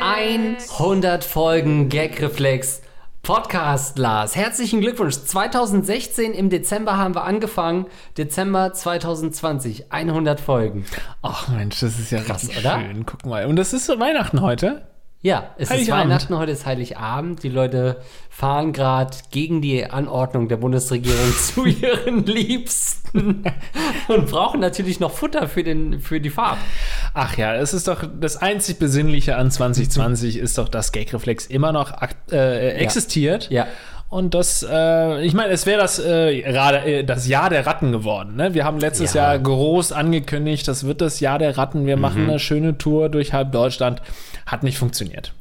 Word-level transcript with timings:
100 0.00 1.24
Folgen 1.24 1.88
Gagreflex 1.88 2.82
Podcast, 3.22 3.98
Lars. 3.98 4.36
Herzlichen 4.36 4.80
Glückwunsch. 4.80 5.16
2016 5.16 6.32
im 6.32 6.50
Dezember 6.50 6.96
haben 6.96 7.14
wir 7.14 7.24
angefangen. 7.24 7.86
Dezember 8.16 8.72
2020. 8.72 9.92
100 9.92 10.40
Folgen. 10.40 10.86
Ach 11.20 11.48
Mensch, 11.48 11.80
das 11.80 11.98
ist 11.98 12.10
ja 12.12 12.20
Krass, 12.20 12.48
oder? 12.56 12.80
schön. 12.80 13.04
Guck 13.04 13.26
mal. 13.26 13.46
Und 13.46 13.56
das 13.56 13.72
ist 13.72 13.86
so 13.86 13.98
Weihnachten 13.98 14.40
heute. 14.40 14.87
Ja, 15.20 15.50
es 15.58 15.70
ist. 15.72 15.90
Weihnachten, 15.90 16.38
heute 16.38 16.52
ist 16.52 16.64
Heiligabend. 16.64 17.42
Die 17.42 17.48
Leute 17.48 18.00
fahren 18.30 18.72
gerade 18.72 19.16
gegen 19.32 19.60
die 19.60 19.84
Anordnung 19.84 20.46
der 20.46 20.58
Bundesregierung 20.58 21.32
zu 21.36 21.64
ihren 21.64 22.24
Liebsten 22.24 23.42
und 24.06 24.30
brauchen 24.30 24.60
natürlich 24.60 25.00
noch 25.00 25.10
Futter 25.10 25.48
für, 25.48 25.64
den, 25.64 26.00
für 26.00 26.20
die 26.20 26.30
Fahrt. 26.30 26.58
Ach 27.14 27.36
ja, 27.36 27.56
es 27.56 27.74
ist 27.74 27.88
doch 27.88 28.04
das 28.20 28.36
einzig 28.36 28.78
Besinnliche 28.78 29.34
an 29.34 29.50
2020 29.50 30.36
ist 30.36 30.56
doch, 30.56 30.68
dass 30.68 30.92
Gagreflex 30.92 31.46
immer 31.46 31.72
noch 31.72 31.94
äh, 32.30 32.74
existiert. 32.74 33.50
Ja. 33.50 33.66
Und 34.10 34.32
das, 34.34 34.66
äh, 34.68 35.22
ich 35.22 35.34
meine, 35.34 35.52
es 35.52 35.66
wäre 35.66 35.80
das, 35.80 35.98
äh, 35.98 36.40
äh, 36.40 37.04
das 37.04 37.28
Jahr 37.28 37.50
der 37.50 37.66
Ratten 37.66 37.92
geworden. 37.92 38.36
Ne? 38.36 38.54
Wir 38.54 38.64
haben 38.64 38.78
letztes 38.78 39.12
Ja. 39.12 39.32
Jahr 39.32 39.38
groß 39.38 39.92
angekündigt, 39.92 40.66
das 40.66 40.84
wird 40.84 41.00
das 41.02 41.20
Jahr 41.20 41.38
der 41.38 41.58
Ratten. 41.58 41.84
Wir 41.86 41.98
machen 41.98 42.22
Mhm. 42.24 42.30
eine 42.30 42.38
schöne 42.38 42.78
Tour 42.78 43.10
durch 43.10 43.32
halb 43.34 43.52
Deutschland. 43.52 44.00
Hat 44.46 44.62
nicht 44.62 44.78
funktioniert. 44.78 45.32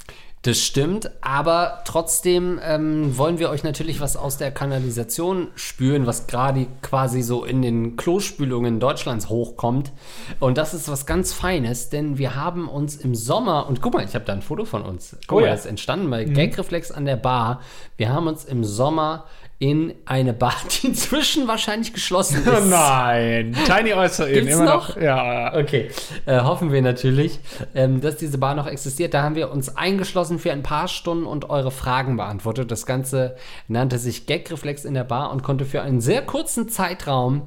Das 0.47 0.61
stimmt, 0.61 1.11
aber 1.19 1.81
trotzdem 1.83 2.57
ähm, 2.63 3.17
wollen 3.17 3.38
wir 3.38 3.49
euch 3.49 3.65
natürlich 3.65 3.99
was 3.99 4.15
aus 4.15 4.38
der 4.38 4.49
Kanalisation 4.49 5.49
spüren, 5.55 6.05
was 6.05 6.25
gerade 6.25 6.67
quasi 6.81 7.22
so 7.22 7.44
in 7.44 7.61
den 7.61 7.97
Klospülungen 7.97 8.80
Deutschlands 8.80 9.27
hochkommt. 9.27 9.91
Und 10.39 10.57
das 10.57 10.73
ist 10.73 10.88
was 10.88 11.05
ganz 11.05 11.33
Feines, 11.33 11.89
denn 11.89 12.17
wir 12.17 12.35
haben 12.35 12.69
uns 12.69 12.95
im 12.95 13.13
Sommer, 13.13 13.67
und 13.67 13.81
guck 13.81 13.95
mal, 13.95 14.05
ich 14.05 14.16
habe 14.16 14.23
da 14.23 14.31
ein 14.31 14.41
Foto 14.41 14.63
von 14.63 14.83
uns. 14.83 15.17
Guck 15.27 15.39
Oh 15.39 15.41
mal, 15.41 15.47
ja. 15.47 15.52
das 15.52 15.66
ist 15.66 15.66
entstanden 15.66 16.09
bei 16.09 16.23
Gagreflex 16.23 16.94
an 16.94 17.03
der 17.03 17.17
Bar. 17.17 17.59
Wir 17.97 18.13
haben 18.13 18.27
uns 18.27 18.45
im 18.45 18.63
Sommer 18.63 19.25
in 19.59 19.95
eine 20.05 20.33
Bar, 20.33 20.53
die 20.69 20.88
inzwischen 20.88 21.47
wahrscheinlich 21.47 21.94
geschlossen 21.94 22.41
ist. 22.41 22.47
Oh 22.47 22.63
nein, 22.66 23.55
Tiny 23.66 23.94
Oyster 23.94 24.27
Inn, 24.30 24.47
immer 24.47 24.66
noch? 24.66 24.95
noch. 24.95 25.02
Ja, 25.02 25.55
Okay, 25.55 25.89
äh, 26.25 26.41
hoffen 26.41 26.72
wir 26.72 26.81
natürlich, 26.81 27.39
ähm, 27.73 28.00
dass 28.02 28.17
diese 28.17 28.38
Bar 28.38 28.53
noch 28.53 28.67
existiert. 28.67 29.13
Da 29.13 29.23
haben 29.23 29.35
wir 29.35 29.52
uns 29.52 29.75
eingeschlossen 29.75 30.38
für 30.38 30.52
ein 30.52 30.61
paar 30.61 30.88
Stunden 30.88 31.25
und 31.25 31.50
eure 31.50 31.72
Fragen 31.72 32.17
beantwortet. 32.17 32.69
Das 32.69 32.85
Ganze 32.85 33.35
nannte 33.67 33.97
sich 33.97 34.28
Gagreflex 34.28 34.85
in 34.85 34.94
der 34.94 35.03
Bar 35.03 35.31
und 35.31 35.41
konnte 35.41 35.66
für 35.66 35.81
einen 35.81 36.02
sehr 36.02 36.22
kurzen 36.22 36.69
Zeitraum 36.69 37.44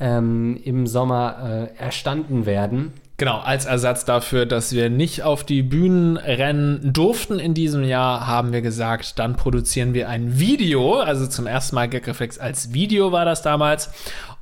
ähm, 0.00 0.58
im 0.64 0.86
Sommer 0.88 1.68
äh, 1.78 1.80
erstanden 1.80 2.44
werden. 2.44 2.92
Genau, 3.22 3.38
als 3.38 3.66
Ersatz 3.66 4.04
dafür, 4.04 4.46
dass 4.46 4.72
wir 4.72 4.90
nicht 4.90 5.22
auf 5.22 5.44
die 5.44 5.62
Bühnen 5.62 6.16
rennen 6.16 6.92
durften 6.92 7.38
in 7.38 7.54
diesem 7.54 7.84
Jahr, 7.84 8.26
haben 8.26 8.52
wir 8.52 8.62
gesagt, 8.62 9.20
dann 9.20 9.36
produzieren 9.36 9.94
wir 9.94 10.08
ein 10.08 10.40
Video. 10.40 10.98
Also 10.98 11.28
zum 11.28 11.46
ersten 11.46 11.76
Mal 11.76 11.88
Gagreflex 11.88 12.40
als 12.40 12.72
Video 12.72 13.12
war 13.12 13.24
das 13.24 13.40
damals. 13.40 13.90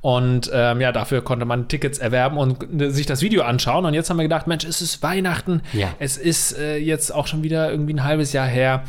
Und 0.01 0.49
ähm, 0.51 0.81
ja, 0.81 0.91
dafür 0.91 1.23
konnte 1.23 1.45
man 1.45 1.67
Tickets 1.67 1.99
erwerben 1.99 2.39
und 2.39 2.81
äh, 2.81 2.89
sich 2.89 3.05
das 3.05 3.21
Video 3.21 3.43
anschauen. 3.43 3.85
Und 3.85 3.93
jetzt 3.93 4.09
haben 4.09 4.17
wir 4.17 4.23
gedacht, 4.23 4.47
Mensch, 4.47 4.65
es 4.65 4.81
ist 4.81 5.03
Weihnachten. 5.03 5.61
Ja. 5.73 5.89
Es 5.99 6.17
ist 6.17 6.57
äh, 6.57 6.77
jetzt 6.77 7.13
auch 7.13 7.27
schon 7.27 7.43
wieder 7.43 7.69
irgendwie 7.69 7.93
ein 7.93 8.03
halbes 8.03 8.33
Jahr 8.33 8.47
her. 8.47 8.85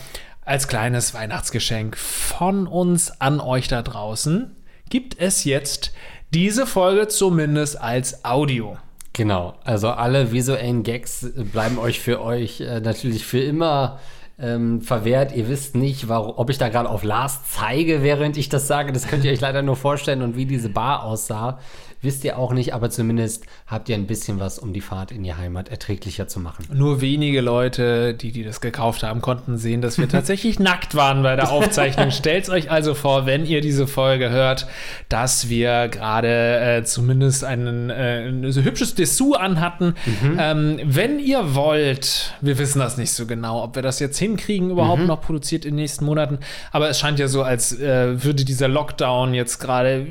Als 0.47 0.69
kleines 0.69 1.13
Weihnachtsgeschenk 1.13 1.99
von 1.99 2.67
uns 2.67 3.21
an 3.21 3.41
euch 3.41 3.69
da 3.69 3.83
draußen 3.83 4.57
gibt 4.89 5.21
es 5.21 5.45
jetzt 5.45 5.93
diese 6.33 6.67
Folge 6.67 7.09
zumindest 7.09 7.79
als 7.79 8.25
Audio. 8.25 8.79
Genau, 9.13 9.55
also 9.65 9.89
alle 9.89 10.33
visuellen 10.33 10.83
Gags 10.83 11.27
bleiben 11.53 11.79
euch 11.79 12.01
für 12.01 12.23
euch 12.23 12.61
äh, 12.61 12.81
natürlich 12.81 13.27
für 13.27 13.41
immer 13.41 13.99
ähm, 14.39 14.81
verwehrt. 14.81 15.35
Ihr 15.35 15.49
wisst 15.49 15.77
nicht, 15.77 16.09
warum, 16.09 16.35
ob 16.37 16.49
ich 16.49 16.57
da 16.57 16.71
gerade 16.71 16.89
auf 16.89 17.03
Lars 17.03 17.41
zeige, 17.51 18.03
während 18.03 18.39
ich 18.39 18.49
das 18.49 18.67
sage. 18.67 18.93
Das 18.93 19.07
könnt 19.07 19.25
ihr 19.25 19.33
euch 19.33 19.41
leider 19.41 19.61
nur 19.61 19.77
vorstellen. 19.77 20.23
Und 20.23 20.37
wie 20.37 20.47
diese 20.47 20.71
Bar 20.71 21.05
aussah, 21.05 21.59
wisst 22.03 22.25
ihr 22.25 22.39
auch 22.39 22.53
nicht. 22.53 22.75
Aber 22.75 22.91
zumindest 22.91 23.45
habt 23.67 23.89
ihr 23.89 23.95
ein 23.95 24.07
bisschen 24.07 24.41
was, 24.41 24.59
um 24.59 24.73
die 24.73 24.81
Fahrt 24.81 25.13
in 25.13 25.23
die 25.23 25.35
Heimat 25.35 25.69
erträglicher 25.69 26.29
zu 26.29 26.41
machen. 26.41 26.67
Nur 26.73 27.01
wenige 27.01 27.41
Leute, 27.41 28.15
die, 28.15 28.33
die 28.33 28.45
das 28.45 28.61
gekauft 28.61 29.03
haben, 29.03 29.21
konnten 29.21 29.57
sehen, 29.57 29.81
dass 29.81 29.99
wir 29.99 30.09
tatsächlich 30.11 30.59
nackt 30.59 30.95
waren 30.95 31.23
bei 31.23 31.37
der 31.37 31.51
Aufzeichnung. 31.51 32.11
Stellt 32.11 32.49
euch 32.49 32.71
also 32.71 32.95
vor, 32.95 33.27
wenn 33.27 33.47
ihr 33.47 33.61
diese 33.61 33.87
Folge 33.87 34.31
hört, 34.31 34.67
dass 35.09 35.49
wir 35.49 35.89
gerade 35.89 36.79
äh, 36.79 36.85
zumindest 36.85 37.45
einen, 37.45 37.91
äh, 37.91 38.29
ein 38.29 38.51
so 38.53 38.63
hübsches 38.63 38.95
Dessous 38.95 39.37
anhatten. 39.37 39.95
Ähm, 40.39 40.81
wenn 40.85 41.19
ihr 41.19 41.55
wollt, 41.55 42.35
wir 42.41 42.59
wissen 42.59 42.79
das 42.81 42.97
nicht 42.97 43.13
so 43.13 43.27
genau, 43.27 43.63
ob 43.63 43.77
wir 43.77 43.83
das 43.83 44.01
jetzt 44.01 44.19
hinkriegen, 44.19 44.71
überhaupt 44.71 45.07
noch 45.07 45.21
produziert 45.21 45.65
in 45.65 45.73
den 45.73 45.83
nächsten 45.83 46.05
Monaten. 46.05 46.39
Aber 46.73 46.89
es 46.89 46.99
scheint 46.99 47.19
ja 47.19 47.29
so, 47.29 47.43
als 47.43 47.79
äh, 47.79 48.23
würde 48.23 48.45
dieser 48.45 48.69
Lockdown 48.69 49.35
jetzt 49.35 49.59
gerade, 49.59 50.07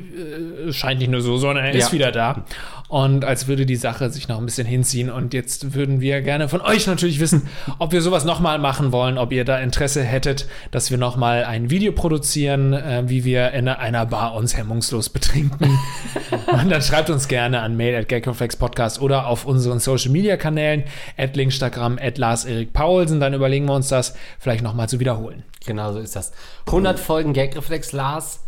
äh, 0.68 0.72
scheint 0.72 1.00
nicht 1.00 1.10
nur 1.10 1.20
so, 1.20 1.36
sondern 1.36 1.64
er 1.66 1.72
Ja. 1.81 1.81
Ist 1.82 1.92
wieder 1.92 2.12
da. 2.12 2.44
Und 2.92 3.24
als 3.24 3.48
würde 3.48 3.64
die 3.64 3.76
Sache 3.76 4.10
sich 4.10 4.28
noch 4.28 4.36
ein 4.36 4.44
bisschen 4.44 4.66
hinziehen. 4.66 5.08
Und 5.08 5.32
jetzt 5.32 5.72
würden 5.72 6.02
wir 6.02 6.20
gerne 6.20 6.50
von 6.50 6.60
euch 6.60 6.86
natürlich 6.86 7.20
wissen, 7.20 7.48
ob 7.78 7.92
wir 7.92 8.02
sowas 8.02 8.26
nochmal 8.26 8.58
machen 8.58 8.92
wollen, 8.92 9.16
ob 9.16 9.32
ihr 9.32 9.46
da 9.46 9.58
Interesse 9.60 10.02
hättet, 10.02 10.46
dass 10.72 10.90
wir 10.90 10.98
nochmal 10.98 11.44
ein 11.44 11.70
Video 11.70 11.92
produzieren, 11.92 12.74
äh, 12.74 13.04
wie 13.06 13.24
wir 13.24 13.52
in 13.52 13.66
einer 13.66 14.04
Bar 14.04 14.34
uns 14.34 14.58
hemmungslos 14.58 15.08
betrinken. 15.08 15.78
Und 16.52 16.70
dann 16.70 16.82
schreibt 16.82 17.08
uns 17.08 17.28
gerne 17.28 17.60
an 17.60 17.78
mail 17.78 17.94
at 17.94 18.58
Podcast 18.58 19.00
oder 19.00 19.26
auf 19.26 19.46
unseren 19.46 19.78
Social 19.78 20.10
Media 20.10 20.36
Kanälen, 20.36 20.84
at 21.16 21.34
Linkstagram, 21.34 21.98
at 21.98 22.18
Lars 22.18 22.44
Erik 22.44 22.74
Paulsen. 22.74 23.20
Dann 23.20 23.32
überlegen 23.32 23.64
wir 23.64 23.74
uns 23.74 23.88
das 23.88 24.14
vielleicht 24.38 24.62
nochmal 24.62 24.90
zu 24.90 25.00
wiederholen. 25.00 25.44
Genau 25.64 25.94
so 25.94 25.98
ist 25.98 26.14
das. 26.14 26.32
100 26.66 27.00
Folgen 27.00 27.32
Gagreflex, 27.32 27.92
Lars, 27.92 28.40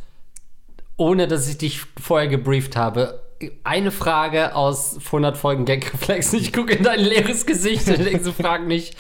ohne 0.99 1.29
dass 1.29 1.49
ich 1.49 1.57
dich 1.57 1.81
vorher 1.99 2.29
gebrieft 2.29 2.77
habe. 2.77 3.24
Eine 3.65 3.91
Frage 3.91 4.55
aus 4.55 4.99
100 5.07 5.37
Folgen 5.37 5.65
Gagreflex. 5.65 6.33
Ich 6.35 6.53
gucke 6.53 6.75
in 6.75 6.85
dein 6.85 7.01
leeres 7.01 7.47
Gesicht 7.47 7.89
und 7.89 8.05
denke, 8.05 8.23
so 8.23 8.33
frag 8.33 8.67
mich, 8.67 8.93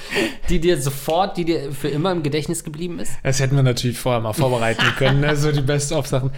die 0.48 0.60
dir 0.60 0.80
sofort, 0.80 1.36
die 1.36 1.44
dir 1.44 1.72
für 1.72 1.88
immer 1.88 2.12
im 2.12 2.22
Gedächtnis 2.22 2.64
geblieben 2.64 2.98
ist. 2.98 3.12
Das 3.22 3.40
hätten 3.40 3.56
wir 3.56 3.62
natürlich 3.62 3.98
vorher 3.98 4.20
mal 4.20 4.32
vorbereiten 4.32 4.84
können, 4.98 5.20
ne? 5.20 5.36
so 5.36 5.52
die 5.52 5.60
Best-of-Sachen. 5.60 6.32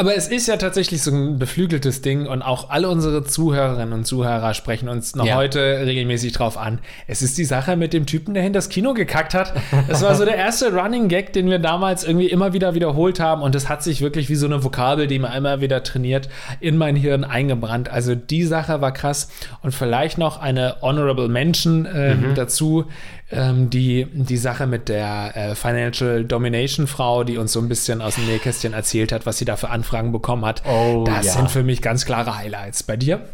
Aber 0.00 0.16
es 0.16 0.28
ist 0.28 0.48
ja 0.48 0.56
tatsächlich 0.56 1.02
so 1.02 1.10
ein 1.10 1.38
beflügeltes 1.38 2.00
Ding 2.00 2.26
und 2.26 2.40
auch 2.40 2.70
alle 2.70 2.88
unsere 2.88 3.22
Zuhörerinnen 3.22 3.92
und 3.92 4.06
Zuhörer 4.06 4.54
sprechen 4.54 4.88
uns 4.88 5.14
noch 5.14 5.26
Ja. 5.26 5.34
heute 5.36 5.82
regelmäßig 5.84 6.32
drauf 6.32 6.56
an. 6.56 6.78
Es 7.06 7.20
ist 7.20 7.36
die 7.36 7.44
Sache 7.44 7.76
mit 7.76 7.92
dem 7.92 8.06
Typen, 8.06 8.32
der 8.32 8.42
hinter 8.42 8.56
das 8.56 8.70
Kino 8.70 8.94
gekackt 8.94 9.34
hat. 9.34 9.52
Das 9.88 10.00
war 10.00 10.14
so 10.14 10.24
der 10.24 10.36
erste 10.36 10.72
Running 10.72 11.08
Gag, 11.08 11.34
den 11.34 11.50
wir 11.50 11.58
damals 11.58 12.02
irgendwie 12.04 12.28
immer 12.28 12.54
wieder 12.54 12.74
wiederholt 12.74 13.20
haben 13.20 13.42
und 13.42 13.54
das 13.54 13.68
hat 13.68 13.82
sich 13.82 14.00
wirklich 14.00 14.30
wie 14.30 14.36
so 14.36 14.46
eine 14.46 14.64
Vokabel, 14.64 15.06
die 15.06 15.18
man 15.18 15.32
einmal 15.32 15.60
wieder 15.60 15.82
trainiert, 15.82 16.30
in 16.60 16.78
mein 16.78 16.96
Hirn 16.96 17.22
eingebrannt. 17.24 17.90
Also 17.90 18.14
die 18.14 18.44
Sache 18.44 18.80
war 18.80 18.92
krass 18.92 19.28
und 19.60 19.74
vielleicht 19.74 20.16
noch 20.16 20.40
eine 20.40 20.76
Honorable 20.80 21.28
Mention 21.28 21.84
äh, 21.84 22.16
dazu 22.34 22.86
ähm, 23.32 23.70
die, 23.70 24.06
die 24.12 24.36
Sache 24.36 24.66
mit 24.66 24.88
der 24.88 25.36
äh, 25.36 25.54
Financial 25.54 26.24
Domination 26.24 26.86
Frau, 26.86 27.24
die 27.24 27.38
uns 27.38 27.52
so 27.52 27.60
ein 27.60 27.68
bisschen 27.68 28.02
aus 28.02 28.16
dem 28.16 28.26
Nähkästchen 28.26 28.72
erzählt 28.72 29.12
hat, 29.12 29.26
was 29.26 29.38
sie 29.38 29.44
da 29.44 29.56
für 29.56 29.70
Anfragen 29.70 30.12
bekommen 30.12 30.44
hat. 30.44 30.62
Oh, 30.66 31.04
das 31.06 31.26
ja. 31.26 31.32
sind 31.32 31.50
für 31.50 31.62
mich 31.62 31.82
ganz 31.82 32.04
klare 32.04 32.36
Highlights. 32.36 32.82
Bei 32.82 32.96
dir? 32.96 33.24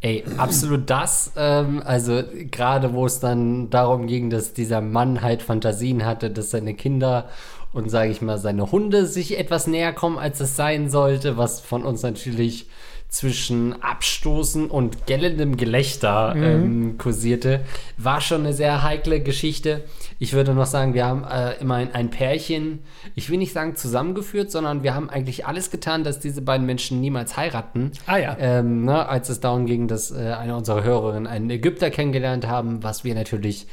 Ey, 0.00 0.24
absolut 0.36 0.90
das. 0.90 1.32
Ähm, 1.36 1.82
also 1.84 2.22
gerade 2.50 2.92
wo 2.92 3.06
es 3.06 3.20
dann 3.20 3.70
darum 3.70 4.06
ging, 4.06 4.30
dass 4.30 4.52
dieser 4.52 4.80
Mann 4.80 5.22
halt 5.22 5.42
Fantasien 5.42 6.04
hatte, 6.04 6.30
dass 6.30 6.50
seine 6.50 6.74
Kinder 6.74 7.28
und 7.72 7.90
sage 7.90 8.10
ich 8.10 8.20
mal 8.20 8.38
seine 8.38 8.70
Hunde 8.72 9.06
sich 9.06 9.38
etwas 9.38 9.66
näher 9.66 9.92
kommen, 9.92 10.18
als 10.18 10.40
es 10.40 10.56
sein 10.56 10.90
sollte, 10.90 11.36
was 11.36 11.60
von 11.60 11.84
uns 11.84 12.02
natürlich 12.02 12.66
zwischen 13.12 13.82
Abstoßen 13.82 14.70
und 14.70 15.06
gellendem 15.06 15.58
Gelächter 15.58 16.34
ähm, 16.34 16.96
kursierte, 16.96 17.60
war 17.98 18.22
schon 18.22 18.40
eine 18.40 18.54
sehr 18.54 18.82
heikle 18.82 19.20
Geschichte. 19.20 19.84
Ich 20.18 20.32
würde 20.32 20.54
noch 20.54 20.64
sagen, 20.64 20.94
wir 20.94 21.04
haben 21.04 21.22
äh, 21.24 21.60
immerhin 21.60 21.90
ein 21.92 22.08
Pärchen, 22.08 22.78
ich 23.14 23.28
will 23.28 23.36
nicht 23.36 23.52
sagen 23.52 23.76
zusammengeführt, 23.76 24.50
sondern 24.50 24.82
wir 24.82 24.94
haben 24.94 25.10
eigentlich 25.10 25.46
alles 25.46 25.70
getan, 25.70 26.04
dass 26.04 26.20
diese 26.20 26.40
beiden 26.40 26.64
Menschen 26.64 27.02
niemals 27.02 27.36
heiraten. 27.36 27.92
Ah 28.06 28.16
ja. 28.16 28.34
Ähm, 28.40 28.86
ne, 28.86 29.06
als 29.06 29.28
es 29.28 29.40
darum 29.40 29.66
ging, 29.66 29.88
dass 29.88 30.10
äh, 30.10 30.32
eine 30.32 30.56
unserer 30.56 30.82
Hörerinnen 30.82 31.26
einen 31.26 31.50
Ägypter 31.50 31.90
kennengelernt 31.90 32.46
haben, 32.46 32.82
was 32.82 33.04
wir 33.04 33.14
natürlich 33.14 33.66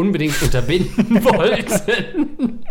unbedingt 0.00 0.40
unterbinden 0.42 1.22
wollten. 1.24 2.64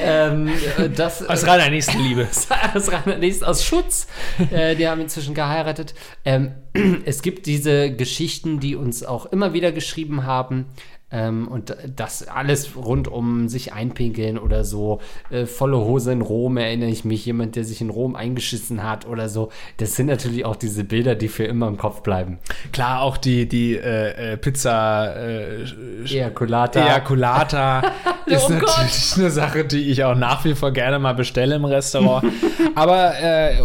ähm, 0.00 0.48
äh, 0.78 0.90
das, 0.90 1.26
Aus 1.26 1.46
reiner 1.46 1.70
Nächstenliebe. 1.70 2.28
aus 2.74 2.92
reiner 2.92 3.16
Nächst 3.18 3.44
aus 3.44 3.64
Schutz. 3.64 4.06
Äh, 4.50 4.76
die 4.76 4.86
haben 4.86 5.00
inzwischen 5.00 5.34
geheiratet. 5.34 5.94
Ähm, 6.24 6.52
es 7.04 7.22
gibt 7.22 7.46
diese 7.46 7.90
Geschichten, 7.92 8.60
die 8.60 8.76
uns 8.76 9.04
auch 9.04 9.26
immer 9.26 9.54
wieder 9.54 9.72
geschrieben 9.72 10.26
haben. 10.26 10.66
Ähm, 11.14 11.46
und 11.46 11.76
das 11.94 12.26
alles 12.26 12.74
rund 12.76 13.06
um 13.06 13.48
sich 13.48 13.72
einpinkeln 13.72 14.36
oder 14.36 14.64
so. 14.64 15.00
Äh, 15.30 15.46
volle 15.46 15.78
Hose 15.78 16.10
in 16.10 16.22
Rom 16.22 16.56
erinnere 16.56 16.90
ich 16.90 17.04
mich, 17.04 17.24
jemand, 17.24 17.54
der 17.54 17.64
sich 17.64 17.80
in 17.80 17.90
Rom 17.90 18.16
eingeschissen 18.16 18.82
hat 18.82 19.06
oder 19.06 19.28
so. 19.28 19.50
Das 19.76 19.94
sind 19.94 20.06
natürlich 20.06 20.44
auch 20.44 20.56
diese 20.56 20.82
Bilder, 20.82 21.14
die 21.14 21.28
für 21.28 21.44
immer 21.44 21.68
im 21.68 21.76
Kopf 21.76 22.02
bleiben. 22.02 22.38
Klar, 22.72 23.02
auch 23.02 23.16
die, 23.16 23.48
die 23.48 23.76
äh, 23.76 24.32
äh 24.32 24.36
Pizza 24.36 25.14
äh, 25.16 25.64
Ejaculata. 26.04 26.84
Ejaculata 26.84 27.82
ist 28.26 28.46
Oh 28.46 28.52
natürlich 28.52 29.10
Gott. 29.10 29.18
eine 29.18 29.30
Sache, 29.30 29.64
die 29.64 29.90
ich 29.90 30.02
auch 30.02 30.16
nach 30.16 30.44
wie 30.44 30.54
vor 30.54 30.72
gerne 30.72 30.98
mal 30.98 31.14
bestelle 31.14 31.54
im 31.54 31.64
Restaurant. 31.64 32.24
Aber 32.74 33.14
äh, 33.20 33.60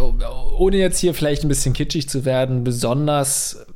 ohne 0.56 0.76
jetzt 0.76 0.98
hier 0.98 1.14
vielleicht 1.14 1.44
ein 1.44 1.48
bisschen 1.48 1.72
kitschig 1.72 2.08
zu 2.08 2.24
werden, 2.24 2.62
besonders 2.62 3.66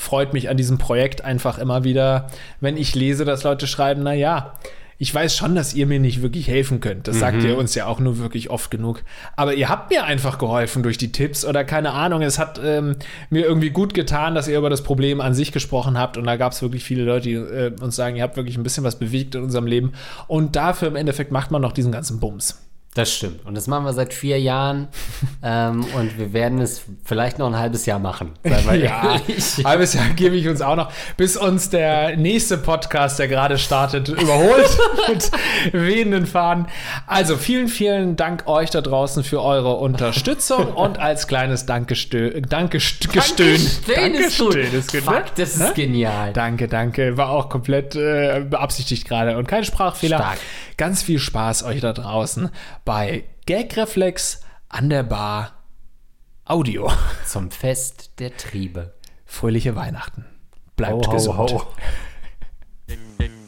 freut 0.00 0.32
mich 0.32 0.48
an 0.48 0.56
diesem 0.56 0.78
Projekt 0.78 1.24
einfach 1.24 1.58
immer 1.58 1.84
wieder, 1.84 2.28
wenn 2.60 2.76
ich 2.76 2.94
lese, 2.94 3.24
dass 3.24 3.44
Leute 3.44 3.66
schreiben, 3.66 4.02
na 4.02 4.14
ja, 4.14 4.54
ich 4.96 5.14
weiß 5.14 5.34
schon, 5.34 5.54
dass 5.54 5.72
ihr 5.72 5.86
mir 5.86 5.98
nicht 5.98 6.20
wirklich 6.20 6.46
helfen 6.46 6.80
könnt. 6.80 7.08
Das 7.08 7.18
sagt 7.18 7.42
ihr 7.42 7.56
uns 7.56 7.74
ja 7.74 7.86
auch 7.86 8.00
nur 8.00 8.18
wirklich 8.18 8.50
oft 8.50 8.70
genug. 8.70 9.02
Aber 9.34 9.54
ihr 9.54 9.70
habt 9.70 9.90
mir 9.90 10.04
einfach 10.04 10.36
geholfen 10.36 10.82
durch 10.82 10.98
die 10.98 11.10
Tipps 11.10 11.42
oder 11.46 11.64
keine 11.64 11.92
Ahnung. 11.92 12.20
Es 12.20 12.38
hat 12.38 12.60
ähm, 12.62 12.96
mir 13.30 13.46
irgendwie 13.46 13.70
gut 13.70 13.94
getan, 13.94 14.34
dass 14.34 14.46
ihr 14.46 14.58
über 14.58 14.68
das 14.68 14.82
Problem 14.82 15.22
an 15.22 15.32
sich 15.32 15.52
gesprochen 15.52 15.96
habt. 15.96 16.18
Und 16.18 16.26
da 16.26 16.36
gab 16.36 16.52
es 16.52 16.60
wirklich 16.60 16.84
viele 16.84 17.04
Leute, 17.04 17.28
die 17.30 17.34
äh, 17.34 17.72
uns 17.80 17.96
sagen, 17.96 18.16
ihr 18.16 18.22
habt 18.22 18.36
wirklich 18.36 18.58
ein 18.58 18.62
bisschen 18.62 18.84
was 18.84 18.98
bewegt 18.98 19.34
in 19.34 19.42
unserem 19.42 19.66
Leben. 19.66 19.92
Und 20.28 20.54
dafür 20.54 20.88
im 20.88 20.96
Endeffekt 20.96 21.32
macht 21.32 21.50
man 21.50 21.62
noch 21.62 21.72
diesen 21.72 21.92
ganzen 21.92 22.20
Bums. 22.20 22.69
Das 22.94 23.14
stimmt. 23.14 23.46
Und 23.46 23.54
das 23.54 23.68
machen 23.68 23.84
wir 23.84 23.92
seit 23.92 24.12
vier 24.12 24.40
Jahren. 24.40 24.88
ähm, 25.44 25.84
und 25.94 26.18
wir 26.18 26.32
werden 26.32 26.60
es 26.60 26.82
vielleicht 27.04 27.38
noch 27.38 27.46
ein 27.46 27.56
halbes 27.56 27.86
Jahr 27.86 28.00
machen. 28.00 28.32
Ja, 28.42 29.20
halbes 29.64 29.94
Jahr 29.94 30.08
gebe 30.16 30.34
ich 30.34 30.48
uns 30.48 30.60
auch 30.60 30.74
noch, 30.74 30.90
bis 31.16 31.36
uns 31.36 31.70
der 31.70 32.16
nächste 32.16 32.58
Podcast, 32.58 33.20
der 33.20 33.28
gerade 33.28 33.58
startet, 33.58 34.08
überholt 34.08 34.76
mit 35.08 35.30
wehenden 35.72 36.26
Fahnen. 36.26 36.66
Also 37.06 37.36
vielen, 37.36 37.68
vielen 37.68 38.16
Dank 38.16 38.48
euch 38.48 38.70
da 38.70 38.80
draußen 38.80 39.22
für 39.22 39.40
eure 39.40 39.76
Unterstützung 39.76 40.72
und 40.72 40.98
als 40.98 41.28
kleines 41.28 41.66
Dankestö 41.66 42.40
Dankestöhn. 42.40 43.60
Dankeschön 43.94 44.74
ist 44.74 44.92
gut. 44.92 45.02
Fuck, 45.02 45.34
das 45.36 45.50
ist 45.50 45.60
Ne? 45.60 45.72
genial. 45.76 46.32
Danke, 46.32 46.66
danke. 46.66 47.16
War 47.16 47.30
auch 47.30 47.48
komplett 47.50 47.94
äh, 47.94 48.40
beabsichtigt 48.48 49.06
gerade 49.06 49.36
und 49.36 49.46
kein 49.46 49.64
Sprachfehler. 49.64 50.16
Stark. 50.16 50.38
Ganz 50.76 51.02
viel 51.02 51.18
Spaß 51.18 51.62
euch 51.64 51.80
da 51.80 51.92
draußen 51.92 52.50
bei 52.84 53.24
Gagreflex 53.46 54.42
an 54.68 54.90
der 54.90 55.02
Bar 55.02 55.54
Audio. 56.44 56.90
Zum 57.26 57.50
Fest 57.50 58.18
der 58.18 58.36
Triebe. 58.36 58.94
Fröhliche 59.24 59.76
Weihnachten. 59.76 60.24
Bleibt 60.76 61.06
Ho, 61.06 61.10
ho, 61.10 61.12
gesund. 61.12 61.52
ho. 61.52 61.62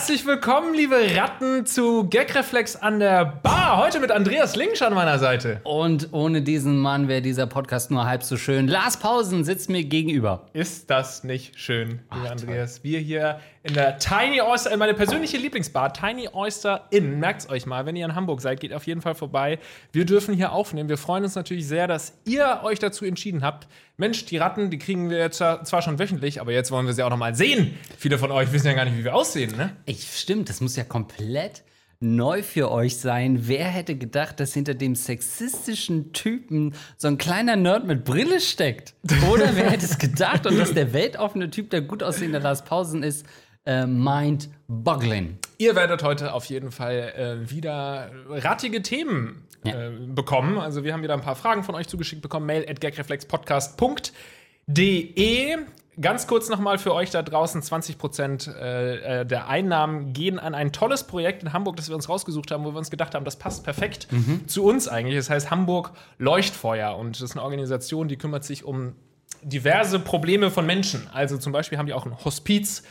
herzlich 0.00 0.24
willkommen, 0.24 0.72
liebe 0.72 0.96
Ratten, 1.14 1.66
zu 1.66 2.08
Gagreflex 2.08 2.74
an 2.74 3.00
der 3.00 3.26
Bar. 3.26 3.76
Heute 3.76 4.00
mit 4.00 4.10
Andreas 4.10 4.56
Linksch 4.56 4.80
an 4.80 4.94
meiner 4.94 5.18
Seite. 5.18 5.60
Und 5.62 6.08
ohne 6.12 6.40
diesen 6.40 6.78
Mann 6.78 7.06
wäre 7.06 7.20
dieser 7.20 7.46
Podcast 7.46 7.90
nur 7.90 8.06
halb 8.06 8.22
so 8.22 8.38
schön. 8.38 8.66
Lars 8.66 8.96
Pausen 8.96 9.44
sitzt 9.44 9.68
mir 9.68 9.84
gegenüber. 9.84 10.46
Ist 10.54 10.88
das 10.88 11.22
nicht 11.22 11.58
schön, 11.58 12.00
lieber 12.14 12.30
Andreas? 12.30 12.82
Wir 12.82 12.98
hier 12.98 13.40
in 13.62 13.74
der 13.74 13.98
Tiny 13.98 14.40
Oyster, 14.40 14.72
in 14.72 14.78
meine 14.78 14.94
persönliche 14.94 15.36
Lieblingsbar, 15.36 15.92
Tiny 15.92 16.30
Oyster 16.32 16.86
Inn. 16.88 17.20
Merkt's 17.20 17.50
euch 17.50 17.66
mal, 17.66 17.84
wenn 17.84 17.94
ihr 17.94 18.06
in 18.06 18.14
Hamburg 18.14 18.40
seid, 18.40 18.58
geht 18.58 18.72
auf 18.72 18.86
jeden 18.86 19.02
Fall 19.02 19.14
vorbei. 19.14 19.58
Wir 19.92 20.06
dürfen 20.06 20.34
hier 20.34 20.52
aufnehmen. 20.52 20.88
Wir 20.88 20.96
freuen 20.96 21.24
uns 21.24 21.34
natürlich 21.34 21.68
sehr, 21.68 21.86
dass 21.86 22.18
ihr 22.24 22.60
euch 22.62 22.78
dazu 22.78 23.04
entschieden 23.04 23.44
habt. 23.44 23.68
Mensch, 24.00 24.24
die 24.24 24.38
Ratten, 24.38 24.70
die 24.70 24.78
kriegen 24.78 25.10
wir 25.10 25.18
jetzt 25.18 25.36
zwar 25.36 25.82
schon 25.82 25.98
wöchentlich, 25.98 26.40
aber 26.40 26.52
jetzt 26.52 26.70
wollen 26.70 26.86
wir 26.86 26.94
sie 26.94 27.02
auch 27.02 27.10
noch 27.10 27.18
mal 27.18 27.34
sehen. 27.34 27.78
Viele 27.98 28.16
von 28.16 28.30
euch 28.30 28.50
wissen 28.50 28.66
ja 28.66 28.72
gar 28.72 28.86
nicht, 28.86 28.96
wie 28.96 29.04
wir 29.04 29.14
aussehen, 29.14 29.54
ne? 29.56 29.76
Ich, 29.84 30.16
stimmt, 30.18 30.48
das 30.48 30.62
muss 30.62 30.74
ja 30.74 30.84
komplett 30.84 31.62
neu 32.00 32.42
für 32.42 32.70
euch 32.70 32.96
sein. 32.96 33.46
Wer 33.46 33.66
hätte 33.66 33.96
gedacht, 33.96 34.40
dass 34.40 34.54
hinter 34.54 34.72
dem 34.72 34.94
sexistischen 34.94 36.14
Typen 36.14 36.74
so 36.96 37.08
ein 37.08 37.18
kleiner 37.18 37.56
Nerd 37.56 37.86
mit 37.86 38.04
Brille 38.04 38.40
steckt? 38.40 38.94
Oder 39.30 39.54
wer 39.54 39.70
hätte 39.70 39.84
es 39.84 39.98
gedacht? 39.98 40.46
Und 40.46 40.58
dass 40.58 40.72
der 40.72 40.94
weltoffene 40.94 41.50
Typ, 41.50 41.68
der 41.68 41.82
gut 41.82 42.02
aussehende 42.02 42.38
Lars 42.38 42.64
Pausen 42.64 43.02
ist, 43.02 43.26
äh, 43.66 43.86
mind-boggling. 43.86 45.36
Ihr 45.58 45.76
werdet 45.76 46.02
heute 46.02 46.32
auf 46.32 46.46
jeden 46.46 46.70
Fall 46.70 47.42
äh, 47.44 47.50
wieder 47.50 48.10
rattige 48.30 48.80
Themen 48.80 49.46
Ja. 49.64 49.88
äh, 49.88 49.90
bekommen. 49.90 50.58
Also 50.58 50.84
wir 50.84 50.92
haben 50.92 51.02
wieder 51.02 51.14
ein 51.14 51.20
paar 51.20 51.36
Fragen 51.36 51.64
von 51.64 51.74
euch 51.74 51.88
zugeschickt 51.88 52.22
bekommen. 52.22 52.46
Mail 52.46 52.64
at 52.68 52.80
gagreflexpodcast.de. 52.80 55.56
Ganz 56.00 56.26
kurz 56.26 56.48
nochmal 56.48 56.78
für 56.78 56.94
euch 56.94 57.10
da 57.10 57.20
draußen: 57.22 57.60
20% 57.60 58.54
äh, 58.54 59.20
äh, 59.20 59.26
der 59.26 59.48
Einnahmen 59.48 60.14
gehen 60.14 60.38
an 60.38 60.54
ein 60.54 60.72
tolles 60.72 61.04
Projekt 61.04 61.42
in 61.42 61.52
Hamburg, 61.52 61.76
das 61.76 61.88
wir 61.88 61.96
uns 61.96 62.08
rausgesucht 62.08 62.52
haben, 62.52 62.64
wo 62.64 62.72
wir 62.72 62.78
uns 62.78 62.90
gedacht 62.90 63.14
haben, 63.14 63.24
das 63.24 63.36
passt 63.36 63.64
perfekt 63.64 64.06
zu 64.46 64.64
uns 64.64 64.88
eigentlich. 64.88 65.16
Das 65.16 65.28
heißt 65.28 65.50
Hamburg 65.50 65.92
Leuchtfeuer 66.18 66.96
und 66.96 67.16
das 67.16 67.22
ist 67.22 67.32
eine 67.32 67.42
Organisation, 67.42 68.08
die 68.08 68.16
kümmert 68.16 68.44
sich 68.44 68.64
um 68.64 68.94
diverse 69.42 69.98
Probleme 69.98 70.50
von 70.50 70.64
Menschen. 70.64 71.08
Also 71.12 71.36
zum 71.38 71.52
Beispiel 71.52 71.76
haben 71.76 71.86
die 71.86 71.92
auch 71.92 72.06
ein 72.06 72.24
Hospiz 72.24 72.84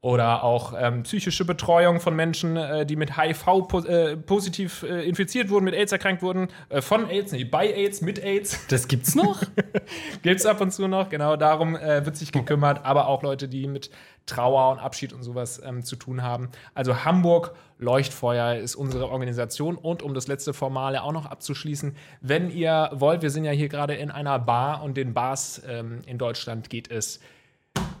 oder 0.00 0.44
auch 0.44 0.74
ähm, 0.78 1.02
psychische 1.02 1.44
Betreuung 1.44 2.00
von 2.00 2.14
Menschen, 2.14 2.56
äh, 2.56 2.86
die 2.86 2.96
mit 2.96 3.16
HIV 3.16 3.44
po 3.66 3.80
äh, 3.80 4.16
positiv 4.16 4.82
äh, 4.82 5.02
infiziert 5.08 5.50
wurden, 5.50 5.64
mit 5.64 5.74
AIDS 5.74 5.92
erkrankt 5.92 6.22
wurden, 6.22 6.48
äh, 6.68 6.80
von 6.80 7.08
AIDS, 7.08 7.32
nee, 7.32 7.44
bei 7.44 7.72
AIDS, 7.72 8.02
mit 8.02 8.22
AIDS. 8.22 8.66
Das 8.68 8.88
gibt's 8.88 9.14
noch? 9.14 9.42
Gibt 10.22 10.40
es 10.40 10.46
ab 10.46 10.60
und 10.60 10.72
zu 10.72 10.86
noch, 10.86 11.08
genau 11.08 11.36
darum 11.36 11.76
äh, 11.76 12.04
wird 12.04 12.16
sich 12.16 12.30
gekümmert, 12.30 12.84
aber 12.84 13.08
auch 13.08 13.22
Leute, 13.22 13.48
die 13.48 13.66
mit 13.66 13.90
Trauer 14.26 14.72
und 14.72 14.78
Abschied 14.78 15.12
und 15.12 15.22
sowas 15.22 15.60
ähm, 15.64 15.82
zu 15.82 15.96
tun 15.96 16.22
haben. 16.22 16.50
Also 16.74 17.04
Hamburg 17.04 17.54
Leuchtfeuer 17.78 18.56
ist 18.56 18.74
unsere 18.74 19.08
Organisation 19.10 19.76
und 19.76 20.02
um 20.02 20.14
das 20.14 20.28
letzte 20.28 20.54
Formale 20.54 21.02
auch 21.02 21.12
noch 21.12 21.26
abzuschließen, 21.26 21.94
wenn 22.20 22.50
ihr 22.50 22.90
wollt, 22.92 23.22
wir 23.22 23.30
sind 23.30 23.44
ja 23.44 23.52
hier 23.52 23.68
gerade 23.68 23.94
in 23.94 24.10
einer 24.10 24.38
Bar 24.38 24.82
und 24.82 24.96
den 24.96 25.14
Bars 25.14 25.62
ähm, 25.68 26.00
in 26.06 26.16
Deutschland 26.16 26.70
geht 26.70 26.90
es 26.90 27.20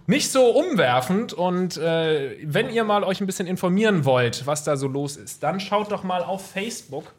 nicht 0.06 0.30
so 0.30 0.50
umwerfend 0.50 1.32
und 1.32 1.76
äh, 1.76 2.36
wenn 2.44 2.70
ihr 2.70 2.84
mal 2.84 3.04
euch 3.04 3.20
ein 3.20 3.26
bisschen 3.26 3.46
informieren 3.46 4.04
wollt, 4.04 4.46
was 4.46 4.64
da 4.64 4.76
so 4.76 4.86
los 4.86 5.16
ist, 5.16 5.42
dann 5.42 5.58
schaut 5.60 5.90
doch 5.90 6.04
mal 6.04 6.22
auf 6.22 6.50
Facebook 6.50 7.14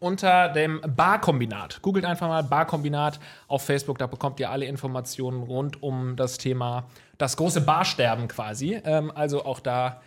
unter 0.00 0.48
dem 0.48 0.80
Barkombinat. 0.96 1.82
Googelt 1.82 2.04
einfach 2.04 2.28
mal 2.28 2.42
Barkombinat 2.42 3.20
auf 3.46 3.62
Facebook, 3.62 3.98
da 3.98 4.06
bekommt 4.06 4.40
ihr 4.40 4.50
alle 4.50 4.66
Informationen 4.66 5.42
rund 5.42 5.82
um 5.82 6.16
das 6.16 6.38
Thema 6.38 6.88
das 7.18 7.36
große 7.36 7.60
Barsterben 7.60 8.28
quasi. 8.28 8.80
Ähm, 8.84 9.12
also 9.14 9.44
auch 9.44 9.60
da 9.60 10.00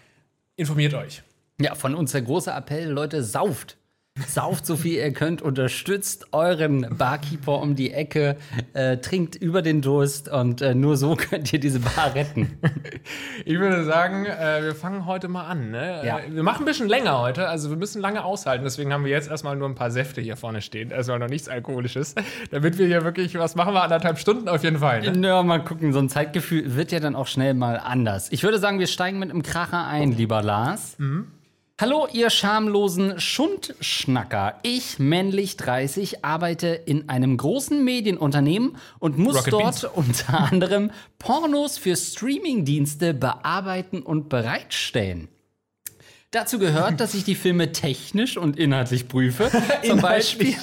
informiert 0.56 0.94
euch. 0.94 1.24
Ja, 1.60 1.76
von 1.76 1.96
uns 1.96 2.12
der 2.12 2.22
große 2.22 2.52
Appell, 2.52 2.90
Leute, 2.90 3.24
sauft. 3.24 3.78
Sauft 4.28 4.66
so 4.66 4.76
viel 4.76 4.96
ihr 4.96 5.14
könnt, 5.14 5.42
unterstützt 5.42 6.28
euren 6.34 6.86
Barkeeper 6.98 7.62
um 7.62 7.76
die 7.76 7.92
Ecke, 7.94 8.36
äh, 8.74 8.98
trinkt 8.98 9.38
über 9.38 9.62
den 9.62 9.82
Durst 9.82 10.28
und 10.28 10.62
äh, 10.62 10.76
nur 10.76 10.98
so 10.98 11.16
könnt 11.30 11.54
ihr 11.54 11.62
diese 11.62 11.80
Bar 11.80 12.14
retten. 12.14 12.60
Ich 13.46 13.58
würde 13.58 13.86
sagen, 13.86 14.26
äh, 14.26 14.64
wir 14.64 14.76
fangen 14.76 15.06
heute 15.06 15.30
mal 15.30 15.46
an. 15.46 15.72
Ne? 15.72 16.02
Ja. 16.06 16.20
Äh, 16.20 16.36
Wir 16.36 16.44
machen 16.44 16.64
ein 16.64 16.66
bisschen 16.66 16.90
länger 16.90 17.20
heute, 17.22 17.48
also 17.48 17.70
wir 17.70 17.78
müssen 17.78 18.02
lange 18.02 18.26
aushalten. 18.26 18.66
Deswegen 18.66 18.92
haben 18.92 19.06
wir 19.06 19.12
jetzt 19.12 19.30
erstmal 19.30 19.56
nur 19.56 19.70
ein 19.70 19.76
paar 19.76 19.92
Säfte 19.92 20.20
hier 20.20 20.36
vorne 20.36 20.62
stehen. 20.62 20.92
Erstmal 20.92 21.18
noch 21.18 21.30
nichts 21.30 21.48
Alkoholisches. 21.48 22.14
Damit 22.52 22.78
wir 22.78 22.88
hier 22.88 23.06
wirklich, 23.06 23.38
was 23.40 23.56
machen 23.56 23.74
wir, 23.74 23.82
anderthalb 23.84 24.20
Stunden 24.20 24.50
auf 24.50 24.62
jeden 24.64 24.80
Fall. 24.80 25.10
Ne? 25.10 25.26
Ja, 25.28 25.42
mal 25.42 25.64
gucken, 25.64 25.94
so 25.94 26.00
ein 26.00 26.10
Zeitgefühl 26.10 26.76
wird 26.76 26.92
ja 26.92 27.00
dann 27.00 27.16
auch 27.16 27.28
schnell 27.28 27.54
mal 27.54 27.78
anders. 27.78 28.30
Ich 28.32 28.44
würde 28.44 28.60
sagen, 28.60 28.78
wir 28.80 28.88
steigen 28.88 29.20
mit 29.20 29.30
einem 29.30 29.42
Kracher 29.42 29.88
ein, 29.88 30.12
lieber 30.12 30.44
Lars. 30.44 30.98
Hallo, 31.82 32.08
ihr 32.14 32.30
schamlosen 32.30 33.20
Schundschnacker. 33.20 34.60
Ich, 34.62 35.00
männlich 35.00 35.58
30, 35.58 36.24
arbeite 36.24 36.68
in 36.68 37.10
einem 37.10 37.38
großen 37.38 37.84
Medienunternehmen 37.84 38.78
und 39.00 39.18
muss 39.18 39.38
Rocket 39.38 39.54
dort 39.54 39.82
Beans. 39.82 39.84
unter 39.96 40.40
anderem 40.42 40.92
Pornos 41.18 41.80
für 41.80 41.96
Streamingdienste 41.96 43.16
bearbeiten 43.16 44.04
und 44.04 44.30
bereitstellen. 44.30 45.28
Dazu 46.30 46.60
gehört, 46.60 47.00
dass 47.00 47.16
ich 47.16 47.24
die 47.24 47.34
Filme 47.34 47.72
technisch 47.72 48.38
und 48.38 48.60
inhaltlich 48.60 49.08
prüfe. 49.08 49.50
Zum 49.84 50.02
Beispiel, 50.02 50.56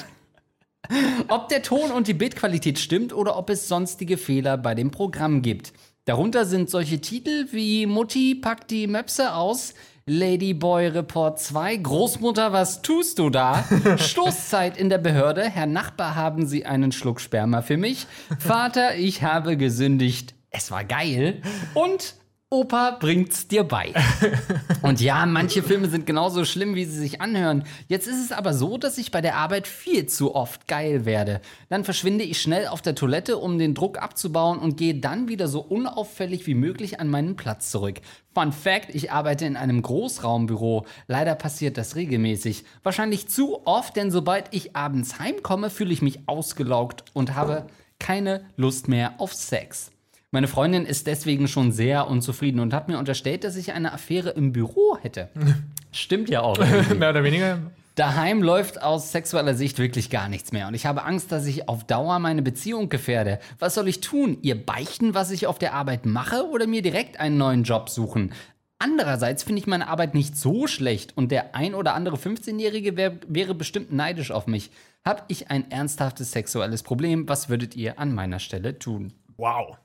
ob 1.27 1.49
der 1.49 1.63
Ton 1.63 1.91
und 1.91 2.07
die 2.07 2.13
Bildqualität 2.13 2.79
stimmt 2.79 3.11
oder 3.11 3.35
ob 3.35 3.49
es 3.49 3.67
sonstige 3.67 4.15
Fehler 4.15 4.57
bei 4.57 4.73
dem 4.73 4.89
Programm 4.89 5.41
gibt. 5.41 5.73
Darunter 6.05 6.45
sind 6.45 6.69
solche 6.69 7.01
Titel 7.01 7.47
wie 7.51 7.85
Mutti 7.85 8.35
packt 8.35 8.71
die 8.71 8.87
Möpse 8.87 9.33
aus, 9.33 9.73
Ladyboy 10.09 10.87
Report 10.87 11.39
2, 11.39 11.77
Großmutter, 11.77 12.51
was 12.51 12.81
tust 12.81 13.19
du 13.19 13.29
da? 13.29 13.63
Stoßzeit 13.97 14.75
in 14.75 14.89
der 14.89 14.97
Behörde, 14.97 15.43
Herr 15.43 15.67
Nachbar, 15.67 16.15
haben 16.15 16.47
Sie 16.47 16.65
einen 16.65 16.91
Schluck 16.91 17.21
Sperma 17.21 17.61
für 17.61 17.77
mich? 17.77 18.07
Vater, 18.39 18.95
ich 18.95 19.21
habe 19.21 19.55
gesündigt, 19.55 20.33
es 20.49 20.71
war 20.71 20.83
geil. 20.83 21.43
Und 21.75 22.15
Opa 22.51 22.97
bringt's 22.99 23.47
dir 23.47 23.63
bei. 23.63 23.93
Und 24.81 25.01
ja, 25.01 25.23
manche 25.27 25.61
Filme 25.61 25.87
sind 25.87 26.07
genauso 26.07 26.45
schlimm, 26.45 26.73
wie 26.73 26.85
sie 26.85 26.97
sich 26.97 27.21
anhören. 27.21 27.63
Jetzt 27.87 28.07
ist 28.07 28.25
es 28.25 28.31
aber 28.31 28.55
so, 28.55 28.79
dass 28.79 28.97
ich 28.97 29.11
bei 29.11 29.21
der 29.21 29.35
Arbeit 29.35 29.67
viel 29.67 30.07
zu 30.07 30.33
oft 30.33 30.67
geil 30.67 31.05
werde. 31.05 31.41
Dann 31.69 31.83
verschwinde 31.83 32.23
ich 32.23 32.41
schnell 32.41 32.65
auf 32.65 32.81
der 32.81 32.95
Toilette, 32.95 33.37
um 33.37 33.59
den 33.59 33.75
Druck 33.75 34.01
abzubauen 34.01 34.57
und 34.57 34.77
gehe 34.77 34.95
dann 34.95 35.27
wieder 35.27 35.47
so 35.47 35.59
unauffällig 35.59 36.47
wie 36.47 36.55
möglich 36.55 36.99
an 36.99 37.07
meinen 37.07 37.35
Platz 37.35 37.69
zurück. 37.69 38.01
Fun 38.33 38.51
Fact, 38.51 38.95
ich 38.95 39.11
arbeite 39.11 39.45
in 39.45 39.55
einem 39.55 39.83
Großraumbüro. 39.83 40.87
Leider 41.05 41.35
passiert 41.35 41.77
das 41.77 41.95
regelmäßig. 41.95 42.63
Wahrscheinlich 42.81 43.27
zu 43.27 43.67
oft, 43.67 43.95
denn 43.95 44.09
sobald 44.09 44.45
ich 44.55 44.75
abends 44.75 45.19
heimkomme, 45.19 45.69
fühle 45.69 45.93
ich 45.93 46.01
mich 46.01 46.27
ausgelaugt 46.27 47.03
und 47.13 47.35
habe 47.35 47.67
keine 47.99 48.45
Lust 48.57 48.87
mehr 48.87 49.19
auf 49.19 49.35
Sex. 49.35 49.91
Meine 50.31 50.47
Freundin 50.47 50.85
ist 50.85 51.07
deswegen 51.07 51.47
schon 51.47 51.71
sehr 51.71 52.07
unzufrieden 52.07 52.59
und 52.59 52.73
hat 52.73 52.87
mir 52.87 52.99
unterstellt, 52.99 53.43
dass 53.43 53.55
ich 53.55 53.73
eine 53.73 53.93
Affäre 53.93 54.29
im 54.29 54.53
Büro 54.53 54.97
hätte. 55.01 55.29
Stimmt 55.91 56.29
ja 56.29 56.41
auch. 56.41 56.57
Mehr 56.97 57.09
oder 57.09 57.23
weniger. 57.23 57.59
Daheim 57.95 58.43
läuft 58.43 58.81
aus 58.81 59.11
sexueller 59.11 59.55
Sicht 59.55 59.79
wirklich 59.79 60.09
gar 60.09 60.29
nichts 60.29 60.53
mehr 60.53 60.69
und 60.69 60.73
ich 60.73 60.85
habe 60.85 61.03
Angst, 61.03 61.33
dass 61.33 61.45
ich 61.45 61.67
auf 61.67 61.83
Dauer 61.83 62.19
meine 62.19 62.41
Beziehung 62.41 62.87
gefährde. 62.87 63.39
Was 63.57 63.73
soll 63.73 63.89
ich 63.89 63.99
tun? 63.99 64.37
Ihr 64.41 64.55
beichten, 64.55 65.13
was 65.13 65.31
ich 65.31 65.47
auf 65.47 65.59
der 65.59 65.73
Arbeit 65.73 66.05
mache 66.05 66.47
oder 66.49 66.65
mir 66.65 66.81
direkt 66.81 67.19
einen 67.19 67.37
neuen 67.37 67.63
Job 67.63 67.89
suchen? 67.89 68.31
Andererseits 68.77 69.43
finde 69.43 69.59
ich 69.59 69.67
meine 69.67 69.89
Arbeit 69.89 70.13
nicht 70.13 70.37
so 70.37 70.65
schlecht 70.65 71.17
und 71.17 71.31
der 71.31 71.55
ein 71.55 71.75
oder 71.75 71.93
andere 71.93 72.15
15-Jährige 72.15 72.95
wär, 72.95 73.17
wäre 73.27 73.53
bestimmt 73.53 73.91
neidisch 73.91 74.31
auf 74.31 74.47
mich. 74.47 74.71
Hab 75.03 75.25
ich 75.27 75.51
ein 75.51 75.69
ernsthaftes 75.69 76.31
sexuelles 76.31 76.83
Problem? 76.83 77.27
Was 77.27 77.49
würdet 77.49 77.75
ihr 77.75 77.99
an 77.99 78.13
meiner 78.15 78.39
Stelle 78.39 78.79
tun? 78.79 79.11
Wow. 79.35 79.77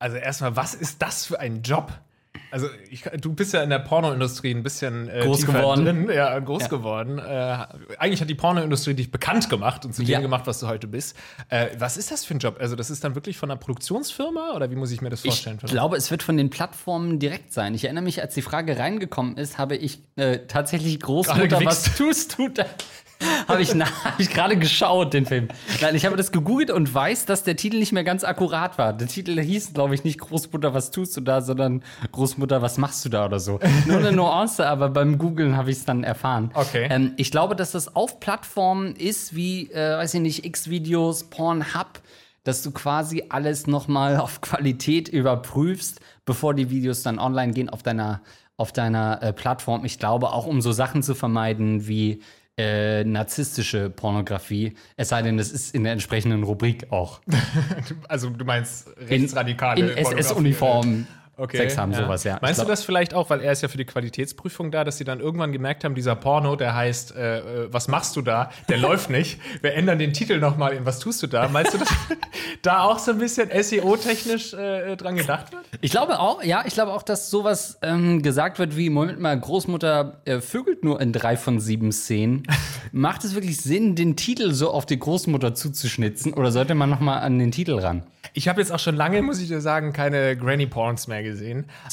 Also 0.00 0.16
erstmal, 0.16 0.56
was 0.56 0.74
ist 0.74 1.00
das 1.02 1.26
für 1.26 1.38
ein 1.38 1.62
Job? 1.62 1.92
Also 2.52 2.66
ich, 2.90 3.02
du 3.02 3.32
bist 3.32 3.52
ja 3.54 3.62
in 3.62 3.70
der 3.70 3.78
Pornoindustrie 3.78 4.50
ein 4.52 4.64
bisschen 4.64 5.08
äh, 5.08 5.20
Groß 5.24 5.46
geworden. 5.46 5.84
drin, 5.84 6.10
ja, 6.12 6.36
groß 6.40 6.62
Ja. 6.62 6.68
geworden. 6.68 7.18
Äh, 7.20 7.66
eigentlich 7.98 8.20
hat 8.20 8.28
die 8.28 8.34
Pornoindustrie 8.34 8.94
dich 8.94 9.12
bekannt 9.12 9.48
gemacht 9.48 9.84
und 9.84 9.94
zu 9.94 10.02
Ja. 10.02 10.18
dem 10.18 10.22
gemacht, 10.22 10.48
was 10.48 10.58
du 10.58 10.66
heute 10.66 10.88
bist. 10.88 11.16
Äh, 11.48 11.68
was 11.78 11.96
ist 11.96 12.10
das 12.10 12.24
für 12.24 12.34
ein 12.34 12.40
Job? 12.40 12.56
Also 12.58 12.74
das 12.74 12.90
ist 12.90 13.04
dann 13.04 13.14
wirklich 13.14 13.36
von 13.38 13.52
einer 13.52 13.60
Produktionsfirma 13.60 14.54
oder 14.56 14.68
wie 14.70 14.74
muss 14.74 14.90
ich 14.90 15.00
mir 15.00 15.10
das 15.10 15.20
Ich 15.24 15.26
vorstellen? 15.26 15.58
glaube, 15.58 15.96
es 15.96 16.10
wird 16.10 16.24
von 16.24 16.36
den 16.36 16.50
Plattformen 16.50 17.20
direkt 17.20 17.52
sein. 17.52 17.72
Ich 17.74 17.84
erinnere 17.84 18.02
mich, 18.02 18.20
als 18.20 18.34
die 18.34 18.42
Frage 18.42 18.76
reingekommen 18.78 19.36
ist, 19.36 19.58
habe 19.58 19.76
ich 19.76 20.00
äh, 20.16 20.38
tatsächlich 20.48 20.98
Großmutter, 20.98 21.64
was 21.64 21.94
tust 21.96 22.36
du 22.36 22.48
da? 22.48 22.64
Habe 23.48 23.62
ich, 23.62 23.74
hab 23.74 24.18
ich 24.18 24.30
gerade 24.30 24.56
geschaut, 24.56 25.12
den 25.12 25.26
Film. 25.26 25.48
Nein, 25.80 25.94
ich 25.94 26.06
habe 26.06 26.16
das 26.16 26.32
gegoogelt 26.32 26.70
und 26.70 26.92
weiß, 26.92 27.26
dass 27.26 27.42
der 27.42 27.56
Titel 27.56 27.78
nicht 27.78 27.92
mehr 27.92 28.04
ganz 28.04 28.24
akkurat 28.24 28.78
war. 28.78 28.92
Der 28.92 29.08
Titel 29.08 29.40
hieß, 29.40 29.74
glaube 29.74 29.94
ich, 29.94 30.04
nicht 30.04 30.18
Großmutter, 30.18 30.74
was 30.74 30.90
tust 30.90 31.16
du 31.16 31.20
da, 31.20 31.40
sondern 31.40 31.82
Großmutter, 32.12 32.62
was 32.62 32.78
machst 32.78 33.04
du 33.04 33.08
da 33.08 33.26
oder 33.26 33.40
so. 33.40 33.60
Nur 33.86 33.98
eine 33.98 34.12
Nuance, 34.12 34.66
aber 34.66 34.88
beim 34.88 35.18
Googlen 35.18 35.56
habe 35.56 35.70
ich 35.70 35.78
es 35.78 35.84
dann 35.84 36.04
erfahren. 36.04 36.50
Okay. 36.54 36.88
Ähm, 36.90 37.12
ich 37.16 37.30
glaube, 37.30 37.56
dass 37.56 37.72
das 37.72 37.94
auf 37.94 38.20
Plattformen 38.20 38.94
ist 38.96 39.34
wie, 39.34 39.70
äh, 39.70 39.96
weiß 39.96 40.14
ich 40.14 40.20
nicht, 40.20 40.44
X-Videos, 40.44 41.24
Pornhub, 41.24 42.00
dass 42.44 42.62
du 42.62 42.70
quasi 42.70 43.24
alles 43.28 43.66
nochmal 43.66 44.16
auf 44.16 44.40
Qualität 44.40 45.08
überprüfst, 45.08 46.00
bevor 46.24 46.54
die 46.54 46.70
Videos 46.70 47.02
dann 47.02 47.18
online 47.18 47.52
gehen 47.52 47.68
auf 47.68 47.82
deiner, 47.82 48.22
auf 48.56 48.72
deiner 48.72 49.22
äh, 49.22 49.32
Plattform. 49.32 49.84
Ich 49.84 49.98
glaube 49.98 50.32
auch, 50.32 50.46
um 50.46 50.60
so 50.60 50.72
Sachen 50.72 51.02
zu 51.02 51.14
vermeiden 51.14 51.86
wie 51.86 52.22
äh, 52.60 53.04
narzisstische 53.04 53.90
Pornografie, 53.90 54.74
es 54.96 55.08
sei 55.08 55.22
denn, 55.22 55.38
es 55.38 55.50
ist 55.50 55.74
in 55.74 55.84
der 55.84 55.92
entsprechenden 55.94 56.42
Rubrik 56.42 56.90
auch. 56.92 57.20
Also 58.08 58.30
du 58.30 58.44
meinst 58.44 58.88
In, 58.98 59.06
rechtsradikale 59.06 59.80
in 59.80 59.86
Pornografie, 59.94 60.20
SS-Uniform 60.20 61.06
Okay, 61.40 61.56
Sex 61.56 61.78
haben, 61.78 61.92
ja. 61.92 62.02
sowas, 62.02 62.22
ja. 62.24 62.38
Meinst 62.42 62.60
Ich 62.60 62.64
du 62.64 62.70
das 62.70 62.84
vielleicht 62.84 63.14
auch, 63.14 63.30
weil 63.30 63.40
er 63.40 63.52
ist 63.52 63.62
ja 63.62 63.68
für 63.68 63.78
die 63.78 63.86
Qualitätsprüfung 63.86 64.70
da, 64.70 64.84
dass 64.84 64.98
sie 64.98 65.04
dann 65.04 65.20
irgendwann 65.20 65.52
gemerkt 65.52 65.84
haben, 65.84 65.94
dieser 65.94 66.14
Porno, 66.14 66.54
der 66.54 66.74
heißt, 66.74 67.16
äh, 67.16 67.38
äh, 67.38 67.72
was 67.72 67.88
machst 67.88 68.14
du 68.16 68.20
da? 68.20 68.50
Der 68.68 68.76
läuft 68.78 69.08
nicht. 69.08 69.40
Wir 69.62 69.72
ändern 69.72 69.98
den 69.98 70.12
Titel 70.12 70.38
nochmal 70.38 70.74
in 70.74 70.84
Was 70.84 70.98
tust 70.98 71.22
du 71.22 71.26
da? 71.26 71.48
Meinst 71.48 71.72
du, 71.72 71.78
dass 71.78 71.88
da 72.62 72.82
auch 72.82 72.98
so 72.98 73.12
ein 73.12 73.18
bisschen 73.18 73.48
SEO-technisch 73.50 74.52
äh, 74.52 74.96
dran 74.96 75.16
gedacht 75.16 75.50
wird? 75.50 75.64
Ich 75.80 75.90
glaube 75.90 76.20
auch, 76.20 76.42
ja, 76.42 76.62
ich 76.66 76.74
glaube 76.74 76.92
auch, 76.92 77.02
dass 77.02 77.30
sowas 77.30 77.78
ähm, 77.80 78.20
gesagt 78.20 78.58
wird 78.58 78.76
wie, 78.76 78.90
Moment 78.90 79.18
mal, 79.18 79.38
Großmutter 79.40 80.20
äh, 80.26 80.40
vögelt 80.40 80.84
nur 80.84 81.00
in 81.00 81.14
drei 81.14 81.38
von 81.38 81.58
sieben 81.58 81.90
Szenen. 81.90 82.42
Macht 82.92 83.24
es 83.24 83.34
wirklich 83.34 83.56
Sinn, 83.62 83.94
den 83.94 84.14
Titel 84.16 84.52
so 84.52 84.70
auf 84.70 84.84
die 84.84 84.98
Großmutter 84.98 85.54
zuzuschnitzen 85.54 86.34
oder 86.34 86.52
sollte 86.52 86.74
man 86.74 86.90
noch 86.90 87.00
mal 87.00 87.20
an 87.20 87.38
den 87.38 87.50
Titel 87.50 87.78
ran? 87.78 88.02
Ich 88.32 88.48
habe 88.48 88.60
jetzt 88.60 88.70
auch 88.70 88.78
schon 88.78 88.94
lange, 88.94 89.22
muss 89.22 89.40
ich 89.40 89.48
dir 89.48 89.60
sagen, 89.60 89.92
keine 89.92 90.36
Granny-Porns 90.36 91.08
mehr 91.08 91.22
gesehen. 91.22 91.29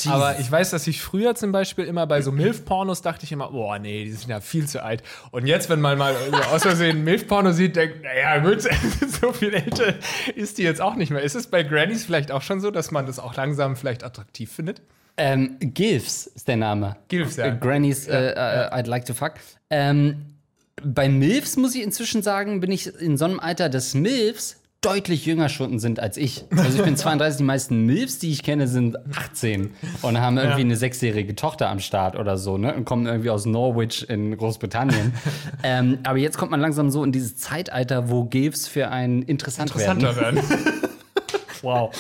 Aber 0.08 0.40
ich 0.40 0.52
weiß, 0.52 0.72
dass 0.72 0.88
ich 0.88 1.02
früher 1.02 1.36
zum 1.36 1.52
Beispiel 1.52 1.86
immer 1.86 2.08
bei 2.08 2.22
so 2.22 2.32
MILF-Pornos 2.32 3.02
dachte 3.02 3.26
ich 3.26 3.32
immer, 3.32 3.52
boah, 3.52 3.80
nee, 3.80 4.06
die 4.06 4.12
sind 4.12 4.30
ja 4.30 4.40
viel 4.40 4.68
zu 4.68 4.84
alt. 4.84 5.04
Und 5.32 5.48
jetzt, 5.48 5.70
wenn 5.70 5.82
man 5.82 5.98
mal 5.98 6.16
so 6.30 6.38
aus 6.54 6.64
Versehen 6.64 7.04
MILF-Porno 7.04 7.52
sieht, 7.52 7.76
denkt, 7.76 8.04
naja, 8.04 8.40
gut, 8.40 8.62
so 9.22 9.34
viel 9.34 9.54
älter 9.54 9.96
ist 10.36 10.58
die 10.58 10.64
jetzt 10.64 10.82
auch 10.82 10.96
nicht 10.96 11.12
mehr. 11.12 11.22
Ist 11.22 11.36
es 11.36 11.48
bei 11.48 11.64
Grannies 11.64 12.06
vielleicht 12.06 12.32
auch 12.32 12.42
schon 12.42 12.60
so, 12.60 12.72
dass 12.72 12.92
man 12.92 13.06
das 13.06 13.20
auch 13.20 13.36
langsam 13.36 13.76
vielleicht 13.76 14.04
attraktiv 14.04 14.52
findet? 14.52 14.82
Ähm, 15.18 15.58
Gilfs 15.60 16.28
ist 16.28 16.48
der 16.48 16.58
Name. 16.58 16.96
Gilfs, 17.08 17.38
ja. 17.38 17.48
Äh, 17.48 17.58
Grannies, 17.60 18.08
äh, 18.08 18.32
äh, 18.32 18.70
I'd 18.72 18.88
like 18.88 19.06
to 19.06 19.14
fuck. 19.16 19.34
Ähm, 19.70 20.38
bei 20.84 21.10
Milfs 21.10 21.58
muss 21.58 21.74
ich 21.74 21.82
inzwischen 21.82 22.22
sagen, 22.22 22.60
bin 22.60 22.72
ich 22.72 22.96
in 23.02 23.18
so 23.18 23.26
einem 23.26 23.40
Alter, 23.40 23.70
dass 23.70 23.96
Milfs 23.96 24.57
deutlich 24.82 25.26
jünger 25.26 25.50
schon 25.50 25.80
sind 25.80 26.00
als 26.00 26.18
ich. 26.18 26.46
Also 26.52 26.78
ich 26.80 26.84
bin 26.84 26.96
32, 26.98 27.38
die 27.38 27.44
meisten 27.44 27.86
Milfs, 27.86 28.20
die 28.20 28.32
ich 28.32 28.44
kenne, 28.44 28.68
sind 28.68 28.98
18 29.16 29.74
und 30.02 30.22
haben 30.22 30.38
irgendwie 30.38 30.62
eine 30.62 30.76
sechsjährige 30.76 31.36
Tochter 31.36 31.70
am 31.70 31.80
Start 31.80 32.16
oder 32.16 32.38
so, 32.38 32.58
ne? 32.58 32.74
Und 32.74 32.86
kommen 32.86 33.06
irgendwie 33.06 33.30
aus 33.30 33.46
Norwich 33.46 34.08
in 34.10 34.36
Großbritannien. 34.38 35.14
ähm, 35.64 36.00
aber 36.04 36.18
jetzt 36.18 36.38
kommt 36.38 36.52
man 36.52 36.60
langsam 36.60 36.90
so 36.90 37.04
in 37.04 37.12
dieses 37.12 37.38
Zeitalter, 37.38 38.10
wo 38.10 38.26
Gilfs 38.26 38.68
für 38.68 38.90
einen 38.90 39.24
interessant 39.24 39.72
Interessanter 39.72 40.16
werden. 40.16 40.38
werden. 40.38 40.74
Wow. 41.64 41.92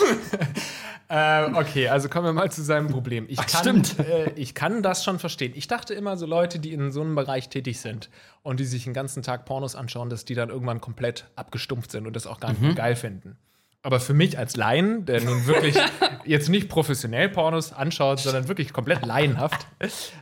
Ähm, 1.09 1.55
okay, 1.55 1.87
also 1.87 2.09
kommen 2.09 2.25
wir 2.25 2.33
mal 2.33 2.51
zu 2.51 2.61
seinem 2.63 2.87
Problem. 2.87 3.25
Ich 3.29 3.37
kann, 3.37 3.47
stimmt. 3.47 3.95
Äh, 4.07 4.31
ich 4.35 4.53
kann 4.53 4.83
das 4.83 5.03
schon 5.03 5.19
verstehen. 5.19 5.53
Ich 5.55 5.67
dachte 5.67 5.93
immer, 5.93 6.17
so 6.17 6.25
Leute, 6.25 6.59
die 6.59 6.73
in 6.73 6.91
so 6.91 7.01
einem 7.01 7.15
Bereich 7.15 7.49
tätig 7.49 7.79
sind 7.79 8.09
und 8.43 8.59
die 8.59 8.65
sich 8.65 8.83
den 8.83 8.93
ganzen 8.93 9.23
Tag 9.23 9.45
Pornos 9.45 9.75
anschauen, 9.75 10.09
dass 10.09 10.25
die 10.25 10.35
dann 10.35 10.49
irgendwann 10.49 10.81
komplett 10.81 11.25
abgestumpft 11.35 11.91
sind 11.91 12.07
und 12.07 12.15
das 12.15 12.27
auch 12.27 12.39
gar 12.39 12.49
nicht 12.49 12.61
mehr 12.61 12.73
geil 12.73 12.95
finden. 12.95 13.37
Aber 13.83 13.99
für 13.99 14.13
mich 14.13 14.37
als 14.37 14.57
Laien, 14.57 15.05
der 15.05 15.21
nun 15.21 15.45
wirklich 15.45 15.77
jetzt 16.25 16.49
nicht 16.49 16.67
professionell 16.67 17.29
Pornos 17.29 17.71
anschaut, 17.71 18.19
sondern 18.19 18.47
wirklich 18.47 18.73
komplett 18.73 19.05
laienhaft, 19.05 19.65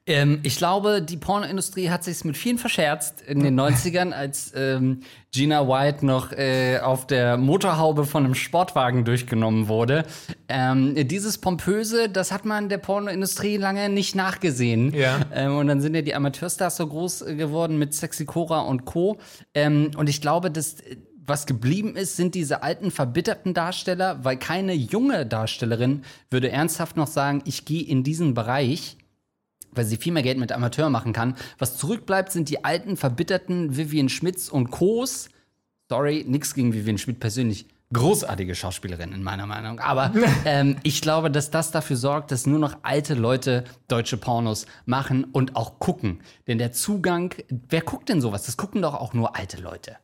Ähm, 0.07 0.39
ich 0.43 0.57
glaube, 0.57 1.01
die 1.01 1.17
Pornoindustrie 1.17 1.89
hat 1.89 2.03
sich 2.03 2.25
mit 2.25 2.35
vielen 2.35 2.57
verscherzt 2.57 3.21
in 3.21 3.39
den 3.39 3.59
90ern, 3.59 4.11
als 4.11 4.51
ähm, 4.55 5.01
Gina 5.31 5.67
White 5.67 6.05
noch 6.05 6.31
äh, 6.31 6.79
auf 6.79 7.05
der 7.05 7.37
Motorhaube 7.37 8.05
von 8.05 8.25
einem 8.25 8.35
Sportwagen 8.35 9.05
durchgenommen 9.05 9.67
wurde. 9.67 10.03
Ähm, 10.49 10.95
dieses 11.07 11.37
Pompöse, 11.37 12.09
das 12.09 12.31
hat 12.31 12.45
man 12.45 12.67
der 12.67 12.79
Pornoindustrie 12.79 13.57
lange 13.57 13.89
nicht 13.89 14.15
nachgesehen. 14.15 14.93
Ja. 14.93 15.19
Ähm, 15.33 15.57
und 15.57 15.67
dann 15.67 15.81
sind 15.81 15.95
ja 15.95 16.01
die 16.01 16.15
Amateurstars 16.15 16.77
so 16.77 16.87
groß 16.87 17.21
äh, 17.21 17.35
geworden 17.35 17.77
mit 17.77 17.93
Sexy 17.93 18.25
Cora 18.25 18.61
und 18.61 18.85
Co. 18.85 19.17
Ähm, 19.53 19.91
und 19.95 20.09
ich 20.09 20.19
glaube, 20.19 20.49
dass 20.49 20.79
äh, 20.81 20.97
was 21.27 21.45
geblieben 21.45 21.95
ist, 21.95 22.17
sind 22.17 22.33
diese 22.33 22.63
alten 22.63 22.89
verbitterten 22.89 23.53
Darsteller, 23.53 24.23
weil 24.23 24.37
keine 24.37 24.73
junge 24.73 25.25
Darstellerin 25.27 26.01
würde 26.31 26.51
ernsthaft 26.51 26.97
noch 26.97 27.07
sagen, 27.07 27.43
ich 27.45 27.63
gehe 27.65 27.83
in 27.83 28.03
diesen 28.03 28.33
Bereich 28.33 28.97
weil 29.73 29.85
sie 29.85 29.97
viel 29.97 30.13
mehr 30.13 30.23
Geld 30.23 30.37
mit 30.37 30.51
Amateur 30.51 30.89
machen 30.89 31.13
kann. 31.13 31.35
Was 31.57 31.77
zurückbleibt, 31.77 32.31
sind 32.31 32.49
die 32.49 32.63
alten, 32.63 32.97
verbitterten 32.97 33.75
Vivian 33.77 34.09
Schmitz 34.09 34.49
und 34.49 34.71
Co's. 34.71 35.29
Sorry, 35.89 36.25
nix 36.27 36.53
gegen 36.53 36.73
Vivian 36.73 36.97
Schmidt 36.97 37.19
persönlich. 37.19 37.65
Großartige 37.93 38.55
Schauspielerin 38.55 39.11
in 39.11 39.21
meiner 39.21 39.45
Meinung. 39.45 39.79
Aber 39.79 40.13
ähm, 40.45 40.77
ich 40.83 41.01
glaube, 41.01 41.29
dass 41.29 41.51
das 41.51 41.71
dafür 41.71 41.97
sorgt, 41.97 42.31
dass 42.31 42.45
nur 42.45 42.59
noch 42.59 42.77
alte 42.83 43.13
Leute 43.13 43.65
deutsche 43.89 44.15
Pornos 44.15 44.65
machen 44.85 45.25
und 45.25 45.57
auch 45.57 45.79
gucken. 45.79 46.21
Denn 46.47 46.57
der 46.57 46.71
Zugang, 46.71 47.35
wer 47.49 47.81
guckt 47.81 48.07
denn 48.07 48.21
sowas? 48.21 48.45
Das 48.45 48.55
gucken 48.55 48.81
doch 48.81 48.93
auch 48.93 49.13
nur 49.13 49.35
alte 49.35 49.61
Leute. 49.61 49.97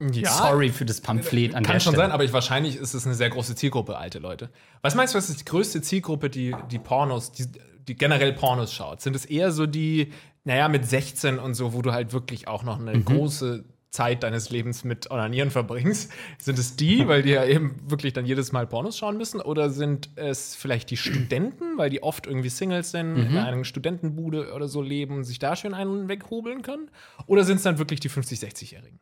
Ja, 0.00 0.30
Sorry 0.30 0.70
für 0.70 0.86
das 0.86 1.00
Pamphlet 1.00 1.54
an 1.54 1.62
Kann 1.62 1.74
der 1.74 1.80
schon 1.80 1.92
Stelle. 1.92 2.04
sein, 2.04 2.12
aber 2.12 2.24
ich, 2.24 2.32
wahrscheinlich 2.32 2.76
ist 2.76 2.94
es 2.94 3.04
eine 3.04 3.14
sehr 3.14 3.28
große 3.28 3.54
Zielgruppe, 3.54 3.98
alte 3.98 4.18
Leute. 4.18 4.48
Was 4.80 4.94
meinst 4.94 5.12
du, 5.12 5.18
was 5.18 5.28
ist 5.28 5.40
die 5.40 5.44
größte 5.44 5.82
Zielgruppe, 5.82 6.30
die, 6.30 6.56
die 6.70 6.78
Pornos, 6.78 7.32
die, 7.32 7.46
die 7.88 7.96
generell 7.96 8.32
Pornos 8.32 8.72
schaut? 8.72 9.00
Sind 9.00 9.14
es 9.16 9.24
eher 9.24 9.50
so 9.52 9.66
die, 9.66 10.12
naja, 10.44 10.68
mit 10.68 10.86
16 10.86 11.38
und 11.38 11.54
so, 11.54 11.72
wo 11.72 11.82
du 11.82 11.92
halt 11.92 12.12
wirklich 12.12 12.48
auch 12.48 12.62
noch 12.62 12.78
Mhm. 12.78 12.88
eine 12.88 13.00
große 13.02 13.64
Zeit 13.90 14.22
deines 14.22 14.50
Lebens 14.50 14.84
mit 14.84 15.10
Onanieren 15.10 15.50
verbringst? 15.50 16.12
Sind 16.38 16.58
es 16.60 16.76
die, 16.76 17.08
weil 17.08 17.22
die 17.22 17.30
ja 17.30 17.44
eben 17.44 17.74
wirklich 17.90 18.12
dann 18.12 18.24
jedes 18.24 18.52
Mal 18.52 18.66
Pornos 18.66 18.96
schauen 18.96 19.16
müssen? 19.16 19.40
Oder 19.40 19.68
sind 19.70 20.10
es 20.14 20.54
vielleicht 20.54 20.90
die 20.90 20.96
Studenten, 20.96 21.76
weil 21.76 21.90
die 21.90 22.02
oft 22.02 22.26
irgendwie 22.26 22.50
Singles 22.50 22.92
sind, 22.92 23.14
Mhm. 23.14 23.26
in 23.26 23.36
einer 23.38 23.64
Studentenbude 23.64 24.52
oder 24.54 24.68
so 24.68 24.80
leben 24.80 25.16
und 25.16 25.24
sich 25.24 25.40
da 25.40 25.56
schön 25.56 25.74
einen 25.74 26.08
weghobeln 26.08 26.62
können? 26.62 26.88
Oder 27.26 27.42
sind 27.44 27.56
es 27.56 27.62
dann 27.64 27.78
wirklich 27.78 27.98
die 28.00 28.08
50-, 28.10 28.38
60-Jährigen? 28.38 29.00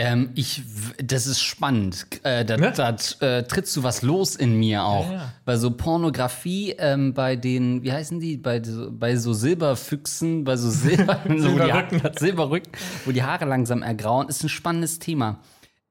Ähm, 0.00 0.30
ich, 0.36 0.62
das 1.02 1.26
ist 1.26 1.42
spannend. 1.42 2.06
Äh, 2.22 2.44
da 2.44 2.56
Ne? 2.56 2.72
da 2.74 2.96
äh, 3.20 3.42
trittst 3.42 3.76
du 3.76 3.82
was 3.82 4.02
los 4.02 4.36
in 4.36 4.56
mir 4.56 4.84
auch. 4.84 5.06
Ja, 5.10 5.12
ja. 5.12 5.32
Bei 5.44 5.56
so 5.56 5.72
Pornografie, 5.72 6.76
ähm, 6.78 7.14
bei 7.14 7.34
den, 7.34 7.82
wie 7.82 7.92
heißen 7.92 8.20
die, 8.20 8.36
bei 8.36 8.62
so, 8.62 8.92
bei 8.92 9.16
so 9.16 9.32
Silberfüchsen, 9.32 10.44
bei 10.44 10.56
so 10.56 10.70
Silber, 10.70 11.20
so, 11.26 11.30
wo 11.34 11.38
Silberrücken. 11.40 12.02
Haare, 12.02 12.12
Silberrücken, 12.16 12.72
wo 13.04 13.10
die 13.10 13.24
Haare 13.24 13.44
langsam 13.44 13.82
ergrauen, 13.82 14.28
ist 14.28 14.44
ein 14.44 14.48
spannendes 14.48 15.00
Thema. 15.00 15.40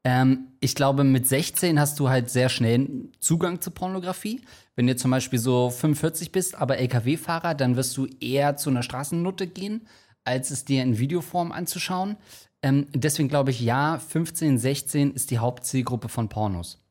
Ähm, 0.05 0.47
ich 0.61 0.73
glaube, 0.73 1.03
mit 1.03 1.27
16 1.27 1.77
hast 1.77 1.99
du 1.99 2.07
halt 2.07 2.29
sehr 2.29 2.47
schnell 2.47 3.09
Zugang 3.19 3.59
zu 3.59 3.71
Pornografie. 3.71 4.39
Wenn 4.77 4.87
du 4.87 4.95
zum 4.95 5.11
Beispiel 5.11 5.39
so 5.39 5.69
45 5.69 6.31
bist, 6.31 6.55
aber 6.55 6.77
LKW-Fahrer, 6.77 7.55
dann 7.55 7.75
wirst 7.75 7.97
du 7.97 8.07
eher 8.21 8.55
zu 8.55 8.69
einer 8.69 8.83
Straßennutte 8.83 9.47
gehen, 9.47 9.85
als 10.23 10.49
es 10.49 10.63
dir 10.63 10.81
in 10.81 10.97
Videoform 10.97 11.51
anzuschauen. 11.51 12.15
Ähm, 12.61 12.87
deswegen 12.93 13.29
glaube 13.29 13.51
ich, 13.51 13.61
ja, 13.61 13.99
15, 13.99 14.57
16 14.57 15.11
ist 15.11 15.31
die 15.31 15.39
Hauptzielgruppe 15.39 16.09
von 16.09 16.29
Pornos. 16.29 16.83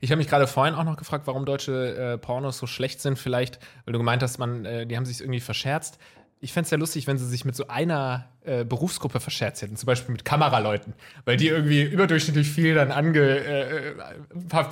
Ich 0.00 0.10
habe 0.10 0.18
mich 0.18 0.28
gerade 0.28 0.46
vorhin 0.46 0.74
auch 0.74 0.84
noch 0.84 0.96
gefragt, 0.96 1.26
warum 1.26 1.44
deutsche 1.44 1.96
äh, 1.96 2.18
Pornos 2.18 2.58
so 2.58 2.66
schlecht 2.66 3.00
sind. 3.00 3.18
Vielleicht, 3.18 3.60
weil 3.84 3.92
du 3.92 3.98
gemeint 3.98 4.22
hast, 4.22 4.38
man, 4.38 4.64
äh, 4.64 4.86
die 4.86 4.96
haben 4.96 5.06
sich 5.06 5.20
irgendwie 5.20 5.40
verscherzt. 5.40 5.98
Ich 6.40 6.52
fände 6.52 6.66
es 6.66 6.70
ja 6.70 6.78
lustig, 6.78 7.06
wenn 7.06 7.18
sie 7.18 7.26
sich 7.26 7.44
mit 7.44 7.56
so 7.56 7.66
einer 7.66 8.28
äh, 8.44 8.64
Berufsgruppe 8.64 9.18
verscherzt 9.18 9.60
hätten, 9.62 9.76
zum 9.76 9.86
Beispiel 9.86 10.12
mit 10.12 10.24
Kameraleuten, 10.24 10.94
weil 11.24 11.36
die 11.36 11.48
irgendwie 11.48 11.82
überdurchschnittlich 11.82 12.48
viel 12.48 12.74
dann 12.74 12.92
ange 12.92 13.18
äh, 13.20 13.88
äh, 13.88 13.94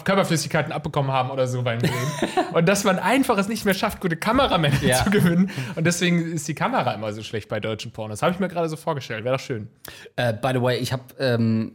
Körperflüssigkeiten 0.05 0.73
abbekommen 0.73 1.11
haben 1.11 1.31
oder 1.31 1.47
so 1.47 1.62
beim 1.62 1.81
Drehen. 1.81 1.93
und 2.53 2.67
dass 2.69 2.85
man 2.85 2.99
einfach 2.99 3.37
es 3.38 3.49
nicht 3.49 3.64
mehr 3.64 3.75
schafft, 3.75 4.01
gute 4.01 4.17
Kameramänner 4.17 4.83
Ja. 4.83 5.05
zu 5.05 5.11
gewinnen. 5.11 5.51
Und 5.75 5.85
deswegen 5.87 6.33
ist 6.33 6.47
die 6.49 6.55
Kamera 6.55 6.93
immer 6.93 7.12
so 7.12 7.23
schlecht 7.23 7.49
bei 7.49 7.61
deutschen 7.61 7.90
Pornos. 7.93 8.23
Habe 8.23 8.33
ich 8.33 8.38
mir 8.40 8.49
gerade 8.49 8.69
so 8.69 8.77
vorgestellt. 8.77 9.25
Wäre 9.25 9.37
doch 9.37 9.43
schön. 9.43 9.69
Äh, 10.17 10.33
by 10.35 10.51
the 10.55 10.62
way, 10.62 10.79
ich 10.79 10.93
habe 10.93 11.03
ähm, 11.19 11.73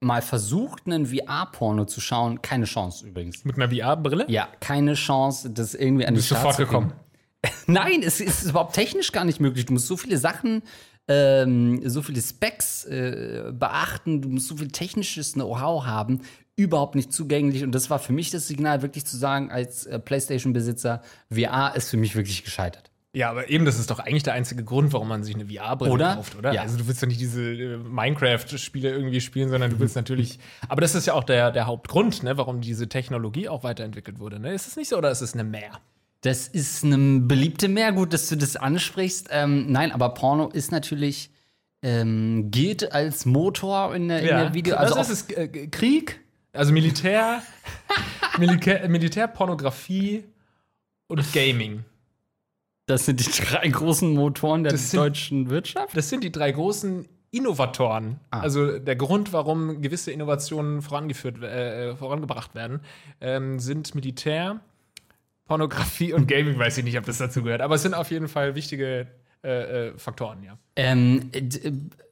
mal 0.00 0.22
versucht, 0.22 0.86
einen 0.86 1.06
VR-Porno 1.06 1.84
zu 1.84 2.00
schauen. 2.00 2.42
Keine 2.42 2.64
Chance 2.66 3.06
übrigens. 3.06 3.44
Mit 3.44 3.56
einer 3.56 3.70
VR-Brille? 3.74 4.26
Ja, 4.28 4.48
keine 4.60 4.94
Chance, 4.94 5.50
das 5.50 5.74
irgendwie 5.74 6.06
an 6.06 6.14
die 6.14 6.20
sofort 6.20 6.56
zu 6.56 6.66
kriegen. 6.66 6.92
Nein, 7.66 8.02
es 8.02 8.20
ist 8.20 8.44
überhaupt 8.44 8.74
technisch 8.74 9.12
gar 9.12 9.24
nicht 9.24 9.40
möglich. 9.40 9.66
Du 9.66 9.72
musst 9.72 9.86
so 9.86 9.96
viele 9.96 10.18
Sachen, 10.18 10.62
ähm, 11.08 11.88
so 11.88 12.02
viele 12.02 12.22
Specs 12.22 12.84
äh, 12.84 13.52
beachten, 13.52 14.22
du 14.22 14.28
musst 14.28 14.48
so 14.48 14.56
viel 14.56 14.68
technisches 14.68 15.32
Know-how 15.32 15.84
haben, 15.84 16.20
überhaupt 16.56 16.94
nicht 16.94 17.12
zugänglich. 17.12 17.64
Und 17.64 17.72
das 17.72 17.90
war 17.90 17.98
für 17.98 18.12
mich 18.12 18.30
das 18.30 18.46
Signal, 18.46 18.82
wirklich 18.82 19.04
zu 19.06 19.16
sagen, 19.16 19.50
als 19.50 19.86
äh, 19.86 19.98
PlayStation-Besitzer, 19.98 21.02
VR 21.30 21.74
ist 21.74 21.90
für 21.90 21.96
mich 21.96 22.14
wirklich 22.14 22.44
gescheitert. 22.44 22.90
Ja, 23.14 23.28
aber 23.28 23.50
eben, 23.50 23.66
das 23.66 23.78
ist 23.78 23.90
doch 23.90 23.98
eigentlich 23.98 24.22
der 24.22 24.32
einzige 24.32 24.64
Grund, 24.64 24.94
warum 24.94 25.08
man 25.08 25.22
sich 25.22 25.34
eine 25.34 25.44
VR-Brille 25.44 26.14
kauft, 26.14 26.34
oder? 26.34 26.54
Ja. 26.54 26.62
Also 26.62 26.78
du 26.78 26.86
willst 26.86 27.02
doch 27.02 27.08
nicht 27.08 27.20
diese 27.20 27.42
äh, 27.42 27.76
Minecraft-Spiele 27.76 28.90
irgendwie 28.90 29.20
spielen, 29.20 29.50
sondern 29.50 29.70
du 29.70 29.78
willst 29.80 29.96
natürlich. 29.96 30.38
Aber 30.68 30.80
das 30.80 30.94
ist 30.94 31.06
ja 31.06 31.12
auch 31.12 31.24
der, 31.24 31.50
der 31.50 31.66
Hauptgrund, 31.66 32.22
ne, 32.22 32.38
warum 32.38 32.62
diese 32.62 32.88
Technologie 32.88 33.50
auch 33.50 33.64
weiterentwickelt 33.64 34.18
wurde. 34.18 34.38
Ne? 34.38 34.54
Ist 34.54 34.66
es 34.66 34.76
nicht 34.76 34.88
so 34.88 34.96
oder 34.96 35.10
ist 35.10 35.20
es 35.20 35.34
eine 35.34 35.44
Mehr? 35.44 35.72
Das 36.22 36.48
ist 36.48 36.84
eine 36.84 37.20
beliebte 37.20 37.68
mehr, 37.68 37.92
gut, 37.92 38.12
dass 38.12 38.28
du 38.28 38.36
das 38.36 38.56
ansprichst. 38.56 39.28
Ähm, 39.30 39.70
nein, 39.70 39.92
aber 39.92 40.10
Porno 40.14 40.48
ist 40.48 40.70
natürlich, 40.72 41.30
ähm, 41.82 42.50
gilt 42.50 42.92
als 42.92 43.26
Motor 43.26 43.94
in 43.94 44.08
der, 44.08 44.20
in 44.20 44.26
der 44.28 44.54
Video. 44.54 44.76
Also 44.76 44.94
Also 44.94 45.12
ist 45.12 45.30
es 45.30 45.36
äh, 45.36 45.66
Krieg, 45.68 46.20
also 46.52 46.72
Militär, 46.72 47.42
Militär, 48.38 48.88
Militärpornografie 48.88 50.24
und 51.08 51.32
Gaming. 51.32 51.84
das 52.86 53.06
sind 53.06 53.18
die 53.20 53.30
drei 53.42 53.68
großen 53.68 54.14
Motoren 54.14 54.62
der 54.62 54.72
Das 54.72 54.90
sind- 54.90 55.00
deutschen 55.00 55.50
Wirtschaft. 55.50 55.96
Das 55.96 56.08
sind 56.08 56.22
die 56.24 56.30
drei 56.32 56.52
großen 56.52 57.08
Innovatoren. 57.32 58.20
Also 58.30 58.78
der 58.78 58.94
Grund, 58.94 59.32
warum 59.32 59.80
gewisse 59.82 60.12
Innovationen 60.12 60.82
vorangeführt, 60.82 61.42
äh, 61.42 61.96
vorangebracht 61.96 62.54
werden, 62.54 62.80
ähm, 63.20 63.58
sind 63.58 63.94
Militär, 63.94 64.60
Pornografie 65.46 66.12
und 66.12 66.26
Gaming. 66.28 66.58
Weiß 66.58 66.78
ich 66.78 66.84
nicht, 66.84 66.98
ob 66.98 67.04
das 67.04 67.18
dazu 67.18 67.42
gehört, 67.42 67.60
aber 67.60 67.74
es 67.74 67.82
sind 67.82 67.94
auf 67.94 68.10
jeden 68.10 68.28
Fall 68.28 68.54
wichtige 68.54 69.08
äh, 69.44 69.88
äh, 69.88 69.98
Faktoren, 69.98 70.44
ja. 70.44 70.56
Ähm, 70.76 71.30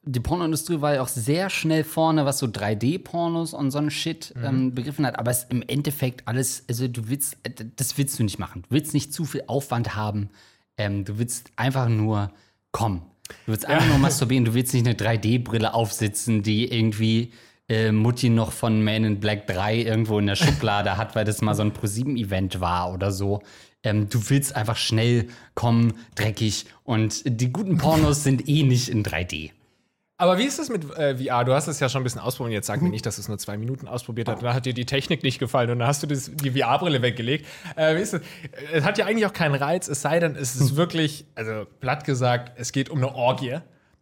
die 0.03 0.21
Pornoindustrie 0.21 0.81
war 0.81 0.95
ja 0.95 1.03
auch 1.03 1.09
sehr 1.09 1.49
schnell 1.49 1.85
vorne, 1.85 2.25
was 2.25 2.41
so 2.41 2.47
3D-Pornos 2.47 3.55
und 3.55 3.71
so 3.71 3.79
ein 3.79 3.91
Shit 3.91 4.35
ähm, 4.43 4.75
begriffen 4.75 5.07
hat. 5.07 5.17
Aber 5.17 5.31
es 5.31 5.45
ist 5.45 5.53
im 5.53 5.63
Endeffekt 5.63 6.27
alles, 6.27 6.65
also 6.69 6.89
du 6.89 7.09
willst, 7.09 7.37
äh, 7.45 7.51
das 7.77 7.97
willst 7.99 8.19
du 8.19 8.25
nicht 8.25 8.41
machen. 8.41 8.63
Du 8.63 8.75
willst 8.75 8.95
nicht 8.95 9.15
zu 9.15 9.25
viel 9.25 9.45
Aufwand 9.47 9.95
haben. 9.95 10.31
Ähm, 10.77 11.05
du 11.05 11.19
willst 11.19 11.53
einfach 11.55 11.89
nur 11.89 12.33
kommen. 12.73 13.03
Du 13.47 13.53
willst 13.53 13.67
einfach 13.67 13.87
nur 13.87 13.99
masturbieren. 13.99 14.45
Du 14.45 14.55
willst 14.55 14.75
nicht 14.75 14.87
eine 14.87 14.97
3D-Brille 14.97 15.73
aufsitzen, 15.73 16.43
die 16.43 16.73
irgendwie 16.73 17.33
äh, 17.71 17.93
Mutti 17.93 18.29
noch 18.29 18.53
von 18.53 18.83
Man 18.83 19.05
in 19.05 19.21
Black 19.21 19.47
3 19.47 19.77
irgendwo 19.77 20.19
in 20.19 20.27
der 20.27 20.35
Schublade 20.35 20.97
hat, 20.97 21.15
weil 21.15 21.25
das 21.25 21.41
mal 21.41 21.55
so 21.55 21.63
ein 21.63 21.73
ProSieben-Event 21.73 22.61
war 22.61 22.93
oder 22.93 23.13
so. 23.13 23.41
Ähm, 23.83 24.09
du 24.11 24.29
willst 24.29 24.57
einfach 24.57 24.77
schnell 24.77 25.29
kommen, 25.55 25.95
dreckig 26.17 26.67
und 26.85 27.23
die 27.25 27.53
guten 27.53 27.79
Pornos 27.79 28.25
sind 28.25 28.49
eh 28.49 28.65
nicht 28.65 28.89
in 28.89 29.05
3D. 29.05 29.53
Aber 30.19 30.37
wie 30.37 30.45
ist 30.45 30.59
das 30.59 30.69
mit 30.69 30.85
äh, 30.99 31.17
VR? 31.17 31.45
Du 31.45 31.55
hast 31.55 31.67
es 31.67 31.81
ja 31.81 31.89
schon 31.89 32.03
ein 32.03 32.05
bisschen 32.05 32.21
ausprobiert. 32.21 32.53
Jetzt 32.53 32.67
sag 32.67 32.83
mir 32.83 32.91
nicht, 32.91 33.07
dass 33.07 33.17
es 33.17 33.29
nur 33.29 33.39
zwei 33.39 33.57
Minuten 33.57 33.89
ausprobiert 33.89 34.29
hast. 34.29 34.43
Da 34.43 34.53
hat 34.53 34.67
dir 34.67 34.75
die 34.75 34.85
Technik 34.85 35.23
nicht 35.23 35.39
gefallen 35.39 35.71
und 35.71 35.79
dann 35.79 35.89
hast 35.89 36.03
du 36.03 36.07
das, 36.07 36.31
die 36.31 36.51
VR-Brille 36.51 37.01
weggelegt. 37.01 37.47
Äh, 37.75 37.97
wie 37.97 38.01
ist 38.01 38.13
das? 38.13 38.21
Es 38.71 38.85
hat 38.85 38.99
ja 38.99 39.07
eigentlich 39.07 39.25
auch 39.25 39.33
keinen 39.33 39.55
Reiz, 39.55 39.89
es 39.89 40.03
sei 40.03 40.21
denn, 40.21 40.37
es 40.37 40.57
ist 40.57 40.77
wirklich, 40.77 41.25
also 41.37 41.65
platt 41.81 42.05
gesagt, 42.05 42.53
es 42.57 42.73
geht 42.73 42.91
um 42.91 42.99
eine 42.99 43.15
Orgie. 43.15 43.61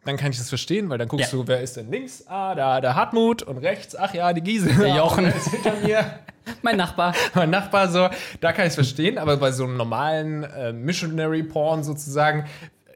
Dann 0.09 0.17
kann 0.17 0.31
ich 0.31 0.39
das 0.39 0.49
verstehen, 0.49 0.89
weil 0.89 0.97
dann 0.97 1.07
guckst 1.07 1.31
Ja. 1.31 1.39
du, 1.39 1.47
wer 1.47 1.61
ist 1.61 1.77
denn 1.77 1.91
links? 1.91 2.25
Ah, 2.29 2.55
da 2.55 2.81
der 2.81 2.95
Hartmut 2.95 3.43
und 3.43 3.59
rechts, 3.59 3.95
ach 3.95 4.15
ja, 4.15 4.33
die 4.33 4.41
Giese. 4.41 4.73
Der 4.73 4.97
Jochen. 4.97 5.27
Ist 5.37 5.49
hinter 5.51 5.75
mir. 5.85 6.03
Mein 6.63 6.79
Nachbar. 6.79 7.15
mein 7.35 7.51
Nachbar 7.51 7.91
so, 7.91 8.09
da 8.41 8.53
kann 8.55 8.65
ich 8.65 8.71
es 8.71 8.75
verstehen, 8.77 9.19
aber 9.19 9.37
bei 9.37 9.53
so 9.53 9.65
einem 9.65 9.77
normalen 9.77 10.45
äh, 10.45 10.73
Missionary 10.73 11.43
Porn 11.43 11.85
sozusagen 11.85 12.47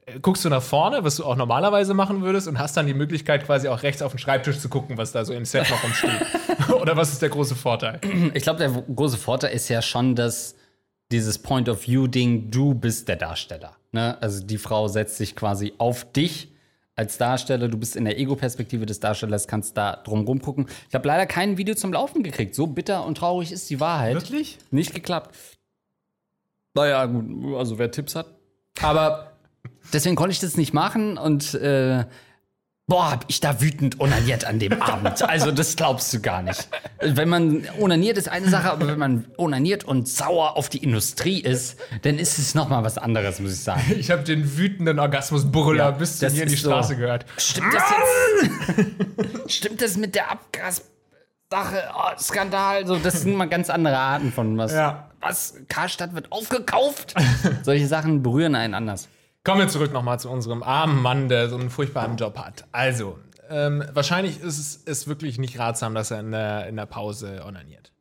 äh, 0.06 0.20
guckst 0.20 0.42
du 0.46 0.48
nach 0.48 0.62
vorne, 0.62 1.04
was 1.04 1.16
du 1.16 1.26
auch 1.26 1.36
normalerweise 1.36 1.92
machen 1.92 2.22
würdest 2.22 2.48
und 2.48 2.58
hast 2.58 2.78
dann 2.78 2.86
die 2.86 2.94
Möglichkeit 2.94 3.44
quasi 3.44 3.68
auch 3.68 3.82
rechts 3.82 4.00
auf 4.00 4.12
den 4.12 4.18
Schreibtisch 4.18 4.58
zu 4.58 4.70
gucken, 4.70 4.96
was 4.96 5.12
da 5.12 5.26
so 5.26 5.34
im 5.34 5.44
Set 5.44 5.68
noch 5.68 5.84
rumsteht. 5.84 6.72
Oder 6.80 6.96
was 6.96 7.12
ist 7.12 7.20
der 7.20 7.28
große 7.28 7.56
Vorteil? 7.56 8.00
Ich 8.32 8.42
glaube, 8.42 8.58
der 8.58 8.70
große 8.70 9.18
Vorteil 9.18 9.52
ist 9.52 9.68
ja 9.68 9.82
schon, 9.82 10.14
dass 10.14 10.54
dieses 11.10 11.38
Point 11.38 11.68
of 11.68 11.86
View 11.86 12.06
Ding, 12.06 12.50
du 12.50 12.72
bist 12.72 13.06
der 13.08 13.16
Darsteller. 13.16 13.76
Ne? 13.90 14.16
Also 14.22 14.42
die 14.42 14.56
Frau 14.56 14.88
setzt 14.88 15.18
sich 15.18 15.36
quasi 15.36 15.74
auf 15.76 16.10
dich 16.10 16.51
als 16.94 17.18
Darsteller, 17.18 17.68
du 17.68 17.78
bist 17.78 17.96
in 17.96 18.04
der 18.04 18.18
Ego-Perspektive 18.18 18.86
des 18.86 19.00
Darstellers, 19.00 19.48
kannst 19.48 19.76
da 19.76 19.96
drum 19.96 20.24
rumgucken. 20.24 20.66
Ich 20.88 20.94
habe 20.94 21.08
leider 21.08 21.26
kein 21.26 21.56
Video 21.56 21.74
zum 21.74 21.92
Laufen 21.92 22.22
gekriegt. 22.22 22.54
So 22.54 22.66
bitter 22.66 23.06
und 23.06 23.16
traurig 23.16 23.50
ist 23.50 23.70
die 23.70 23.80
Wahrheit. 23.80 24.14
Wirklich? 24.14 24.58
Nicht 24.70 24.94
geklappt. 24.94 25.34
Naja, 26.74 27.04
gut, 27.06 27.56
also 27.56 27.78
wer 27.78 27.90
Tipps 27.90 28.14
hat. 28.14 28.26
Aber 28.80 29.32
deswegen 29.92 30.16
konnte 30.16 30.32
ich 30.32 30.40
das 30.40 30.56
nicht 30.56 30.72
machen 30.72 31.18
und 31.18 31.54
äh, 31.54 32.04
boah, 32.92 33.10
hab 33.10 33.24
ich 33.28 33.40
da 33.40 33.58
wütend 33.62 34.00
onaniert 34.00 34.44
an 34.44 34.58
dem 34.58 34.82
Abend. 34.82 35.22
Also 35.22 35.50
das 35.50 35.76
glaubst 35.76 36.12
du 36.12 36.20
gar 36.20 36.42
nicht. 36.42 36.68
Wenn 37.00 37.26
man 37.26 37.66
onaniert 37.80 38.18
ist 38.18 38.28
eine 38.28 38.50
Sache, 38.50 38.70
aber 38.70 38.86
wenn 38.86 38.98
man 38.98 39.24
onaniert 39.38 39.84
und 39.84 40.06
sauer 40.06 40.58
auf 40.58 40.68
die 40.68 40.84
Industrie 40.84 41.40
ist, 41.40 41.78
dann 42.02 42.18
ist 42.18 42.38
es 42.38 42.54
noch 42.54 42.68
mal 42.68 42.84
was 42.84 42.98
anderes, 42.98 43.40
muss 43.40 43.54
ich 43.54 43.60
sagen. 43.60 43.80
Ich 43.98 44.10
habe 44.10 44.24
den 44.24 44.58
wütenden 44.58 44.98
Orgasmusbrüller 44.98 45.84
Ja, 45.84 45.90
bis 45.92 46.18
zu 46.18 46.28
mir 46.28 46.42
in 46.42 46.48
die 46.48 46.54
ist 46.54 46.64
so. 46.64 46.70
Straße 46.70 46.96
gehört. 46.96 47.24
Stimmt 47.38 47.72
das 47.72 47.82
jetzt? 48.76 49.50
Stimmt 49.54 49.80
das 49.80 49.96
mit 49.96 50.14
der 50.14 50.30
Abgas? 50.30 50.82
Sache, 51.50 51.82
oh, 51.96 52.18
Skandal, 52.18 52.86
so, 52.86 52.96
das 52.96 53.22
sind 53.22 53.34
mal 53.36 53.48
ganz 53.48 53.70
andere 53.70 53.96
Arten 53.96 54.32
von 54.32 54.58
was. 54.58 54.72
Ja. 54.72 55.08
Was? 55.20 55.54
Karstadt 55.68 56.14
wird 56.14 56.30
aufgekauft? 56.30 57.14
Solche 57.62 57.86
Sachen 57.86 58.22
berühren 58.22 58.54
einen 58.54 58.74
anders. 58.74 59.08
Kommen 59.44 59.60
wir 59.60 59.68
zurück 59.68 59.92
nochmal 59.92 60.20
zu 60.20 60.30
unserem 60.30 60.62
armen 60.62 61.02
Mann, 61.02 61.28
der 61.28 61.48
so 61.48 61.56
einen 61.56 61.68
furchtbaren 61.68 62.16
Job 62.16 62.38
hat. 62.38 62.64
Also, 62.70 63.18
ähm, 63.50 63.84
wahrscheinlich 63.92 64.40
ist 64.40 64.58
es 64.58 64.76
ist 64.76 65.08
wirklich 65.08 65.38
nicht 65.38 65.58
ratsam, 65.58 65.94
dass 65.94 66.12
er 66.12 66.20
in 66.20 66.30
der, 66.30 66.68
in 66.68 66.76
der 66.76 66.86
Pause 66.86 67.42
onaniert. 67.44 67.92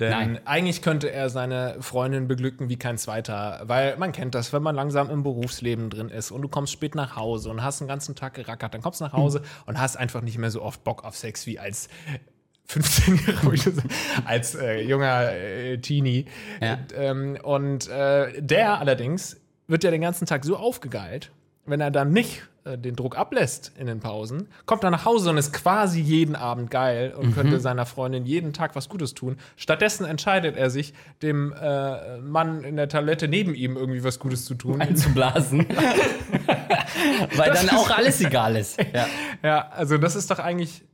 Denn 0.00 0.10
Nein. 0.10 0.40
eigentlich 0.44 0.82
könnte 0.82 1.12
er 1.12 1.30
seine 1.30 1.76
Freundin 1.80 2.26
beglücken 2.26 2.68
wie 2.68 2.76
kein 2.76 2.98
zweiter, 2.98 3.60
weil 3.66 3.96
man 3.96 4.10
kennt 4.10 4.34
das, 4.34 4.52
wenn 4.52 4.64
man 4.64 4.74
langsam 4.74 5.08
im 5.08 5.22
Berufsleben 5.22 5.88
drin 5.88 6.08
ist 6.08 6.32
und 6.32 6.42
du 6.42 6.48
kommst 6.48 6.72
spät 6.72 6.96
nach 6.96 7.14
Hause 7.14 7.50
und 7.50 7.62
hast 7.62 7.78
den 7.78 7.86
ganzen 7.86 8.16
Tag 8.16 8.34
gerackert, 8.34 8.74
dann 8.74 8.82
kommst 8.82 9.00
du 9.00 9.04
nach 9.04 9.12
Hause 9.12 9.42
und 9.66 9.80
hast 9.80 9.96
einfach 9.96 10.22
nicht 10.22 10.38
mehr 10.38 10.50
so 10.50 10.62
oft 10.62 10.82
Bock 10.82 11.04
auf 11.04 11.16
Sex 11.16 11.46
wie 11.46 11.60
als 11.60 11.88
15-Jähriger, 12.68 13.84
als 14.24 14.56
äh, 14.56 14.80
junger 14.80 15.30
äh, 15.32 15.78
Teenie. 15.78 16.24
Ja. 16.60 16.78
Ähm, 16.96 17.38
und 17.40 17.88
äh, 17.88 18.42
der 18.42 18.80
allerdings 18.80 19.36
wird 19.66 19.84
ja 19.84 19.90
den 19.90 20.00
ganzen 20.00 20.26
Tag 20.26 20.44
so 20.44 20.56
aufgegeilt, 20.56 21.30
wenn 21.66 21.80
er 21.80 21.90
dann 21.90 22.12
nicht 22.12 22.42
äh, 22.64 22.78
den 22.78 22.96
Druck 22.96 23.16
ablässt 23.16 23.72
in 23.78 23.86
den 23.86 24.00
Pausen, 24.00 24.48
kommt 24.66 24.84
er 24.84 24.90
nach 24.90 25.04
Hause 25.04 25.30
und 25.30 25.36
ist 25.36 25.52
quasi 25.52 26.00
jeden 26.00 26.34
Abend 26.34 26.70
geil 26.70 27.14
und 27.16 27.34
könnte 27.34 27.60
seiner 27.60 27.84
Freundin 27.86 28.24
jeden 28.24 28.52
Tag 28.52 28.74
was 28.74 28.88
Gutes 28.88 29.14
tun. 29.14 29.36
Stattdessen 29.56 30.06
entscheidet 30.06 30.56
er 30.56 30.70
sich, 30.70 30.94
dem 31.22 31.52
äh, 31.52 32.18
Mann 32.18 32.64
in 32.64 32.76
der 32.76 32.88
Toilette 32.88 33.28
neben 33.28 33.54
ihm 33.54 33.76
irgendwie 33.76 34.02
was 34.02 34.18
Gutes 34.18 34.46
zu 34.46 34.54
tun. 34.54 34.80
Einzublasen. 34.80 35.66
Weil 37.36 37.52
dann 37.52 37.68
auch 37.70 37.90
alles 37.90 38.20
egal 38.20 38.56
ist. 38.56 38.78
Ja. 38.94 39.06
Ja, 39.42 39.68
also 39.70 39.98
das 39.98 40.14
ist 40.14 40.30
doch 40.30 40.38
eigentlich. 40.38 40.84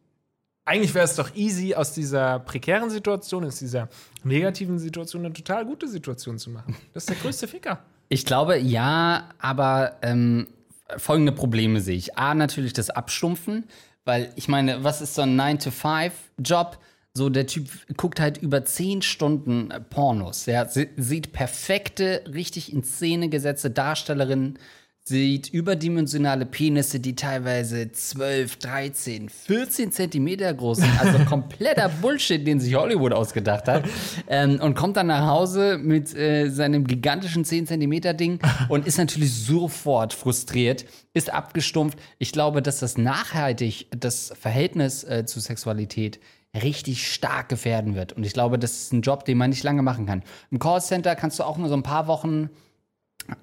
Eigentlich 0.64 0.94
wäre 0.94 1.04
es 1.04 1.16
doch 1.16 1.34
easy, 1.34 1.74
aus 1.74 1.92
dieser 1.92 2.38
prekären 2.38 2.88
Situation, 2.90 3.44
aus 3.44 3.58
dieser 3.58 3.88
negativen 4.22 4.78
Situation 4.78 5.24
eine 5.24 5.34
total 5.34 5.66
gute 5.66 5.88
Situation 5.88 6.38
zu 6.38 6.50
machen. 6.50 6.76
Das 6.94 7.02
ist 7.02 7.10
der 7.10 7.16
größte 7.16 7.48
Ficker. 7.48 7.80
Ich 8.12 8.26
glaube, 8.26 8.58
ja, 8.58 9.28
aber 9.38 9.96
ähm, 10.02 10.48
folgende 10.96 11.30
Probleme 11.32 11.80
sehe 11.80 11.96
ich. 11.96 12.18
A, 12.18 12.34
natürlich 12.34 12.72
das 12.72 12.90
Abstumpfen, 12.90 13.64
weil 14.04 14.32
ich 14.34 14.48
meine, 14.48 14.82
was 14.82 15.00
ist 15.00 15.14
so 15.14 15.22
ein 15.22 15.40
9-to-5-Job? 15.40 16.78
So, 17.14 17.28
der 17.28 17.46
Typ 17.46 17.68
guckt 17.96 18.18
halt 18.20 18.38
über 18.38 18.64
10 18.64 19.02
Stunden 19.02 19.68
Pornos. 19.90 20.46
Er 20.48 20.68
sie- 20.68 20.88
sieht 20.96 21.32
perfekte, 21.32 22.24
richtig 22.32 22.72
in 22.72 22.82
Szene 22.84 23.28
gesetzte 23.28 23.70
Darstellerinnen, 23.70 24.58
sieht 25.04 25.48
überdimensionale 25.48 26.46
Penisse, 26.46 27.00
die 27.00 27.16
teilweise 27.16 27.90
12, 27.90 28.56
13, 28.56 29.28
14 29.28 29.92
Zentimeter 29.92 30.52
groß 30.54 30.78
sind. 30.78 31.00
Also 31.00 31.18
kompletter 31.24 31.88
Bullshit, 31.88 32.46
den 32.46 32.60
sich 32.60 32.74
Hollywood 32.74 33.12
ausgedacht 33.12 33.66
hat. 33.66 33.84
Ähm, 34.28 34.60
und 34.60 34.74
kommt 34.74 34.96
dann 34.96 35.08
nach 35.08 35.26
Hause 35.26 35.78
mit 35.78 36.14
äh, 36.14 36.48
seinem 36.48 36.86
gigantischen 36.86 37.44
10 37.44 37.66
Zentimeter 37.66 38.14
Ding 38.14 38.38
und 38.68 38.86
ist 38.86 38.98
natürlich 38.98 39.32
sofort 39.32 40.12
frustriert, 40.12 40.84
ist 41.14 41.32
abgestumpft. 41.32 41.98
Ich 42.18 42.32
glaube, 42.32 42.62
dass 42.62 42.80
das 42.80 42.98
nachhaltig 42.98 43.88
das 43.90 44.32
Verhältnis 44.38 45.02
äh, 45.04 45.24
zu 45.26 45.40
Sexualität 45.40 46.20
richtig 46.54 47.12
stark 47.12 47.48
gefährden 47.48 47.94
wird. 47.94 48.12
Und 48.12 48.24
ich 48.24 48.32
glaube, 48.32 48.58
das 48.58 48.72
ist 48.72 48.92
ein 48.92 49.02
Job, 49.02 49.24
den 49.24 49.38
man 49.38 49.50
nicht 49.50 49.62
lange 49.62 49.82
machen 49.82 50.06
kann. 50.06 50.22
Im 50.50 50.58
Callcenter 50.58 51.14
kannst 51.14 51.38
du 51.38 51.44
auch 51.44 51.56
nur 51.58 51.68
so 51.68 51.74
ein 51.74 51.82
paar 51.82 52.06
Wochen 52.06 52.50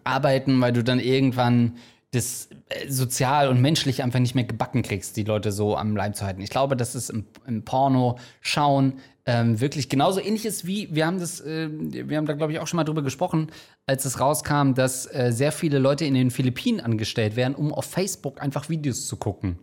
arbeiten, 0.03 0.59
weil 0.61 0.73
du 0.73 0.83
dann 0.83 0.99
irgendwann 0.99 1.77
das 2.11 2.49
äh, 2.69 2.89
sozial 2.89 3.49
und 3.49 3.61
menschlich 3.61 4.01
einfach 4.03 4.19
nicht 4.19 4.35
mehr 4.35 4.45
gebacken 4.45 4.81
kriegst, 4.81 5.17
die 5.17 5.23
Leute 5.23 5.51
so 5.51 5.75
am 5.75 5.95
Leib 5.95 6.15
zu 6.15 6.25
halten. 6.25 6.41
Ich 6.41 6.49
glaube, 6.49 6.77
dass 6.77 6.95
es 6.95 7.09
im, 7.09 7.25
im 7.45 7.63
Porno 7.63 8.17
schauen 8.41 8.93
ähm, 9.27 9.59
wirklich 9.59 9.89
genauso 9.89 10.21
ähnlich 10.21 10.45
ist 10.45 10.65
wie, 10.65 10.87
wir 10.95 11.05
haben 11.05 11.19
das, 11.19 11.41
äh, 11.41 11.67
wir 11.69 12.17
haben 12.17 12.25
da 12.25 12.33
glaube 12.33 12.53
ich 12.53 12.59
auch 12.59 12.67
schon 12.67 12.77
mal 12.77 12.85
drüber 12.85 13.01
gesprochen, 13.01 13.51
als 13.85 14.05
es 14.05 14.21
rauskam, 14.21 14.73
dass 14.73 15.05
äh, 15.13 15.31
sehr 15.33 15.51
viele 15.51 15.79
Leute 15.79 16.05
in 16.05 16.13
den 16.13 16.31
Philippinen 16.31 16.79
angestellt 16.79 17.35
werden, 17.35 17.53
um 17.53 17.73
auf 17.73 17.85
Facebook 17.85 18.41
einfach 18.41 18.69
Videos 18.69 19.05
zu 19.05 19.17
gucken. 19.17 19.59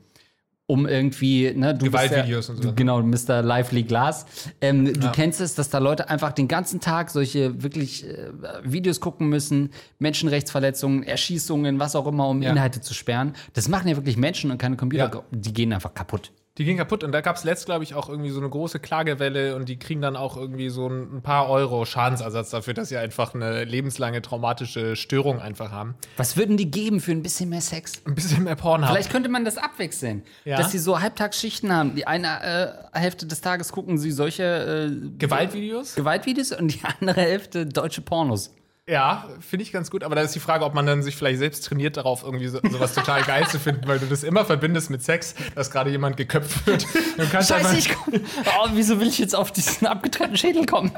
Um 0.66 0.86
irgendwie, 0.86 1.52
ne, 1.54 1.74
du 1.74 1.80
bist 1.80 1.92
Gewaltvideos 1.92 2.46
der, 2.46 2.56
und 2.56 2.62
so. 2.62 2.68
du, 2.70 2.74
Genau, 2.74 3.02
Mr. 3.02 3.42
Lively 3.42 3.82
Glass. 3.82 4.24
Ähm, 4.62 4.94
Du 4.94 5.10
kennst 5.12 5.42
es, 5.42 5.54
dass 5.54 5.68
da 5.68 5.76
Leute 5.76 6.08
einfach 6.08 6.32
den 6.32 6.48
ganzen 6.48 6.80
Tag 6.80 7.10
solche 7.10 7.62
wirklich 7.62 8.08
äh, 8.08 8.30
Videos 8.62 9.00
gucken 9.00 9.28
müssen, 9.28 9.70
Menschenrechtsverletzungen, 9.98 11.02
Erschießungen, 11.02 11.78
was 11.80 11.94
auch 11.94 12.06
immer, 12.06 12.28
um 12.28 12.40
Ja. 12.40 12.50
Inhalte 12.50 12.80
zu 12.80 12.94
sperren. 12.94 13.34
Das 13.52 13.68
machen 13.68 13.88
ja 13.88 13.96
wirklich 13.96 14.16
Menschen 14.16 14.50
und 14.50 14.56
keine 14.56 14.76
Computer. 14.76 15.10
Ja. 15.12 15.22
Die 15.32 15.52
gehen 15.52 15.70
einfach 15.72 15.92
kaputt. 15.92 16.30
Die 16.56 16.64
ging 16.64 16.76
kaputt 16.76 17.02
und 17.02 17.10
da 17.10 17.20
gab 17.20 17.34
es 17.34 17.42
letzt, 17.42 17.66
glaube 17.66 17.82
ich, 17.82 17.94
auch 17.94 18.08
irgendwie 18.08 18.30
so 18.30 18.38
eine 18.38 18.48
große 18.48 18.78
Klagewelle 18.78 19.56
und 19.56 19.68
die 19.68 19.76
kriegen 19.76 20.00
dann 20.00 20.14
auch 20.14 20.36
irgendwie 20.36 20.68
so 20.68 20.86
ein, 20.86 21.20
paar 21.20 21.50
Euro 21.50 21.84
Schadensersatz 21.84 22.50
dafür, 22.50 22.74
dass 22.74 22.90
sie 22.90 22.96
einfach 22.96 23.34
eine 23.34 23.64
lebenslange 23.64 24.22
traumatische 24.22 24.94
Störung 24.94 25.40
einfach 25.40 25.72
haben. 25.72 25.96
Was 26.16 26.36
würden 26.36 26.56
die 26.56 26.70
geben 26.70 27.00
für 27.00 27.10
ein 27.10 27.22
bisschen 27.22 27.48
mehr 27.48 27.60
Sex? 27.60 28.02
Ein 28.06 28.14
bisschen 28.14 28.44
mehr 28.44 28.54
Porn 28.54 28.84
haben. 28.84 28.92
Vielleicht 28.92 29.10
könnte 29.10 29.30
man 29.30 29.44
das 29.44 29.58
abwechseln. 29.58 30.22
Ja. 30.44 30.56
Dass 30.56 30.70
sie 30.70 30.78
so 30.78 31.00
Halbtagsschichten 31.00 31.72
haben. 31.72 31.96
Die 31.96 32.06
eine 32.06 32.86
äh, 32.92 32.98
Hälfte 32.98 33.26
des 33.26 33.40
Tages 33.40 33.72
gucken 33.72 33.98
sie 33.98 34.12
solche 34.12 34.44
äh, 34.44 35.18
Gewaltvideos? 35.18 35.96
Gewaltvideos 35.96 36.52
und 36.52 36.68
die 36.68 36.82
andere 37.00 37.20
Hälfte 37.20 37.66
deutsche 37.66 38.00
Pornos. 38.00 38.54
Ja, 38.86 39.30
finde 39.40 39.62
ich 39.62 39.72
ganz 39.72 39.90
gut, 39.90 40.04
aber 40.04 40.14
da 40.14 40.20
ist 40.20 40.34
die 40.34 40.40
Frage, 40.40 40.62
ob 40.62 40.74
man 40.74 40.84
dann 40.84 41.02
sich 41.02 41.16
vielleicht 41.16 41.38
selbst 41.38 41.64
trainiert 41.64 41.96
darauf, 41.96 42.22
irgendwie 42.22 42.48
so, 42.48 42.60
sowas 42.70 42.92
total 42.94 43.22
geil 43.22 43.48
zu 43.48 43.58
finden, 43.58 43.88
weil 43.88 43.98
du 43.98 44.04
das 44.04 44.22
immer 44.22 44.44
verbindest 44.44 44.90
mit 44.90 45.02
Sex, 45.02 45.34
dass 45.54 45.70
gerade 45.70 45.90
jemand 45.90 46.18
geköpft 46.18 46.66
wird. 46.66 46.86
Scheiße, 47.30 47.54
einfach, 47.54 47.72
ich 47.72 47.88
komm. 47.88 48.20
Oh, 48.44 48.68
wieso 48.74 49.00
will 49.00 49.08
ich 49.08 49.18
jetzt 49.18 49.34
auf 49.34 49.52
diesen 49.52 49.86
abgetrennten 49.86 50.36
Schädel 50.36 50.66
kommen? 50.66 50.92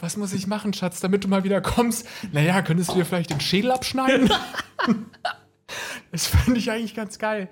was 0.00 0.16
muss 0.16 0.32
ich 0.32 0.46
machen, 0.46 0.72
Schatz, 0.72 1.00
damit 1.00 1.24
du 1.24 1.28
mal 1.28 1.42
wieder 1.42 1.60
kommst? 1.60 2.06
Naja, 2.30 2.62
könntest 2.62 2.90
du 2.90 2.94
dir 2.94 3.04
vielleicht 3.04 3.30
den 3.30 3.40
Schädel 3.40 3.72
abschneiden? 3.72 4.30
Das 6.12 6.28
fand 6.28 6.56
ich 6.56 6.70
eigentlich 6.70 6.94
ganz 6.94 7.18
geil. 7.18 7.48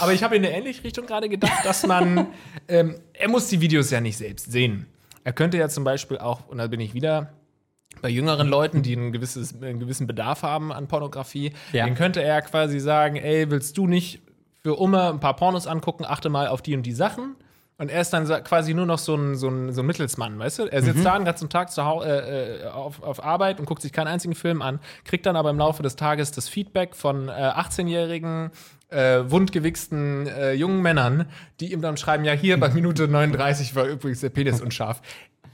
Aber 0.00 0.12
ich 0.14 0.22
habe 0.22 0.34
in 0.34 0.44
eine 0.44 0.52
ähnliche 0.52 0.82
Richtung 0.82 1.06
gerade 1.06 1.28
gedacht, 1.28 1.64
dass 1.64 1.86
man, 1.86 2.28
ähm, 2.66 2.96
er 3.12 3.28
muss 3.28 3.48
die 3.48 3.60
Videos 3.60 3.90
ja 3.90 4.00
nicht 4.00 4.16
selbst 4.16 4.50
sehen. 4.50 4.86
Er 5.22 5.34
könnte 5.34 5.58
ja 5.58 5.68
zum 5.68 5.84
Beispiel 5.84 6.16
auch, 6.18 6.48
und 6.48 6.58
da 6.58 6.66
bin 6.66 6.80
ich 6.80 6.94
wieder 6.94 7.34
bei 8.00 8.08
jüngeren 8.08 8.48
Leuten, 8.48 8.82
die 8.82 8.94
ein 8.94 9.12
gewisses, 9.12 9.54
einen 9.62 9.78
gewissen 9.80 10.06
Bedarf 10.06 10.42
haben 10.42 10.72
an 10.72 10.88
Pornografie, 10.88 11.52
Ja. 11.72 11.84
den 11.84 11.94
könnte 11.94 12.22
er 12.22 12.42
quasi 12.42 12.80
sagen, 12.80 13.16
ey, 13.16 13.50
willst 13.50 13.76
du 13.78 13.86
nicht 13.86 14.20
für 14.62 14.80
Oma 14.80 15.10
ein 15.10 15.20
paar 15.20 15.36
Pornos 15.36 15.66
angucken, 15.66 16.04
achte 16.04 16.28
mal 16.28 16.48
auf 16.48 16.62
die 16.62 16.74
und 16.76 16.82
die 16.82 16.92
Sachen. 16.92 17.36
Und 17.80 17.92
er 17.92 18.00
ist 18.00 18.10
dann 18.12 18.26
quasi 18.42 18.74
nur 18.74 18.86
noch 18.86 18.98
so 18.98 19.14
ein, 19.14 19.36
so 19.36 19.48
ein, 19.48 19.72
so 19.72 19.82
ein 19.82 19.86
Mittelsmann, 19.86 20.36
weißt 20.36 20.58
du? 20.58 20.62
Er 20.64 20.82
sitzt 20.82 21.04
da 21.04 21.16
den 21.16 21.24
ganzen 21.24 21.48
Tag 21.48 21.70
zu 21.70 21.80
äh, 21.80 22.64
äh, 22.64 22.66
auf, 22.66 23.00
auf 23.04 23.22
Arbeit 23.24 23.60
und 23.60 23.66
guckt 23.66 23.82
sich 23.82 23.92
keinen 23.92 24.08
einzigen 24.08 24.34
Film 24.34 24.62
an, 24.62 24.80
kriegt 25.04 25.26
dann 25.26 25.36
aber 25.36 25.50
im 25.50 25.58
Laufe 25.58 25.84
des 25.84 25.94
Tages 25.94 26.32
das 26.32 26.48
Feedback 26.48 26.96
von 26.96 27.28
äh, 27.28 27.32
18-jährigen, 27.32 28.50
äh, 28.90 29.20
wundgewichsten 29.26 30.26
äh, 30.26 30.52
jungen 30.54 30.82
Männern, 30.82 31.26
die 31.60 31.72
ihm 31.72 31.80
dann 31.80 31.96
schreiben, 31.96 32.24
ja, 32.24 32.32
hier 32.32 32.58
bei 32.58 32.68
Minute 32.70 33.06
39 33.06 33.76
war 33.76 33.84
übrigens 33.86 34.20
der 34.22 34.30
Penis 34.30 34.60
unscharf. 34.60 35.00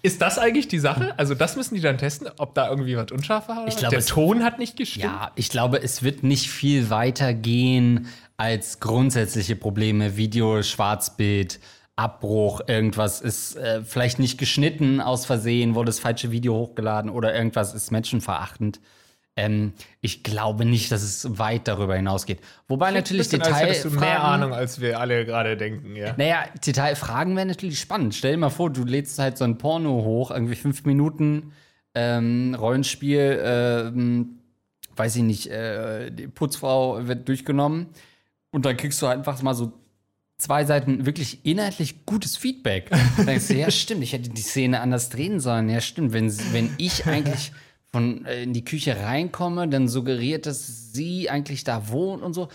Ist 0.04 0.20
das 0.20 0.38
eigentlich 0.38 0.68
die 0.68 0.78
Sache? 0.78 1.14
Also 1.18 1.34
das 1.34 1.56
müssen 1.56 1.76
die 1.76 1.80
dann 1.80 1.96
testen, 1.96 2.28
ob 2.36 2.54
da 2.54 2.68
irgendwie 2.68 2.94
was 2.94 3.10
unscharf 3.10 3.48
war? 3.48 3.66
Ich 3.66 3.78
glaube, 3.78 3.96
der 3.96 4.04
Ton 4.04 4.44
hat 4.44 4.58
nicht 4.58 4.76
gestimmt. 4.76 5.06
Ja, 5.06 5.32
ich 5.34 5.48
glaube, 5.48 5.82
es 5.82 6.02
wird 6.02 6.22
nicht 6.22 6.50
viel 6.50 6.90
weiter 6.90 7.32
gehen 7.32 8.08
als 8.36 8.80
grundsätzliche 8.80 9.56
Probleme. 9.56 10.18
Video, 10.18 10.62
Schwarzbild, 10.62 11.58
Abbruch, 11.96 12.60
irgendwas 12.66 13.22
ist 13.22 13.56
äh, 13.56 13.80
vielleicht 13.82 14.18
nicht 14.18 14.36
geschnitten 14.36 15.00
aus 15.00 15.24
Versehen, 15.24 15.74
wurde 15.74 15.86
das 15.86 16.00
falsche 16.00 16.30
Video 16.30 16.54
hochgeladen 16.54 17.10
oder 17.10 17.34
irgendwas 17.34 17.72
ist 17.72 17.90
menschenverachtend. 17.90 18.80
Ähm, 19.37 19.73
ich 20.01 20.23
glaube 20.23 20.64
nicht, 20.64 20.92
dass 20.92 21.03
es 21.03 21.38
weit 21.38 21.66
darüber 21.66 21.97
hinausgeht. 21.97 22.38
Wobei 22.68 22.92
natürlich 22.92 23.29
Bisschen, 23.29 23.42
als 23.42 23.61
hättest 23.61 23.85
du 23.87 23.90
mehr 23.90 24.01
Detailfragen- 24.01 24.20
Ahnung, 24.20 24.53
als 24.55 24.81
wir 24.81 25.01
alle 25.01 25.25
gerade 25.25 25.57
denken, 25.57 25.97
ja. 25.97 26.14
Naja, 26.16 26.44
Detailfragen 26.64 27.35
wären 27.37 27.49
natürlich 27.49 27.81
spannend. 27.81 28.14
Stell 28.14 28.33
dir 28.33 28.38
mal 28.38 28.51
vor, 28.51 28.70
du 28.70 28.85
lädst 28.85 29.18
halt 29.18 29.37
so 29.37 29.44
ein 29.44 29.59
Porno 29.59 30.05
hoch, 30.05 30.31
irgendwie 30.31 30.55
fünf 30.55 30.85
Minuten 30.85 31.53
ähm, 31.97 32.57
Rollenspiel, 32.59 33.40
ähm, 33.44 34.38
weiß 34.97 35.16
ich 35.16 35.23
nicht, 35.23 35.47
äh, 35.49 36.11
die 36.11 36.29
Putzfrau 36.29 37.07
wird 37.07 37.27
durchgenommen 37.29 37.87
Und 38.53 38.64
dann 38.66 38.77
kriegst 38.77 39.03
du 39.03 39.09
halt 39.09 39.18
einfach 39.18 39.42
mal 39.42 39.55
so 39.55 39.73
zwei 40.38 40.64
Seiten 40.64 41.07
wirklich 41.07 41.44
inhaltlich 41.44 42.07
gutes 42.07 42.37
Feedback. 42.37 42.90
Dann 43.16 43.27
denkst 43.27 43.49
du, 43.49 43.55
ja, 43.55 43.70
stimmt, 43.70 44.03
ich 44.03 44.12
hätte 44.12 44.31
die 44.31 44.42
Szene 44.42 44.81
anders 44.81 45.09
drehen 45.09 45.40
sollen. 45.40 45.68
Ja, 45.68 45.81
stimmt, 45.81 46.12
wenn, 46.12 46.33
wenn 46.53 46.70
ich 46.79 47.07
eigentlich 47.07 47.53
von 47.94 48.24
äh, 48.26 48.42
in 48.42 48.52
die 48.52 48.64
Küche 48.64 48.96
reinkomme, 49.00 49.68
dann 49.68 49.87
suggeriert, 49.88 50.46
dass 50.46 50.92
sie 50.92 51.30
eigentlich 51.30 51.62
da 51.62 51.88
wohnt 51.88 52.22
und 52.24 52.35
so. 52.35 52.48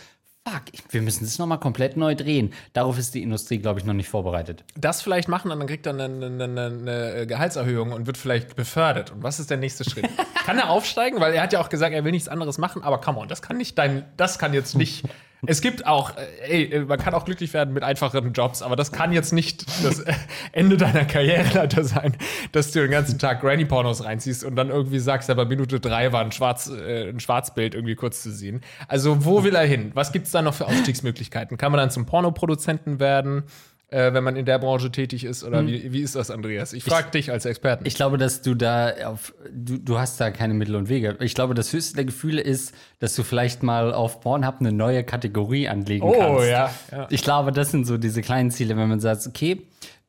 Fuck, 0.47 0.63
ich- 0.71 0.81
wir 0.91 1.01
müssen 1.01 1.23
das 1.23 1.37
nochmal 1.39 1.59
komplett 1.59 1.95
neu 1.95 2.13
drehen. 2.15 2.51
Darauf 2.73 2.97
ist 2.99 3.13
die 3.15 3.21
Industrie, 3.23 3.59
glaube 3.59 3.79
ich, 3.79 3.85
noch 3.85 3.93
nicht 3.93 4.09
vorbereitet. 4.09 4.63
das 4.75 5.01
vielleicht 5.01 5.27
machen 5.29 5.49
und 5.51 5.59
dann 5.59 5.67
kriegt 5.67 5.85
er 5.85 5.93
eine, 5.93 6.03
eine, 6.25 6.43
eine, 6.43 6.65
eine 6.65 7.27
Gehaltserhöhung 7.27 7.91
und 7.93 8.05
wird 8.07 8.17
vielleicht 8.17 8.55
befördert. 8.55 9.11
Und 9.11 9.23
was 9.23 9.39
ist 9.39 9.49
der 9.49 9.57
nächste 9.57 9.89
Schritt? 9.89 10.09
kann 10.45 10.57
er 10.57 10.69
aufsteigen? 10.69 11.19
Weil 11.21 11.33
er 11.33 11.43
hat 11.43 11.53
ja 11.53 11.61
auch 11.61 11.69
gesagt, 11.69 11.93
er 11.93 12.03
will 12.03 12.11
nichts 12.11 12.27
anderes 12.27 12.57
machen, 12.57 12.83
aber 12.83 12.99
come 12.99 13.19
on, 13.19 13.27
das 13.29 13.41
kann 13.41 13.57
nicht 13.57 13.77
dein, 13.77 14.05
das 14.17 14.39
kann 14.39 14.53
jetzt 14.53 14.75
nicht. 14.75 15.03
Es 15.45 15.61
gibt 15.61 15.85
auch, 15.85 16.17
äh, 16.17 16.67
ey, 16.67 16.85
man 16.85 16.99
kann 16.99 17.13
auch 17.13 17.23
glücklich 17.23 17.53
werden 17.53 17.73
mit 17.73 17.83
einfacheren 17.83 18.33
Jobs, 18.33 18.61
aber 18.61 18.75
das 18.75 18.91
kann 18.91 19.13
jetzt 19.13 19.31
nicht 19.31 19.65
das 19.83 19.99
äh, 19.99 20.13
Ende 20.51 20.75
deiner 20.75 21.05
Karriereleiter 21.05 21.83
sein, 21.85 22.17
dass 22.51 22.71
du 22.71 22.81
den 22.81 22.91
ganzen 22.91 23.19
Tag 23.19 23.41
Granny-Pornos 23.41 24.03
reinziehst 24.03 24.43
und 24.43 24.55
dann 24.55 24.69
irgendwie 24.69 24.99
sagst, 24.99 25.29
ja, 25.29 25.35
bei 25.35 25.45
Minute 25.45 25.79
drei 25.79 26.11
war 26.11 26.21
ein, 26.21 26.31
Schwarz, 26.31 26.69
äh, 26.69 27.09
ein 27.09 27.19
Schwarzbild 27.19 27.73
irgendwie 27.73 27.95
kurz 27.95 28.21
zu 28.21 28.31
sehen. 28.31 28.61
Also, 28.87 29.23
wo 29.23 29.43
will 29.43 29.55
er 29.55 29.65
hin? 29.65 29.91
Was 29.93 30.11
gibt 30.11 30.25
es 30.25 30.31
da 30.31 30.41
noch 30.41 30.53
für 30.53 30.65
Aufstiegsmöglichkeiten? 30.65 31.57
Kann 31.57 31.71
man 31.71 31.79
dann 31.79 31.91
zum 31.91 32.05
Pornoproduzenten 32.05 32.99
werden? 32.99 33.43
Äh, 33.91 34.13
wenn 34.13 34.23
man 34.23 34.35
in 34.35 34.45
der 34.45 34.59
Branche 34.59 34.91
tätig 34.91 35.23
ist? 35.23 35.43
Oder 35.43 35.65
wie, 35.65 35.91
wie 35.91 36.01
ist 36.01 36.15
das, 36.15 36.29
Andreas? 36.31 36.73
Ich 36.73 36.83
frage 36.83 37.11
dich 37.11 37.31
als 37.31 37.45
Experten. 37.45 37.85
Ich 37.85 37.95
glaube, 37.95 38.17
dass 38.17 38.41
du 38.41 38.53
da 38.55 38.91
auf, 39.07 39.33
du, 39.51 39.77
du 39.77 39.97
hast 39.97 40.19
da 40.19 40.31
keine 40.31 40.53
Mittel 40.53 40.75
und 40.75 40.89
Wege. 40.89 41.17
Ich 41.21 41.33
glaube, 41.35 41.53
das 41.53 41.73
höchste 41.73 41.95
der 41.95 42.05
Gefühle 42.05 42.41
ist, 42.41 42.73
dass 42.99 43.15
du 43.15 43.23
vielleicht 43.23 43.63
mal 43.63 43.93
auf 43.93 44.21
Pornhub 44.21 44.55
eine 44.59 44.71
neue 44.71 45.03
Kategorie 45.03 45.67
anlegen 45.67 46.03
Oh, 46.05 46.13
kannst. 46.17 46.47
ja, 46.49 46.71
ja. 46.91 47.07
Ich 47.09 47.23
glaube, 47.23 47.51
das 47.51 47.71
sind 47.71 47.85
so 47.85 47.97
diese 47.97 48.21
kleinen 48.21 48.51
Ziele, 48.51 48.77
wenn 48.77 48.87
man 48.89 48.99
sagt, 48.99 49.25
okay, 49.27 49.61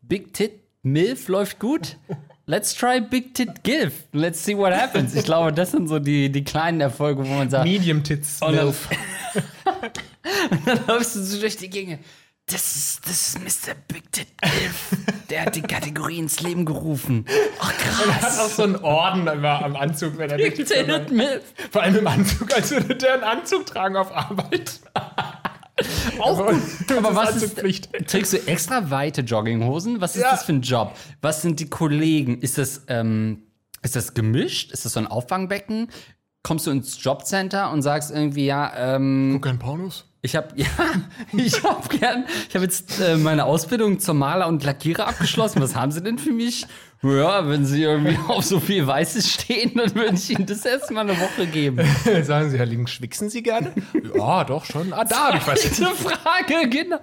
Big 0.02 0.34
Tit 0.34 0.52
MILF 0.82 1.28
läuft 1.28 1.58
gut. 1.58 1.96
Let's 2.46 2.74
try 2.74 3.00
Big 3.00 3.34
Tit 3.34 3.62
GILF. 3.62 3.92
Let's 4.12 4.44
see 4.44 4.56
what 4.56 4.72
happens. 4.72 5.14
Ich 5.14 5.24
glaube, 5.24 5.52
das 5.52 5.70
sind 5.70 5.88
so 5.88 5.98
die, 6.00 6.32
die 6.32 6.42
kleinen 6.42 6.80
Erfolge, 6.80 7.22
wo 7.24 7.32
man 7.32 7.48
sagt, 7.48 7.64
Medium 7.64 8.02
Tits, 8.02 8.42
Und 8.42 8.56
dann- 8.56 8.64
Milf. 8.64 8.88
dann 10.66 10.78
läufst 10.86 11.16
du 11.16 11.20
so 11.22 11.38
durch 11.40 11.56
die 11.56 11.70
Gänge. 11.70 11.98
Das 12.50 12.74
ist, 12.76 13.00
das 13.06 13.28
ist 13.28 13.38
Mr. 13.68 13.74
Big 13.86 14.10
Tit 14.10 14.26
MILF. 14.42 14.88
Der 15.30 15.42
hat 15.46 15.54
die 15.56 15.62
Kategorie 15.62 16.18
ins 16.18 16.40
Leben 16.40 16.64
gerufen. 16.64 17.24
Ach 17.60 17.68
Hat 17.72 17.78
krass. 18.20 18.38
auch 18.40 18.48
so 18.48 18.62
einen 18.64 18.76
Orden 18.76 19.26
immer 19.28 19.64
am 19.64 19.76
Anzug, 19.76 20.18
wenn 20.18 20.30
er 20.30 20.36
Big 20.36 20.56
Tit 20.56 21.10
MILF. 21.10 21.42
Vor 21.70 21.82
allem 21.82 21.96
im 21.96 22.06
Anzug, 22.06 22.52
als 22.54 22.70
würde 22.72 22.96
der 22.96 23.14
einen 23.14 23.22
Anzug 23.22 23.66
tragen 23.66 23.96
auf 23.96 24.10
Arbeit. 24.14 24.80
auch 26.18 26.46
gut. 26.46 26.60
Aber 26.96 27.14
was 27.14 27.34
Anzugpflicht. 27.34 27.86
ist, 27.94 28.08
trägst 28.08 28.32
du 28.32 28.46
extra 28.46 28.90
weite 28.90 29.20
Jogginghosen? 29.20 30.00
Was 30.00 30.16
ist 30.16 30.22
Ja. 30.22 30.32
das 30.32 30.44
für 30.44 30.52
ein 30.52 30.62
Job? 30.62 30.96
Was 31.22 31.42
sind 31.42 31.60
die 31.60 31.70
Kollegen? 31.70 32.38
Ist 32.40 32.58
das, 32.58 32.82
ähm, 32.88 33.44
ist 33.82 33.94
das 33.96 34.14
gemischt? 34.14 34.72
Ist 34.72 34.84
das 34.84 34.94
so 34.94 35.00
ein 35.00 35.06
Auffangbecken? 35.06 35.88
Kommst 36.42 36.66
du 36.66 36.70
ins 36.70 37.02
Jobcenter 37.02 37.70
und 37.70 37.82
sagst 37.82 38.10
irgendwie, 38.10 38.46
ja, 38.46 38.72
ähm, 38.96 39.38
kein 39.42 39.58
Pornos? 39.58 40.06
Ich 40.22 40.36
habe 40.36 40.48
ja, 40.54 40.66
ich 41.32 41.62
habe 41.62 41.96
gern, 41.96 42.26
ich 42.48 42.54
habe 42.54 42.64
jetzt 42.64 43.00
äh, 43.00 43.16
meine 43.16 43.44
Ausbildung 43.44 44.00
zum 44.00 44.18
Maler 44.18 44.48
und 44.48 44.62
Lackierer 44.64 45.08
abgeschlossen. 45.08 45.62
Was 45.62 45.74
haben 45.74 45.92
Sie 45.92 46.02
denn 46.02 46.18
für 46.18 46.32
mich? 46.32 46.66
Ja, 47.02 47.48
wenn 47.48 47.64
Sie 47.64 47.82
irgendwie 47.82 48.18
auf 48.28 48.44
so 48.44 48.60
viel 48.60 48.86
Weißes 48.86 49.32
stehen, 49.32 49.72
dann 49.74 49.94
würde 49.94 50.14
ich 50.14 50.30
Ihnen 50.30 50.44
das 50.44 50.64
erstmal 50.66 51.08
eine 51.08 51.18
Woche 51.18 51.46
geben. 51.46 51.80
Sagen 52.22 52.50
Sie, 52.50 52.58
Herr 52.58 52.66
Link, 52.66 52.90
schwichsen 52.90 53.30
Sie 53.30 53.42
gerne? 53.42 53.72
ja, 54.14 54.44
doch 54.44 54.66
schon. 54.66 54.92
Ah, 54.92 55.04
da 55.04 55.28
habe 55.28 55.38
ich 55.38 55.46
was. 55.46 55.62
Diese 55.62 55.86
Frage, 55.86 56.68
genau. 56.68 56.98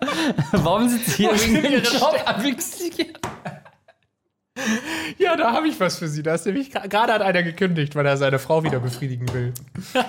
Warum 0.52 0.88
sind 0.88 1.04
Sie 1.06 1.28
hier 1.28 1.32
wegen 1.34 1.56
dem 1.56 1.66
Ihre 1.66 1.82
Job 1.82 2.22
abfixiert? 2.26 3.20
Ja, 5.18 5.36
da 5.36 5.54
habe 5.54 5.68
ich 5.68 5.80
was 5.80 6.00
für 6.00 6.08
Sie. 6.08 6.24
Da 6.24 6.36
ist 6.36 6.46
nämlich 6.46 6.72
gerade 6.72 7.14
hat 7.14 7.22
einer 7.22 7.44
gekündigt, 7.44 7.96
weil 7.96 8.06
er 8.06 8.18
seine 8.18 8.40
Frau 8.40 8.64
wieder 8.64 8.80
befriedigen 8.80 9.32
will. 9.34 9.54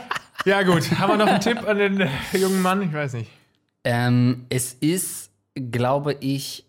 ja, 0.44 0.62
gut. 0.62 0.90
Haben 0.98 1.12
wir 1.12 1.16
noch 1.24 1.26
einen 1.26 1.40
Tipp 1.40 1.66
an 1.66 1.78
den 1.78 2.00
äh, 2.00 2.08
jungen 2.32 2.60
Mann? 2.62 2.82
Ich 2.82 2.92
weiß 2.92 3.14
nicht. 3.14 3.30
Ähm, 3.84 4.46
es 4.48 4.74
ist, 4.74 5.30
glaube 5.54 6.16
ich, 6.20 6.64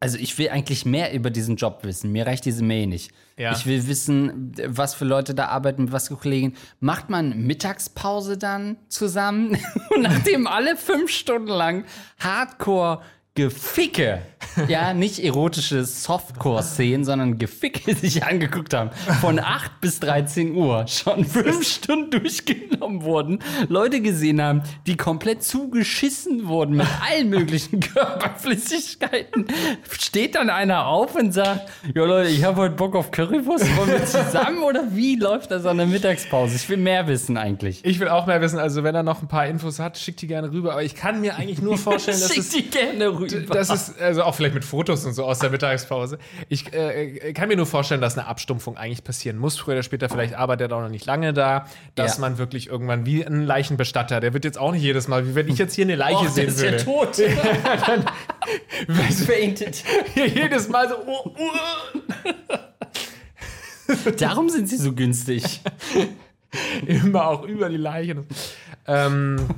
also 0.00 0.16
ich 0.18 0.38
will 0.38 0.48
eigentlich 0.50 0.84
mehr 0.84 1.12
über 1.12 1.30
diesen 1.30 1.56
Job 1.56 1.80
wissen. 1.82 2.12
Mir 2.12 2.26
reicht 2.26 2.44
diese 2.44 2.64
Mail 2.64 2.86
nicht. 2.86 3.10
Ja. 3.36 3.52
Ich 3.52 3.66
will 3.66 3.86
wissen, 3.86 4.52
was 4.66 4.94
für 4.94 5.04
Leute 5.04 5.34
da 5.34 5.46
arbeiten, 5.46 5.84
mit 5.84 5.92
was 5.92 6.08
für 6.08 6.16
Kollegen. 6.16 6.54
Macht 6.80 7.10
man 7.10 7.46
Mittagspause 7.46 8.38
dann 8.38 8.76
zusammen? 8.88 9.58
Und 9.90 10.02
nachdem 10.02 10.46
alle 10.46 10.76
fünf 10.76 11.10
Stunden 11.10 11.48
lang 11.48 11.84
Hardcore 12.18 13.02
Geficke, 13.34 14.22
ja, 14.68 14.94
nicht 14.94 15.22
erotische 15.22 15.84
Softcore-Szenen, 15.84 17.04
sondern 17.04 17.38
Geficke 17.38 17.94
sich 17.94 18.24
angeguckt 18.24 18.74
haben, 18.74 18.90
von 19.20 19.38
8 19.38 19.80
bis 19.80 20.00
13 20.00 20.54
Uhr 20.54 20.86
schon 20.86 21.24
fünf 21.24 21.66
Stunden 21.66 22.10
durchgenommen 22.10 23.02
wurden, 23.02 23.40
Leute 23.68 24.00
gesehen 24.00 24.42
haben, 24.42 24.62
die 24.86 24.96
komplett 24.96 25.42
zugeschissen 25.42 26.48
wurden 26.48 26.76
mit 26.76 26.86
allen 27.08 27.30
möglichen 27.30 27.80
Körperflüssigkeiten, 27.80 29.46
steht 29.90 30.34
dann 30.34 30.50
einer 30.50 30.86
auf 30.86 31.14
und 31.14 31.32
sagt, 31.32 31.68
ja 31.94 32.04
Leute, 32.04 32.30
ich 32.30 32.44
habe 32.44 32.62
heute 32.62 32.74
Bock 32.74 32.94
auf 32.96 33.10
Currywurst, 33.10 33.76
wollen 33.76 33.90
wir 33.90 34.04
zusammen 34.04 34.62
oder 34.62 34.84
wie 34.94 35.16
läuft 35.16 35.50
das 35.50 35.66
an 35.66 35.78
der 35.78 35.86
Mittagspause? 35.86 36.56
Ich 36.56 36.68
will 36.68 36.76
mehr 36.76 37.06
wissen 37.06 37.36
eigentlich. 37.36 37.80
Ich 37.84 38.00
will 38.00 38.08
auch 38.08 38.26
mehr 38.26 38.40
wissen. 38.40 38.58
Also, 38.58 38.84
wenn 38.84 38.94
er 38.94 39.02
noch 39.02 39.22
ein 39.22 39.28
paar 39.28 39.46
Infos 39.46 39.78
hat, 39.78 39.98
schickt 39.98 40.22
die 40.22 40.26
gerne 40.26 40.50
rüber. 40.52 40.72
Aber 40.72 40.82
ich 40.82 40.94
kann 40.94 41.20
mir 41.20 41.36
eigentlich 41.36 41.60
nur 41.60 41.76
vorstellen, 41.78 42.20
dass 42.20 42.32
Schick 42.32 42.38
es 42.38 42.50
die 42.50 42.62
gerne 42.62 43.08
rüber. 43.08 43.54
Das 43.54 43.70
ist, 43.70 44.00
also 44.00 44.24
auch 44.28 44.34
vielleicht 44.34 44.54
mit 44.54 44.64
Fotos 44.64 45.04
und 45.04 45.14
so 45.14 45.24
aus 45.24 45.40
der 45.40 45.50
Mittagspause. 45.50 46.18
Ich 46.48 46.72
äh, 46.72 47.32
kann 47.32 47.48
mir 47.48 47.56
nur 47.56 47.66
vorstellen, 47.66 48.00
dass 48.00 48.16
eine 48.16 48.28
Abstumpfung 48.28 48.76
eigentlich 48.76 49.02
passieren 49.02 49.38
muss. 49.38 49.58
Früher 49.58 49.74
oder 49.74 49.82
später, 49.82 50.08
vielleicht 50.08 50.34
arbeitet 50.34 50.70
er 50.70 50.76
auch 50.76 50.82
noch 50.82 50.88
nicht 50.88 51.06
lange 51.06 51.32
da, 51.32 51.66
dass 51.94 52.16
Ja. 52.16 52.20
man 52.20 52.38
wirklich 52.38 52.68
irgendwann 52.68 53.06
wie 53.06 53.24
ein 53.26 53.44
Leichenbestatter, 53.44 54.20
der 54.20 54.32
wird 54.34 54.44
jetzt 54.44 54.58
auch 54.58 54.72
nicht 54.72 54.82
jedes 54.82 55.08
Mal, 55.08 55.26
wie 55.26 55.34
wenn 55.34 55.48
ich 55.48 55.58
jetzt 55.58 55.74
hier 55.74 55.84
eine 55.84 55.96
Leiche 55.96 56.22
der 56.22 56.30
sehen 56.30 56.48
ist 56.48 56.62
ja 56.62 56.70
würde. 56.72 56.84
tot. 56.84 57.16
Fainted. 59.26 59.82
jedes 60.14 60.68
Mal 60.68 60.88
so, 60.88 60.94
oh, 61.06 61.34
oh. 61.36 62.58
Darum 64.18 64.48
sind 64.48 64.68
sie 64.68 64.76
so 64.76 64.92
günstig. 64.92 65.60
immer 66.86 67.28
auch 67.28 67.42
über 67.44 67.68
die 67.68 67.76
Leiche. 67.76 68.24
Ähm, 68.86 69.48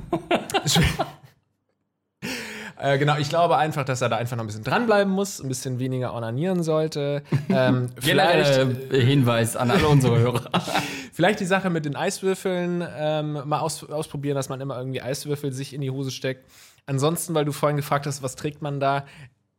äh, 2.81 2.97
genau, 2.97 3.17
ich 3.17 3.29
glaube 3.29 3.57
einfach, 3.57 3.85
dass 3.85 4.01
er 4.01 4.09
da 4.09 4.17
einfach 4.17 4.35
noch 4.35 4.43
ein 4.43 4.47
bisschen 4.47 4.63
dranbleiben 4.63 5.13
muss, 5.13 5.39
ein 5.39 5.47
bisschen 5.47 5.77
weniger 5.77 6.13
onanieren 6.15 6.63
sollte. 6.63 7.23
Ähm, 7.53 7.89
vielleicht, 7.99 8.57
äh, 8.91 9.01
Hinweis 9.03 9.57
an 9.57 9.71
alle 9.71 9.87
unsere 9.87 10.17
Hörer. 10.17 10.49
Vielleicht 11.11 11.41
die 11.41 11.45
Sache 11.45 11.69
mit 11.69 11.83
den 11.83 11.97
Eiswürfeln 11.97 12.81
ähm, 12.97 13.41
mal 13.45 13.59
aus, 13.59 13.83
ausprobieren, 13.89 14.35
dass 14.35 14.47
man 14.47 14.61
immer 14.61 14.77
irgendwie 14.77 15.01
Eiswürfel 15.01 15.51
sich 15.51 15.73
in 15.73 15.81
die 15.81 15.89
Hose 15.89 16.11
steckt. 16.11 16.49
Ansonsten, 16.85 17.33
weil 17.33 17.43
du 17.43 17.51
vorhin 17.51 17.75
gefragt 17.75 18.05
hast, 18.05 18.23
was 18.23 18.37
trägt 18.37 18.61
man 18.61 18.79
da? 18.79 19.05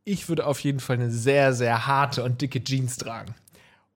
Ich 0.04 0.30
würde 0.30 0.46
auf 0.46 0.60
jeden 0.60 0.80
Fall 0.80 0.96
eine 0.96 1.10
sehr, 1.10 1.52
sehr 1.52 1.86
harte 1.86 2.24
und 2.24 2.40
dicke 2.40 2.64
Jeans 2.64 2.96
tragen. 2.96 3.34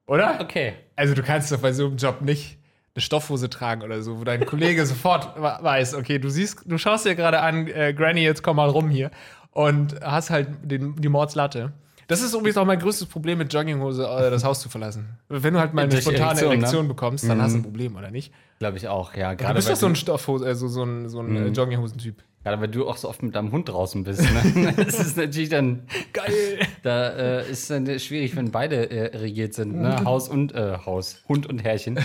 Oder? 0.06 0.40
Okay. 0.40 0.74
Also 0.94 1.14
du 1.14 1.22
kannst 1.22 1.50
doch 1.50 1.60
bei 1.60 1.72
so 1.72 1.86
einem 1.86 1.96
Job 1.96 2.20
nicht 2.20 2.58
eine 2.96 3.02
Stoffhose 3.02 3.50
tragen 3.50 3.82
oder 3.82 4.02
so, 4.02 4.18
wo 4.18 4.24
dein 4.24 4.46
Kollege 4.46 4.86
sofort 4.86 5.40
weiß, 5.40 5.94
okay, 5.94 6.18
du 6.18 6.30
siehst, 6.30 6.62
du 6.64 6.78
schaust 6.78 7.04
dir 7.04 7.14
gerade 7.14 7.40
an, 7.40 7.66
äh, 7.68 7.92
Granny, 7.92 8.22
jetzt 8.22 8.42
komm 8.42 8.56
mal 8.56 8.68
rum 8.68 8.88
hier 8.88 9.10
und 9.50 10.00
hast 10.00 10.30
halt 10.30 10.48
den, 10.62 10.96
die 10.96 11.08
Mordslatte. 11.08 11.72
Das 12.08 12.22
ist 12.22 12.34
übrigens 12.34 12.56
auch 12.56 12.64
mein 12.64 12.78
größtes 12.78 13.08
Problem 13.08 13.38
mit 13.38 13.52
Jogginghose, 13.52 14.04
äh, 14.04 14.30
das 14.30 14.44
Haus 14.44 14.60
zu 14.60 14.68
verlassen. 14.68 15.18
Wenn 15.28 15.54
du 15.54 15.60
halt 15.60 15.74
mal 15.74 15.82
eine 15.82 16.00
spontane 16.00 16.40
Erektion, 16.40 16.52
Erektion, 16.52 16.82
ne? 16.84 16.88
bekommst, 16.88 17.28
dann 17.28 17.42
hast 17.42 17.52
du 17.52 17.58
ein 17.58 17.62
Problem, 17.62 17.96
oder 17.96 18.10
nicht? 18.10 18.32
Glaube 18.60 18.78
ich 18.78 18.88
auch, 18.88 19.14
ja. 19.14 19.32
Du 19.32 19.44
Gerade 19.44 19.54
bist 19.56 19.68
weil, 19.68 19.74
doch 19.74 19.80
so 19.80 19.86
ein 19.86 19.94
du, 19.94 19.98
Stoffhose, 19.98 20.46
also 20.46 20.68
so 20.68 20.84
ein, 20.84 21.08
so 21.08 21.20
ein 21.20 21.36
äh, 21.36 21.48
Jogginghosentyp. 21.48 22.22
Gerade 22.46 22.60
weil 22.60 22.68
du 22.68 22.88
auch 22.88 22.96
so 22.96 23.08
oft 23.08 23.24
mit 23.24 23.34
deinem 23.34 23.50
Hund 23.50 23.68
draußen 23.68 24.04
bist. 24.04 24.22
Ne? 24.22 24.72
Das 24.76 25.00
ist 25.00 25.16
natürlich 25.16 25.48
dann, 25.48 25.82
Geil. 26.12 26.60
da 26.84 27.40
äh, 27.40 27.50
ist 27.50 27.68
dann 27.70 27.98
schwierig, 27.98 28.36
wenn 28.36 28.52
beide 28.52 28.88
äh, 28.88 29.16
regiert 29.16 29.54
sind. 29.54 29.74
Ne? 29.74 30.04
Haus 30.04 30.28
und 30.28 30.54
äh, 30.54 30.78
Haus. 30.86 31.24
Hund 31.28 31.48
und 31.48 31.58
Herrchen. 31.58 31.98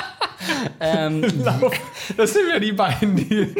ähm, 0.80 1.22
Das 2.16 2.34
sind 2.34 2.48
ja 2.48 2.60
die 2.60 2.70
beiden, 2.70 3.16
die 3.16 3.52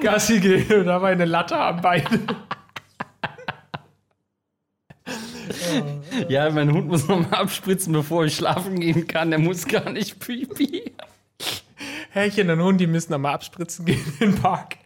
Gassi 0.00 0.40
gehen 0.40 0.80
und 0.80 0.86
dabei 0.86 1.12
eine 1.12 1.24
Latte 1.24 1.54
haben 1.54 1.80
beide. 1.80 2.20
ja, 6.28 6.50
mein 6.50 6.72
Hund 6.72 6.88
muss 6.88 7.06
noch 7.06 7.30
mal 7.30 7.38
abspritzen, 7.38 7.92
bevor 7.92 8.24
ich 8.24 8.34
schlafen 8.34 8.80
gehen 8.80 9.06
kann. 9.06 9.30
Der 9.30 9.38
muss 9.38 9.68
gar 9.68 9.88
nicht 9.90 10.18
pipi. 10.18 10.94
Härchen 12.10 12.50
und 12.50 12.60
Hund, 12.60 12.80
die 12.80 12.88
müssen 12.88 13.12
nochmal 13.12 13.34
abspritzen 13.34 13.84
gehen 13.84 14.04
in 14.18 14.32
den 14.32 14.40
Park. 14.40 14.78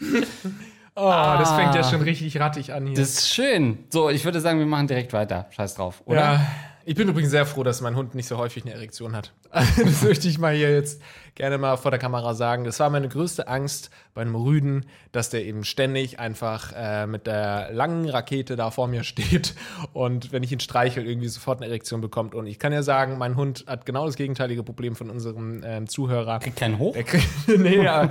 Oh, 0.98 1.10
das 1.10 1.52
fängt 1.52 1.74
ja 1.74 1.84
schon 1.84 2.00
richtig 2.00 2.40
rattig 2.40 2.72
an 2.72 2.86
hier. 2.86 2.96
Das 2.96 3.10
ist 3.10 3.28
schön. 3.28 3.84
So, 3.90 4.08
ich 4.08 4.24
würde 4.24 4.40
sagen, 4.40 4.58
wir 4.58 4.64
machen 4.64 4.86
direkt 4.86 5.12
weiter. 5.12 5.44
Scheiß 5.50 5.74
drauf, 5.74 6.02
oder? 6.06 6.20
ja, 6.20 6.46
Ich 6.88 6.94
bin 6.94 7.08
übrigens 7.08 7.32
sehr 7.32 7.46
froh, 7.46 7.64
dass 7.64 7.80
mein 7.80 7.96
Hund 7.96 8.14
nicht 8.14 8.28
so 8.28 8.38
häufig 8.38 8.64
eine 8.64 8.72
Erektion 8.72 9.16
hat. 9.16 9.32
das 9.52 10.02
möchte 10.02 10.28
ich 10.28 10.38
mal 10.38 10.54
hier 10.54 10.72
jetzt 10.72 11.02
gerne 11.34 11.58
mal 11.58 11.76
vor 11.78 11.90
der 11.90 11.98
Kamera 11.98 12.32
sagen. 12.34 12.62
Das 12.62 12.78
war 12.78 12.90
meine 12.90 13.08
größte 13.08 13.48
Angst 13.48 13.90
bei 14.14 14.20
einem 14.20 14.36
Rüden, 14.36 14.86
dass 15.10 15.28
der 15.28 15.44
eben 15.44 15.64
ständig 15.64 16.20
einfach 16.20 16.72
äh, 16.76 17.08
mit 17.08 17.26
der 17.26 17.72
langen 17.72 18.08
Rakete 18.08 18.54
da 18.54 18.70
vor 18.70 18.86
mir 18.86 19.02
steht 19.04 19.56
und 19.94 20.30
wenn 20.30 20.44
ich 20.44 20.52
ihn 20.52 20.60
streichel, 20.60 21.08
irgendwie 21.08 21.26
sofort 21.26 21.58
eine 21.60 21.66
Erektion 21.66 22.00
bekommt. 22.00 22.36
Und 22.36 22.46
ich 22.46 22.60
kann 22.60 22.72
ja 22.72 22.84
sagen, 22.84 23.18
mein 23.18 23.34
Hund 23.34 23.64
hat 23.66 23.84
genau 23.84 24.06
das 24.06 24.14
gegenteilige 24.14 24.62
Problem 24.62 24.94
von 24.94 25.10
unserem 25.10 25.62
ähm, 25.64 25.88
Zuhörer. 25.88 26.38
Kriegt 26.38 26.56
keinen 26.56 26.78
Hoch? 26.78 26.94
Der 26.94 27.02
kriegt, 27.02 27.26
nee, 27.58 27.82
ja, 27.82 28.08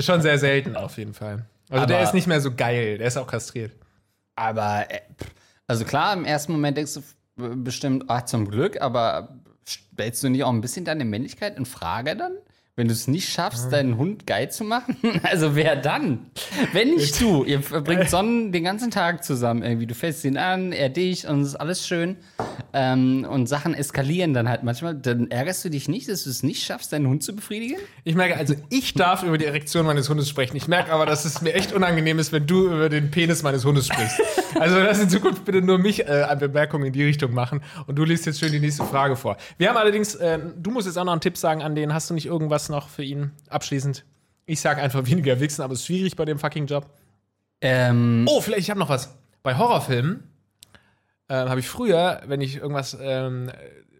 schon 0.00 0.20
sehr 0.20 0.38
selten 0.38 0.74
auf 0.74 0.98
jeden 0.98 1.14
Fall. 1.14 1.46
Also 1.68 1.86
der 1.86 1.98
Aber- 1.98 2.04
ist 2.04 2.14
nicht 2.14 2.26
mehr 2.26 2.40
so 2.40 2.52
geil, 2.52 2.98
der 2.98 3.06
ist 3.06 3.16
auch 3.16 3.28
kastriert. 3.28 3.70
Aber, 4.34 4.90
äh, 4.90 4.98
also 5.68 5.84
klar, 5.84 6.12
im 6.14 6.24
ersten 6.24 6.50
Moment 6.50 6.76
denkst 6.76 6.94
du 6.94 7.00
äh, 7.00 7.02
bestimmt, 7.40 8.04
ach, 8.08 8.24
zum 8.24 8.48
Glück, 8.48 8.80
aber 8.80 9.40
stellst 9.66 10.22
du 10.22 10.28
nicht 10.28 10.44
auch 10.44 10.52
ein 10.52 10.60
bisschen 10.60 10.84
deine 10.84 11.04
Männlichkeit 11.04 11.56
in 11.58 11.66
Frage 11.66 12.16
dann? 12.16 12.32
Wenn 12.76 12.86
du 12.86 12.94
es 12.94 13.08
nicht 13.08 13.28
schaffst, 13.28 13.72
deinen 13.72 13.98
Hund 13.98 14.26
geil 14.26 14.50
zu 14.50 14.64
machen? 14.64 14.96
Also 15.22 15.54
wer 15.54 15.76
dann? 15.76 16.30
Wenn 16.72 16.94
nicht 16.94 17.20
du. 17.20 17.44
Ihr 17.44 17.62
verbringt 17.62 18.08
Sonnen 18.08 18.52
den 18.52 18.64
ganzen 18.64 18.90
Tag 18.90 19.22
zusammen 19.22 19.62
irgendwie. 19.62 19.86
Du 19.86 19.94
fährst 19.94 20.24
ihn 20.24 20.36
an, 20.36 20.72
er 20.72 20.88
dich 20.88 21.26
und 21.26 21.42
es 21.42 21.48
ist 21.48 21.54
alles 21.56 21.86
schön. 21.86 22.16
Ähm, 22.72 23.26
und 23.28 23.48
Sachen 23.48 23.74
eskalieren 23.74 24.32
dann 24.32 24.48
halt 24.48 24.62
manchmal. 24.62 24.94
Dann 24.94 25.30
ärgerst 25.30 25.64
du 25.64 25.68
dich 25.68 25.88
nicht, 25.88 26.08
dass 26.08 26.24
du 26.24 26.30
es 26.30 26.42
nicht 26.42 26.64
schaffst, 26.64 26.92
deinen 26.92 27.06
Hund 27.06 27.22
zu 27.22 27.34
befriedigen? 27.36 27.76
Ich 28.04 28.14
merke, 28.14 28.36
also 28.36 28.54
ich 28.70 28.94
darf 28.94 29.22
über 29.22 29.36
die 29.36 29.44
Erektion 29.44 29.84
meines 29.86 30.08
Hundes 30.08 30.28
sprechen. 30.28 30.56
Ich 30.56 30.68
merke 30.68 30.92
aber, 30.92 31.06
dass 31.06 31.24
es 31.24 31.42
mir 31.42 31.54
echt 31.54 31.72
unangenehm 31.72 32.18
ist, 32.18 32.32
wenn 32.32 32.46
du 32.46 32.66
über 32.66 32.88
den 32.88 33.10
Penis 33.10 33.42
meines 33.42 33.64
Hundes 33.64 33.86
sprichst. 33.88 34.20
Also 34.58 34.78
lass 34.78 35.00
in 35.00 35.08
Zukunft 35.08 35.44
bitte 35.44 35.62
nur 35.62 35.78
mich 35.78 36.06
äh, 36.06 36.24
an 36.28 36.38
Bemerkungen 36.38 36.86
in 36.86 36.92
die 36.92 37.04
Richtung 37.04 37.34
machen 37.34 37.62
und 37.86 37.96
du 37.96 38.04
liest 38.04 38.26
jetzt 38.26 38.40
schön 38.40 38.52
die 38.52 38.60
nächste 38.60 38.84
Frage 38.84 39.16
vor. 39.16 39.36
Wir 39.58 39.68
haben 39.68 39.76
allerdings, 39.76 40.14
äh, 40.16 40.38
du 40.56 40.70
musst 40.70 40.86
jetzt 40.86 40.98
auch 40.98 41.04
noch 41.04 41.12
einen 41.12 41.20
Tipp 41.20 41.36
sagen 41.36 41.62
an 41.62 41.74
den, 41.74 41.94
hast 41.94 42.10
du 42.10 42.14
nicht 42.14 42.26
irgendwas 42.26 42.59
noch 42.68 42.88
für 42.88 43.02
ihn 43.02 43.32
abschließend? 43.48 44.04
Ich 44.46 44.60
sag 44.60 44.78
einfach 44.78 45.06
weniger 45.06 45.40
wichsen, 45.40 45.62
aber 45.62 45.72
es 45.74 45.80
ist 45.80 45.86
schwierig 45.86 46.16
bei 46.16 46.24
dem 46.24 46.38
fucking 46.38 46.66
Job. 46.66 46.90
Ähm, 47.60 48.26
Oh, 48.28 48.40
vielleicht, 48.40 48.62
ich 48.62 48.70
habe 48.70 48.80
noch 48.80 48.88
was. 48.88 49.16
Bei 49.42 49.56
Horrorfilmen 49.56 50.24
ähm, 51.28 51.48
habe 51.48 51.60
ich 51.60 51.68
früher, 51.68 52.22
wenn 52.26 52.40
ich 52.40 52.56
irgendwas, 52.56 52.96
ähm, 53.00 53.50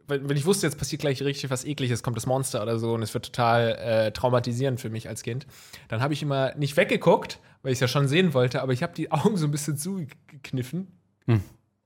wenn, 0.08 0.28
wenn 0.28 0.36
ich 0.36 0.46
wusste, 0.46 0.66
jetzt 0.66 0.76
passiert 0.78 1.00
gleich 1.00 1.22
richtig 1.22 1.50
was 1.50 1.64
Ekliges, 1.64 2.02
kommt 2.02 2.16
das 2.16 2.26
Monster 2.26 2.62
oder 2.62 2.78
so 2.78 2.94
und 2.94 3.02
es 3.02 3.14
wird 3.14 3.26
total 3.26 3.76
äh, 3.76 4.12
traumatisierend 4.12 4.80
für 4.80 4.90
mich 4.90 5.08
als 5.08 5.22
Kind, 5.22 5.46
dann 5.88 6.02
habe 6.02 6.12
ich 6.14 6.22
immer 6.22 6.54
nicht 6.56 6.76
weggeguckt, 6.76 7.38
weil 7.62 7.72
ich 7.72 7.76
es 7.76 7.80
ja 7.80 7.88
schon 7.88 8.08
sehen 8.08 8.34
wollte, 8.34 8.60
aber 8.62 8.72
ich 8.72 8.82
habe 8.82 8.92
die 8.94 9.10
Augen 9.12 9.36
so 9.36 9.46
ein 9.46 9.50
bisschen 9.50 9.76
zugekniffen. 9.76 10.88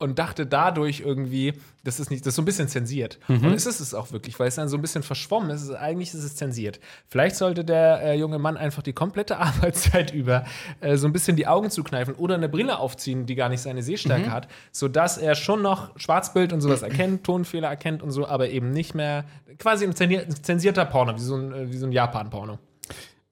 Und 0.05 0.19
dachte 0.19 0.45
dadurch 0.45 1.01
irgendwie, 1.01 1.55
das 1.83 1.99
ist 1.99 2.11
nicht, 2.11 2.27
das 2.27 2.33
ist 2.33 2.37
so 2.37 2.43
ein 2.43 2.45
bisschen 2.45 2.69
zensiert. 2.69 3.19
Und 3.27 3.55
es 3.55 3.64
ist 3.64 3.81
es 3.81 3.95
auch 3.95 4.12
wirklich, 4.12 4.38
weil 4.38 4.49
es 4.49 4.57
dann 4.57 4.69
so 4.69 4.77
ein 4.77 4.83
bisschen 4.83 5.03
verschwommen 5.03 5.49
ist. 5.49 5.71
Eigentlich 5.71 6.12
ist 6.12 6.23
es 6.23 6.37
zensiert. 6.37 6.79
Vielleicht 7.09 7.37
sollte 7.37 7.64
der 7.64 8.03
äh, 8.03 8.14
junge 8.19 8.38
Mann 8.38 8.59
einfach 8.59 8.83
die 8.83 8.93
komplette 8.93 9.38
Arbeitszeit 9.38 10.12
über 10.12 10.45
äh, 10.83 10.99
so 10.99 11.07
ein 11.07 11.14
bisschen 11.14 11.37
die 11.37 11.47
Augen 11.47 11.71
zukneifen 11.71 12.14
oder 12.17 12.35
eine 12.35 12.51
Brille 12.51 12.79
aufziehen, 12.79 13.25
die 13.25 13.35
gar 13.35 13.49
nicht 13.49 13.62
seine 13.62 13.83
Sehstärke 13.83 14.31
hat, 14.31 14.47
sodass 14.73 15.17
er 15.17 15.35
schon 15.35 15.62
noch 15.62 15.99
Schwarzbild 15.99 16.53
und 16.53 16.61
sowas 16.61 16.83
erkennt, 16.83 17.25
Tonfehler 17.25 17.69
erkennt 17.69 18.03
und 18.03 18.11
so, 18.11 18.27
aber 18.29 18.51
eben 18.51 18.71
nicht 18.73 18.95
mehr 18.95 19.25
quasi 19.59 19.87
ein 19.87 19.95
zensier- 19.95 20.29
zensierter 20.43 20.85
Porno, 20.85 21.14
wie 21.17 21.21
so 21.21 21.37
ein, 21.37 21.51
äh, 21.53 21.73
wie 21.73 21.79
so 21.79 21.87
ein 21.87 21.93
Japan-Porno. 21.93 22.59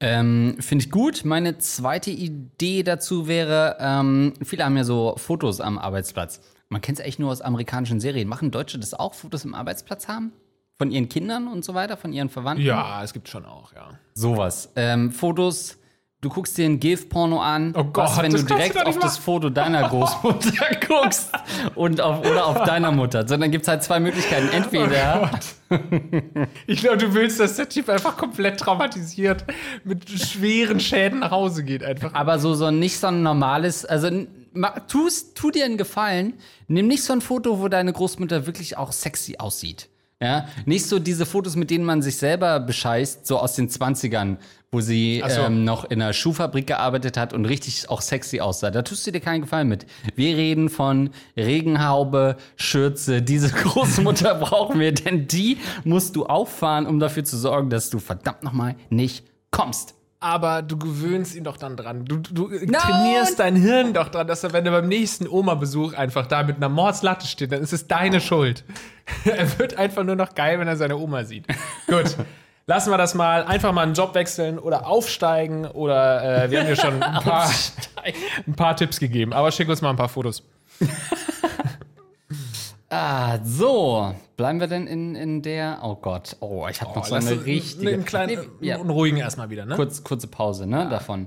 Ähm, 0.01 0.57
Finde 0.59 0.85
ich 0.85 0.91
gut. 0.91 1.25
Meine 1.25 1.59
zweite 1.59 2.11
Idee 2.11 2.83
dazu 2.83 3.29
wäre, 3.29 3.77
ähm, 3.79 4.33
viele 4.43 4.65
haben 4.65 4.77
ja 4.77 4.83
so 4.85 5.15
Fotos 5.17 5.61
am 5.61 5.79
Arbeitsplatz. 5.79 6.41
Man 6.73 6.81
kennt 6.81 6.99
es 6.99 7.05
echt 7.05 7.19
nur 7.19 7.31
aus 7.31 7.43
amerikanischen 7.43 8.01
Serien. 8.01 8.27
Machen 8.29 8.51
Deutsche 8.51 8.79
das 8.79 8.95
auch, 8.95 9.13
Fotos 9.13 9.45
am 9.45 9.55
Arbeitsplatz 9.55 10.09
haben? 10.09 10.33
Von 10.79 10.91
ihren 10.91 11.11
Kindern 11.11 11.47
und 11.47 11.67
so 11.67 11.75
weiter, 11.75 11.99
von 11.99 12.15
ihren 12.15 12.31
Verwandten? 12.31 12.65
Ja, 12.65 13.05
es 13.05 13.13
gibt 13.13 13.29
schon 13.29 13.45
auch, 13.45 13.75
ja. 13.75 13.91
Sowas. 14.15 14.73
Ähm, 14.75 15.13
Fotos, 15.13 15.77
du 16.23 16.31
guckst 16.31 16.57
dir 16.57 16.65
ein 16.65 16.81
GIF-Porno 16.81 17.43
an, 17.43 17.75
Oh 17.77 17.85
Gott, 17.85 18.05
was, 18.05 18.23
wenn 18.23 18.33
das 18.33 18.41
du 18.41 18.47
du 18.47 18.55
direkt 18.55 18.75
nicht 18.77 18.87
auf 18.87 18.99
das. 18.99 19.19
Foto 19.19 19.51
deiner 19.51 19.87
Großmutter 19.91 20.77
guckst 20.89 21.31
und 21.75 22.01
auf, 22.01 22.21
oder 22.21 22.47
auf 22.47 22.65
deiner 22.65 22.91
Mutter. 22.91 23.29
Sondern 23.29 23.51
gibt 23.51 23.65
es 23.65 23.69
halt 23.69 23.83
zwei 23.83 24.01
Möglichkeiten. 24.01 24.49
Entweder 24.49 25.31
Ich 26.67 26.81
glaube, 26.81 26.97
du 26.97 27.13
willst, 27.13 27.39
dass 27.39 27.57
der 27.57 27.69
Typ 27.69 27.91
einfach 27.91 28.17
komplett 28.17 28.59
traumatisiert 28.59 29.45
mit 29.85 30.09
schweren 30.09 30.81
Schäden 30.81 31.19
nach 31.19 31.33
Hause 31.33 31.65
geht 31.65 31.85
einfach. 31.85 32.15
Aber 32.15 32.39
so, 32.39 32.55
so 32.55 32.71
nicht 32.71 32.99
so 32.99 33.09
ein 33.09 33.23
normales, 33.23 33.85
also 33.85 34.09
n- 34.55 34.61
ma- 34.61 34.81
tu's, 34.81 35.35
tu 35.35 35.51
dir 35.51 35.65
einen 35.65 35.77
Gefallen, 35.77 36.35
nimm 36.69 36.87
nicht 36.89 37.03
so 37.05 37.13
ein 37.13 37.21
Foto, 37.21 37.61
wo 37.61 37.69
deine 37.69 37.93
Großmutter 37.93 38.47
wirklich 38.47 38.77
auch 38.79 38.93
sexy 38.93 39.37
aussieht. 39.39 39.89
Ja, 40.21 40.47
nicht 40.67 40.87
so 40.87 41.01
diese 41.01 41.27
Fotos, 41.27 41.57
mit 41.57 41.71
denen 41.71 41.85
man 41.85 42.01
sich 42.01 42.17
selber 42.17 42.61
bescheißt, 42.61 43.27
so 43.27 43.41
aus 43.41 43.55
den 43.57 43.69
20ern, 43.69 44.37
wo 44.71 44.81
sie 44.81 45.21
so. 45.29 45.41
ähm, 45.41 45.65
noch 45.65 45.85
in 45.91 46.01
einer 46.01 46.13
Schuhfabrik 46.13 46.69
gearbeitet 46.69 47.17
hat 47.17 47.33
und 47.33 47.45
richtig 47.45 47.91
auch 47.91 48.01
sexy 48.01 48.39
aussah. 48.39 48.71
Da 48.71 48.83
tust 48.83 49.05
du 49.05 49.11
dir 49.11 49.19
keinen 49.19 49.41
Gefallen 49.43 49.67
mit. 49.67 49.85
Wir 50.15 50.37
reden 50.37 50.69
von 50.71 51.11
Regenhaube, 51.37 52.37
Schürze. 52.57 53.21
Diese 53.23 53.49
Großmutter 53.53 54.35
brauchen 54.41 54.81
wir, 54.81 54.93
denn 54.93 55.27
die 55.27 55.59
musst 55.85 56.17
du 56.17 56.27
auffahren, 56.27 56.87
um 56.87 56.99
dafür 57.01 57.25
zu 57.25 57.37
sorgen, 57.37 57.69
dass 57.71 57.91
du 57.91 57.99
verdammt 57.99 58.43
nochmal 58.43 58.77
nicht 58.91 59.25
kommst. 59.51 59.95
Aber 60.23 60.63
du 60.63 60.79
gewöhnst 60.79 61.35
ihn 61.35 61.43
doch 61.43 61.57
dann 61.57 61.77
dran. 61.77 62.05
Du, 62.05 62.19
du 62.19 62.49
trainierst 62.49 63.41
dein 63.41 63.57
Hirn 63.57 63.93
doch 63.93 64.09
dran, 64.09 64.29
dass 64.29 64.45
er, 64.45 64.53
wenn 64.53 64.65
er 64.65 64.71
beim 64.71 64.87
nächsten 64.87 65.27
Oma-Besuch 65.27 65.95
einfach 65.95 66.29
da 66.29 66.45
mit 66.45 66.59
einer 66.59 66.69
Mordslatte 66.69 67.27
steht, 67.27 67.51
dann 67.51 67.61
ist 67.61 67.73
es 67.73 67.89
deine 67.89 68.21
Schuld. 68.21 68.63
er 69.25 69.59
wird 69.59 69.77
einfach 69.77 70.05
nur 70.05 70.15
noch 70.15 70.37
geil, 70.37 70.61
wenn 70.61 70.69
er 70.69 70.77
seine 70.77 70.97
Oma 70.97 71.25
sieht. 71.25 71.47
Gut. 71.89 72.17
Lassen 72.67 72.91
wir 72.91 72.99
das 72.99 73.15
mal. 73.15 73.43
Einfach 73.43 73.73
mal 73.73 73.83
einen 73.83 73.95
Job 73.95 74.15
wechseln 74.15 74.61
oder 74.61 74.87
aufsteigen 74.87 75.67
oder 75.67 76.45
äh, 76.45 76.51
wir 76.53 76.61
haben 76.61 76.69
dir 76.69 76.77
schon 76.77 77.03
ein 77.03 77.25
paar, 77.25 77.51
ein 78.47 78.55
paar 78.55 78.77
Tipps 78.77 79.01
gegeben. 79.01 79.33
Aber 79.33 79.51
schick 79.51 79.69
uns 79.69 79.83
mal 79.83 79.91
ein 79.91 79.97
paar 79.97 80.09
Fotos. 80.09 80.45
Ah, 82.93 83.39
so. 83.43 84.15
Bleiben 84.37 84.61
wir 84.61 84.67
denn 84.67 84.87
in, 84.87 85.15
in 85.15 85.41
der. 85.41 85.79
Oh 85.83 85.97
Gott. 85.97 86.37
Oh, 86.41 86.67
ich 86.71 86.83
habe 86.83 86.95
noch 86.95 87.07
so 87.07 87.15
lass 87.15 87.27
eine 87.27 87.43
richtige. 87.47 87.89
Einen 87.91 88.05
kleinen, 88.05 88.47
Nee, 88.61 88.69
ja, 88.69 88.79
einen 88.79 88.91
ruhigen 88.91 89.17
erstmal 89.17 89.49
wieder, 89.49 89.65
ne? 89.65 89.77
kurz, 89.77 90.05
kurze 90.05 90.27
Pause, 90.27 90.67
ne? 90.67 90.89
Davon. 90.91 91.27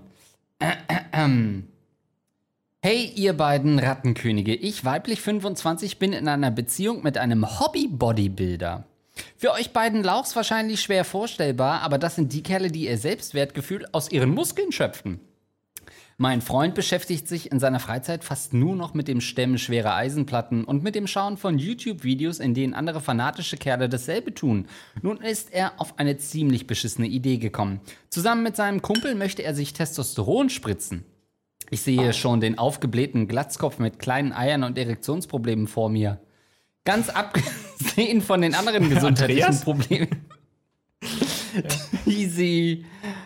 Hey, 2.84 3.12
ihr 3.16 3.34
beiden 3.34 3.80
Rattenkönige. 3.80 4.54
Ich, 4.54 4.86
weiblich 4.86 5.20
25, 5.20 5.98
bin 5.98 6.14
in 6.14 6.28
einer 6.28 6.52
Beziehung 6.52 7.02
mit 7.02 7.18
einem 7.18 7.60
Hobby-Bodybuilder. 7.60 8.84
Für 9.36 9.54
euch 9.54 9.74
beiden 9.74 10.04
Lauchs 10.04 10.36
wahrscheinlich 10.36 10.82
schwer 10.82 11.04
vorstellbar, 11.04 11.82
aber 11.82 11.98
das 11.98 12.14
sind 12.14 12.32
die 12.32 12.44
Kerle, 12.44 12.70
die 12.70 12.86
ihr 12.86 13.00
Selbstwertgefühl 13.00 13.88
aus 13.92 14.12
ihren 14.12 14.30
Muskeln 14.30 14.72
schöpfen. 14.72 15.20
Mein 16.18 16.42
Freund 16.42 16.76
beschäftigt 16.76 17.28
sich 17.28 17.52
in 17.52 17.60
seiner 17.60 17.82
Freizeit 17.82 18.24
fast 18.24 18.54
nur 18.54 18.78
noch 18.78 18.94
mit 18.94 19.10
dem 19.10 19.20
Stemmen 19.20 19.58
schwerer 19.58 19.96
Eisenplatten 19.96 20.64
und 20.64 20.82
mit 20.82 20.96
dem 20.96 21.08
Schauen 21.08 21.36
von 21.36 21.60
YouTube-Videos, 21.60 22.40
in 22.40 22.54
denen 22.54 22.74
andere 22.74 23.02
fanatische 23.02 23.58
Kerle 23.58 23.90
dasselbe 23.90 24.34
tun. 24.34 24.68
Nun 25.02 25.18
ist 25.18 25.54
er 25.54 25.74
auf 25.78 26.00
eine 26.00 26.18
ziemlich 26.18 26.68
beschissene 26.68 27.08
Idee 27.08 27.38
gekommen. 27.38 27.82
Zusammen 28.10 28.44
mit 28.44 28.56
seinem 28.56 28.82
Kumpel 28.82 29.14
möchte 29.14 29.44
er 29.44 29.54
sich 29.54 29.74
Testosteron 29.74 30.50
spritzen. 30.50 31.04
Ich 31.70 31.82
sehe 31.82 32.14
schon 32.14 32.40
den 32.40 32.58
aufgeblähten 32.58 33.28
Glatzkopf 33.28 33.80
mit 33.80 34.00
kleinen 34.00 34.32
Eiern 34.32 34.64
und 34.64 34.78
Erektionsproblemen 34.78 35.68
vor 35.68 35.90
mir. 35.90 36.22
Ganz 36.86 37.10
abgesehen 37.10 38.22
von 38.22 38.42
den 38.42 38.56
anderen 38.56 38.90
gesundheitlichen 38.90 39.44
Andreas? 39.44 39.64
Problemen. 39.64 40.26
Die 42.06 42.26
sie 42.28 42.86
Ah, 43.04 43.25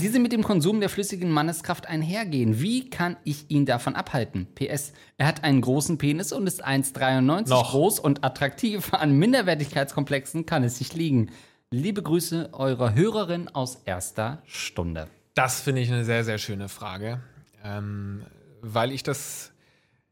diese 0.00 0.18
mit 0.18 0.32
dem 0.32 0.42
Konsum 0.42 0.80
der 0.80 0.88
flüssigen 0.88 1.30
Manneskraft 1.30 1.86
einhergehen. 1.86 2.60
Wie 2.60 2.90
kann 2.90 3.16
ich 3.24 3.50
ihn 3.50 3.66
davon 3.66 3.94
abhalten? 3.94 4.46
PS, 4.54 4.92
er 5.16 5.26
hat 5.26 5.44
einen 5.44 5.60
großen 5.60 5.98
Penis 5.98 6.32
und 6.32 6.46
ist 6.46 6.66
1,93 6.66 7.48
Noch. 7.48 7.70
groß 7.70 8.00
und 8.00 8.24
attraktiv. 8.24 8.92
An 8.94 9.18
Minderwertigkeitskomplexen 9.18 10.46
kann 10.46 10.64
es 10.64 10.80
nicht 10.80 10.94
liegen. 10.94 11.30
Liebe 11.70 12.02
Grüße 12.02 12.50
eurer 12.52 12.94
Hörerin 12.94 13.48
aus 13.48 13.82
erster 13.84 14.42
Stunde. 14.46 15.08
Das 15.34 15.60
finde 15.60 15.82
ich 15.82 15.92
eine 15.92 16.04
sehr, 16.04 16.24
sehr 16.24 16.38
schöne 16.38 16.68
Frage. 16.68 17.20
Ähm, 17.64 18.22
weil 18.60 18.92
ich 18.92 19.02
das. 19.02 19.52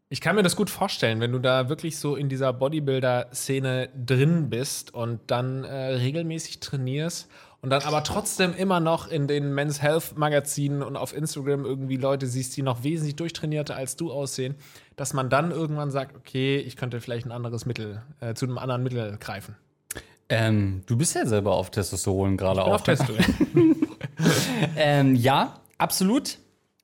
Ich 0.08 0.20
kann 0.20 0.36
mir 0.36 0.44
das 0.44 0.54
gut 0.54 0.70
vorstellen, 0.70 1.18
wenn 1.18 1.32
du 1.32 1.40
da 1.40 1.68
wirklich 1.68 1.98
so 1.98 2.14
in 2.14 2.28
dieser 2.28 2.52
Bodybuilder-Szene 2.52 3.88
drin 3.96 4.50
bist 4.50 4.94
und 4.94 5.20
dann 5.26 5.64
äh, 5.64 5.94
regelmäßig 5.94 6.60
trainierst 6.60 7.28
und 7.62 7.70
dann 7.70 7.82
aber 7.82 8.04
trotzdem 8.04 8.54
immer 8.54 8.80
noch 8.80 9.08
in 9.08 9.26
den 9.26 9.54
Men's 9.54 9.82
Health-Magazinen 9.82 10.82
und 10.82 10.96
auf 10.96 11.16
Instagram 11.16 11.64
irgendwie 11.64 11.96
Leute 11.96 12.26
siehst, 12.26 12.56
die 12.56 12.62
noch 12.62 12.82
wesentlich 12.82 13.16
durchtrainierter 13.16 13.76
als 13.76 13.96
du 13.96 14.12
aussehen, 14.12 14.54
dass 14.96 15.14
man 15.14 15.30
dann 15.30 15.50
irgendwann 15.50 15.90
sagt, 15.90 16.16
okay, 16.16 16.58
ich 16.58 16.76
könnte 16.76 17.00
vielleicht 17.00 17.26
ein 17.26 17.32
anderes 17.32 17.66
Mittel, 17.66 18.02
äh, 18.20 18.34
zu 18.34 18.46
einem 18.46 18.58
anderen 18.58 18.82
Mittel 18.82 19.16
greifen. 19.18 19.56
Ähm, 20.28 20.82
du 20.86 20.96
bist 20.96 21.14
ja 21.14 21.24
selber 21.26 21.52
auf 21.52 21.70
Testosteron 21.70 22.36
gerade 22.36 22.64
auch. 22.64 22.74
auf 22.74 22.82
Testo. 22.82 23.12
Ähm, 24.76 25.14
ja, 25.14 25.60
absolut. 25.78 26.38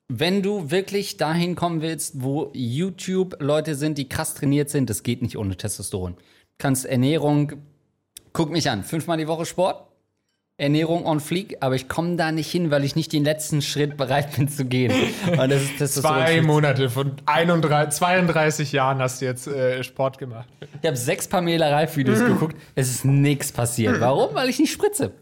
Wenn 0.09 0.43
du 0.43 0.71
wirklich 0.71 1.17
dahin 1.17 1.55
kommen 1.55 1.81
willst, 1.81 2.23
wo 2.23 2.51
YouTube-Leute 2.53 3.75
sind, 3.75 3.97
die 3.97 4.09
krass 4.09 4.35
trainiert 4.35 4.69
sind, 4.69 4.91
das 4.91 5.03
geht 5.03 5.23
nicht 5.23 5.39
ohne 5.39 5.57
Testosteron. 5.57 6.17
Kannst 6.59 6.85
Ernährung, 6.85 7.53
guck 8.33 8.51
mich 8.51 8.69
an, 8.69 8.85
fünfmal 8.85 9.17
die 9.17 9.27
Woche 9.27 9.47
Sport, 9.47 9.89
Ernährung 10.63 11.05
on 11.07 11.19
fleek, 11.19 11.57
aber 11.61 11.75
ich 11.75 11.89
komme 11.89 12.15
da 12.15 12.31
nicht 12.31 12.51
hin, 12.51 12.71
weil 12.71 12.85
ich 12.85 12.95
nicht 12.95 13.13
den 13.13 13.25
letzten 13.25 13.63
Schritt 13.63 13.97
bereit 13.97 14.37
bin 14.37 14.49
zu 14.49 14.65
gehen. 14.65 14.93
Und 15.27 15.51
das 15.51 15.63
ist, 15.63 15.81
das 15.81 15.95
Zwei 15.95 16.41
so 16.41 16.47
Monate 16.47 16.89
von 16.89 17.13
31, 17.27 17.99
32 17.99 18.71
Jahren 18.71 19.01
hast 19.01 19.21
du 19.21 19.25
jetzt 19.25 19.49
äh, 19.49 19.83
Sport 19.83 20.19
gemacht. 20.19 20.49
Ich 20.81 20.87
habe 20.87 20.97
sechs 20.97 21.27
Pamela 21.27 21.69
Reif-Videos 21.69 22.21
geguckt, 22.21 22.57
es 22.77 22.91
ist 22.91 23.05
nichts 23.05 23.51
passiert. 23.51 24.01
Warum? 24.01 24.35
Weil 24.35 24.49
ich 24.49 24.61
nicht 24.61 24.73
spritze. 24.73 25.13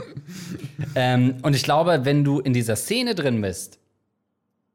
ähm, 0.94 1.36
und 1.42 1.54
ich 1.54 1.62
glaube, 1.62 2.04
wenn 2.04 2.24
du 2.24 2.40
in 2.40 2.54
dieser 2.54 2.76
Szene 2.76 3.14
drin 3.14 3.42
bist, 3.42 3.78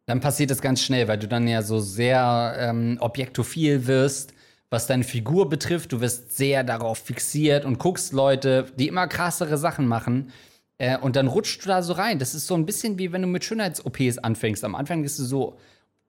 dann 0.05 0.19
passiert 0.19 0.51
das 0.51 0.61
ganz 0.61 0.84
schnell, 0.84 1.07
weil 1.07 1.17
du 1.17 1.27
dann 1.27 1.47
ja 1.47 1.63
so 1.63 1.79
sehr 1.79 2.55
ähm, 2.59 2.97
objektophil 2.99 3.88
wirst, 3.88 4.34
was 4.72 4.88
deine 4.88 5.03
Figur 5.03 5.49
betrifft. 5.49 5.91
Du 5.91 6.01
wirst 6.01 6.36
sehr 6.36 6.63
darauf 6.63 6.97
fixiert 6.97 7.65
und 7.65 7.78
guckst 7.78 8.13
Leute, 8.13 8.65
die 8.80 8.88
immer 8.88 9.05
krassere 9.05 9.57
Sachen 9.57 9.86
machen. 9.86 10.32
Äh, 10.80 10.97
und 10.97 11.15
dann 11.15 11.28
rutscht 11.28 11.63
du 11.63 11.67
da 11.67 11.84
so 11.84 11.93
rein. 11.93 12.17
Das 12.17 12.34
ist 12.34 12.47
so 12.47 12.55
ein 12.55 12.65
bisschen 12.65 12.97
wie 12.97 13.11
wenn 13.11 13.22
du 13.22 13.28
mit 13.28 13.43
Schönheits-OPs 13.43 14.17
anfängst. 14.17 14.63
Am 14.63 14.74
Anfang 14.74 15.03
bist 15.03 15.19
du 15.19 15.24
so, 15.24 15.57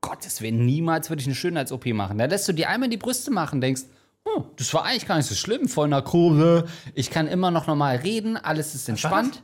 Gottes 0.01 0.41
Willen, 0.41 0.65
niemals 0.65 1.11
würde 1.11 1.21
ich 1.21 1.27
eine 1.27 1.35
Schönheits-OP 1.35 1.87
machen. 1.89 2.19
Da 2.19 2.25
lässt 2.25 2.49
du 2.49 2.53
dir 2.53 2.69
einmal 2.69 2.89
die 2.89 2.97
Brüste 2.97 3.31
machen, 3.31 3.61
denkst, 3.61 3.83
oh, 4.25 4.45
das 4.57 4.73
war 4.75 4.85
eigentlich 4.85 5.07
gar 5.07 5.17
nicht 5.17 5.29
so 5.29 5.35
schlimm, 5.35 5.69
Vollnarkose. 5.69 6.65
Ich 6.95 7.11
kann 7.11 7.29
immer 7.29 7.51
noch 7.51 7.67
normal 7.67 7.97
reden, 7.97 8.37
alles 8.37 8.75
ist 8.75 8.89
entspannt. 8.89 9.43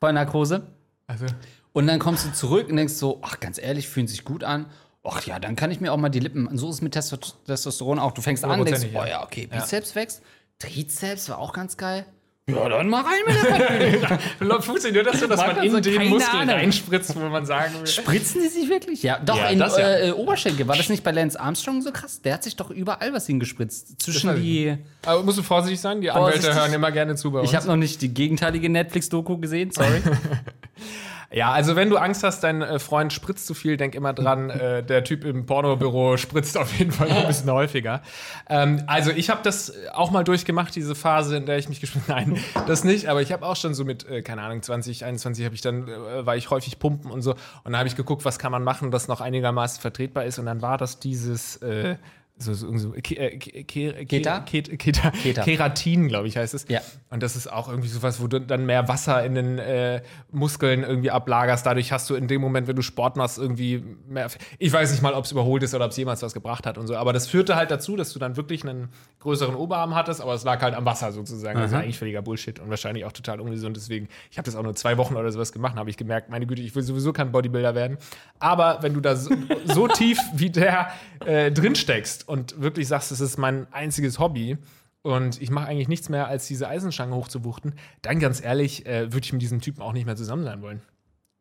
Vollnarkose. 0.00 0.66
Also, 1.06 1.26
Und 1.72 1.86
dann 1.86 1.98
kommst 1.98 2.26
du 2.26 2.32
zurück 2.32 2.68
und 2.68 2.76
denkst 2.76 2.94
so, 2.94 3.18
ach, 3.22 3.40
ganz 3.40 3.58
ehrlich, 3.58 3.88
fühlen 3.88 4.06
sich 4.06 4.24
gut 4.24 4.44
an. 4.44 4.66
Ach 5.02 5.22
ja, 5.24 5.38
dann 5.38 5.56
kann 5.56 5.70
ich 5.70 5.80
mir 5.80 5.92
auch 5.92 5.96
mal 5.96 6.10
die 6.10 6.20
Lippen. 6.20 6.46
Und 6.46 6.58
so 6.58 6.68
ist 6.68 6.76
es 6.76 6.82
mit 6.82 6.92
Testo 6.92 7.16
Testosteron 7.46 7.98
auch. 7.98 8.12
Du 8.12 8.20
fängst 8.20 8.44
an, 8.44 8.64
denkst, 8.64 8.88
boah, 8.92 9.06
ja. 9.06 9.22
okay, 9.24 9.46
Bizeps 9.46 9.94
wächst. 9.94 10.22
Trizeps 10.58 11.28
war 11.30 11.38
auch 11.38 11.52
ganz 11.54 11.76
geil. 11.76 12.04
Ja, 12.48 12.68
dann 12.68 12.88
mal 12.88 13.02
rein 13.02 13.20
mit 13.26 14.50
der 14.50 14.62
funktioniert 14.62 15.06
das 15.12 15.20
so, 15.20 15.26
dass 15.26 15.38
Man 15.38 15.56
man 15.56 15.64
in 15.64 15.70
so 15.70 15.80
den 15.80 16.08
Muskel 16.08 16.40
Ahnung. 16.40 16.54
reinspritzt, 16.54 17.14
wo 17.14 17.20
man 17.28 17.46
sagen 17.46 17.74
will. 17.78 17.86
Spritzen 17.86 18.42
die 18.42 18.48
sich 18.48 18.68
wirklich? 18.68 19.02
Ja, 19.02 19.18
doch, 19.18 19.36
Ja, 19.36 19.48
in 19.50 19.58
das 19.58 19.76
ja. 19.78 19.86
äh, 19.88 20.08
äh, 20.08 20.12
Oberschenkel. 20.12 20.66
War 20.66 20.76
das 20.76 20.88
nicht 20.88 21.04
bei 21.04 21.12
Lance 21.12 21.38
Armstrong 21.38 21.80
so 21.82 21.92
krass? 21.92 22.22
Der 22.22 22.34
hat 22.34 22.42
sich 22.42 22.56
doch 22.56 22.70
überall 22.70 23.12
was 23.12 23.26
hingespritzt. 23.26 24.02
Zwischen 24.02 24.34
die. 24.36 24.76
Aber 25.06 25.22
musst 25.22 25.38
du 25.38 25.42
vorsichtig 25.42 25.80
sein, 25.80 26.00
die 26.00 26.10
Anwälte 26.10 26.40
Vorsichtig. 26.40 26.60
hören 26.60 26.72
immer 26.72 26.90
gerne 26.90 27.14
zu 27.14 27.30
bei 27.30 27.40
uns. 27.40 27.50
Ich 27.50 27.56
habe 27.56 27.66
noch 27.66 27.76
nicht 27.76 28.02
die 28.02 28.12
gegenteilige 28.12 28.68
Netflix-Doku 28.68 29.38
gesehen, 29.38 29.70
sorry. 29.70 30.02
Ja, 31.32 31.52
also 31.52 31.76
wenn 31.76 31.90
du 31.90 31.96
Angst 31.96 32.24
hast, 32.24 32.40
dein 32.40 32.60
äh, 32.60 32.80
Freund 32.80 33.12
spritzt 33.12 33.46
zu 33.46 33.54
viel, 33.54 33.76
denk 33.76 33.94
immer 33.94 34.12
dran, 34.12 34.50
äh, 34.50 34.82
der 34.82 35.04
Typ 35.04 35.24
im 35.24 35.46
Pornobüro 35.46 36.16
spritzt 36.16 36.58
auf 36.58 36.76
jeden 36.76 36.90
Fall 36.90 37.08
ein 37.10 37.26
bisschen 37.28 37.50
häufiger. 37.50 38.02
Ähm, 38.48 38.82
also 38.88 39.12
ich 39.12 39.30
habe 39.30 39.40
das 39.44 39.72
auch 39.92 40.10
mal 40.10 40.24
durchgemacht, 40.24 40.74
diese 40.74 40.96
Phase, 40.96 41.36
in 41.36 41.46
der 41.46 41.58
ich 41.58 41.68
mich 41.68 41.80
gespritzt 41.80 42.00
Nein, 42.08 42.38
das 42.66 42.82
nicht, 42.82 43.06
aber 43.06 43.22
ich 43.22 43.30
habe 43.30 43.46
auch 43.46 43.56
schon 43.56 43.74
so 43.74 43.84
mit, 43.84 44.08
äh, 44.08 44.22
keine 44.22 44.42
Ahnung, 44.42 44.60
20, 44.60 45.04
21 45.04 45.44
habe 45.44 45.54
ich 45.54 45.60
dann, 45.60 45.86
äh, 45.86 46.26
war 46.26 46.36
ich 46.36 46.50
häufig 46.50 46.80
pumpen 46.80 47.10
und 47.12 47.22
so. 47.22 47.32
Und 47.32 47.38
dann 47.64 47.76
habe 47.76 47.88
ich 47.88 47.94
geguckt, 47.94 48.24
was 48.24 48.40
kann 48.40 48.50
man 48.50 48.64
machen, 48.64 48.90
das 48.90 49.06
noch 49.06 49.20
einigermaßen 49.20 49.80
vertretbar 49.80 50.24
ist. 50.24 50.40
Und 50.40 50.46
dann 50.46 50.62
war 50.62 50.78
das 50.78 50.98
dieses 50.98 51.56
äh, 51.58 51.96
so, 52.40 52.54
so, 52.54 52.74
so 52.76 52.90
Ke 53.02 53.16
äh, 53.16 53.36
Ke 53.36 53.64
Ke 53.64 54.04
Keta? 54.06 54.40
Ke 54.40 54.62
Keta? 54.62 55.10
Keta. 55.10 55.42
Keratin, 55.42 56.08
glaube 56.08 56.26
ich, 56.26 56.36
heißt 56.36 56.54
es. 56.54 56.64
Ja. 56.68 56.80
Und 57.10 57.22
das 57.22 57.36
ist 57.36 57.52
auch 57.52 57.68
irgendwie 57.68 57.88
sowas, 57.88 58.20
wo 58.20 58.28
du 58.28 58.40
dann 58.40 58.64
mehr 58.64 58.88
Wasser 58.88 59.24
in 59.24 59.34
den 59.34 59.58
äh, 59.58 60.02
Muskeln 60.32 60.82
irgendwie 60.82 61.10
ablagerst. 61.10 61.66
Dadurch 61.66 61.92
hast 61.92 62.08
du 62.08 62.14
in 62.14 62.28
dem 62.28 62.40
Moment, 62.40 62.66
wenn 62.66 62.76
du 62.76 62.82
Sport 62.82 63.16
machst, 63.16 63.38
irgendwie 63.38 63.84
mehr. 64.08 64.28
Ich 64.58 64.72
weiß 64.72 64.90
nicht 64.90 65.02
mal, 65.02 65.12
ob 65.12 65.26
es 65.26 65.32
überholt 65.32 65.62
ist 65.62 65.74
oder 65.74 65.84
ob 65.84 65.90
es 65.90 65.98
jemals 65.98 66.22
was 66.22 66.32
gebracht 66.32 66.66
hat 66.66 66.78
und 66.78 66.86
so. 66.86 66.96
Aber 66.96 67.12
das 67.12 67.26
führte 67.26 67.56
halt 67.56 67.70
dazu, 67.70 67.96
dass 67.96 68.12
du 68.12 68.18
dann 68.18 68.36
wirklich 68.36 68.64
einen 68.64 68.88
größeren 69.18 69.54
Oberarm 69.54 69.94
hattest, 69.94 70.22
aber 70.22 70.32
es 70.32 70.44
lag 70.44 70.62
halt 70.62 70.74
am 70.74 70.86
Wasser 70.86 71.12
sozusagen. 71.12 71.58
Das 71.58 71.72
ist 71.72 71.76
eigentlich 71.76 71.98
völliger 71.98 72.22
Bullshit 72.22 72.58
und 72.58 72.70
wahrscheinlich 72.70 73.04
auch 73.04 73.12
total 73.12 73.40
ungesund. 73.40 73.76
Deswegen, 73.76 74.08
ich 74.30 74.38
habe 74.38 74.46
das 74.46 74.56
auch 74.56 74.62
nur 74.62 74.74
zwei 74.74 74.96
Wochen 74.96 75.16
oder 75.16 75.30
sowas 75.30 75.52
gemacht, 75.52 75.76
habe 75.76 75.90
ich 75.90 75.98
gemerkt, 75.98 76.30
meine 76.30 76.46
Güte, 76.46 76.62
ich 76.62 76.74
will 76.74 76.82
sowieso 76.82 77.12
kein 77.12 77.32
Bodybuilder 77.32 77.74
werden. 77.74 77.98
Aber 78.38 78.78
wenn 78.80 78.94
du 78.94 79.00
da 79.00 79.14
so, 79.16 79.34
so 79.64 79.88
tief 80.00 80.18
wie 80.32 80.48
der 80.48 80.90
äh, 81.26 81.52
drin 81.52 81.74
steckst 81.74 82.29
und 82.30 82.60
wirklich 82.60 82.88
sagst, 82.88 83.10
das 83.10 83.20
ist 83.20 83.36
mein 83.36 83.66
einziges 83.72 84.18
Hobby, 84.18 84.56
und 85.02 85.40
ich 85.40 85.50
mache 85.50 85.66
eigentlich 85.66 85.88
nichts 85.88 86.08
mehr, 86.08 86.28
als 86.28 86.46
diese 86.46 86.68
Eisenstange 86.68 87.14
hochzuwuchten, 87.14 87.74
dann 88.02 88.20
ganz 88.20 88.42
ehrlich, 88.42 88.84
äh, 88.86 89.12
würde 89.12 89.24
ich 89.24 89.32
mit 89.32 89.40
diesem 89.40 89.60
Typen 89.60 89.80
auch 89.80 89.92
nicht 89.92 90.04
mehr 90.04 90.16
zusammen 90.16 90.44
sein 90.44 90.60
wollen. 90.62 90.82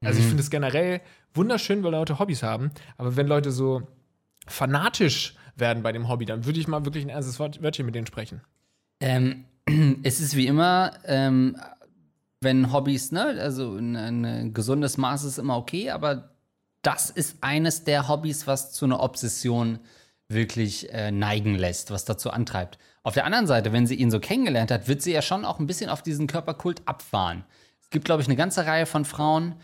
Also 0.02 0.20
ich 0.20 0.26
finde 0.26 0.42
es 0.42 0.50
generell 0.50 1.02
wunderschön, 1.34 1.84
weil 1.84 1.92
Leute 1.92 2.20
Hobbys 2.20 2.42
haben, 2.42 2.72
aber 2.96 3.18
wenn 3.18 3.28
Leute 3.28 3.52
so 3.52 3.86
fanatisch 4.48 5.36
werden 5.58 5.84
bei 5.84 5.92
dem 5.92 6.08
Hobby, 6.08 6.26
dann 6.26 6.46
würde 6.46 6.58
ich 6.58 6.70
mal 6.70 6.86
wirklich 6.86 7.04
ein 7.04 7.10
ernstes 7.10 7.38
Wort, 7.38 7.62
Wörtchen 7.62 7.86
mit 7.86 7.96
denen 7.96 8.08
sprechen. 8.08 8.42
ähm, 9.02 9.44
es 10.04 10.22
ist 10.22 10.38
wie 10.38 10.48
immer, 10.48 10.94
ähm, 11.04 11.58
wenn 12.40 12.72
Hobbys, 12.72 13.12
ne, 13.12 13.26
also 13.42 13.76
ein, 13.76 13.98
ein 13.98 14.54
gesundes 14.54 14.98
Maß 14.98 15.26
ist 15.26 15.38
immer 15.38 15.58
okay, 15.58 15.90
aber 15.90 16.30
das 16.82 17.10
ist 17.10 17.40
eines 17.42 17.84
der 17.84 18.08
Hobbys, 18.08 18.48
was 18.48 18.72
zu 18.72 18.86
einer 18.86 19.02
Obsession 19.02 19.80
wirklich 20.30 20.94
äh, 20.94 21.12
neigen 21.12 21.56
lässt, 21.56 21.92
was 21.92 22.06
dazu 22.06 22.30
antreibt. 22.32 22.78
Auf 23.04 23.16
der 23.16 23.26
anderen 23.26 23.48
Seite, 23.48 23.74
wenn 23.74 23.88
sie 23.88 23.96
ihn 23.96 24.12
so 24.12 24.20
kennengelernt 24.20 24.72
hat, 24.72 24.88
wird 24.88 25.02
sie 25.02 25.12
ja 25.12 25.22
schon 25.22 25.44
auch 25.44 25.60
ein 25.60 25.68
bisschen 25.68 25.90
auf 25.90 26.04
diesen 26.04 26.28
Körperkult 26.28 26.82
abfahren. 26.86 27.44
Es 27.82 27.90
gibt, 27.90 28.06
glaube 28.06 28.22
ich, 28.22 28.28
eine 28.28 28.38
ganze 28.38 28.66
Reihe 28.66 28.86
von 28.86 29.06
Frauen, 29.06 29.56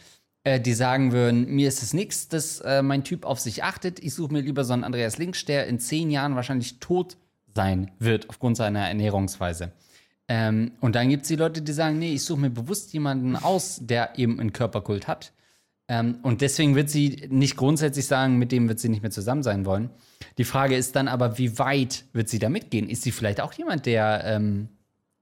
äh, 0.44 0.60
die 0.60 0.74
sagen 0.74 1.12
würden, 1.12 1.48
mir 1.48 1.68
ist 1.68 1.84
es 1.84 1.94
nichts, 1.94 2.28
dass 2.28 2.62
äh, 2.62 2.82
mein 2.82 3.04
Typ 3.04 3.26
auf 3.26 3.40
sich 3.40 3.64
achtet. 3.64 4.00
Ich 4.00 4.16
suche 4.16 4.34
mir 4.34 4.42
lieber 4.42 4.64
so 4.64 4.74
einen 4.74 4.84
Andreas 4.84 5.18
Links, 5.18 5.46
der 5.46 5.68
in 5.68 5.80
zehn 5.80 6.10
Jahren 6.10 6.36
wahrscheinlich 6.36 6.80
tot 6.80 7.18
sein 7.54 7.92
wird 8.00 8.30
aufgrund 8.30 8.58
seiner 8.58 8.88
Ernährungsweise. 8.88 9.72
Ähm, 10.28 10.72
und 10.82 10.96
dann 10.96 11.10
gibt 11.10 11.24
es 11.24 11.28
die 11.28 11.36
Leute, 11.36 11.62
die 11.62 11.74
sagen, 11.74 12.00
nee, 12.00 12.14
ich 12.14 12.24
suche 12.24 12.42
mir 12.42 12.50
bewusst 12.50 12.94
jemanden 12.94 13.36
aus, 13.36 13.80
der 13.82 14.18
eben 14.18 14.40
einen 14.40 14.54
Körperkult 14.54 15.08
hat. 15.08 15.34
Ähm, 15.88 16.18
und 16.24 16.42
deswegen 16.42 16.76
wird 16.76 16.90
sie 16.90 17.28
nicht 17.30 17.58
grundsätzlich 17.58 18.08
sagen, 18.08 18.38
mit 18.38 18.52
dem 18.52 18.68
wird 18.68 18.80
sie 18.80 18.90
nicht 18.90 19.04
mehr 19.04 19.12
zusammen 19.12 19.44
sein 19.44 19.66
wollen. 19.66 19.92
Die 20.38 20.44
Frage 20.44 20.76
ist 20.76 20.96
dann 20.96 21.08
aber, 21.08 21.38
wie 21.38 21.58
weit 21.60 22.06
wird 22.14 22.30
sie 22.30 22.40
da 22.40 22.50
mitgehen? 22.50 22.90
Ist 22.90 23.04
sie 23.04 23.12
vielleicht 23.12 23.42
auch 23.42 23.54
jemand, 23.54 23.86
der 23.86 24.24
ähm, 24.26 24.70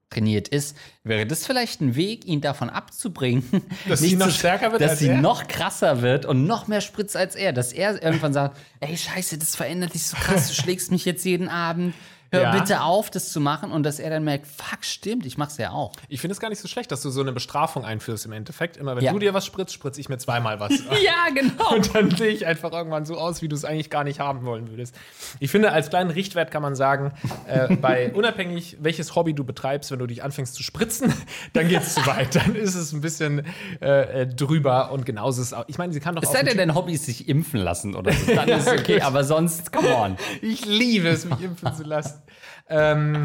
trainiert 0.09 0.47
ist? 0.47 0.77
Wäre 1.03 1.25
das 1.25 1.45
vielleicht 1.45 1.81
ein 1.81 1.95
Weg, 1.95 2.25
ihn 2.25 2.41
davon 2.41 2.69
abzubringen? 2.69 3.43
Dass 3.87 3.99
sie 3.99 4.15
noch 4.15 4.27
zu- 4.27 4.33
stärker 4.33 4.71
wird 4.71 4.81
Dass 4.81 4.99
sie 4.99 5.07
er? 5.09 5.21
noch 5.21 5.47
krasser 5.47 6.01
wird 6.01 6.25
und 6.25 6.45
noch 6.45 6.67
mehr 6.67 6.81
spritzt 6.81 7.15
als 7.15 7.35
er. 7.35 7.53
Dass 7.53 7.73
er 7.73 8.01
irgendwann 8.03 8.33
sagt, 8.33 8.57
ey, 8.79 8.95
scheiße, 8.95 9.37
das 9.37 9.55
verändert 9.55 9.93
dich 9.93 10.03
so 10.05 10.15
krass, 10.17 10.47
du 10.49 10.53
schlägst 10.61 10.91
mich 10.91 11.05
jetzt 11.05 11.25
jeden 11.25 11.49
Abend. 11.49 11.93
Hör 12.33 12.41
Ja. 12.41 12.51
bitte 12.51 12.81
auf, 12.81 13.09
das 13.11 13.31
zu 13.31 13.39
machen. 13.39 13.71
Und 13.71 13.83
dass 13.83 13.99
er 13.99 14.09
dann 14.09 14.23
merkt, 14.23 14.47
fuck, 14.47 14.83
stimmt, 14.83 15.25
ich 15.25 15.37
mach's 15.37 15.57
ja 15.57 15.71
auch. 15.71 15.93
Ich 16.09 16.19
finde 16.19 16.33
es 16.33 16.39
gar 16.39 16.49
nicht 16.49 16.59
so 16.61 16.67
schlecht, 16.67 16.91
dass 16.91 17.01
du 17.01 17.09
so 17.09 17.21
eine 17.21 17.31
Bestrafung 17.31 17.85
einführst 17.85 18.25
im 18.25 18.31
Endeffekt. 18.31 18.75
Immer 18.77 18.95
wenn 18.95 19.03
Ja. 19.03 19.13
du 19.13 19.19
dir 19.19 19.33
was 19.33 19.45
spritzt, 19.45 19.73
spritze 19.73 20.01
ich 20.01 20.09
mir 20.09 20.17
zweimal 20.17 20.59
was. 20.59 20.71
Ja, 21.03 21.29
genau. 21.33 21.73
Und 21.75 21.93
dann 21.95 22.11
sehe 22.11 22.29
ich 22.29 22.45
einfach 22.45 22.71
irgendwann 22.71 23.05
so 23.05 23.17
aus, 23.17 23.41
wie 23.41 23.47
du 23.47 23.55
es 23.55 23.65
eigentlich 23.65 23.89
gar 23.89 24.03
nicht 24.03 24.19
haben 24.19 24.45
wollen 24.45 24.69
würdest. 24.69 24.95
Ich 25.39 25.51
finde, 25.51 25.71
als 25.71 25.89
kleinen 25.89 26.09
Richtwert 26.11 26.49
kann 26.51 26.61
man 26.61 26.75
sagen, 26.75 27.11
äh, 27.47 27.75
bei 27.81 28.11
unabhängig, 28.13 28.77
welches 28.79 29.15
Hobby 29.15 29.33
du 29.33 29.43
betreibst, 29.43 29.91
wenn 29.91 29.99
du 29.99 30.07
dich 30.07 30.23
anfängst 30.23 30.55
zu 30.55 30.63
spritzen, 30.63 31.13
dann 31.53 31.67
geht 31.67 31.81
es 31.81 31.95
zu 31.95 32.05
weit. 32.07 32.35
Dann 32.35 32.55
ist 32.55 32.75
es 32.75 32.93
ein 32.93 33.01
bisschen 33.01 33.45
äh, 33.81 34.21
äh, 34.21 34.27
drüber 34.27 34.91
und 34.91 35.05
genauso 35.05 35.41
ist 35.41 35.47
es 35.47 35.53
auch. 35.53 35.65
Ich 35.67 35.77
meine, 35.77 35.93
sie 35.93 35.99
kann 35.99 36.15
doch 36.15 36.23
Es 36.23 36.31
sei 36.31 36.43
denn, 36.43 36.57
dein 36.57 36.73
Hobby 36.73 36.93
ist 36.93 37.05
sich 37.05 37.27
impfen 37.27 37.59
lassen 37.59 37.95
oder 37.95 38.11
so. 38.13 38.33
Dann 38.33 38.49
ist 38.49 38.67
es 38.67 38.79
okay, 38.79 39.01
aber 39.01 39.23
sonst, 39.23 39.71
come 39.71 39.93
on. 39.95 40.17
Ich 40.41 40.65
liebe 40.65 41.09
es, 41.09 41.25
mich 41.25 41.41
impfen 41.41 41.73
zu 41.75 41.83
lassen. 41.83 42.21
Ähm, 42.67 43.23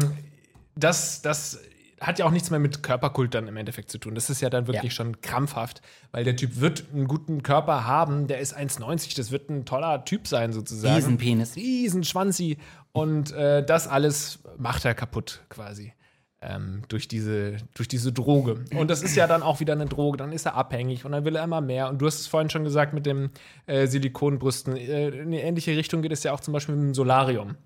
das, 0.75 1.21
das 1.21 1.59
hat 2.01 2.17
ja 2.19 2.25
auch 2.25 2.31
nichts 2.31 2.49
mehr 2.49 2.59
mit 2.59 2.81
Körperkult 2.81 3.33
dann 3.35 3.47
im 3.47 3.57
Endeffekt 3.57 3.89
zu 3.91 3.97
tun. 3.97 4.15
Das 4.15 4.29
ist 4.29 4.41
ja 4.41 4.49
dann 4.49 4.67
wirklich 4.67 4.83
Ja. 4.83 4.91
schon 4.91 5.21
krampfhaft, 5.21 5.81
weil 6.11 6.23
der 6.23 6.35
Typ 6.35 6.59
wird 6.61 6.85
einen 6.93 7.07
guten 7.07 7.43
Körper 7.43 7.85
haben, 7.85 8.27
der 8.27 8.39
ist 8.39 8.55
1,90, 8.55 9.15
das 9.17 9.31
wird 9.31 9.49
ein 9.49 9.65
toller 9.65 10.05
Typ 10.05 10.27
sein 10.27 10.53
sozusagen. 10.53 10.95
Riesenpenis. 10.95 11.55
Riesenschwanzi. 11.57 12.57
Und 12.91 13.31
äh, 13.33 13.63
das 13.65 13.87
alles 13.87 14.39
macht 14.57 14.85
er 14.85 14.93
kaputt 14.95 15.41
quasi. 15.49 15.93
Ähm, 16.41 16.83
durch, 16.87 17.09
diese, 17.09 17.57
durch 17.73 17.89
diese 17.89 18.13
Droge. 18.13 18.63
Und 18.73 18.89
das 18.89 19.01
ist 19.01 19.17
ja 19.17 19.27
dann 19.27 19.43
auch 19.43 19.59
wieder 19.59 19.73
eine 19.73 19.87
Droge, 19.87 20.17
dann 20.17 20.31
ist 20.31 20.45
er 20.45 20.55
abhängig 20.55 21.03
und 21.03 21.11
dann 21.11 21.25
will 21.25 21.35
er 21.35 21.43
immer 21.43 21.59
mehr. 21.59 21.89
Und 21.89 21.97
du 22.01 22.05
hast 22.05 22.21
es 22.21 22.27
vorhin 22.27 22.49
schon 22.49 22.63
gesagt 22.63 22.93
mit 22.93 23.05
dem 23.05 23.31
äh, 23.65 23.87
Silikonbrüsten. 23.87 24.77
Äh, 24.77 25.09
in 25.09 25.21
eine 25.23 25.43
ähnliche 25.43 25.75
Richtung 25.75 26.01
geht 26.01 26.13
es 26.13 26.23
ja 26.23 26.31
auch 26.31 26.39
zum 26.39 26.53
Beispiel 26.53 26.75
mit 26.75 26.83
dem 26.85 26.93
Solarium. 26.93 27.57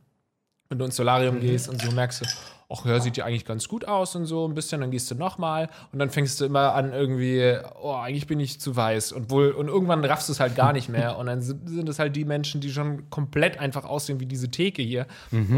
Wenn 0.73 0.79
du 0.79 0.85
ins 0.85 0.95
Solarium 0.95 1.39
gehst 1.39 1.69
und 1.69 1.79
so 1.79 1.91
merkst 1.91 2.21
du, 2.21 2.25
ach 2.67 2.83
ja, 2.83 2.99
sieht 2.99 3.15
ja 3.15 3.25
eigentlich 3.25 3.45
ganz 3.45 3.67
gut 3.67 3.85
aus 3.85 4.15
und 4.15 4.25
so 4.25 4.47
ein 4.47 4.55
bisschen, 4.55 4.81
dann 4.81 4.89
gehst 4.89 5.11
du 5.11 5.13
nochmal 5.13 5.69
und 5.91 5.99
dann 5.99 6.09
fängst 6.09 6.41
du 6.41 6.45
immer 6.45 6.73
an 6.73 6.91
irgendwie, 6.91 7.57
oh, 7.79 7.93
eigentlich 7.93 8.25
bin 8.25 8.39
ich 8.39 8.59
zu 8.59 8.75
weiß 8.75 9.11
und 9.11 9.29
wohl, 9.29 9.51
und 9.51 9.67
irgendwann 9.67 10.03
raffst 10.03 10.29
du 10.29 10.33
es 10.33 10.39
halt 10.39 10.55
gar 10.55 10.73
nicht 10.73 10.89
mehr 10.89 11.15
und 11.19 11.27
dann 11.27 11.43
sind 11.43 11.87
es 11.87 11.99
halt 11.99 12.15
die 12.15 12.25
Menschen, 12.25 12.59
die 12.59 12.71
schon 12.71 13.07
komplett 13.11 13.59
einfach 13.59 13.85
aussehen 13.85 14.19
wie 14.19 14.25
diese 14.25 14.49
Theke 14.49 14.81
hier 14.81 15.05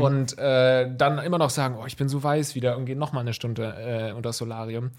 und 0.02 0.38
äh, 0.38 0.94
dann 0.94 1.20
immer 1.20 1.38
noch 1.38 1.50
sagen, 1.50 1.78
oh, 1.82 1.86
ich 1.86 1.96
bin 1.96 2.10
so 2.10 2.22
weiß 2.22 2.56
wieder 2.56 2.76
und 2.76 2.84
gehen 2.84 3.00
nochmal 3.00 3.22
eine 3.22 3.32
Stunde 3.34 3.74
äh, 3.78 4.12
unter 4.12 4.32
das 4.32 4.38
Solarium. 4.38 4.92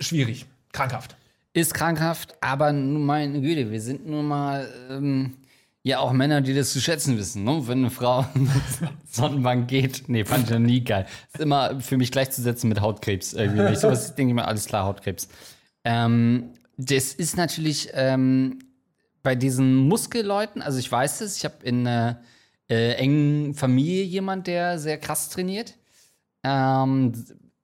Schwierig, 0.00 0.46
krankhaft. 0.72 1.16
Ist 1.54 1.74
krankhaft, 1.74 2.36
aber 2.40 2.70
nun 2.70 3.04
meine 3.04 3.40
Güte, 3.40 3.72
wir 3.72 3.80
sind 3.80 4.06
nun 4.06 4.28
mal 4.28 4.68
ähm, 4.88 5.34
Ja, 5.86 5.98
auch 5.98 6.12
Männer, 6.12 6.40
die 6.40 6.54
das 6.54 6.72
zu 6.72 6.80
schätzen 6.80 7.18
wissen, 7.18 7.44
ne? 7.44 7.68
Wenn 7.68 7.78
eine 7.78 7.90
Frau 7.90 8.24
Sonnenbank 9.06 9.68
geht. 9.68 10.04
Nee, 10.08 10.24
fand 10.24 10.44
ich 10.44 10.50
noch 10.50 10.58
nie 10.58 10.82
geil. 10.82 11.04
Ist 11.30 11.42
immer 11.42 11.78
für 11.78 11.98
mich 11.98 12.10
gleichzusetzen 12.10 12.70
mit 12.70 12.80
Hautkrebs. 12.80 13.34
Irgendwie. 13.34 13.70
Ich 13.70 13.80
sowas 13.80 14.14
denke 14.14 14.30
ich 14.30 14.34
mir, 14.34 14.48
alles 14.48 14.64
klar, 14.64 14.86
Hautkrebs. 14.86 15.28
Ähm, 15.84 16.54
das 16.78 17.12
ist 17.12 17.36
natürlich 17.36 17.90
ähm, 17.92 18.60
bei 19.22 19.34
diesen 19.34 19.76
Muskelleuten, 19.76 20.62
also 20.62 20.78
ich 20.78 20.90
weiß 20.90 21.20
es, 21.20 21.36
ich 21.36 21.44
habe 21.44 21.56
in 21.62 21.86
einer 21.86 22.22
äh, 22.70 22.94
engen 22.94 23.52
Familie 23.52 24.04
jemand, 24.04 24.46
der 24.46 24.78
sehr 24.78 24.96
krass 24.96 25.28
trainiert. 25.28 25.74
Ähm, 26.42 27.12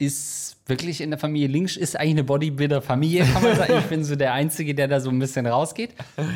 ist 0.00 0.56
wirklich 0.66 1.00
in 1.00 1.10
der 1.10 1.18
Familie 1.18 1.48
links, 1.48 1.76
ist 1.76 1.96
eigentlich 1.98 2.10
eine 2.10 2.24
Bodybuilder-Familie, 2.24 3.24
kann 3.24 3.42
man 3.42 3.56
sagen. 3.56 3.74
Ich 3.78 3.86
bin 3.86 4.02
so 4.04 4.16
der 4.16 4.32
Einzige, 4.32 4.74
der 4.74 4.88
da 4.88 5.00
so 5.00 5.10
ein 5.10 5.18
bisschen 5.18 5.46
rausgeht. 5.46 5.90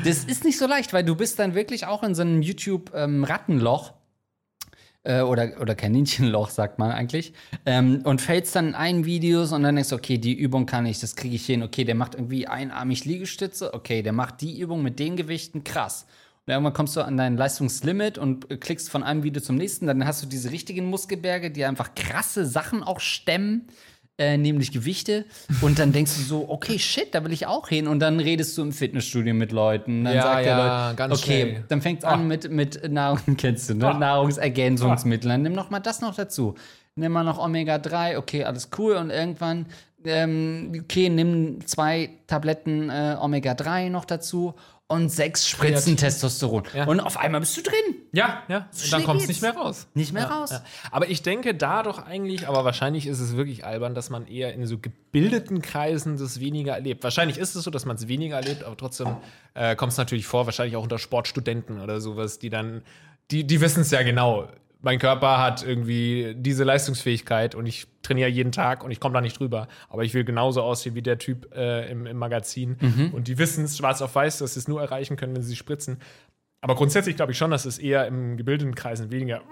Das 0.05 0.25
ist 0.25 0.45
nicht 0.45 0.59
so 0.59 0.67
leicht, 0.67 0.93
weil 0.93 1.05
du 1.05 1.15
bist 1.17 1.39
dann 1.39 1.55
wirklich 1.55 1.87
auch 1.87 2.03
in 2.03 2.15
so 2.15 2.23
einem 2.23 2.43
YouTube-Rattenloch. 2.43 3.93
äh, 5.05 5.21
oder, 5.21 5.61
oder 5.61 5.75
Kaninchenloch, 5.75 6.51
sagt 6.51 6.79
man 6.79 6.91
eigentlich. 6.91 7.33
Ähm, 7.67 8.01
und 8.05 8.21
fällst 8.21 8.57
dann 8.57 8.69
in 8.69 8.75
ein 8.75 9.05
Videos 9.05 9.53
und 9.53 9.63
dann 9.63 9.77
denkst 9.77 9.91
du, 9.91 9.97
okay, 9.97 10.19
die 10.19 10.35
Übung 10.35 10.67
kann 10.67 10.87
ich, 10.87 10.99
das 10.99 11.15
kriege 11.15 11.37
ich 11.37 11.47
hin. 11.47 11.63
Okay, 11.63 11.85
der 11.85 11.95
macht 11.95 12.15
irgendwie 12.15 12.49
einarmig 12.49 13.05
Liegestütze. 13.05 13.75
Okay, 13.75 14.03
der 14.03 14.13
macht 14.13 14.41
die 14.41 14.59
Übung 14.59 14.83
mit 14.83 14.99
den 14.99 15.17
Gewichten, 15.17 15.63
krass. 15.63 16.07
Und 16.47 16.53
irgendwann 16.53 16.75
kommst 16.75 16.95
du 16.97 17.01
an 17.01 17.17
dein 17.17 17.37
Leistungslimit 17.39 18.19
und 18.19 18.51
äh, 18.51 18.57
klickst 18.59 18.91
von 18.91 19.03
einem 19.03 19.23
Video 19.23 19.43
zum 19.43 19.57
nächsten. 19.57 19.87
Dann 19.87 20.07
hast 20.07 20.23
du 20.23 20.27
diese 20.27 20.51
richtigen 20.51 20.87
Muskelberge, 20.87 21.51
die 21.51 21.65
einfach 21.65 21.95
krasse 21.95 22.45
Sachen 22.45 22.83
auch 22.83 23.01
stemmen, 23.01 23.69
äh, 24.19 24.37
nämlich 24.37 24.71
Gewichte. 24.71 25.25
Und 25.63 25.79
dann 25.79 25.93
denkst 25.93 26.15
du 26.17 26.23
so, 26.23 26.49
okay, 26.51 26.79
shit, 26.79 27.15
da 27.15 27.25
will 27.25 27.33
ich 27.33 27.47
auch 27.47 27.69
hin. 27.69 27.89
Und 27.89 28.01
dann 28.01 28.21
redest 28.21 28.59
du 28.59 28.63
im 28.63 28.73
Fitnessstudio 28.73 29.33
mit 29.33 29.53
Leuten. 29.53 30.05
Dann 30.05 30.15
Ja, 30.17 30.23
sagt 30.23 30.45
der 30.45 30.57
ja, 30.59 30.85
Leute, 30.89 30.97
ganz 30.97 31.19
okay, 31.23 31.41
schnell. 31.43 31.65
dann 31.69 31.81
fängt 31.83 31.99
es 32.01 32.05
an 32.05 32.29
mit, 32.29 32.51
mit 32.51 32.93
Nahrung, 32.93 33.21
kennst 33.39 33.71
du, 33.71 33.75
ne? 33.75 33.95
Nahrungsergänzungsmitteln. 33.99 35.31
Dann 35.31 35.43
nimm 35.43 35.53
noch 35.55 35.71
mal 35.71 35.81
das 35.81 36.01
noch 36.03 36.15
dazu. 36.15 36.55
Nimm 36.97 37.11
mal 37.13 37.25
noch 37.25 37.39
Omega-3, 37.39 38.19
okay, 38.19 38.45
alles 38.45 38.69
cool. 38.79 38.95
Und 38.97 39.11
irgendwann, 39.11 39.67
ähm, 40.05 40.73
okay, 40.85 41.09
nimm 41.09 41.67
zwei 41.67 42.11
Tabletten 42.27 42.91
äh, 42.91 43.17
Omega-3 43.19 43.89
noch 43.91 44.05
dazu 44.05 44.55
und 44.87 45.09
sechs 45.09 45.49
Spritzen 45.49 45.97
Testosteron. 45.97 46.65
Ja. 46.75 46.87
Und 46.87 47.01
auf 47.01 47.17
einmal 47.17 47.41
bist 47.41 47.57
du 47.57 47.63
drin. 47.63 47.75
Ja, 48.13 48.43
ja. 48.49 48.69
Und 48.71 48.93
dann 48.93 49.05
kommt 49.05 49.21
es 49.21 49.27
geht's. 49.27 49.41
nicht 49.41 49.55
mehr 49.55 49.61
raus. 49.61 49.87
Nicht 49.95 50.13
mehr 50.13 50.25
Ja, 50.25 50.29
raus. 50.29 50.51
Ja. 50.51 50.63
Aber 50.91 51.09
ich 51.09 51.23
denke 51.23 51.55
da 51.55 51.83
doch 51.83 51.99
eigentlich, 52.05 52.49
aber 52.49 52.65
wahrscheinlich 52.65 53.07
ist 53.07 53.19
es 53.19 53.35
wirklich 53.35 53.65
albern, 53.65 53.95
dass 53.95 54.11
man 54.11 54.27
eher 54.27 54.53
in 54.53 54.67
so 54.67 54.79
gebildeten 54.79 55.63
Kreisen 55.63 56.19
das 56.19 56.39
weniger 56.39 56.75
erlebt. 56.75 57.03
Wahrscheinlich 57.03 57.39
ist 57.39 57.55
es 57.55 57.65
so, 57.65 57.71
dass 57.71 57.87
man 57.87 57.97
es 57.97 58.09
weniger 58.09 58.37
erlebt, 58.37 58.63
aber 58.63 58.77
trotzdem 58.77 59.17
äh, 59.55 59.75
kommt 59.75 59.93
es 59.93 59.99
natürlich 59.99 60.27
vor, 60.27 60.45
wahrscheinlich 60.45 60.77
auch 60.77 60.83
unter 60.83 60.99
Sportstudenten 60.99 61.81
oder 61.81 62.01
sowas, 62.01 62.39
die 62.39 62.51
dann, 62.51 62.83
die, 63.31 63.45
die 63.47 63.61
wissen 63.63 63.81
es 63.81 63.91
ja 63.91 64.03
genau. 64.03 64.49
Mein 64.85 64.99
Körper 64.99 65.39
hat 65.39 65.67
irgendwie 65.67 66.35
diese 66.37 66.63
Leistungsfähigkeit 66.63 67.55
und 67.55 67.67
ich 67.67 67.87
trainiere 68.03 68.29
jeden 68.29 68.53
Tag 68.53 68.85
und 68.85 68.91
ich 68.91 69.01
komme 69.01 69.15
da 69.15 69.21
nicht 69.23 69.39
drüber. 69.41 69.67
Aber 69.89 70.05
ich 70.05 70.13
will 70.15 70.25
genauso 70.25 70.63
aussehen 70.63 70.95
wie 70.95 71.03
der 71.03 71.19
Typ 71.19 71.53
äh, 71.57 71.91
im, 71.91 72.07
im 72.07 72.17
Magazin. 72.19 72.77
Und 73.13 73.27
die 73.29 73.39
wissen 73.39 73.65
es 73.65 73.77
schwarz 73.79 74.03
auf 74.03 74.15
weiß, 74.15 74.39
dass 74.39 74.55
sie 74.55 74.61
es 74.61 74.69
nur 74.69 74.81
erreichen 74.83 75.17
können, 75.17 75.35
wenn 75.35 75.43
sie 75.43 75.57
spritzen. 75.57 75.99
Aber 76.61 76.75
grundsätzlich 76.75 77.17
glaube 77.17 77.33
ich 77.33 77.39
schon, 77.39 77.51
dass 77.51 77.65
es 77.65 77.79
eher 77.79 78.07
im 78.07 78.37
gebildeten 78.37 78.75
Kreisen 78.75 79.11
weniger 79.11 79.43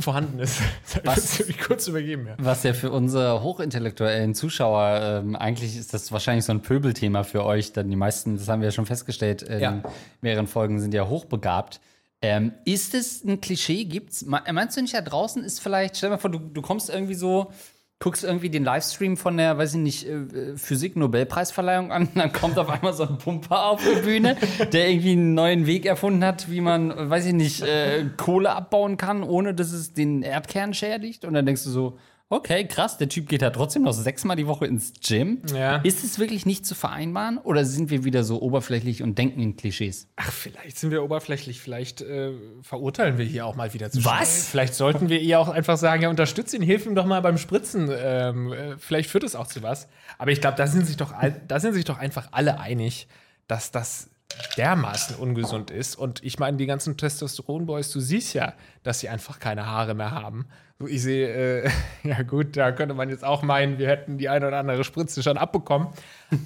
vorhanden 0.00 0.38
ist. 0.40 0.60
Was? 1.04 1.38
Das 1.38 1.48
ich 1.48 1.58
kurz 1.60 1.86
übergeben, 1.86 2.26
ja. 2.26 2.34
Was 2.38 2.62
ja 2.64 2.72
für 2.72 2.90
unsere 2.90 3.42
hochintellektuellen 3.42 4.34
Zuschauer, 4.34 5.22
ähm, 5.24 5.36
eigentlich 5.36 5.76
ist 5.76 5.94
das 5.94 6.10
wahrscheinlich 6.10 6.44
so 6.44 6.52
ein 6.52 6.62
Pöbelthema 6.62 7.22
für 7.22 7.44
euch, 7.44 7.72
denn 7.72 7.88
die 7.90 7.96
meisten, 7.96 8.36
das 8.36 8.48
haben 8.48 8.60
wir 8.60 8.68
ja 8.68 8.72
schon 8.72 8.86
festgestellt, 8.86 9.42
in 9.42 9.60
Ja. 9.60 9.82
mehreren 10.20 10.46
Folgen 10.48 10.80
sind 10.80 10.94
ja 10.94 11.06
hochbegabt. 11.08 11.80
Ähm, 12.26 12.52
ist 12.64 12.94
es 12.94 13.22
ein 13.22 13.40
Klischee? 13.40 13.84
Gibt's? 13.84 14.24
Me- 14.24 14.42
Meinst 14.52 14.76
du 14.76 14.80
nicht, 14.82 14.94
da 14.94 15.02
draußen 15.02 15.44
ist 15.44 15.60
vielleicht, 15.60 15.96
stell 15.96 16.08
dir 16.08 16.14
mal 16.16 16.18
vor, 16.20 16.30
du, 16.30 16.38
du 16.38 16.62
kommst 16.62 16.88
irgendwie 16.88 17.14
so, 17.14 17.52
guckst 17.98 18.24
irgendwie 18.24 18.48
den 18.48 18.64
Livestream 18.64 19.16
von 19.16 19.36
der, 19.36 19.58
weiß 19.58 19.74
ich 19.74 19.80
nicht, 19.80 20.06
äh, 20.06 20.56
Physik-Nobelpreisverleihung 20.56 21.92
an, 21.92 22.08
dann 22.14 22.32
kommt 22.32 22.58
auf 22.58 22.68
einmal 22.70 22.92
so 22.94 23.04
ein 23.06 23.18
Pumper 23.18 23.66
auf 23.66 23.82
die 23.82 24.00
Bühne, 24.00 24.36
der 24.72 24.88
irgendwie 24.90 25.12
einen 25.12 25.34
neuen 25.34 25.66
Weg 25.66 25.84
erfunden 25.86 26.24
hat, 26.24 26.50
wie 26.50 26.60
man, 26.60 26.90
äh, 26.90 27.10
weiß 27.10 27.26
ich 27.26 27.34
nicht, 27.34 27.62
äh, 27.62 28.06
Kohle 28.16 28.50
abbauen 28.50 28.96
kann, 28.96 29.22
ohne 29.22 29.54
dass 29.54 29.72
es 29.72 29.92
den 29.92 30.22
Erdkern 30.22 30.72
schädigt. 30.74 31.24
Und 31.24 31.34
dann 31.34 31.44
denkst 31.46 31.64
du 31.64 31.70
so, 31.70 31.98
okay, 32.34 32.66
krass, 32.66 32.98
der 32.98 33.08
Typ 33.08 33.28
geht 33.28 33.42
da 33.42 33.50
trotzdem 33.50 33.82
noch 33.82 33.92
sechsmal 33.92 34.36
die 34.36 34.46
Woche 34.46 34.66
ins 34.66 34.92
Gym. 35.06 35.40
Ja. 35.54 35.76
Ist 35.76 36.04
es 36.04 36.18
wirklich 36.18 36.44
nicht 36.46 36.66
zu 36.66 36.74
vereinbaren 36.74 37.38
oder 37.38 37.64
sind 37.64 37.90
wir 37.90 38.04
wieder 38.04 38.24
so 38.24 38.42
oberflächlich 38.42 39.02
und 39.02 39.16
denken 39.16 39.40
in 39.40 39.56
Klischees? 39.56 40.08
Ach, 40.16 40.30
vielleicht 40.32 40.78
sind 40.78 40.90
wir 40.90 41.02
oberflächlich, 41.02 41.60
vielleicht 41.60 42.00
äh, 42.02 42.32
verurteilen 42.62 43.18
wir 43.18 43.24
hier 43.24 43.46
auch 43.46 43.56
mal 43.56 43.72
wieder 43.74 43.90
zu 43.90 44.04
Was? 44.04 44.28
schnell. 44.28 44.42
Vielleicht 44.50 44.74
sollten 44.74 45.08
wir 45.08 45.20
eher 45.20 45.40
auch 45.40 45.48
einfach 45.48 45.76
sagen, 45.78 46.02
ja, 46.02 46.10
unterstütz 46.10 46.52
ihn, 46.52 46.62
hilf 46.62 46.84
ihm 46.86 46.94
doch 46.94 47.06
mal 47.06 47.20
beim 47.22 47.38
Spritzen. 47.38 47.88
Ähm, 47.92 48.52
äh, 48.52 48.76
vielleicht 48.78 49.08
führt 49.10 49.24
es 49.24 49.34
auch 49.36 49.46
zu 49.46 49.62
was. 49.62 49.88
Aber 50.18 50.30
ich 50.30 50.40
glaube, 50.40 50.56
da 50.56 50.66
sind 50.66 50.86
sich 50.86 50.96
doch, 50.96 51.12
all- 51.12 51.40
da 51.48 51.60
sind 51.60 51.74
sich 51.74 51.84
doch 51.84 51.98
einfach 51.98 52.28
alle 52.32 52.60
einig, 52.60 53.08
dass 53.46 53.70
das 53.70 54.10
dermaßen 54.56 55.16
ungesund 55.16 55.70
ist. 55.70 55.96
Und 55.96 56.22
ich 56.24 56.38
meine, 56.38 56.56
die 56.56 56.66
ganzen 56.66 56.96
Testosteron-Boys, 56.96 57.90
du 57.92 58.00
siehst 58.00 58.34
ja, 58.34 58.54
dass 58.82 59.00
sie 59.00 59.08
einfach 59.08 59.38
keine 59.38 59.66
Haare 59.66 59.94
mehr 59.94 60.10
haben. 60.10 60.46
So, 60.78 60.88
Ich 60.88 61.02
sehe, 61.02 61.62
äh, 61.64 61.70
ja 62.02 62.22
gut, 62.22 62.56
da 62.56 62.72
könnte 62.72 62.94
man 62.94 63.08
jetzt 63.08 63.24
auch 63.24 63.42
meinen, 63.42 63.78
wir 63.78 63.88
hätten 63.88 64.18
die 64.18 64.28
eine 64.28 64.48
oder 64.48 64.58
andere 64.58 64.82
Spritze 64.82 65.22
schon 65.22 65.38
abbekommen. 65.38 65.88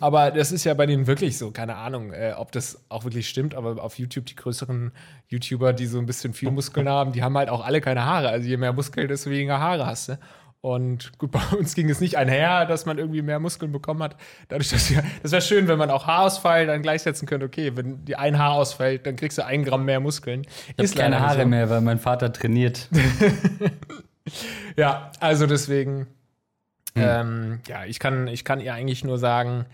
Aber 0.00 0.30
das 0.30 0.52
ist 0.52 0.64
ja 0.64 0.74
bei 0.74 0.86
denen 0.86 1.06
wirklich 1.06 1.38
so. 1.38 1.50
Keine 1.50 1.76
Ahnung, 1.76 2.12
äh, 2.12 2.34
ob 2.36 2.52
das 2.52 2.84
auch 2.90 3.04
wirklich 3.04 3.28
stimmt. 3.28 3.54
Aber 3.54 3.82
auf 3.82 3.98
YouTube, 3.98 4.26
die 4.26 4.36
größeren 4.36 4.92
YouTuber, 5.28 5.72
die 5.72 5.86
so 5.86 5.98
ein 5.98 6.06
bisschen 6.06 6.34
viel 6.34 6.50
Muskeln 6.50 6.88
haben, 6.90 7.12
die 7.12 7.22
haben 7.22 7.36
halt 7.38 7.48
auch 7.48 7.64
alle 7.64 7.80
keine 7.80 8.04
Haare. 8.04 8.28
Also 8.28 8.48
je 8.48 8.58
mehr 8.58 8.72
Muskeln, 8.72 9.08
desto 9.08 9.30
weniger 9.30 9.60
Haare 9.60 9.86
hast 9.86 10.10
du. 10.10 10.18
Und 10.60 11.16
gut, 11.18 11.30
bei 11.32 11.40
uns 11.56 11.74
ging 11.74 11.88
es 11.88 12.00
nicht 12.00 12.16
einher, 12.16 12.66
dass 12.66 12.84
man 12.84 12.98
irgendwie 12.98 13.22
mehr 13.22 13.38
Muskeln 13.38 13.72
bekommen 13.72 14.02
hat. 14.02 14.16
Dadurch, 14.48 14.68
dass 14.68 14.90
wir, 14.90 15.02
das 15.22 15.32
wäre 15.32 15.42
schön, 15.42 15.68
wenn 15.68 15.78
man 15.78 15.90
auch 15.90 16.06
Haarausfall 16.06 16.66
dann 16.66 16.82
gleichsetzen 16.82 17.26
könnte. 17.26 17.46
Okay, 17.46 17.72
wenn 17.76 18.04
die 18.04 18.16
ein 18.16 18.38
Haar 18.38 18.52
ausfällt, 18.52 19.06
dann 19.06 19.16
kriegst 19.16 19.38
du 19.38 19.44
ein 19.44 19.64
Gramm 19.64 19.84
mehr 19.84 20.00
Muskeln. 20.00 20.42
Ich 20.76 20.90
habe 20.90 21.00
keine 21.00 21.20
Haare 21.20 21.42
so. 21.42 21.48
mehr, 21.48 21.70
weil 21.70 21.80
mein 21.80 21.98
Vater 21.98 22.32
trainiert. 22.32 22.88
Ja, 24.76 25.10
also 25.20 25.46
deswegen, 25.46 26.06
Hm. 26.94 27.02
ähm, 27.04 27.60
ja, 27.66 27.84
ich 27.84 27.98
kann, 27.98 28.26
ich 28.28 28.44
kann 28.44 28.60
ihr 28.60 28.74
eigentlich 28.74 29.04
nur 29.04 29.18
sagen, 29.18 29.66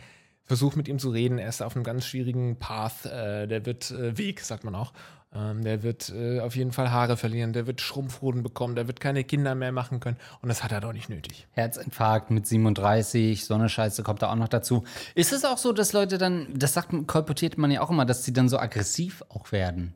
versuch 0.45 0.77
mit 0.77 0.89
ihm 0.89 0.99
zu 0.99 1.11
reden. 1.11 1.39
Er 1.39 1.49
ist 1.49 1.63
auf 1.63 1.75
einem 1.75 1.85
ganz 1.85 2.07
schwierigen 2.07 2.59
Path. 2.59 3.07
Äh, 3.07 3.47
der 3.47 3.67
wird 3.67 3.91
äh, 3.91 4.17
Weg, 4.19 4.41
sagt 4.41 4.65
man 4.65 4.75
auch. 4.75 4.93
Ähm, 5.35 5.65
der 5.65 5.83
wird 5.83 6.11
äh, 6.11 6.41
auf 6.41 6.55
jeden 6.55 6.73
Fall 6.73 6.91
Haare 6.91 7.17
verlieren. 7.17 7.53
Der 7.53 7.67
wird 7.67 7.81
Schrumpfhoden 7.81 8.43
bekommen. 8.43 8.77
Der 8.77 8.87
wird 8.87 9.01
keine 9.01 9.25
Kinder 9.25 9.55
mehr 9.55 9.73
machen 9.73 10.01
können. 10.01 10.17
Und 10.43 10.49
das 10.49 10.63
hat 10.63 10.71
er 10.71 10.81
doch 10.81 10.93
nicht 10.93 11.09
nötig. 11.09 11.47
Herzinfarkt 11.53 12.31
mit 12.31 12.47
37, 12.47 13.45
so 13.45 13.55
eine 13.55 13.69
Scheiße 13.69 14.03
kommt 14.03 14.23
da 14.23 14.31
auch 14.31 14.37
noch 14.37 14.49
dazu. 14.49 14.85
Ist 15.15 15.33
es 15.33 15.45
auch 15.45 15.59
so, 15.59 15.73
dass 15.73 15.93
Leute 15.93 16.19
dann, 16.19 16.49
das 16.55 16.75
sagt, 16.75 16.91
kolportiert 17.07 17.59
man 17.59 17.71
ja 17.71 17.81
auch 17.81 17.91
immer, 17.91 18.05
dass 18.05 18.25
sie 18.25 18.33
dann 18.33 18.49
so 18.49 18.59
aggressiv 18.59 19.25
auch 19.29 19.51
werden? 19.51 19.95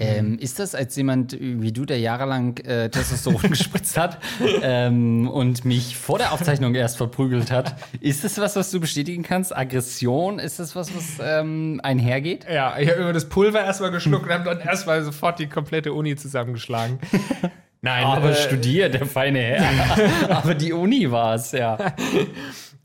Ähm, 0.00 0.38
ist 0.38 0.60
das 0.60 0.76
als 0.76 0.94
jemand 0.94 1.36
wie 1.40 1.72
du, 1.72 1.84
der 1.84 1.98
jahrelang 1.98 2.56
äh, 2.58 2.88
Testosteron 2.88 3.42
gespritzt 3.50 3.98
hat 3.98 4.18
ähm, 4.62 5.28
und 5.28 5.64
mich 5.64 5.96
vor 5.96 6.18
der 6.18 6.32
Aufzeichnung 6.32 6.76
erst 6.76 6.96
verprügelt 6.96 7.50
hat, 7.50 7.74
ist 8.00 8.22
das 8.22 8.38
was, 8.38 8.54
was 8.54 8.70
du 8.70 8.78
bestätigen 8.78 9.24
kannst? 9.24 9.56
Aggression, 9.56 10.38
ist 10.38 10.60
das 10.60 10.76
was, 10.76 10.94
was 10.94 11.18
ähm, 11.20 11.80
einhergeht? 11.82 12.46
Ja, 12.48 12.78
ich 12.78 12.88
habe 12.88 13.00
immer 13.00 13.12
das 13.12 13.28
Pulver 13.28 13.64
erstmal 13.64 13.90
geschluckt 13.90 14.26
und 14.26 14.32
habe 14.32 14.44
dann 14.44 14.60
erstmal 14.60 15.02
sofort 15.02 15.40
die 15.40 15.48
komplette 15.48 15.92
Uni 15.92 16.14
zusammengeschlagen. 16.14 17.00
Nein, 17.80 18.04
Aber 18.04 18.30
äh, 18.30 18.34
studiert, 18.34 18.94
der 18.94 19.06
feine 19.06 19.40
Herr. 19.40 19.98
Aber 20.36 20.54
die 20.54 20.72
Uni 20.72 21.10
war 21.10 21.34
es, 21.34 21.52
ja. 21.52 21.76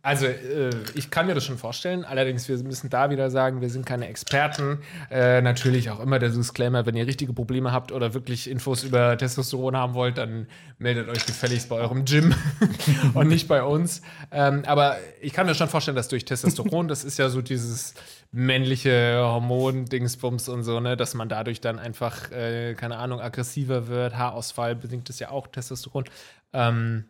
Also, 0.05 0.25
äh, 0.25 0.69
ich 0.95 1.11
kann 1.11 1.27
mir 1.27 1.33
das 1.33 1.45
schon 1.45 1.57
vorstellen. 1.57 2.03
Allerdings, 2.03 2.49
wir 2.49 2.61
müssen 2.61 2.89
da 2.89 3.09
wieder 3.09 3.31
sagen, 3.31 3.61
wir 3.61 3.69
sind 3.69 3.85
keine 3.85 4.09
Experten. 4.09 4.79
Äh, 5.09 5.41
natürlich 5.41 5.89
auch 5.91 6.01
immer 6.01 6.19
der 6.19 6.27
Disclaimer, 6.27 6.85
wenn 6.85 6.97
ihr 6.97 7.07
richtige 7.07 7.31
Probleme 7.31 7.71
habt 7.71 7.93
oder 7.93 8.13
wirklich 8.13 8.49
Infos 8.49 8.83
über 8.83 9.17
Testosteron 9.17 9.77
haben 9.77 9.93
wollt, 9.93 10.17
dann 10.17 10.47
meldet 10.77 11.07
euch 11.07 11.25
gefälligst 11.25 11.69
bei 11.69 11.77
eurem 11.77 12.03
Gym 12.03 12.35
und 13.13 13.29
nicht 13.29 13.47
bei 13.47 13.63
uns. 13.63 14.01
Ähm, 14.29 14.63
aber 14.65 14.97
ich 15.21 15.31
kann 15.31 15.45
mir 15.45 15.55
schon 15.55 15.69
vorstellen, 15.69 15.95
dass 15.95 16.09
durch 16.09 16.25
Testosteron, 16.25 16.89
das 16.89 17.05
ist 17.05 17.17
ja 17.17 17.29
so 17.29 17.41
dieses 17.41 17.93
männliche 18.33 19.19
Hormon-Dingsbums 19.19 20.49
und 20.49 20.63
so, 20.63 20.81
ne, 20.81 20.97
dass 20.97 21.13
man 21.13 21.29
dadurch 21.29 21.61
dann 21.61 21.79
einfach, 21.79 22.29
äh, 22.33 22.73
keine 22.73 22.97
Ahnung, 22.97 23.21
aggressiver 23.21 23.87
wird. 23.87 24.17
Haarausfall 24.17 24.75
bedingt 24.75 25.09
es 25.09 25.19
ja 25.19 25.29
auch 25.29 25.47
Testosteron. 25.47 26.03
Ähm, 26.51 27.05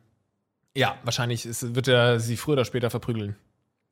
ja, 0.75 0.95
wahrscheinlich 1.03 1.45
ist, 1.45 1.75
wird 1.75 1.87
er 1.87 2.19
sie 2.19 2.37
früher 2.37 2.53
oder 2.53 2.65
später 2.65 2.89
verprügeln. 2.89 3.35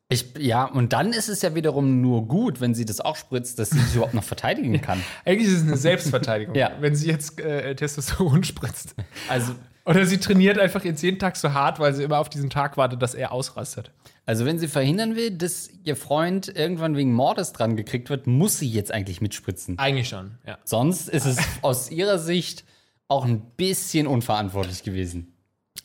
Ich, 0.10 0.26
ja, 0.38 0.66
und 0.66 0.92
dann 0.92 1.14
ist 1.14 1.30
es 1.30 1.42
ja 1.42 1.56
wiederum 1.56 2.02
nur 2.02 2.28
gut, 2.28 2.60
wenn 2.60 2.74
sie 2.76 2.84
das 2.84 3.00
auch 3.00 3.16
spritzt, 3.16 3.60
dass 3.60 3.70
sie 3.70 3.80
sich 3.80 3.96
überhaupt 3.96 4.14
noch 4.14 4.26
verteidigen 4.26 4.82
kann. 4.82 5.02
Eigentlich 5.24 5.48
ist 5.48 5.58
es 5.60 5.64
eine 5.64 5.78
Selbstverteidigung, 5.78 6.54
Ja. 6.56 6.72
wenn 6.82 6.96
sie 6.96 7.08
jetzt 7.08 7.40
äh, 7.40 7.74
Testosteron 7.76 8.44
spritzt. 8.44 8.94
Also, 9.30 9.54
Oder 9.86 10.06
sie 10.06 10.18
trainiert 10.18 10.60
einfach 10.60 10.84
jetzt 10.84 11.02
jeden 11.02 11.18
Tag 11.18 11.38
so 11.38 11.54
hart, 11.54 11.80
weil 11.80 11.94
sie 11.94 12.04
immer 12.04 12.20
auf 12.20 12.28
diesen 12.30 12.50
Tag 12.50 12.76
wartet, 12.76 13.02
dass 13.02 13.14
er 13.14 13.32
ausrastet. 13.32 13.92
Also, 14.26 14.46
wenn 14.46 14.60
sie 14.60 14.68
verhindern 14.68 15.16
will, 15.16 15.32
dass 15.32 15.70
ihr 15.86 15.96
Freund 15.96 16.50
irgendwann 16.50 16.98
wegen 16.98 17.14
Mordes 17.14 17.54
dran 17.54 17.78
gekriegt 17.78 18.10
wird, 18.10 18.28
muss 18.28 18.60
sie 18.60 18.70
jetzt 18.70 18.92
eigentlich 18.94 19.22
mitspritzen. 19.22 19.80
Eigentlich 19.80 20.10
schon, 20.10 20.32
ja. 20.46 20.58
Sonst 20.66 21.08
ist 21.08 21.26
es 21.26 21.38
aus 21.62 21.90
ihrer 21.90 22.20
Sicht 22.20 22.66
auch 23.08 23.24
ein 23.26 23.42
bisschen 23.56 24.08
unverantwortlich 24.08 24.84
gewesen. 24.84 25.31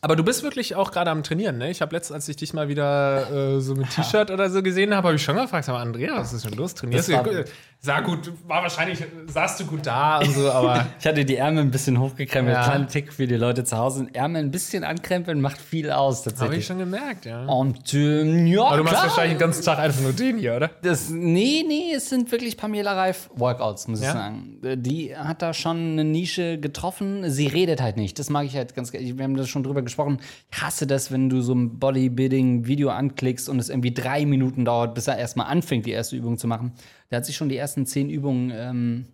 Aber 0.02 0.14
du 0.14 0.22
bist 0.22 0.42
wirklich 0.42 0.74
auch 0.76 0.92
gerade 0.92 1.10
am 1.10 1.22
Trainieren, 1.22 1.58
ne? 1.58 1.70
Ich 1.70 1.80
habe 1.82 1.94
letztens, 1.94 2.14
als 2.14 2.28
ich 2.28 2.36
dich 2.36 2.52
mal 2.52 2.68
wieder 2.68 3.56
äh, 3.56 3.60
so 3.60 3.74
mit 3.74 3.90
T-Shirt 3.90 4.30
oder 4.30 4.50
so 4.50 4.62
gesehen 4.62 4.94
habe, 4.94 5.08
habe 5.08 5.16
ich 5.16 5.22
schon 5.22 5.36
gefragt, 5.36 5.64
sag 5.64 5.72
mal, 5.72 5.80
Andrea, 5.82 6.16
was 6.18 6.32
ist 6.32 6.44
denn 6.44 6.52
los? 6.54 6.74
Trainierst 6.74 7.08
du? 7.08 7.44
War- 7.86 7.96
Sah 7.96 8.00
gut, 8.00 8.32
war 8.46 8.62
wahrscheinlich, 8.62 9.02
saßt 9.26 9.60
du 9.60 9.66
gut 9.66 9.86
da 9.86 10.18
und 10.18 10.32
so, 10.32 10.50
aber 10.50 10.86
Ich 11.00 11.06
hatte 11.06 11.24
die 11.24 11.36
Ärmel 11.36 11.64
ein 11.64 11.70
bisschen 11.70 11.98
hochgekrempelt. 12.00 12.56
Ja. 12.56 12.64
Kleiner 12.64 12.86
Tick 12.88 13.12
für 13.12 13.26
die 13.26 13.36
Leute 13.36 13.64
zu 13.64 13.76
Hause. 13.76 14.06
Ärmel 14.12 14.42
ein 14.44 14.50
bisschen 14.50 14.84
ankrempeln 14.84 15.40
macht 15.40 15.60
viel 15.60 15.90
aus, 15.90 16.20
habe 16.20 16.30
ich 16.30 16.38
tatsächlich. 16.38 16.66
schon 16.66 16.78
gemerkt, 16.78 17.26
ja. 17.26 17.44
Und 17.46 17.92
ähm, 17.94 18.46
ja, 18.46 18.62
Aber 18.64 18.76
du 18.78 18.82
machst 18.84 18.96
klar. 18.96 19.06
wahrscheinlich 19.08 19.34
den 19.34 19.40
ganzen 19.40 19.64
Tag 19.64 19.78
einfach 19.78 20.00
nur 20.02 20.12
den 20.12 20.38
hier, 20.38 20.56
oder? 20.56 20.70
Das, 20.82 21.10
nee, 21.10 21.64
nee, 21.66 21.92
es 21.94 22.08
sind 22.08 22.30
wirklich 22.32 22.56
Pamela 22.56 22.92
Reif 22.94 23.30
Workouts, 23.34 23.88
muss 23.88 24.00
Ja? 24.02 24.08
ich 24.08 24.12
sagen. 24.12 24.58
Die 24.82 25.16
hat 25.16 25.42
da 25.42 25.54
schon 25.54 25.76
eine 25.92 26.04
Nische 26.04 26.58
getroffen. 26.58 27.30
Sie 27.30 27.46
redet 27.46 27.80
halt 27.80 27.96
nicht. 27.96 28.18
Das 28.18 28.30
mag 28.30 28.46
ich 28.46 28.56
halt 28.56 28.74
ganz 28.74 28.92
gerne. 28.92 29.16
Wir 29.16 29.24
haben 29.24 29.36
das 29.36 29.48
schon 29.48 29.62
drüber 29.62 29.82
gesprochen. 29.82 30.18
Ich 30.50 30.60
hasse 30.62 30.86
das, 30.86 31.12
wenn 31.12 31.28
du 31.28 31.40
so 31.40 31.54
ein 31.54 31.78
Bodybuilding-Video 31.78 32.90
anklickst 32.90 33.48
und 33.48 33.58
es 33.58 33.68
irgendwie 33.68 33.92
drei 33.94 34.26
Minuten 34.26 34.64
dauert, 34.64 34.94
bis 34.94 35.06
er 35.08 35.16
erstmal 35.18 35.46
anfängt, 35.46 35.86
die 35.86 35.92
erste 35.92 36.16
Übung 36.16 36.38
zu 36.38 36.46
machen. 36.46 36.72
Der 37.10 37.18
hat 37.18 37.26
sich 37.26 37.36
schon 37.36 37.48
die 37.48 37.56
ersten 37.56 37.86
zehn 37.86 38.10
Übungen 38.10 38.52
ähm, 38.54 39.06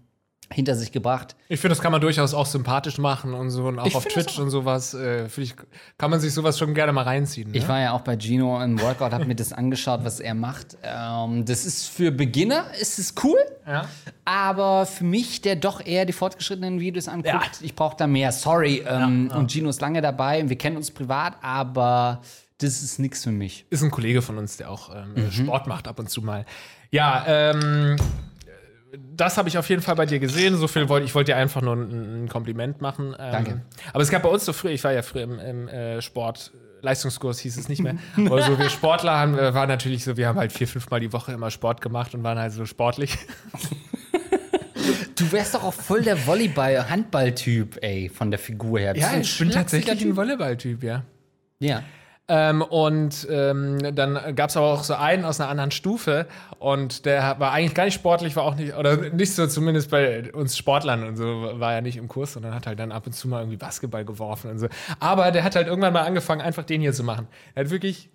hinter 0.53 0.75
sich 0.77 0.93
gebracht. 0.93 1.35
Ich 1.49 1.61
finde, 1.61 1.75
das 1.75 1.81
kann 1.81 1.93
man 1.93 2.01
durchaus 2.01 2.35
auch 2.35 2.47
sympathisch 2.47 2.99
machen 2.99 3.35
und 3.35 3.51
so 3.51 3.67
und 3.67 3.79
auch 3.79 3.87
Ich 3.87 3.95
auf 3.95 4.05
Twitch 4.05 4.39
und 4.39 4.51
sowas. 4.51 4.95
Äh, 4.95 5.27
ich, 5.37 5.55
kann 5.99 6.11
man 6.11 6.21
sich 6.21 6.33
sowas 6.33 6.59
schon 6.59 6.75
gerne 6.75 6.93
mal 6.93 7.03
reinziehen. 7.03 7.51
Ne? 7.51 7.57
Ich 7.57 7.69
war 7.69 7.81
ja 7.81 7.93
auch 7.93 8.03
bei 8.03 8.17
Gino 8.19 8.61
im 8.63 8.81
Workout, 8.81 9.13
habe 9.13 9.25
mir 9.25 9.35
das 9.35 9.53
angeschaut, 9.53 10.01
was 10.05 10.21
er 10.21 10.35
macht. 10.35 10.77
Ähm, 10.83 11.45
das 11.45 11.65
ist 11.65 11.89
für 11.89 12.11
Beginner, 12.11 12.67
ist 12.81 12.99
es 12.99 13.15
cool. 13.23 13.39
ja? 13.67 13.89
Aber 14.25 14.87
für 14.87 15.05
mich, 15.05 15.41
der 15.41 15.57
doch 15.57 15.85
eher 15.85 16.05
die 16.05 16.13
fortgeschrittenen 16.13 16.81
Videos 16.81 17.09
anguckt, 17.09 17.61
ich 17.63 17.75
brauche 17.75 17.97
da 17.97 18.07
mehr. 18.07 18.33
Sorry. 18.33 18.83
Ähm, 18.87 19.31
Und 19.35 19.51
Gino 19.51 19.69
ist 19.69 19.81
lange 19.81 20.01
dabei 20.03 20.43
und 20.43 20.49
wir 20.49 20.59
kennen 20.59 20.77
uns 20.77 20.91
privat, 20.91 21.35
aber 21.43 22.21
das 22.59 22.83
ist 22.83 22.99
nichts 22.99 23.25
für 23.25 23.33
mich. 23.33 23.65
Ist 23.71 23.83
ein 23.83 23.91
Kollege 23.91 24.23
von 24.23 24.39
uns, 24.39 24.57
der 24.57 24.71
auch 24.71 24.95
ähm, 24.95 25.31
Sport 25.33 25.67
macht 25.67 25.89
ab 25.89 25.99
und 25.99 26.11
zu 26.11 26.23
mal. 26.23 26.45
Ja, 26.93 27.25
ähm, 27.27 27.97
das 29.17 29.39
habe 29.39 29.49
ich 29.49 29.59
auf 29.59 29.69
jeden 29.69 29.83
Fall 29.83 29.95
bei 29.95 30.07
dir 30.07 30.19
gesehen. 30.19 30.57
So 30.57 30.69
viel 30.69 30.89
wollte 30.89 31.07
ich 31.07 31.15
wollte 31.15 31.33
dir 31.33 31.37
einfach 31.37 31.63
nur 31.63 31.75
ein, 31.75 32.25
ein 32.25 32.29
Kompliment 32.29 32.81
machen. 32.81 33.17
Ähm, 33.19 33.33
Danke. 33.33 33.63
Aber 33.93 34.03
es 34.03 34.11
gab 34.11 34.23
bei 34.23 34.29
uns 34.29 34.45
so 34.45 34.53
früher, 34.53 34.73
ich 34.73 34.85
war 34.85 34.93
ja 34.93 35.03
früher 35.03 35.23
im, 35.23 35.39
im 35.39 35.69
äh, 35.69 36.03
Sport. 36.03 36.53
Leistungskurs 36.83 37.39
hieß 37.39 37.57
es 37.59 37.69
nicht 37.69 37.83
mehr. 37.83 37.97
Aber 38.17 38.43
so 38.43 38.59
wir 38.59 38.69
Sportler 38.69 39.17
haben, 39.19 39.39
äh, 39.39 39.55
waren 39.55 39.69
natürlich 39.69 40.05
so, 40.05 40.17
wir 40.17 40.29
haben 40.29 40.39
halt 40.39 40.53
vier, 40.53 40.69
fünfmal 40.69 41.01
die 41.01 41.13
Woche 41.13 41.33
immer 41.33 41.51
Sport 41.51 41.81
gemacht 41.81 42.15
und 42.15 42.23
waren 42.25 42.39
halt 42.39 42.53
so 42.53 42.67
sportlich. 42.67 43.19
Du 45.15 45.31
wärst 45.31 45.55
doch 45.55 45.63
auch 45.63 45.75
voll 45.75 46.03
der 46.03 46.27
Volleyball-Handball-Typ, 46.27 47.79
ey, 47.81 48.09
von 48.09 48.31
der 48.31 48.41
Figur 48.41 48.81
her. 48.81 48.95
Bist 48.95 49.07
du 49.07 49.45
ein 49.45 49.53
schlachsiger 49.53 49.97
Typ? 49.97 50.17
Volleyballtyp, 50.17 50.83
ja. 50.83 51.05
Ja. 51.61 51.85
Ähm, 52.29 52.63
und 52.63 53.27
ähm, 53.31 53.95
dann 53.95 54.37
gab 54.37 54.51
es 54.51 54.57
aber 54.57 54.67
auch 54.67 54.85
so 54.85 54.95
einen 54.95 55.25
aus 55.25 55.41
einer 55.41 55.51
anderen 55.51 55.73
Stufe 55.73 56.27
und 56.61 57.05
der 57.05 57.41
war 57.41 57.53
eigentlich 57.53 57.75
gar 57.75 57.85
nicht 57.85 57.95
sportlich, 57.95 58.37
war 58.37 58.45
auch 58.45 58.55
nicht, 58.55 58.75
oder 58.75 58.97
nicht 58.97 59.35
so 59.35 59.47
zumindest 59.49 59.91
bei 59.91 60.33
uns 60.33 60.57
Sportlern 60.57 61.03
und 61.03 61.17
so, 61.17 61.25
war 61.25 61.75
er 61.75 61.83
nicht 61.83 61.97
im 61.97 62.07
Kurs, 62.07 62.35
sondern 62.35 62.55
hat 62.55 62.67
halt 62.67 62.79
dann 62.79 62.93
ab 62.93 63.07
und 63.07 63.13
zu 63.13 63.27
mal 63.27 63.41
irgendwie 63.41 63.57
Basketball 63.57 64.05
geworfen 64.05 64.51
und 64.51 64.59
so. 64.59 64.69
Aber 65.01 65.33
der 65.33 65.43
hat 65.43 65.57
halt 65.57 65.67
irgendwann 65.67 65.93
mal 65.93 66.05
angefangen, 66.05 66.41
einfach 66.41 66.63
den 66.63 66.81
hier 66.81 66.93
zu 66.93 67.03
machen. 67.03 67.27
Er 67.57 67.65
hat 67.65 67.71
wirklich 67.71 68.09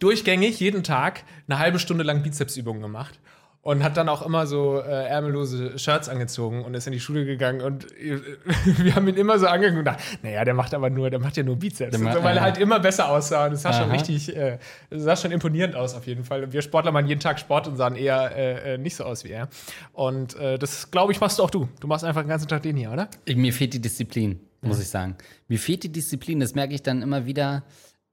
durchgängig 0.00 0.58
jeden 0.58 0.82
Tag 0.82 1.22
eine 1.48 1.60
halbe 1.60 1.78
Stunde 1.78 2.02
lang 2.02 2.22
Bizepsübungen 2.22 2.82
gemacht. 2.82 3.20
Und 3.64 3.82
hat 3.82 3.96
dann 3.96 4.10
auch 4.10 4.20
immer 4.20 4.46
so 4.46 4.78
äh, 4.78 5.08
ärmellose 5.08 5.78
Shirts 5.78 6.10
angezogen 6.10 6.64
und 6.64 6.74
ist 6.74 6.86
in 6.86 6.92
die 6.92 7.00
Schule 7.00 7.24
gegangen 7.24 7.62
und 7.62 7.90
äh, 7.92 8.20
wir 8.64 8.94
haben 8.94 9.08
ihn 9.08 9.16
immer 9.16 9.38
so 9.38 9.46
angeguckt 9.46 9.78
und 9.78 9.84
gedacht, 9.84 10.00
naja, 10.22 10.44
der 10.44 10.52
macht 10.52 10.74
aber 10.74 10.90
nur, 10.90 11.08
der 11.08 11.18
macht 11.18 11.38
ja 11.38 11.42
nur 11.42 11.56
Bizeps. 11.56 11.96
So, 11.96 12.04
weil 12.04 12.36
er 12.36 12.42
halt 12.42 12.58
immer 12.58 12.78
besser 12.78 13.10
aussah 13.10 13.46
und 13.46 13.54
es 13.54 13.62
sah 13.62 13.72
schon 13.72 13.84
Aha. 13.84 13.92
richtig, 13.92 14.36
äh, 14.36 14.58
es 14.90 15.04
sah 15.04 15.16
schon 15.16 15.32
imponierend 15.32 15.76
aus 15.76 15.94
auf 15.94 16.06
jeden 16.06 16.24
Fall. 16.24 16.44
Und 16.44 16.52
wir 16.52 16.60
Sportler 16.60 16.92
machen 16.92 17.06
jeden 17.06 17.20
Tag 17.20 17.40
Sport 17.40 17.66
und 17.66 17.76
sahen 17.76 17.96
eher 17.96 18.36
äh, 18.36 18.74
äh, 18.74 18.78
nicht 18.78 18.96
so 18.96 19.04
aus 19.04 19.24
wie 19.24 19.30
er. 19.30 19.48
Und 19.94 20.36
äh, 20.36 20.58
das, 20.58 20.90
glaube 20.90 21.12
ich, 21.12 21.20
machst 21.20 21.38
du 21.38 21.42
auch 21.42 21.50
du. 21.50 21.66
Du 21.80 21.86
machst 21.86 22.04
einfach 22.04 22.20
den 22.20 22.28
ganzen 22.28 22.48
Tag 22.48 22.62
den 22.62 22.76
hier, 22.76 22.92
oder? 22.92 23.08
Mir 23.26 23.54
fehlt 23.54 23.72
die 23.72 23.80
Disziplin, 23.80 24.40
muss 24.60 24.78
ich 24.78 24.88
sagen. 24.88 25.16
Mir 25.48 25.58
fehlt 25.58 25.84
die 25.84 25.92
Disziplin, 25.92 26.38
das 26.40 26.54
merke 26.54 26.74
ich 26.74 26.82
dann 26.82 27.00
immer 27.00 27.24
wieder, 27.24 27.64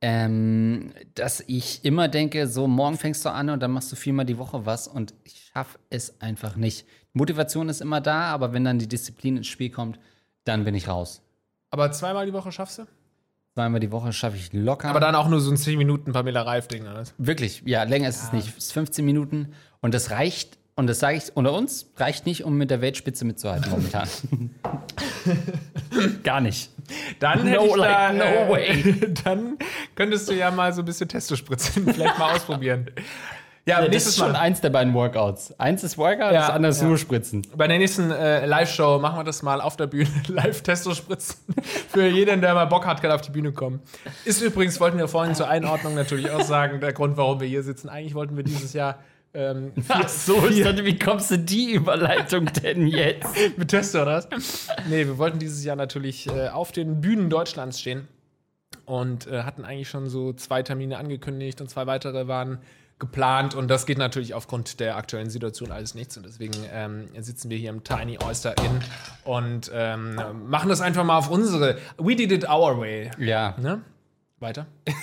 ähm, 0.02 0.92
dass 1.14 1.44
ich 1.46 1.86
immer 1.86 2.08
denke, 2.08 2.48
so 2.48 2.68
morgen 2.68 2.98
fängst 2.98 3.24
du 3.24 3.30
an 3.30 3.50
und 3.50 3.62
dann 3.62 3.72
machst 3.72 3.92
du 3.92 3.96
viermal 3.96 4.26
die 4.26 4.38
Woche 4.38 4.66
was 4.66 4.88
und 4.88 5.14
ich 5.24 5.52
schaffe 5.54 5.78
es 5.90 6.20
einfach 6.22 6.56
nicht. 6.56 6.88
Motivation 7.14 7.70
ist 7.70 7.82
immer 7.82 8.02
da, 8.02 8.24
aber 8.24 8.54
wenn 8.54 8.64
dann 8.64 8.80
die 8.80 8.88
Disziplin 8.88 9.38
ins 9.38 9.48
Spiel 9.48 9.70
kommt, 9.70 10.00
dann 10.44 10.64
bin 10.64 10.74
ich 10.74 10.88
raus. 10.88 11.22
Aber 11.70 11.92
zweimal 11.92 12.26
die 12.26 12.34
Woche 12.34 12.52
schaffst 12.52 12.80
du? 12.80 12.88
Zweimal 13.54 13.80
die 13.80 13.92
Woche 13.92 14.14
schaffe 14.14 14.38
ich 14.38 14.54
locker. 14.54 14.90
Aber 14.90 15.02
dann 15.02 15.14
auch 15.14 15.28
nur 15.28 15.42
so 15.42 15.52
ein 15.52 15.58
10 15.58 15.78
Minuten 15.78 16.14
Pamela 16.14 16.44
Reif-Ding, 16.44 16.84
oder? 16.84 17.04
Wirklich, 17.18 17.62
ja, 17.66 17.84
länger 17.84 18.10
ist 18.10 18.24
es 18.24 18.34
nicht. 18.34 18.48
Es 18.48 18.66
ist 18.66 18.74
15 18.74 19.06
Minuten 19.06 19.54
und 19.82 19.94
das 19.94 20.10
reicht, 20.10 20.58
und 20.76 20.88
das 20.88 21.00
sage 21.00 21.18
ich 21.18 21.36
unter 21.36 21.54
uns, 21.54 21.92
reicht 21.98 22.26
nicht, 22.26 22.46
um 22.46 22.58
mit 22.58 22.72
der 22.72 22.82
Weltspitze 22.82 23.26
mitzuhalten 23.26 23.70
momentan. 23.70 24.08
Gar 26.24 26.42
nicht. 26.42 26.71
Dann 27.20 27.44
No, 27.44 27.50
hätte 27.52 27.66
ich 27.68 27.76
like, 27.76 27.90
da, 27.92 28.14
no 28.14 28.24
äh, 28.24 28.50
way. 28.50 29.14
Dann 29.24 29.58
könntest 29.96 30.30
du 30.30 30.34
ja 30.34 30.52
mal 30.52 30.74
so 30.74 30.82
ein 30.82 30.86
bisschen 30.86 31.08
Testo 31.10 31.36
spritzen, 31.36 31.86
vielleicht 31.94 32.18
mal 32.20 32.36
ausprobieren. 32.36 32.90
Ja, 33.66 33.82
Ja, 33.84 33.88
das 33.88 34.08
ist 34.08 34.18
schon 34.18 34.32
Mal. 34.32 34.40
eins 34.40 34.60
der 34.62 34.72
beiden 34.72 34.92
Workouts. 34.96 35.54
Eins 35.60 35.84
ist 35.84 35.96
Workout, 36.00 36.34
Ja, 36.34 36.48
das 36.48 36.50
andere 36.50 36.72
ist 36.72 36.82
ja. 36.82 36.88
nur 36.88 36.98
Spritzen. 36.98 37.46
Bei 37.56 37.68
der 37.68 37.78
nächsten 37.78 38.10
äh, 38.10 38.44
Live-Show 38.48 38.98
machen 38.98 39.20
wir 39.20 39.24
das 39.24 39.44
mal 39.44 39.62
auf 39.62 39.78
der 39.78 39.86
Bühne. 39.86 40.10
Live-Testo 40.28 40.96
spritzen. 40.96 41.36
Für 41.90 42.08
jeden, 42.08 42.42
der 42.42 42.56
mal 42.56 42.66
Bock 42.66 42.88
hat, 42.88 43.04
kann 43.04 43.12
auf 43.12 43.22
die 43.22 43.30
Bühne 43.32 43.52
kommen. 43.52 43.80
Ist 44.26 44.42
übrigens, 44.42 44.80
wollten 44.80 44.98
wir 44.98 45.08
vorhin 45.08 45.36
zur 45.36 45.48
Einordnung 45.48 45.94
natürlich 45.94 46.32
auch 46.32 46.42
sagen, 46.42 46.80
der 46.80 46.92
Grund, 46.94 47.18
warum 47.18 47.40
wir 47.40 47.48
hier 47.48 47.62
sitzen. 47.62 47.88
Eigentlich 47.88 48.16
wollten 48.16 48.36
wir 48.36 48.44
dieses 48.44 48.74
Jahr 48.74 48.98
ähm, 49.34 49.72
vier, 49.82 50.08
so, 50.08 50.48
ich 50.48 50.64
dachte, 50.64 50.86
wie 50.86 50.98
kommst 50.98 51.32
du 51.32 51.38
die 51.38 51.74
Überleitung 51.74 52.46
denn 52.46 52.88
jetzt? 52.88 53.34
Testo, 53.68 54.02
oder 54.02 54.18
was? 54.18 54.68
Nee, 54.90 55.06
wir 55.06 55.18
wollten 55.18 55.40
dieses 55.40 55.64
Jahr 55.64 55.76
natürlich 55.76 56.28
äh, 56.28 56.50
auf 56.50 56.72
den 56.72 57.02
Bühnen 57.02 57.30
Deutschlands 57.30 57.80
stehen 57.80 58.08
und 58.86 59.28
äh, 59.28 59.44
hatten 59.44 59.64
eigentlich 59.64 59.90
schon 59.90 60.10
so 60.10 60.34
zwei 60.34 60.64
Termine 60.64 60.98
angekündigt 60.98 61.62
und 61.62 61.70
zwei 61.70 61.88
weitere 61.88 62.28
waren 62.28 62.60
geplant 63.00 63.56
und 63.56 63.68
das 63.68 63.88
geht 63.88 63.98
natürlich 63.98 64.36
aufgrund 64.36 64.80
der 64.80 64.96
aktuellen 64.96 65.32
Situation 65.32 65.72
alles 65.72 65.96
nichts 65.96 66.18
und 66.18 66.26
deswegen 66.26 66.54
ähm, 66.72 67.08
sitzen 67.18 67.50
wir 67.50 67.58
hier 67.58 67.72
im 67.72 67.84
Tiny 67.84 68.20
Oyster 68.24 68.56
Inn 68.60 68.80
und 69.24 69.72
ähm, 69.74 70.20
machen 70.46 70.70
das 70.70 70.82
einfach 70.82 71.04
mal 71.04 71.18
auf 71.18 71.30
unsere 71.30 71.80
We 71.98 72.16
did 72.16 72.32
it 72.32 72.48
our 72.48 72.80
way. 72.80 73.10
Ja. 73.18 73.56
Ne? 73.60 73.82
Weiter. 74.42 74.68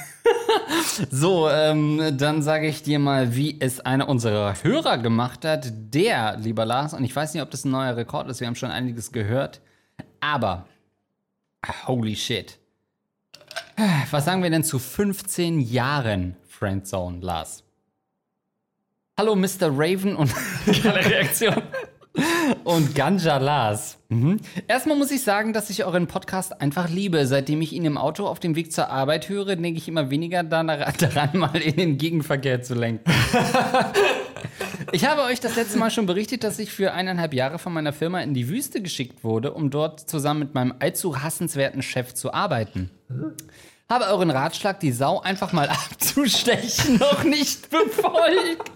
So, 1.11 1.49
ähm, 1.49 2.17
dann 2.17 2.43
sage 2.43 2.67
ich 2.67 2.83
dir 2.83 2.99
mal, 2.99 3.37
wie 3.37 3.61
es 3.61 3.81
einer 3.81 4.09
unserer 4.09 4.55
Hörer 4.63 4.99
gemacht 4.99 5.45
hat. 5.45 5.71
Der, 5.73 6.37
lieber 6.37 6.65
Lars, 6.65 6.93
und 6.93 7.05
ich 7.05 7.15
weiß 7.15 7.35
nicht, 7.35 7.43
ob 7.43 7.51
das 7.51 7.65
ein 7.65 7.71
neuer 7.71 7.97
Rekord 7.97 8.29
ist, 8.29 8.41
wir 8.41 8.47
haben 8.47 8.57
schon 8.57 8.71
einiges 8.71 9.13
gehört, 9.13 9.61
aber 10.21 10.67
holy 11.87 12.17
shit. 12.17 12.59
Was 14.11 14.25
sagen 14.25 14.43
wir 14.43 14.51
denn 14.51 14.65
zu 14.65 14.79
15 14.79 15.61
Jahren 15.61 16.37
Friendzone, 16.49 17.21
Lars? 17.21 17.63
Hallo, 19.17 19.37
Mr. 19.37 19.69
Raven 19.71 20.17
und 20.17 20.33
keine 20.83 21.05
Reaktion. 21.05 21.63
Und 22.65 22.95
Ganja 22.95 23.39
Lars. 23.39 23.99
Mhm. 24.09 24.39
Erstmal 24.67 24.97
muss 24.97 25.11
ich 25.11 25.23
sagen, 25.23 25.53
dass 25.53 25.71
ich 25.71 25.85
euren 25.85 26.07
Podcast 26.07 26.61
einfach 26.61 26.89
liebe. 26.89 27.27
Seitdem 27.27 27.61
ich 27.61 27.73
ihn 27.73 27.85
im 27.85 27.99
Auto 27.99 28.27
auf 28.27 28.41
dem 28.41 28.57
Weg 28.57 28.73
zur 28.73 28.89
Arbeit 28.89 29.29
höre, 29.29 29.57
denke 29.57 29.79
ich 29.79 29.89
immer 29.89 30.11
weniger 30.11 30.43
daran, 30.43 30.67
daran 30.67 31.31
mal 31.35 31.57
in 31.57 31.77
den 31.77 31.99
Gegenverkehr 31.99 32.63
zu 32.63 32.75
lenken. 32.75 33.11
Ich 34.93 35.05
habe 35.05 35.23
euch 35.23 35.41
das 35.41 35.57
letzte 35.57 35.79
Mal 35.79 35.91
schon 35.91 36.07
berichtet, 36.07 36.45
dass 36.45 36.59
ich 36.59 36.73
für 36.73 36.93
eineinhalb 36.93 37.35
Jahre 37.35 37.59
von 37.59 37.73
meiner 37.73 37.93
Firma 37.93 38.21
in 38.21 38.33
die 38.33 38.49
Wüste 38.49 38.81
geschickt 38.81 39.23
wurde, 39.23 39.53
um 39.53 39.71
dort 39.71 40.09
zusammen 40.09 40.41
mit 40.41 40.55
meinem 40.55 40.75
allzu 40.79 41.23
hassenswerten 41.23 41.83
Chef 41.83 42.15
zu 42.15 42.33
arbeiten. 42.33 42.91
Habe 43.89 44.07
euren 44.07 44.31
Ratschlag, 44.31 44.81
die 44.81 44.93
Sau 44.93 45.21
einfach 45.21 45.53
mal 45.53 45.69
abzustechen, 45.91 46.99
noch 46.99 47.23
nicht 47.25 47.69
befolgt. 47.71 48.71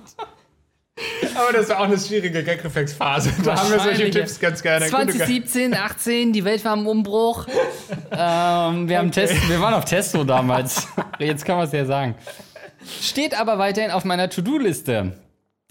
Aber 1.35 1.53
das 1.53 1.69
war 1.71 1.81
auch 1.81 1.85
eine 1.85 1.99
schwierige 1.99 2.43
Gag-Reflex-Phase. 2.43 3.33
Da 3.45 3.57
haben 3.57 3.71
wir 3.71 3.81
solche 3.81 4.11
Tipps 4.11 4.39
ganz 4.39 4.63
gerne. 4.63 4.87
Gute 4.87 5.07
Gag- 5.07 5.15
2017, 5.17 5.75
18, 5.75 6.33
die 6.33 6.45
Welt 6.45 6.65
war 6.65 6.75
im 6.75 6.87
Umbruch. 6.87 7.47
ähm, 8.11 8.89
wir, 8.89 8.99
haben 8.99 9.11
Test, 9.11 9.49
wir 9.49 9.61
waren 9.61 9.75
auf 9.75 9.85
Testo 9.87 10.25
damals. 10.25 10.87
Jetzt 11.19 11.45
kann 11.45 11.57
man 11.57 11.67
es 11.67 11.73
ja 11.73 11.85
sagen. 11.87 12.15
Steht 13.01 13.39
aber 13.39 13.59
weiterhin 13.59 13.91
auf 13.91 14.05
meiner 14.05 14.29
To-Do-Liste. 14.29 15.13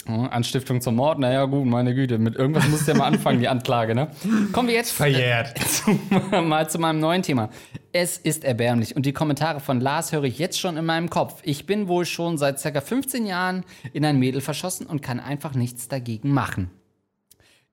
Hm, 0.06 0.30
Anstiftung 0.30 0.82
zum 0.82 0.96
Mord, 0.96 1.20
naja, 1.20 1.46
gut, 1.46 1.66
meine 1.66 1.94
Güte. 1.94 2.18
Mit 2.18 2.36
irgendwas 2.36 2.68
muss 2.68 2.88
ja 2.88 2.96
mal 2.96 3.06
anfangen, 3.06 3.40
die 3.40 3.48
Anklage, 3.48 3.94
ne? 3.94 4.10
Kommen 4.52 4.68
wir 4.68 4.76
jetzt 4.76 4.92
Verjährt. 4.92 5.58
zu, 5.68 6.00
mal 6.42 6.70
zu 6.70 6.80
meinem 6.80 7.00
neuen 7.00 7.22
Thema. 7.22 7.50
Es 7.92 8.18
ist 8.18 8.44
erbärmlich 8.44 8.96
und 8.96 9.06
die 9.06 9.14
Kommentare 9.14 9.60
von 9.60 9.80
Lars 9.80 10.12
höre 10.12 10.24
ich 10.24 10.40
jetzt 10.40 10.60
schon 10.60 10.78
in 10.78 10.86
meinem 10.86 11.10
Kopf. 11.10 11.42
Ich 11.44 11.66
bin 11.66 11.88
wohl 11.88 12.06
schon 12.06 12.38
seit 12.38 12.62
ca. 12.62 12.82
15 12.82 13.26
Jahren 13.26 13.64
in 13.94 14.04
ein 14.06 14.18
Mädel 14.18 14.42
verschossen 14.42 14.88
und 14.88 15.02
kann 15.02 15.20
einfach 15.20 15.54
nichts 15.54 15.88
dagegen 15.88 16.32
machen. 16.32 16.72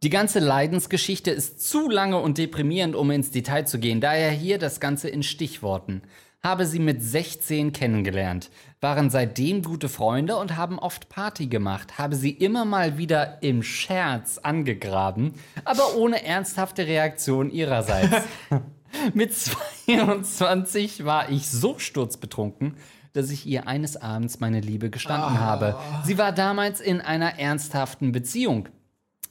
Die 0.05 0.11
ganze 0.11 0.39
Leidensgeschichte 0.39 1.33
ist 1.33 1.69
zu 1.69 1.89
lange 1.89 2.19
und 2.19 2.39
deprimierend, 2.39 2.95
um 2.95 3.11
ins 3.11 3.33
Detail 3.33 3.65
zu 3.65 3.81
gehen. 3.81 4.01
Daher 4.01 4.31
hier 4.31 4.59
das 4.59 4.79
Ganze 4.79 5.09
in 5.09 5.25
Stichworten. 5.25 6.03
Habe 6.43 6.67
sie 6.67 6.79
mit 6.79 7.03
16 7.03 7.73
kennengelernt, 7.73 8.51
waren 8.81 9.11
seitdem 9.11 9.63
gute 9.63 9.89
Freunde 9.89 10.37
und 10.37 10.57
haben 10.57 10.79
oft 10.79 11.09
Party 11.09 11.49
gemacht. 11.49 11.99
Habe 11.99 12.15
sie 12.15 12.31
immer 12.31 12.65
mal 12.65 12.97
wieder 12.97 13.43
im 13.43 13.65
Scherz 13.65 14.39
angegraben, 14.39 15.35
aber 15.65 15.97
ohne 15.97 16.25
ernsthafte 16.25 16.87
Reaktion 16.87 17.51
ihrerseits. 17.51 18.25
mit 19.15 19.35
22 19.35 21.05
war 21.05 21.29
ich 21.29 21.49
so 21.51 21.79
sturzbetrunken, 21.79 22.77
dass 23.15 23.31
ich 23.31 23.47
ihr 23.47 23.67
eines 23.67 23.97
Abends 23.97 24.39
meine 24.39 24.61
Liebe 24.61 24.91
gestanden 24.91 25.41
habe. 25.41 25.77
Sie 26.05 26.19
war 26.19 26.31
damals 26.33 26.81
in 26.81 27.01
einer 27.01 27.39
ernsthaften 27.39 28.13
Beziehung. 28.13 28.69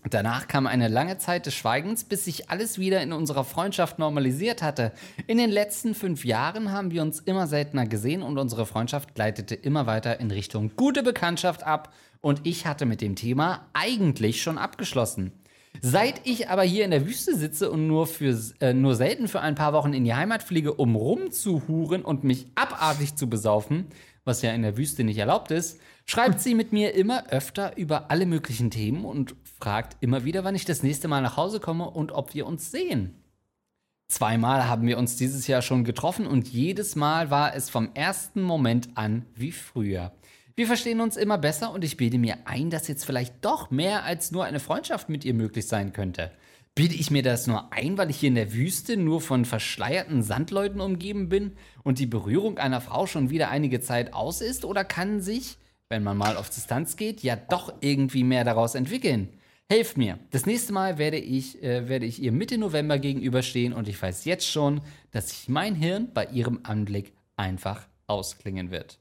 Danach 0.10 0.48
kam 0.48 0.68
eine 0.68 0.88
lange 0.88 1.18
Zeit 1.18 1.46
des 1.46 1.56
Schweigens, 1.56 2.04
bis 2.04 2.26
sich 2.26 2.50
alles 2.50 2.80
wieder 2.80 3.02
in 3.02 3.12
unserer 3.12 3.44
Freundschaft 3.44 4.00
normalisiert 4.00 4.62
hatte. 4.62 4.92
In 5.28 5.38
den 5.38 5.50
letzten 5.50 5.96
fünf 5.96 6.24
Jahren 6.24 6.72
haben 6.72 6.92
wir 6.92 7.02
uns 7.02 7.20
immer 7.20 7.48
seltener 7.48 7.86
gesehen 7.86 8.22
und 8.22 8.38
unsere 8.38 8.66
Freundschaft 8.66 9.16
gleitete 9.16 9.56
immer 9.56 9.86
weiter 9.86 10.20
in 10.20 10.32
Richtung 10.32 10.72
gute 10.76 11.04
Bekanntschaft 11.04 11.64
ab 11.64 11.94
und 12.22 12.42
ich 12.44 12.66
hatte 12.66 12.86
mit 12.86 13.02
dem 13.02 13.16
Thema 13.16 13.68
eigentlich 13.74 14.42
schon 14.42 14.58
abgeschlossen. 14.58 15.32
Seit 15.82 16.22
ich 16.24 16.50
aber 16.50 16.64
hier 16.64 16.86
in 16.86 16.92
der 16.92 17.06
Wüste 17.06 17.36
sitze 17.36 17.70
und 17.70 17.88
nur, 17.88 18.08
für, 18.08 18.36
äh, 18.62 18.74
nur 18.74 18.96
selten 18.96 19.28
für 19.28 19.42
ein 19.42 19.56
paar 19.56 19.74
Wochen 19.74 19.94
in 19.94 20.06
die 20.06 20.14
Heimat 20.14 20.42
fliege, 20.42 20.74
um 20.74 20.96
rumzuhuren 20.96 22.04
und 22.04 22.24
mich 22.24 22.48
abartig 22.56 23.16
zu 23.16 23.30
besaufen, 23.30 23.86
was 24.26 24.42
ja 24.42 24.52
in 24.52 24.64
der 24.64 24.78
Wüste 24.78 25.04
nicht 25.04 25.20
erlaubt 25.20 25.52
ist, 25.52 25.80
schreibt 26.06 26.40
sie 26.42 26.56
mit 26.56 26.74
mir 26.74 26.96
immer 26.96 27.28
öfter 27.30 27.78
über 27.78 28.10
alle 28.10 28.26
möglichen 28.26 28.72
Themen 28.72 29.06
und 29.06 29.36
fragt 29.60 29.98
immer 30.02 30.24
wieder, 30.24 30.44
wann 30.44 30.56
ich 30.56 30.66
das 30.66 30.84
nächste 30.84 31.08
Mal 31.08 31.22
nach 31.22 31.38
Hause 31.38 31.60
komme 31.60 31.90
und 31.90 32.12
ob 32.12 32.34
wir 32.34 32.46
uns 32.46 32.72
sehen. 32.72 33.16
Zweimal 34.08 34.70
haben 34.70 34.88
wir 34.88 34.98
uns 34.98 35.18
dieses 35.18 35.48
Jahr 35.48 35.62
schon 35.62 35.84
getroffen 35.84 36.28
und 36.28 36.48
jedes 36.48 36.96
Mal 36.96 37.30
war 37.30 37.54
es 37.56 37.70
vom 37.70 37.90
ersten 37.94 38.42
Moment 38.42 38.90
an 38.96 39.26
wie 39.36 39.52
früher. 39.52 40.14
Wir 40.56 40.66
verstehen 40.66 41.02
uns 41.02 41.18
immer 41.18 41.38
besser 41.38 41.72
und 41.72 41.84
ich 41.84 41.98
bilde 41.98 42.18
mir 42.18 42.38
ein, 42.46 42.70
dass 42.70 42.88
jetzt 42.88 43.06
vielleicht 43.06 43.44
doch 43.44 43.70
mehr 43.70 44.06
als 44.06 44.32
nur 44.32 44.46
eine 44.46 44.60
Freundschaft 44.60 45.10
mit 45.10 45.26
ihr 45.26 45.34
möglich 45.34 45.68
sein 45.68 45.92
könnte. 45.92 46.32
Bilde 46.74 46.96
ich 46.96 47.12
mir 47.12 47.22
das 47.22 47.48
nur 47.48 47.74
ein, 47.74 47.98
weil 47.98 48.10
ich 48.10 48.18
hier 48.18 48.30
in 48.30 48.36
der 48.36 48.54
Wüste 48.54 48.98
nur 48.98 49.20
von 49.20 49.46
verschleierten 49.46 50.24
Sandleuten 50.24 50.80
umgeben 50.80 51.28
bin 51.28 51.58
und 51.84 52.00
die 52.00 52.06
Berührung 52.06 52.60
einer 52.60 52.82
Frau 52.82 53.08
schon 53.08 53.30
wieder 53.30 53.50
einige 53.50 53.82
Zeit 53.82 54.14
aus 54.14 54.42
ist? 54.42 54.64
Oder 54.64 54.86
kann 54.86 55.22
sich, 55.22 55.58
wenn 55.90 56.04
man 56.04 56.18
mal 56.18 56.38
auf 56.38 56.50
Distanz 56.50 56.96
geht, 56.96 57.22
ja 57.24 57.36
doch 57.36 57.74
irgendwie 57.82 58.24
mehr 58.24 58.44
daraus 58.44 58.74
entwickeln? 58.74 59.30
Helft 59.70 59.98
mir. 59.98 60.18
Das 60.32 60.46
nächste 60.46 60.72
Mal 60.72 60.98
werde 60.98 61.18
ich, 61.18 61.62
äh, 61.62 61.90
werde 61.90 62.06
ich 62.06 62.22
ihr 62.22 62.32
Mitte 62.32 62.58
November 62.58 63.00
gegenüberstehen 63.00 63.74
und 63.74 63.90
ich 63.90 64.02
weiß 64.02 64.24
jetzt 64.24 64.50
schon, 64.50 64.80
dass 65.12 65.30
sich 65.30 65.50
mein 65.50 65.76
Hirn 65.76 66.10
bei 66.14 66.26
ihrem 66.28 66.62
Anblick 66.64 67.14
einfach 67.36 67.86
ausklingen 68.08 68.72
wird. 68.72 68.98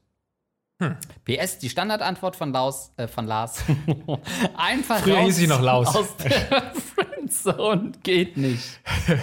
PS, 1.25 1.57
die 1.57 1.69
Standardantwort 1.69 2.35
von, 2.35 2.51
Laus, 2.51 2.91
äh, 2.97 3.07
von 3.07 3.25
Lars. 3.25 3.63
Einfach 4.57 4.99
Früher 4.99 5.21
hieß 5.21 5.37
sie 5.37 5.47
noch 5.47 5.59
Laus. 5.59 5.87
aus 5.95 6.15
der 6.17 6.71
Friendzone 6.95 7.93
geht 8.03 8.37
nicht. 8.37 8.79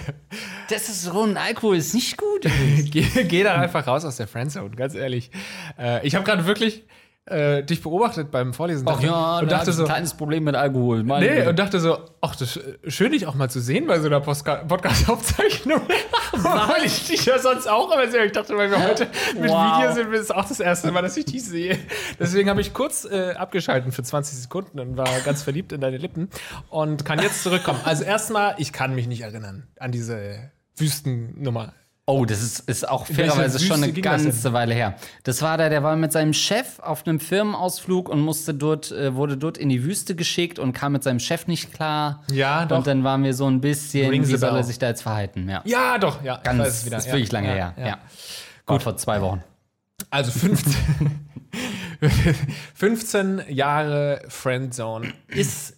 Das 0.67 0.89
ist 0.89 1.03
so 1.03 1.21
ein 1.21 1.37
Alkohol, 1.37 1.77
ist 1.77 1.93
nicht 1.93 2.17
gut. 2.17 2.41
geh, 2.89 3.03
geh 3.03 3.43
dann 3.43 3.61
einfach 3.61 3.85
raus 3.85 4.03
aus 4.03 4.17
der 4.17 4.27
Friendzone, 4.27 4.71
ganz 4.71 4.95
ehrlich. 4.95 5.29
Äh, 5.77 6.05
ich 6.05 6.15
habe 6.15 6.25
gerade 6.25 6.47
wirklich 6.47 6.83
äh, 7.27 7.63
dich 7.63 7.81
beobachtet 7.81 8.29
beim 8.29 8.53
Vorlesen 8.53 8.87
Ach 8.87 9.01
ja, 9.01 9.39
und 9.39 9.51
da 9.51 9.57
dachte 9.57 9.73
so, 9.73 9.83
ein 9.83 9.87
kleines 9.87 10.13
Problem 10.13 10.43
mit 10.43 10.55
Alkohol. 10.55 11.03
Meine 11.03 11.25
nee, 11.25 11.35
Güte. 11.37 11.49
und 11.49 11.59
dachte 11.59 11.79
so, 11.79 11.97
ach, 12.21 12.35
das 12.35 12.55
ist 12.57 12.93
schön, 12.93 13.11
dich 13.13 13.25
auch 13.25 13.33
mal 13.33 13.49
zu 13.49 13.59
sehen 13.59 13.87
bei 13.87 13.99
so 13.99 14.05
einer 14.07 14.21
Podcast-Aufzeichnung. 14.21 15.81
Weil 16.33 16.85
ich 16.85 17.07
dich 17.07 17.25
ja 17.25 17.39
sonst 17.39 17.67
auch 17.67 17.91
immer 17.91 18.07
sehe. 18.11 18.25
Ich 18.25 18.33
dachte, 18.33 18.57
weil 18.57 18.69
wir 18.69 18.83
heute 18.83 19.07
mit 19.39 19.49
Wow. 19.49 19.77
Video 19.77 19.93
sind, 19.93 20.13
ist 20.13 20.21
es 20.21 20.31
auch 20.31 20.45
das 20.45 20.59
erste 20.59 20.91
Mal, 20.91 21.01
dass 21.01 21.15
ich 21.15 21.25
dich 21.25 21.43
sehe. 21.43 21.79
Deswegen 22.19 22.49
habe 22.49 22.59
ich 22.59 22.73
kurz 22.73 23.05
äh, 23.05 23.31
abgeschalten 23.31 23.93
für 23.93 24.03
20 24.03 24.37
Sekunden 24.39 24.79
und 24.79 24.97
war 24.97 25.07
ganz 25.23 25.43
verliebt 25.43 25.71
in 25.71 25.79
deine 25.79 25.97
Lippen 25.97 26.29
und 26.69 27.05
kann 27.05 27.19
jetzt 27.19 27.41
zurückkommen. 27.41 27.79
Also 27.85 28.03
erstmal, 28.03 28.55
ich 28.57 28.73
kann 28.73 28.93
mich 28.95 29.07
nicht 29.07 29.21
erinnern 29.21 29.67
an 29.79 29.91
diese 29.93 30.51
Wüstennummer. 30.75 31.73
Oh, 32.07 32.23
das 32.23 32.43
ist, 32.43 32.59
ist 32.69 32.87
auch 32.87 33.07
fairerweise 33.07 33.59
schon 33.59 33.81
eine 33.81 33.91
ganze 33.91 34.53
Weile 34.53 34.75
her. 34.75 34.95
Das 35.23 35.41
war 35.41 35.57
der, 35.57 35.71
der 35.71 35.81
war 35.81 35.95
mit 35.95 36.11
seinem 36.11 36.33
Chef 36.33 36.77
auf 36.79 37.07
einem 37.07 37.19
Firmenausflug 37.19 38.09
und 38.09 38.19
musste 38.21 38.53
dort, 38.53 38.91
äh, 38.91 39.15
wurde 39.15 39.37
dort 39.37 39.57
in 39.57 39.69
die 39.69 39.83
Wüste 39.83 40.15
geschickt 40.15 40.59
und 40.59 40.73
kam 40.73 40.91
mit 40.91 41.01
seinem 41.03 41.19
Chef 41.19 41.47
nicht 41.47 41.73
klar. 41.73 42.23
Ja, 42.31 42.67
doch. 42.67 42.77
Und 42.77 42.87
dann 42.87 43.03
waren 43.03 43.23
wir 43.23 43.33
so 43.33 43.47
ein 43.47 43.59
bisschen, 43.59 44.07
Rings 44.11 44.29
wie 44.29 44.37
soll 44.37 44.55
er 44.55 44.63
sich 44.63 44.77
da 44.77 44.87
jetzt 44.89 45.01
verhalten? 45.01 45.49
Ja. 45.49 45.63
Ja, 45.65 45.97
doch, 45.97 46.23
ja. 46.23 46.35
ich 46.37 46.43
Ganz, 46.43 46.59
weiß 46.59 46.67
es 46.67 46.85
wieder. 46.85 46.97
ist 46.97 47.07
Ja, 47.07 47.13
wirklich 47.13 47.31
lange 47.31 47.47
ja, 47.47 47.53
her. 47.53 47.73
ja. 47.77 47.87
Ja. 47.87 47.97
Gut, 48.67 48.83
vor 48.83 48.95
zwei 48.97 49.19
Wochen. 49.21 49.43
Also 50.11 50.29
15, 50.31 50.75
15 52.75 53.41
Jahre 53.49 54.21
Friendzone 54.27 55.11
ist. 55.27 55.74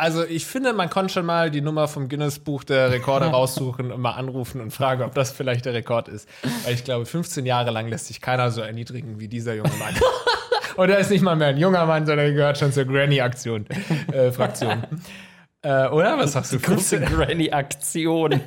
Also 0.00 0.24
ich 0.24 0.46
finde, 0.46 0.72
man 0.72 0.88
konnte 0.88 1.12
schon 1.12 1.26
mal 1.26 1.50
die 1.50 1.60
Nummer 1.60 1.86
vom 1.86 2.08
Guinness-Buch 2.08 2.64
der 2.64 2.90
Rekorde 2.90 3.26
raussuchen 3.26 3.92
und 3.92 4.00
mal 4.00 4.12
anrufen 4.12 4.62
und 4.62 4.70
fragen, 4.70 5.02
ob 5.02 5.14
das 5.14 5.30
vielleicht 5.30 5.66
der 5.66 5.74
Rekord 5.74 6.08
ist. 6.08 6.26
Weil 6.64 6.72
ich 6.72 6.84
glaube, 6.84 7.04
15 7.04 7.44
Jahre 7.44 7.70
lang 7.70 7.86
lässt 7.86 8.06
sich 8.06 8.22
keiner 8.22 8.50
so 8.50 8.62
erniedrigen 8.62 9.20
wie 9.20 9.28
dieser 9.28 9.52
junge 9.52 9.68
Mann. 9.78 9.94
und 10.76 10.88
er 10.88 11.00
ist 11.00 11.10
nicht 11.10 11.20
mal 11.20 11.36
mehr 11.36 11.48
ein 11.48 11.58
junger 11.58 11.84
Mann, 11.84 12.06
sondern 12.06 12.28
er 12.28 12.32
gehört 12.32 12.56
schon 12.56 12.72
zur 12.72 12.86
Granny-Aktion, 12.86 13.66
äh, 14.12 14.32
Fraktion. 14.32 14.84
Äh, 15.62 15.88
oder? 15.88 16.16
Was 16.16 16.32
sagst 16.32 16.54
du? 16.54 16.58
Große 16.58 17.00
15? 17.00 17.04
Granny-Aktion 17.18 18.40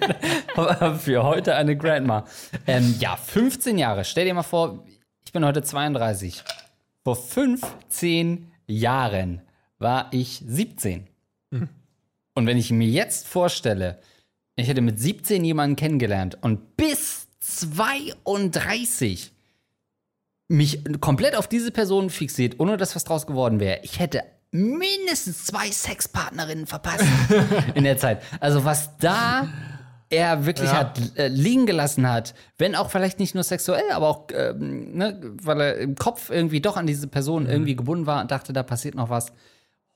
für 0.97 1.22
heute 1.22 1.54
eine 1.54 1.78
Grandma. 1.78 2.26
Ähm, 2.66 2.95
ja, 2.99 3.16
15 3.16 3.78
Jahre. 3.78 4.04
Stell 4.04 4.26
dir 4.26 4.34
mal 4.34 4.41
vor, 4.41 4.84
ich 5.24 5.32
bin 5.32 5.45
heute 5.45 5.62
32. 5.62 6.43
Vor 7.04 7.16
15 7.16 8.51
Jahren 8.66 9.43
war 9.78 10.08
ich 10.10 10.41
17. 10.43 11.08
Und 12.36 12.45
wenn 12.47 12.58
ich 12.58 12.72
mir 12.72 12.88
jetzt 12.88 13.28
vorstelle, 13.28 13.99
ich 14.56 14.68
hätte 14.68 14.82
mit 14.82 14.99
17 14.99 15.43
jemanden 15.45 15.76
kennengelernt 15.76 16.38
und 16.41 16.76
bis 16.78 17.28
32 17.39 19.32
mich 20.49 20.84
komplett 20.99 21.36
auf 21.36 21.47
diese 21.47 21.72
Person 21.72 22.10
fixiert, 22.10 22.60
ohne 22.60 22.78
dass 22.78 22.95
was 22.95 23.04
draus 23.04 23.26
geworden 23.28 23.60
wäre, 23.60 23.80
ich 23.84 23.99
hätte 23.99 24.22
mindestens 24.51 25.45
zwei 25.45 25.72
Sexpartnerinnen 25.72 26.68
verpasst 26.68 27.06
in 27.76 27.84
der 27.86 27.97
Zeit. 27.97 28.22
Also 28.39 28.64
was 28.66 28.97
da 28.97 29.47
er 30.10 30.45
wirklich 30.45 30.70
Ja. 30.70 30.76
hat 30.78 31.18
äh, 31.18 31.28
liegen 31.28 31.66
gelassen 31.66 32.08
hat, 32.08 32.36
wenn 32.60 32.76
auch 32.76 32.91
vielleicht 32.91 33.18
nicht 33.20 33.34
nur 33.34 33.43
sexuell, 33.43 33.89
aber 33.91 34.08
auch, 34.10 34.28
ähm, 34.32 34.95
ne, 34.95 35.20
weil 35.41 35.60
er 35.62 35.78
im 35.78 35.95
Kopf 35.95 36.30
irgendwie 36.30 36.62
doch 36.62 36.78
an 36.78 36.86
diese 36.86 37.08
Mhm. 37.08 37.12
Person 37.12 37.47
irgendwie 37.49 37.76
gebunden 37.76 38.06
war 38.06 38.22
und 38.22 38.30
dachte, 38.30 38.54
da 38.54 38.62
passiert 38.62 38.93
noch 38.93 39.10
was. 39.10 39.32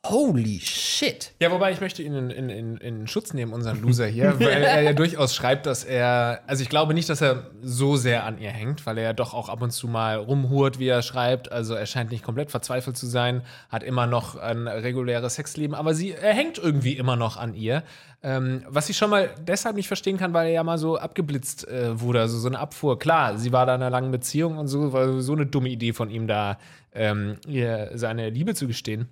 Holy 0.05 0.59
shit. 0.61 1.33
Ja, 1.41 1.51
wobei 1.51 1.71
ich 1.71 1.81
möchte 1.81 2.01
ihn 2.01 2.13
in, 2.13 2.29
in, 2.29 2.49
in, 2.49 2.77
in 2.77 3.07
Schutz 3.07 3.33
nehmen, 3.33 3.51
unseren 3.51 3.81
Loser 3.81 4.05
hier, 4.05 4.39
weil 4.39 4.63
er 4.63 4.81
ja 4.81 4.93
durchaus 4.93 5.35
schreibt, 5.35 5.65
dass 5.65 5.83
er, 5.83 6.43
also 6.47 6.63
ich 6.63 6.69
glaube 6.69 6.93
nicht, 6.93 7.09
dass 7.09 7.21
er 7.21 7.51
so 7.61 7.97
sehr 7.97 8.23
an 8.23 8.39
ihr 8.39 8.51
hängt, 8.51 8.85
weil 8.85 8.97
er 8.97 9.03
ja 9.03 9.13
doch 9.13 9.33
auch 9.33 9.49
ab 9.49 9.61
und 9.61 9.71
zu 9.71 9.87
mal 9.87 10.15
rumhurt, 10.15 10.79
wie 10.79 10.87
er 10.87 11.01
schreibt. 11.01 11.51
Also 11.51 11.73
er 11.73 11.85
scheint 11.85 12.11
nicht 12.11 12.23
komplett 12.23 12.51
verzweifelt 12.51 12.95
zu 12.95 13.05
sein, 13.05 13.41
hat 13.69 13.83
immer 13.83 14.07
noch 14.07 14.37
ein 14.37 14.67
reguläres 14.67 15.35
Sexleben, 15.35 15.75
aber 15.75 15.93
sie, 15.93 16.11
er 16.11 16.33
hängt 16.33 16.57
irgendwie 16.57 16.93
immer 16.93 17.17
noch 17.17 17.35
an 17.35 17.53
ihr. 17.53 17.83
Ähm, 18.23 18.63
was 18.67 18.89
ich 18.89 18.97
schon 18.97 19.09
mal 19.09 19.29
deshalb 19.41 19.75
nicht 19.75 19.87
verstehen 19.87 20.17
kann, 20.17 20.33
weil 20.33 20.47
er 20.47 20.53
ja 20.53 20.63
mal 20.63 20.77
so 20.77 20.97
abgeblitzt 20.97 21.67
äh, 21.67 21.99
wurde, 21.99 22.21
also 22.21 22.39
so 22.39 22.47
eine 22.47 22.59
Abfuhr. 22.59 22.97
Klar, 22.97 23.37
sie 23.37 23.51
war 23.51 23.65
da 23.65 23.75
in 23.75 23.81
einer 23.81 23.91
langen 23.91 24.11
Beziehung 24.11 24.57
und 24.57 24.67
so, 24.67 24.93
war 24.93 25.21
so 25.21 25.33
eine 25.33 25.45
dumme 25.45 25.69
Idee 25.69 25.91
von 25.91 26.09
ihm 26.09 26.27
da, 26.27 26.57
ähm, 26.93 27.37
ihr 27.45 27.91
seine 27.93 28.29
Liebe 28.29 28.55
zu 28.55 28.67
gestehen. 28.67 29.09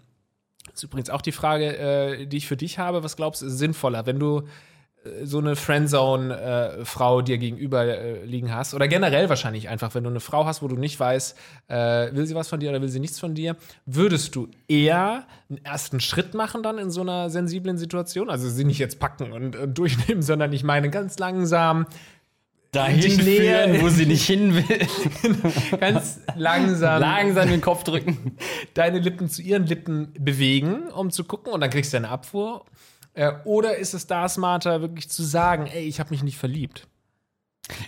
Das 0.75 0.83
ist 0.83 0.89
übrigens 0.89 1.09
auch 1.09 1.21
die 1.21 1.31
Frage, 1.31 1.77
äh, 1.77 2.25
die 2.25 2.35
ich 2.35 2.47
für 2.47 2.57
dich 2.57 2.79
habe. 2.79 3.01
Was 3.01 3.15
glaubst 3.15 3.41
du, 3.41 3.45
ist 3.45 3.57
sinnvoller, 3.57 4.05
wenn 4.05 4.19
du 4.19 4.41
äh, 5.05 5.25
so 5.25 5.37
eine 5.37 5.55
Friendzone-Frau 5.55 7.21
dir 7.21 7.37
gegenüber 7.37 7.85
äh, 7.85 8.25
liegen 8.25 8.53
hast? 8.53 8.73
Oder 8.73 8.89
generell 8.89 9.29
wahrscheinlich 9.29 9.69
einfach, 9.69 9.95
wenn 9.95 10.03
du 10.03 10.09
eine 10.09 10.19
Frau 10.19 10.45
hast, 10.45 10.61
wo 10.61 10.67
du 10.67 10.75
nicht 10.75 10.99
weißt, 10.99 11.37
äh, 11.69 12.13
will 12.13 12.25
sie 12.25 12.35
was 12.35 12.49
von 12.49 12.59
dir 12.59 12.71
oder 12.71 12.81
will 12.81 12.89
sie 12.89 12.99
nichts 12.99 13.21
von 13.21 13.35
dir, 13.35 13.55
würdest 13.85 14.35
du 14.35 14.49
eher 14.67 15.25
einen 15.49 15.63
ersten 15.63 16.01
Schritt 16.01 16.33
machen 16.33 16.61
dann 16.61 16.77
in 16.77 16.91
so 16.91 16.99
einer 16.99 17.29
sensiblen 17.29 17.77
Situation? 17.77 18.29
Also 18.29 18.49
sie 18.49 18.65
nicht 18.65 18.79
jetzt 18.79 18.99
packen 18.99 19.31
und, 19.31 19.55
und 19.55 19.77
durchnehmen, 19.77 20.21
sondern 20.23 20.51
ich 20.51 20.65
meine 20.65 20.89
ganz 20.89 21.17
langsam, 21.19 21.85
Dahin 22.75 23.19
näher- 23.21 23.81
wo 23.81 23.89
sie 23.89 24.05
nicht 24.05 24.25
hin 24.27 24.53
will. 24.55 25.79
ganz 25.79 26.19
langsam 26.35 26.99
Langsam 27.01 27.49
den 27.49 27.61
Kopf 27.61 27.83
drücken. 27.83 28.35
deine 28.73 28.99
Lippen 28.99 29.29
zu 29.29 29.41
ihren 29.41 29.65
Lippen 29.65 30.13
bewegen, 30.19 30.89
um 30.89 31.11
zu 31.11 31.23
gucken 31.23 31.51
und 31.53 31.61
dann 31.61 31.69
kriegst 31.69 31.93
du 31.93 31.97
eine 31.97 32.09
Abfuhr? 32.09 32.65
Äh, 33.13 33.31
oder 33.45 33.77
ist 33.77 33.93
es 33.93 34.07
da 34.07 34.27
smarter, 34.27 34.81
wirklich 34.81 35.09
zu 35.09 35.23
sagen, 35.23 35.67
ey, 35.67 35.83
ich 35.85 35.99
habe 35.99 36.09
mich 36.11 36.21
nicht 36.23 36.37
verliebt? 36.37 36.87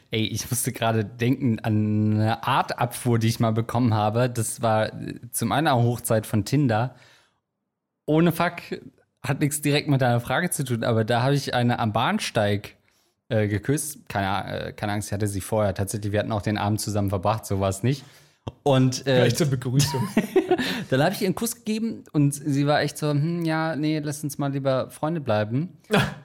Ey, 0.09 0.25
ich 0.25 0.49
musste 0.49 0.71
gerade 0.71 1.05
denken 1.05 1.59
an 1.59 2.13
eine 2.13 2.43
Art 2.47 2.79
Abfuhr, 2.79 3.19
die 3.19 3.27
ich 3.27 3.39
mal 3.39 3.51
bekommen 3.51 3.93
habe. 3.93 4.29
Das 4.29 4.61
war 4.61 4.87
äh, 4.93 5.15
zum 5.31 5.51
einen 5.51 5.67
eine 5.67 5.83
Hochzeit 5.83 6.25
von 6.25 6.45
Tinder. 6.45 6.95
Ohne 8.05 8.31
Fuck, 8.31 8.53
hat 9.21 9.41
nichts 9.41 9.61
direkt 9.61 9.89
mit 9.89 10.01
deiner 10.01 10.21
Frage 10.21 10.49
zu 10.49 10.63
tun, 10.63 10.83
aber 10.85 11.03
da 11.03 11.21
habe 11.23 11.35
ich 11.35 11.53
eine 11.53 11.79
am 11.79 11.91
Bahnsteig 11.91 12.75
äh, 13.29 13.47
geküsst. 13.47 14.07
Keine, 14.09 14.67
äh, 14.67 14.73
keine 14.73 14.93
Angst, 14.93 15.09
ich 15.09 15.13
hatte 15.13 15.27
sie 15.27 15.41
vorher. 15.41 15.73
Tatsächlich, 15.73 16.11
wir 16.11 16.19
hatten 16.19 16.31
auch 16.31 16.41
den 16.41 16.57
Abend 16.57 16.81
zusammen 16.81 17.09
verbracht, 17.09 17.45
so 17.45 17.59
war 17.59 17.69
es 17.69 17.83
nicht. 17.83 18.03
Und 18.63 19.05
äh, 19.07 19.21
Vielleicht 19.21 19.37
zur 19.37 19.47
Begrüßung. 19.47 20.07
dann 20.89 21.03
habe 21.03 21.13
ich 21.13 21.21
ihr 21.21 21.27
einen 21.27 21.35
Kuss 21.35 21.55
gegeben 21.55 22.03
und 22.13 22.33
sie 22.33 22.65
war 22.67 22.81
echt 22.81 22.97
so, 22.97 23.09
hm, 23.09 23.43
ja, 23.45 23.75
nee, 23.75 23.99
lass 23.99 24.23
uns 24.23 24.37
mal 24.37 24.51
lieber 24.51 24.89
Freunde 24.89 25.21
bleiben. 25.21 25.77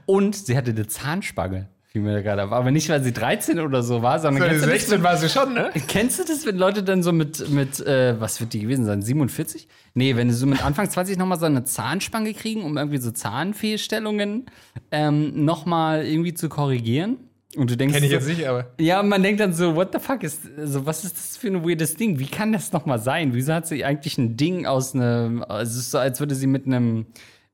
Und 0.06 0.36
sie 0.36 0.56
hatte 0.56 0.70
eine 0.70 0.86
Zahnspange, 0.86 1.68
fiel 1.92 2.00
mir 2.00 2.22
gerade 2.22 2.44
auf. 2.44 2.52
Aber 2.52 2.70
nicht, 2.70 2.88
weil 2.88 3.02
sie 3.02 3.12
13 3.12 3.60
oder 3.60 3.82
so 3.82 4.00
war, 4.00 4.18
sondern 4.18 4.48
kennst 4.48 4.64
du 4.64 4.70
das, 4.70 4.80
16 4.80 5.02
war 5.02 5.16
sie 5.18 5.28
schon, 5.28 5.52
ne? 5.52 5.70
Kennst 5.88 6.18
du 6.18 6.24
das, 6.24 6.46
wenn 6.46 6.56
Leute 6.56 6.82
dann 6.82 7.02
so 7.02 7.12
mit, 7.12 7.50
mit 7.50 7.80
äh, 7.80 8.18
was 8.18 8.40
wird 8.40 8.54
die 8.54 8.60
gewesen 8.60 8.86
sein, 8.86 9.02
47? 9.02 9.68
Nee, 9.92 10.16
wenn 10.16 10.30
sie 10.30 10.36
so 10.36 10.46
mit 10.46 10.64
Anfang 10.64 10.88
20 10.88 11.18
nochmal 11.18 11.38
so 11.38 11.44
eine 11.44 11.64
Zahnspange 11.64 12.32
kriegen, 12.32 12.64
um 12.64 12.78
irgendwie 12.78 12.96
so 12.96 13.10
Zahnfehlstellungen 13.10 14.46
ähm, 14.90 15.44
nochmal 15.44 16.06
irgendwie 16.06 16.32
zu 16.32 16.48
korrigieren. 16.48 17.18
Und 17.56 17.70
du 17.70 17.76
denkst 17.76 17.94
Kenn 17.94 18.04
ich 18.04 18.10
so, 18.10 18.16
jetzt 18.16 18.28
nicht, 18.28 18.46
aber. 18.46 18.70
ja, 18.80 19.02
man 19.02 19.22
denkt 19.22 19.40
dann 19.40 19.52
so, 19.52 19.76
what 19.76 19.90
the 19.92 19.98
fuck 19.98 20.22
ist, 20.22 20.40
also 20.56 20.86
was 20.86 21.04
ist 21.04 21.18
das 21.18 21.36
für 21.36 21.48
ein 21.48 21.62
weirdes 21.62 21.96
Ding? 21.96 22.18
Wie 22.18 22.26
kann 22.26 22.54
das 22.54 22.72
nochmal 22.72 22.98
sein? 22.98 23.34
Wieso 23.34 23.52
hat 23.52 23.66
sie 23.66 23.84
eigentlich 23.84 24.16
ein 24.16 24.38
Ding 24.38 24.64
aus 24.64 24.94
einem, 24.94 25.44
also 25.46 25.70
es 25.70 25.76
ist 25.76 25.90
so, 25.90 25.98
als 25.98 26.18
würde 26.20 26.34
sie 26.34 26.46
mit 26.46 26.64
einem, 26.64 27.04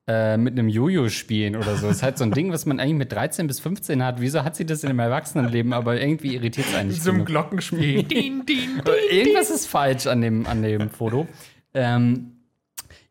äh, 0.09 0.39
mit 0.39 0.59
einem 0.59 0.71
Jojo 0.71 1.11
spielen 1.11 1.55
oder 1.55 1.77
so. 1.77 1.87
Es 1.89 1.99
ist 1.99 2.03
halt 2.03 2.17
so 2.17 2.25
ein 2.25 2.33
Ding, 2.33 2.51
was 2.51 2.65
man 2.65 2.81
eigentlich 2.81 2.97
mit 2.97 3.13
13 3.13 3.47
bis 3.47 3.61
15 3.61 4.03
hat. 4.03 4.23
Wieso 4.23 4.43
hat 4.43 4.57
sie 4.57 4.65
das 4.65 4.83
in 4.83 4.89
dem 4.89 4.99
Erwachsenenleben? 4.99 5.75
Aber 5.75 6.01
irgendwie 6.01 6.35
irritiert 6.35 6.67
es 6.67 6.75
eigentlich. 6.75 7.03
Zum 7.03 7.17
genug. 7.17 7.27
Glockenspiel. 7.27 8.03
din, 8.05 8.47
din, 8.47 8.81
Aber 8.81 8.95
Irgendwas 9.11 9.51
ist 9.51 9.67
falsch 9.67 10.07
an 10.07 10.23
dem, 10.23 10.47
an 10.47 10.63
dem 10.63 10.89
Foto. 10.89 11.29
Ähm, 11.75 12.39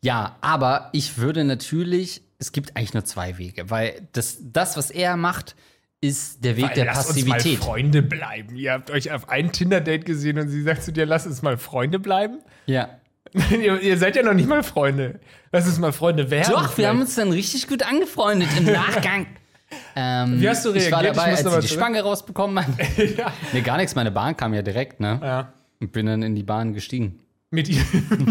ja, 0.02 0.38
aber 0.42 0.90
ich 0.92 1.20
würde 1.20 1.44
natürlich, 1.44 2.24
es 2.40 2.52
gibt 2.52 2.76
eigentlich 2.76 2.96
nur 2.96 3.06
zwei 3.06 3.38
Wege, 3.38 3.70
weil 3.70 4.08
das, 4.14 4.40
das 4.42 4.76
was 4.76 4.90
er 4.90 5.18
macht, 5.18 5.56
ist 6.02 6.44
der 6.44 6.58
Weg 6.58 6.74
der 6.74 6.86
lass 6.86 7.08
uns 7.08 7.08
Passivität. 7.10 7.60
mal 7.60 7.66
Freunde 7.66 8.02
bleiben. 8.02 8.56
Ihr 8.56 8.72
habt 8.72 8.90
euch 8.90 9.12
auf 9.12 9.30
ein 9.30 9.52
Tinder-Date 9.52 10.06
gesehen 10.06 10.40
und 10.40 10.50
sie 10.50 10.64
sagt 10.64 10.82
zu 10.82 10.92
dir, 10.92 11.06
lass 11.06 11.28
uns 11.28 11.44
mal 11.44 11.58
Freunde 11.58 12.00
bleiben. 12.00 12.40
Ja. 12.66 12.90
ihr, 13.52 13.82
ihr 13.82 13.98
seid 13.98 14.16
ja 14.16 14.24
noch 14.24 14.34
nicht 14.34 14.48
mal 14.48 14.64
Freunde. 14.64 15.20
Lass 15.52 15.68
uns 15.68 15.80
mal 15.80 15.92
Freunde 15.92 16.30
werden. 16.30 16.52
Doch, 16.52 16.62
wir 16.62 16.70
vielleicht. 16.70 16.90
haben 16.90 17.02
uns 17.02 17.16
dann 17.16 17.32
richtig 17.32 17.68
gut 17.68 17.84
angefreundet 17.84 18.50
im 18.58 18.66
Nachgang. 18.66 19.28
ähm, 19.96 20.40
Wie 20.40 20.48
hast 20.50 20.66
du 20.66 20.74
Ich 20.74 20.92
war 20.92 21.02
reagiert? 21.02 21.16
Ich 21.16 21.18
dabei, 21.18 21.32
muss 21.32 21.46
als 21.46 21.66
sie 21.66 21.70
die. 21.70 21.74
Spange 21.74 22.02
rausbekommen 22.02 22.66
hat. 22.66 22.98
ja. 23.18 23.34
Nee, 23.54 23.62
gar 23.62 23.78
nichts. 23.78 23.96
Meine 23.96 24.12
Bahn 24.12 24.36
kam 24.36 24.54
ja 24.54 24.62
direkt, 24.62 25.00
ne? 25.00 25.20
ja. 25.22 25.54
Und 25.80 25.92
bin 25.92 26.08
dann 26.08 26.24
in 26.24 26.36
die 26.36 26.44
Bahn 26.44 26.74
gestiegen. 26.74 27.20
Mit 27.50 27.70
ihr. 27.70 27.82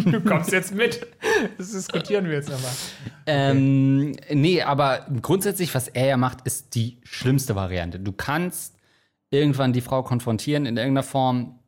Du 0.05 0.21
kommst 0.21 0.53
jetzt 0.53 0.75
mit. 0.75 1.07
Das 1.57 1.73
diskutieren 1.73 2.27
wir 2.27 2.35
jetzt 2.35 2.51
nochmal. 2.51 2.73
Ähm, 3.27 4.13
nee, 4.31 4.61
aber 4.61 5.07
grundsätzlich, 5.23 5.75
was 5.75 5.89
er 5.89 6.07
ja 6.07 6.17
macht, 6.17 6.43
ist 6.45 6.75
die 6.75 6.99
schlimmste 7.03 7.55
Variante. 7.55 7.99
Du 7.99 8.13
kannst 8.13 8.75
irgendwann 9.31 9.73
die 9.73 9.81
Frau 9.81 10.03
konfrontieren 10.03 10.67
in 10.67 10.77
irgendeiner 10.77 11.03
Form, 11.03 11.59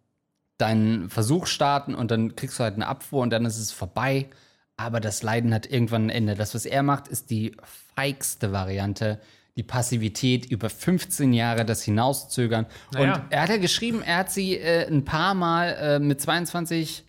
deinen 0.59 1.09
Versuch 1.09 1.47
starten 1.47 1.95
und 1.95 2.11
dann 2.11 2.37
kriegst 2.37 2.59
du 2.59 2.65
halt 2.65 2.75
eine 2.75 2.87
Abfuhr 2.87 3.23
und 3.23 3.31
dann 3.31 3.45
ist 3.45 3.59
es 3.59 3.73
vorbei. 3.73 4.29
Aber 4.77 5.01
das 5.01 5.23
Leiden 5.23 5.53
hat 5.55 5.67
irgendwann 5.67 6.07
ein 6.07 6.11
Ende. 6.11 6.35
Das, 6.35 6.55
was 6.55 6.67
er 6.67 6.83
macht, 6.83 7.09
ist 7.09 7.31
die 7.31 7.57
feigste 7.95 8.53
Variante. 8.53 9.21
Die 9.57 9.65
Passivität 9.65 10.47
über 10.47 10.71
15 10.71 11.33
Jahre, 11.33 11.65
das 11.65 11.83
Hinauszögern. 11.83 12.67
Naja. 12.93 13.15
Und 13.15 13.23
er 13.31 13.43
hat 13.43 13.49
ja 13.49 13.57
geschrieben, 13.57 14.03
er 14.03 14.19
hat 14.19 14.31
sie 14.31 14.57
äh, 14.57 14.87
ein 14.87 15.05
paar 15.05 15.35
Mal 15.35 15.71
äh, 15.81 15.99
mit 15.99 16.21
22 16.21 17.05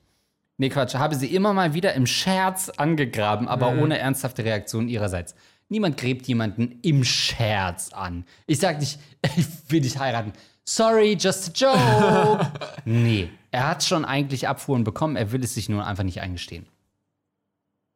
Nee, 0.62 0.68
Quatsch, 0.68 0.94
habe 0.96 1.16
sie 1.16 1.34
immer 1.34 1.54
mal 1.54 1.74
wieder 1.74 1.94
im 1.94 2.06
Scherz 2.06 2.68
angegraben, 2.68 3.48
aber 3.48 3.82
ohne 3.82 3.98
ernsthafte 3.98 4.44
Reaktion 4.44 4.90
ihrerseits. 4.90 5.34
Niemand 5.70 5.96
gräbt 5.96 6.28
jemanden 6.28 6.80
im 6.82 7.06
Scherz 7.06 7.94
an. 7.94 8.26
Ich 8.46 8.60
sag 8.60 8.82
nicht, 8.82 9.00
ich 9.38 9.48
will 9.70 9.80
dich 9.80 9.98
heiraten. 9.98 10.34
Sorry, 10.66 11.14
just 11.18 11.64
a 11.64 11.74
joke. 11.74 12.52
nee, 12.86 13.30
er 13.52 13.68
hat 13.68 13.84
schon 13.84 14.06
eigentlich 14.06 14.48
Abfuhren 14.48 14.84
bekommen, 14.84 15.16
er 15.16 15.32
will 15.32 15.44
es 15.44 15.54
sich 15.54 15.70
nur 15.70 15.86
einfach 15.86 16.04
nicht 16.04 16.22
eingestehen. 16.22 16.68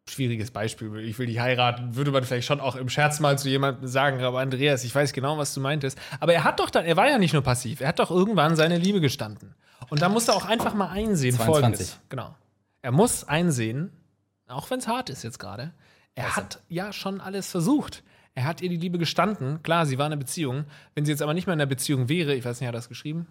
Schwieriges 0.09 0.51
Beispiel. 0.51 0.97
Ich 0.99 1.17
will 1.17 1.27
dich 1.27 1.39
heiraten, 1.39 1.95
würde 1.95 2.11
man 2.11 2.23
vielleicht 2.25 2.45
schon 2.45 2.59
auch 2.59 2.75
im 2.75 2.89
Scherz 2.89 3.21
mal 3.21 3.37
zu 3.39 3.47
jemandem 3.47 3.87
sagen, 3.87 4.21
aber 4.21 4.39
Andreas, 4.39 4.83
ich 4.83 4.93
weiß 4.93 5.13
genau, 5.13 5.37
was 5.37 5.53
du 5.53 5.61
meintest. 5.61 5.97
Aber 6.19 6.33
er 6.33 6.43
hat 6.43 6.59
doch 6.59 6.69
dann, 6.69 6.85
er 6.85 6.97
war 6.97 7.07
ja 7.09 7.17
nicht 7.17 7.31
nur 7.31 7.41
passiv, 7.41 7.79
er 7.79 7.87
hat 7.87 7.99
doch 7.99 8.11
irgendwann 8.11 8.57
seine 8.57 8.77
Liebe 8.77 8.99
gestanden. 8.99 9.55
Und 9.89 10.01
da 10.01 10.09
muss 10.09 10.27
er 10.27 10.35
auch 10.35 10.45
einfach 10.45 10.73
mal 10.73 10.89
einsehen, 10.89 11.35
22. 11.35 11.45
folgendes. 11.45 11.99
Genau. 12.09 12.35
Er 12.81 12.91
muss 12.91 13.23
einsehen, 13.23 13.91
auch 14.47 14.69
wenn 14.69 14.79
es 14.79 14.87
hart 14.87 15.09
ist 15.09 15.23
jetzt 15.23 15.39
gerade, 15.39 15.73
er 16.15 16.35
hat 16.35 16.61
ja 16.67 16.91
schon 16.91 17.21
alles 17.21 17.49
versucht. 17.49 18.03
Er 18.35 18.45
hat 18.45 18.61
ihr 18.61 18.69
die 18.69 18.77
Liebe 18.77 18.97
gestanden. 18.97 19.61
Klar, 19.63 19.85
sie 19.85 19.97
war 19.97 20.07
in 20.07 20.13
einer 20.13 20.19
Beziehung. 20.19 20.65
Wenn 20.95 21.05
sie 21.05 21.11
jetzt 21.11 21.21
aber 21.21 21.33
nicht 21.33 21.47
mehr 21.47 21.53
in 21.53 21.61
einer 21.61 21.69
Beziehung 21.69 22.09
wäre, 22.09 22.33
ich 22.33 22.43
weiß 22.43 22.59
nicht, 22.59 22.67
hat 22.67 22.73
er 22.73 22.79
das 22.79 22.89
geschrieben? 22.89 23.27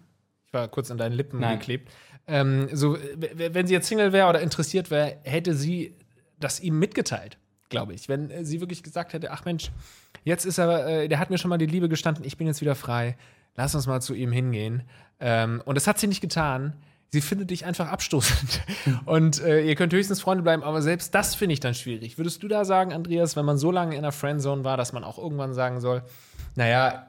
Ich 0.46 0.52
war 0.52 0.68
kurz 0.68 0.90
an 0.90 0.98
deinen 0.98 1.12
Lippen 1.12 1.40
Nein. 1.40 1.58
geklebt. 1.58 1.90
Ähm, 2.26 2.68
so, 2.72 2.96
wenn 3.34 3.66
sie 3.66 3.74
jetzt 3.74 3.88
Single 3.88 4.12
wäre 4.12 4.28
oder 4.28 4.40
interessiert 4.40 4.90
wäre, 4.90 5.16
hätte 5.24 5.54
sie 5.54 5.94
das 6.38 6.60
ihm 6.60 6.78
mitgeteilt, 6.78 7.38
glaube 7.68 7.94
ich. 7.94 8.08
Wenn 8.08 8.30
äh, 8.30 8.44
sie 8.44 8.60
wirklich 8.60 8.82
gesagt 8.82 9.12
hätte, 9.12 9.30
ach 9.32 9.44
Mensch, 9.44 9.70
jetzt 10.24 10.44
ist 10.44 10.58
er, 10.58 10.86
äh, 10.86 11.08
der 11.08 11.18
hat 11.18 11.30
mir 11.30 11.38
schon 11.38 11.48
mal 11.48 11.58
die 11.58 11.66
Liebe 11.66 11.88
gestanden, 11.88 12.24
ich 12.24 12.36
bin 12.36 12.46
jetzt 12.46 12.60
wieder 12.60 12.74
frei, 12.74 13.16
lass 13.56 13.74
uns 13.74 13.86
mal 13.86 14.00
zu 14.00 14.14
ihm 14.14 14.32
hingehen. 14.32 14.82
Ähm, 15.20 15.62
und 15.64 15.74
das 15.74 15.86
hat 15.86 15.98
sie 15.98 16.06
nicht 16.06 16.20
getan. 16.20 16.74
Sie 17.08 17.20
findet 17.20 17.50
dich 17.50 17.66
einfach 17.66 17.88
abstoßend. 17.88 18.62
Und 19.04 19.42
äh, 19.42 19.60
ihr 19.60 19.74
könnt 19.74 19.92
höchstens 19.92 20.22
Freunde 20.22 20.42
bleiben, 20.42 20.62
aber 20.62 20.80
selbst 20.80 21.14
das 21.14 21.34
finde 21.34 21.52
ich 21.52 21.60
dann 21.60 21.74
schwierig. 21.74 22.16
Würdest 22.16 22.42
du 22.42 22.48
da 22.48 22.64
sagen, 22.64 22.94
Andreas, 22.94 23.36
wenn 23.36 23.44
man 23.44 23.58
so 23.58 23.70
lange 23.70 23.96
in 23.96 24.02
der 24.02 24.12
Friendzone 24.12 24.64
war, 24.64 24.78
dass 24.78 24.94
man 24.94 25.04
auch 25.04 25.18
irgendwann 25.18 25.52
sagen 25.52 25.82
soll, 25.82 26.02
naja, 26.54 27.06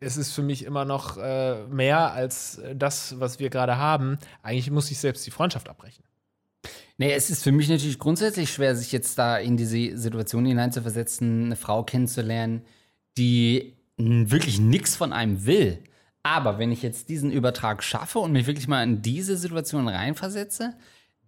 es 0.00 0.16
ist 0.16 0.32
für 0.32 0.42
mich 0.42 0.64
immer 0.64 0.84
noch 0.84 1.16
äh, 1.16 1.64
mehr 1.66 2.12
als 2.12 2.58
äh, 2.58 2.76
das, 2.76 3.18
was 3.20 3.38
wir 3.38 3.50
gerade 3.50 3.76
haben. 3.76 4.18
Eigentlich 4.42 4.70
muss 4.70 4.90
ich 4.90 4.98
selbst 4.98 5.26
die 5.26 5.30
Freundschaft 5.30 5.68
abbrechen. 5.68 6.04
Nee, 6.98 7.12
es 7.12 7.28
ist 7.28 7.42
für 7.42 7.52
mich 7.52 7.68
natürlich 7.68 7.98
grundsätzlich 7.98 8.50
schwer, 8.50 8.74
sich 8.74 8.90
jetzt 8.92 9.18
da 9.18 9.36
in 9.36 9.56
diese 9.56 9.96
Situation 9.96 10.46
hineinzuversetzen, 10.46 11.46
eine 11.46 11.56
Frau 11.56 11.82
kennenzulernen, 11.82 12.62
die 13.18 13.74
wirklich 13.98 14.58
nichts 14.58 14.96
von 14.96 15.12
einem 15.12 15.44
will. 15.46 15.78
Aber 16.22 16.58
wenn 16.58 16.72
ich 16.72 16.82
jetzt 16.82 17.08
diesen 17.08 17.30
Übertrag 17.30 17.82
schaffe 17.82 18.18
und 18.18 18.32
mich 18.32 18.46
wirklich 18.46 18.66
mal 18.66 18.82
in 18.82 19.02
diese 19.02 19.36
Situation 19.36 19.88
reinversetze, 19.88 20.74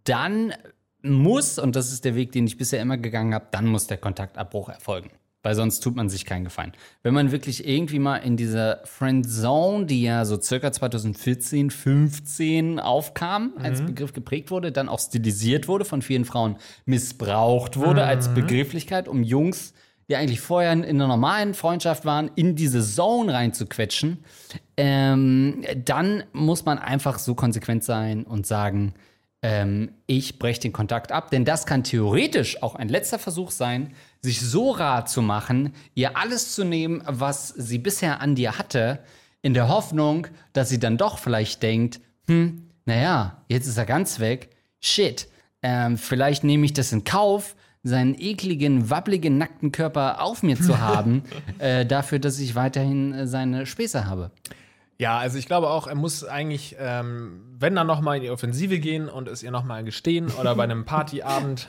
dann 0.05 0.55
muss, 1.03 1.59
und 1.59 1.77
das 1.77 1.93
ist 1.93 2.05
der 2.05 2.15
Weg, 2.15 2.33
den 2.33 2.47
ich 2.47 2.57
bisher 2.57 2.81
immer 2.83 2.97
gegangen 2.97 3.35
habe, 3.35 3.47
dann 3.51 3.67
muss 3.67 3.87
der 3.87 3.99
Kontaktabbruch 3.99 4.71
erfolgen. 4.71 5.11
Weil 5.43 5.55
sonst 5.55 5.81
tut 5.81 5.95
man 5.95 6.09
sich 6.09 6.25
keinen 6.25 6.45
Gefallen. 6.45 6.73
Wenn 7.03 7.15
man 7.15 7.31
wirklich 7.31 7.67
irgendwie 7.67 8.01
mal 8.01 8.17
in 8.17 8.37
dieser 8.37 8.81
Friendzone, 8.85 9.87
die 9.87 10.03
ja 10.03 10.25
so 10.25 10.41
circa 10.41 10.73
2014, 10.73 11.71
15 11.71 12.81
aufkam, 12.81 13.53
als 13.57 13.81
Begriff 13.83 14.13
geprägt 14.13 14.51
wurde, 14.51 14.73
dann 14.73 14.89
auch 14.89 14.99
stilisiert 14.99 15.69
wurde, 15.69 15.85
von 15.85 16.03
vielen 16.03 16.25
Frauen 16.25 16.57
missbraucht 16.87 17.77
wurde 17.77 18.05
als 18.05 18.35
Begrifflichkeit, 18.35 19.07
um 19.07 19.23
Jungs, 19.23 19.75
die 20.09 20.17
eigentlich 20.17 20.41
vorher 20.41 20.73
in 20.73 20.85
einer 20.85 21.07
normalen 21.07 21.55
Freundschaft 21.55 22.05
waren, 22.05 22.31
in 22.35 22.57
diese 22.57 22.83
Zone 22.83 23.33
reinzuquetschen, 23.33 24.25
ähm, 24.77 25.63
dann 25.85 26.25
muss 26.33 26.65
man 26.65 26.79
einfach 26.79 27.19
so 27.19 27.35
konsequent 27.35 27.85
sein 27.85 28.25
und 28.25 28.47
sagen, 28.47 28.95
ähm, 29.43 29.91
ich 30.07 30.39
breche 30.39 30.61
den 30.61 30.73
Kontakt 30.73 31.13
ab, 31.13 31.31
denn 31.31 31.45
das 31.45 31.67
kann 31.67 31.85
theoretisch 31.85 32.63
auch 32.63 32.75
ein 32.75 32.89
letzter 32.89 33.19
Versuch 33.19 33.51
sein, 33.51 33.95
sich 34.21 34.41
so 34.41 34.71
rar 34.71 35.07
zu 35.07 35.23
machen, 35.23 35.73
ihr 35.95 36.17
alles 36.17 36.55
zu 36.55 36.65
nehmen, 36.65 37.03
was 37.07 37.49
sie 37.49 37.79
bisher 37.79 38.21
an 38.21 38.35
dir 38.35 38.59
hatte, 38.59 39.01
in 39.43 39.55
der 39.55 39.69
Hoffnung, 39.69 40.27
dass 40.53 40.69
sie 40.69 40.81
dann 40.81 40.97
doch 40.97 41.19
vielleicht 41.19 41.63
denkt, 41.63 42.01
hm, 42.27 42.69
naja, 42.85 43.45
jetzt 43.49 43.67
ist 43.67 43.79
er 43.79 43.87
ganz 43.87 44.19
weg, 44.19 44.51
shit, 44.81 45.29
ähm, 45.63 45.97
vielleicht 45.97 46.45
nehme 46.45 46.65
ich 46.65 46.73
das 46.73 46.93
in 46.93 47.05
Kauf, 47.05 47.55
seinen 47.85 48.19
ekligen, 48.19 48.91
wabbligen, 48.91 49.39
nackten 49.39 49.73
Körper 49.73 50.21
auf 50.21 50.43
mir 50.43 50.61
zu 50.61 50.79
haben, 50.81 51.23
äh, 51.59 51.87
dafür, 51.87 52.19
dass 52.19 52.39
ich 52.41 52.55
weiterhin 52.55 53.13
äh, 53.13 53.27
seine 53.27 53.67
Späße 53.67 54.07
habe. 54.07 54.33
Ja, 55.01 55.17
also 55.19 55.39
ich 55.39 55.47
glaube 55.47 55.69
auch, 55.71 55.87
er 55.87 55.95
muss 55.95 56.25
eigentlich, 56.25 56.75
ähm, 56.79 57.45
wenn 57.59 57.75
dann 57.77 57.87
noch 57.87 58.01
mal 58.01 58.17
in 58.17 58.23
die 58.23 58.31
Offensive 58.31 58.81
gehen 58.81 59.09
und 59.09 59.29
es 59.29 59.43
ihr 59.45 59.53
noch 59.53 59.65
mal 59.65 59.85
gestehen 59.85 60.29
oder 60.41 60.55
bei 60.57 60.65
einem 60.65 60.85
Partyabend. 60.87 61.69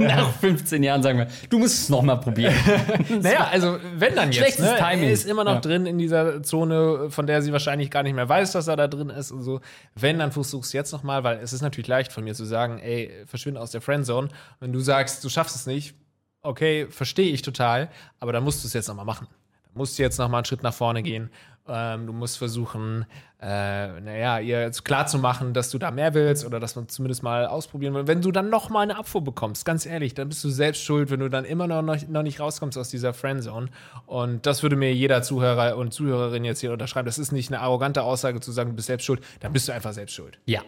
Nach 0.00 0.30
15 0.34 0.82
Jahren 0.82 1.02
sagen 1.02 1.18
wir, 1.18 1.28
du 1.48 1.58
musst 1.60 1.82
es 1.84 1.88
noch 1.88 2.02
mal 2.02 2.16
probieren. 2.16 2.52
naja, 3.22 3.48
also 3.50 3.78
wenn 3.96 4.14
dann 4.16 4.32
jetzt, 4.32 4.38
Schlechtes 4.38 4.64
ne? 4.66 4.76
Timing. 4.76 5.04
er 5.04 5.12
ist 5.12 5.24
immer 5.24 5.44
noch 5.44 5.54
Ja. 5.54 5.60
drin 5.60 5.86
in 5.86 5.96
dieser 5.96 6.42
Zone, 6.42 7.10
von 7.10 7.26
der 7.26 7.40
sie 7.40 7.52
wahrscheinlich 7.52 7.90
gar 7.90 8.02
nicht 8.02 8.14
mehr 8.14 8.28
weiß, 8.28 8.52
dass 8.52 8.66
er 8.68 8.76
da 8.76 8.86
drin 8.88 9.08
ist 9.08 9.30
und 9.30 9.40
so. 9.42 9.60
Wenn, 9.94 10.18
dann 10.18 10.32
versuchst 10.32 10.74
du 10.74 10.76
jetzt 10.76 10.92
noch 10.92 11.04
mal, 11.04 11.24
weil 11.24 11.38
es 11.38 11.54
ist 11.54 11.62
natürlich 11.62 11.86
leicht 11.86 12.12
von 12.12 12.24
mir 12.24 12.34
zu 12.34 12.44
sagen, 12.44 12.80
ey, 12.80 13.10
verschwinde 13.26 13.60
aus 13.60 13.70
der 13.70 13.80
Friendzone. 13.80 14.28
Wenn 14.60 14.72
du 14.72 14.80
sagst, 14.80 15.24
du 15.24 15.30
schaffst 15.30 15.56
es 15.56 15.64
nicht, 15.66 15.94
okay, 16.42 16.86
verstehe 16.90 17.32
ich 17.32 17.40
total, 17.40 17.88
aber 18.20 18.32
dann 18.32 18.44
musst 18.44 18.64
du 18.64 18.66
es 18.66 18.74
jetzt 18.74 18.88
noch 18.88 18.96
mal 18.96 19.04
machen. 19.04 19.26
Dann 19.64 19.74
musst 19.74 19.98
du 19.98 20.02
jetzt 20.02 20.18
noch 20.18 20.28
mal 20.28 20.38
einen 20.38 20.44
Schritt 20.44 20.62
nach 20.64 20.74
vorne 20.74 21.02
gehen 21.02 21.30
Ähm, 21.68 22.06
du 22.06 22.12
musst 22.12 22.38
versuchen, 22.38 23.04
äh, 23.40 24.00
naja, 24.00 24.40
ihr 24.40 24.70
klarzumachen, 24.70 25.52
dass 25.52 25.70
du 25.70 25.78
da 25.78 25.90
mehr 25.90 26.14
willst 26.14 26.44
oder 26.44 26.58
dass 26.58 26.74
man 26.74 26.88
zumindest 26.88 27.22
mal 27.22 27.46
ausprobieren 27.46 27.94
will. 27.94 28.06
Wenn 28.06 28.20
du 28.20 28.32
dann 28.32 28.50
noch 28.50 28.70
mal 28.70 28.80
eine 28.80 28.96
Abfuhr 28.96 29.22
bekommst, 29.22 29.64
ganz 29.64 29.86
ehrlich, 29.86 30.14
dann 30.14 30.28
bist 30.28 30.42
du 30.42 30.48
selbst 30.48 30.82
schuld, 30.82 31.10
wenn 31.10 31.20
du 31.20 31.28
dann 31.28 31.44
immer 31.44 31.66
noch, 31.66 31.82
noch 31.82 32.22
nicht 32.22 32.40
rauskommst 32.40 32.76
aus 32.78 32.88
dieser 32.88 33.14
Friendzone. 33.14 33.68
Und 34.06 34.46
das 34.46 34.62
würde 34.62 34.76
mir 34.76 34.92
jeder 34.92 35.22
Zuhörer 35.22 35.76
und 35.76 35.92
Zuhörerin 35.92 36.44
jetzt 36.44 36.60
hier 36.60 36.72
unterschreiben. 36.72 37.06
Das 37.06 37.18
ist 37.18 37.30
nicht 37.30 37.52
eine 37.52 37.60
arrogante 37.60 38.02
Aussage 38.02 38.40
zu 38.40 38.50
sagen, 38.50 38.70
du 38.70 38.76
bist 38.76 38.86
selbst 38.86 39.04
schuld. 39.04 39.20
Dann 39.40 39.52
bist 39.52 39.68
du 39.68 39.72
einfach 39.72 39.92
selbst 39.92 40.14
schuld. 40.14 40.38
Ja. 40.46 40.62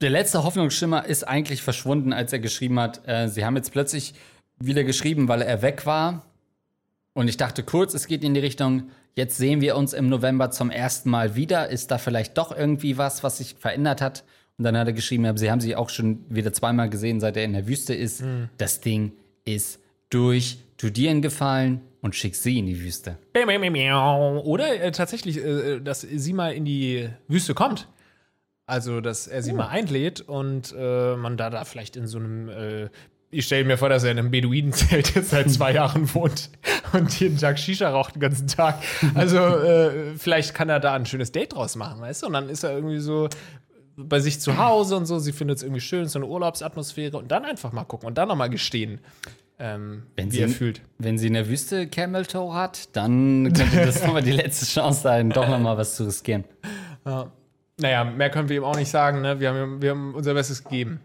Der 0.00 0.10
letzte 0.10 0.44
Hoffnungsschimmer 0.44 1.04
ist 1.04 1.28
eigentlich 1.28 1.62
verschwunden, 1.62 2.12
als 2.12 2.32
er 2.32 2.38
geschrieben 2.38 2.80
hat, 2.80 3.06
äh, 3.06 3.28
sie 3.28 3.44
haben 3.44 3.56
jetzt 3.56 3.70
plötzlich 3.70 4.14
wieder 4.58 4.84
geschrieben, 4.84 5.28
weil 5.28 5.42
er 5.42 5.62
weg 5.62 5.86
war. 5.86 6.24
Und 7.12 7.28
ich 7.28 7.36
dachte 7.36 7.62
kurz, 7.62 7.94
es 7.94 8.06
geht 8.06 8.24
in 8.24 8.34
die 8.34 8.40
Richtung, 8.40 8.90
jetzt 9.20 9.36
sehen 9.36 9.60
wir 9.60 9.76
uns 9.76 9.92
im 9.92 10.08
November 10.08 10.50
zum 10.50 10.70
ersten 10.70 11.10
Mal 11.10 11.36
wieder. 11.36 11.68
Ist 11.68 11.90
da 11.90 11.98
vielleicht 11.98 12.38
doch 12.38 12.56
irgendwie 12.56 12.96
was, 12.96 13.22
was 13.22 13.36
sich 13.38 13.54
verändert 13.54 14.00
hat? 14.00 14.24
Und 14.56 14.64
dann 14.64 14.76
hat 14.76 14.86
er 14.86 14.92
geschrieben, 14.94 15.24
ja, 15.24 15.36
sie 15.36 15.50
haben 15.50 15.60
sich 15.60 15.76
auch 15.76 15.90
schon 15.90 16.24
wieder 16.28 16.52
zweimal 16.52 16.88
gesehen, 16.88 17.20
seit 17.20 17.36
er 17.36 17.44
in 17.44 17.52
der 17.52 17.66
Wüste 17.66 17.94
ist. 17.94 18.22
Das 18.58 18.80
Ding 18.80 19.12
ist 19.44 19.78
durch. 20.08 20.58
Tu 20.78 20.88
dir 20.90 21.10
einen 21.10 21.20
Gefallen 21.20 21.82
und 22.00 22.14
schick 22.14 22.34
sie 22.34 22.58
in 22.58 22.66
die 22.66 22.80
Wüste. 22.82 23.18
Oder 24.44 24.80
äh, 24.80 24.90
tatsächlich, 24.92 25.36
äh, 25.44 25.80
dass 25.80 26.00
sie 26.00 26.32
mal 26.32 26.54
in 26.54 26.64
die 26.64 27.10
Wüste 27.28 27.52
kommt. 27.52 27.88
Also, 28.64 29.02
dass 29.02 29.26
er 29.26 29.42
sie 29.42 29.52
mal 29.52 29.68
einlädt 29.68 30.22
und 30.22 30.74
äh, 30.78 31.16
man 31.16 31.36
da, 31.36 31.50
da 31.50 31.64
vielleicht 31.64 31.96
in 31.96 32.06
so 32.06 32.18
einem. 32.18 32.88
Ich 33.32 33.46
stelle 33.46 33.64
mir 33.64 33.78
vor, 33.78 33.88
dass 33.88 34.02
er 34.02 34.10
in 34.10 34.18
einem 34.18 34.30
Beduinenzelt 34.30 35.14
jetzt 35.14 35.30
seit 35.30 35.50
zwei 35.50 35.72
Jahren 35.72 36.12
wohnt 36.14 36.50
und 36.92 37.18
jeden 37.20 37.38
Tag 37.38 37.58
Shisha 37.58 37.88
raucht 37.88 38.16
den 38.16 38.20
ganzen 38.20 38.48
Tag. 38.48 38.82
Also, 39.14 39.38
äh, 39.38 40.14
vielleicht 40.16 40.54
kann 40.54 40.68
er 40.68 40.80
da 40.80 40.94
ein 40.94 41.06
schönes 41.06 41.30
Date 41.30 41.54
draus 41.54 41.76
machen, 41.76 42.00
weißt 42.00 42.22
du? 42.22 42.26
Und 42.26 42.32
dann 42.32 42.48
ist 42.48 42.64
er 42.64 42.72
irgendwie 42.72 42.98
so 42.98 43.28
bei 43.96 44.18
sich 44.18 44.40
zu 44.40 44.56
Hause 44.58 44.96
und 44.96 45.06
so. 45.06 45.18
Sie 45.18 45.32
findet 45.32 45.58
es 45.58 45.62
irgendwie 45.62 45.80
schön, 45.80 46.08
so 46.08 46.18
eine 46.18 46.26
Urlaubsatmosphäre 46.26 47.16
und 47.18 47.30
dann 47.30 47.44
einfach 47.44 47.72
mal 47.72 47.84
gucken 47.84 48.08
und 48.08 48.18
dann 48.18 48.26
nochmal 48.26 48.50
gestehen, 48.50 49.00
ähm, 49.60 50.04
Wenn 50.16 50.32
wie 50.32 50.36
sie, 50.36 50.42
er 50.42 50.48
fühlt. 50.48 50.80
Wenn 50.98 51.18
sie 51.18 51.28
in 51.28 51.34
der 51.34 51.48
Wüste 51.48 51.86
Camel 51.86 52.26
Toe 52.26 52.54
hat, 52.54 52.96
dann 52.96 53.52
könnte 53.52 53.76
das 53.84 54.02
nochmal 54.04 54.22
die 54.22 54.32
letzte 54.32 54.66
Chance 54.66 55.02
sein, 55.02 55.30
doch 55.30 55.48
nochmal 55.48 55.76
was 55.76 55.94
zu 55.94 56.04
riskieren. 56.04 56.44
Naja, 57.76 58.04
mehr 58.04 58.30
können 58.30 58.48
wir 58.48 58.56
ihm 58.56 58.64
auch 58.64 58.76
nicht 58.76 58.90
sagen. 58.90 59.20
Ne? 59.20 59.38
Wir, 59.38 59.50
haben, 59.50 59.82
wir 59.82 59.90
haben 59.90 60.14
unser 60.14 60.34
Bestes 60.34 60.64
gegeben. 60.64 61.00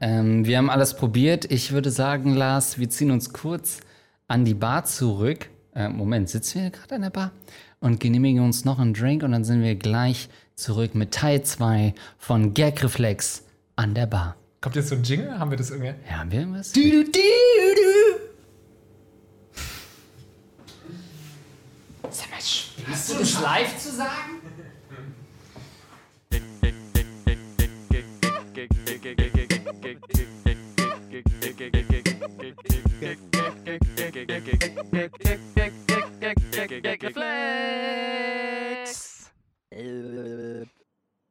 Ähm, 0.00 0.46
wir 0.46 0.58
haben 0.58 0.70
alles 0.70 0.94
probiert. 0.94 1.50
Ich 1.50 1.72
würde 1.72 1.90
sagen, 1.90 2.34
Lars, 2.34 2.78
wir 2.78 2.88
ziehen 2.88 3.10
uns 3.10 3.32
kurz 3.32 3.80
an 4.28 4.44
die 4.44 4.54
Bar 4.54 4.84
zurück. 4.84 5.48
Äh, 5.74 5.88
Moment, 5.88 6.28
sitzen 6.28 6.62
wir 6.62 6.70
gerade 6.70 6.94
an 6.96 7.02
der 7.02 7.10
Bar? 7.10 7.32
Und 7.80 8.00
genehmigen 8.00 8.42
uns 8.42 8.64
noch 8.64 8.78
einen 8.78 8.94
Drink 8.94 9.22
und 9.22 9.32
dann 9.32 9.44
sind 9.44 9.62
wir 9.62 9.74
gleich 9.74 10.28
zurück 10.54 10.94
mit 10.94 11.12
Teil 11.12 11.42
2 11.42 11.94
von 12.18 12.54
Gag 12.54 12.82
Reflex 12.82 13.44
an 13.76 13.94
der 13.94 14.06
Bar. 14.06 14.36
Kommt 14.60 14.76
jetzt 14.76 14.88
so 14.88 14.94
ein 14.94 15.02
Jingle? 15.02 15.38
Haben 15.38 15.50
wir 15.50 15.58
das 15.58 15.70
irgendwie? 15.70 15.94
Ja, 16.08 16.18
haben 16.18 16.30
wir 16.30 16.40
irgendwas? 16.40 16.72
Sag 22.10 22.30
mal, 22.30 22.38
hast 22.38 23.10
du 23.10 23.18
das 23.18 23.42
live 23.42 23.78
zu 23.78 23.90
sagen? 23.92 24.40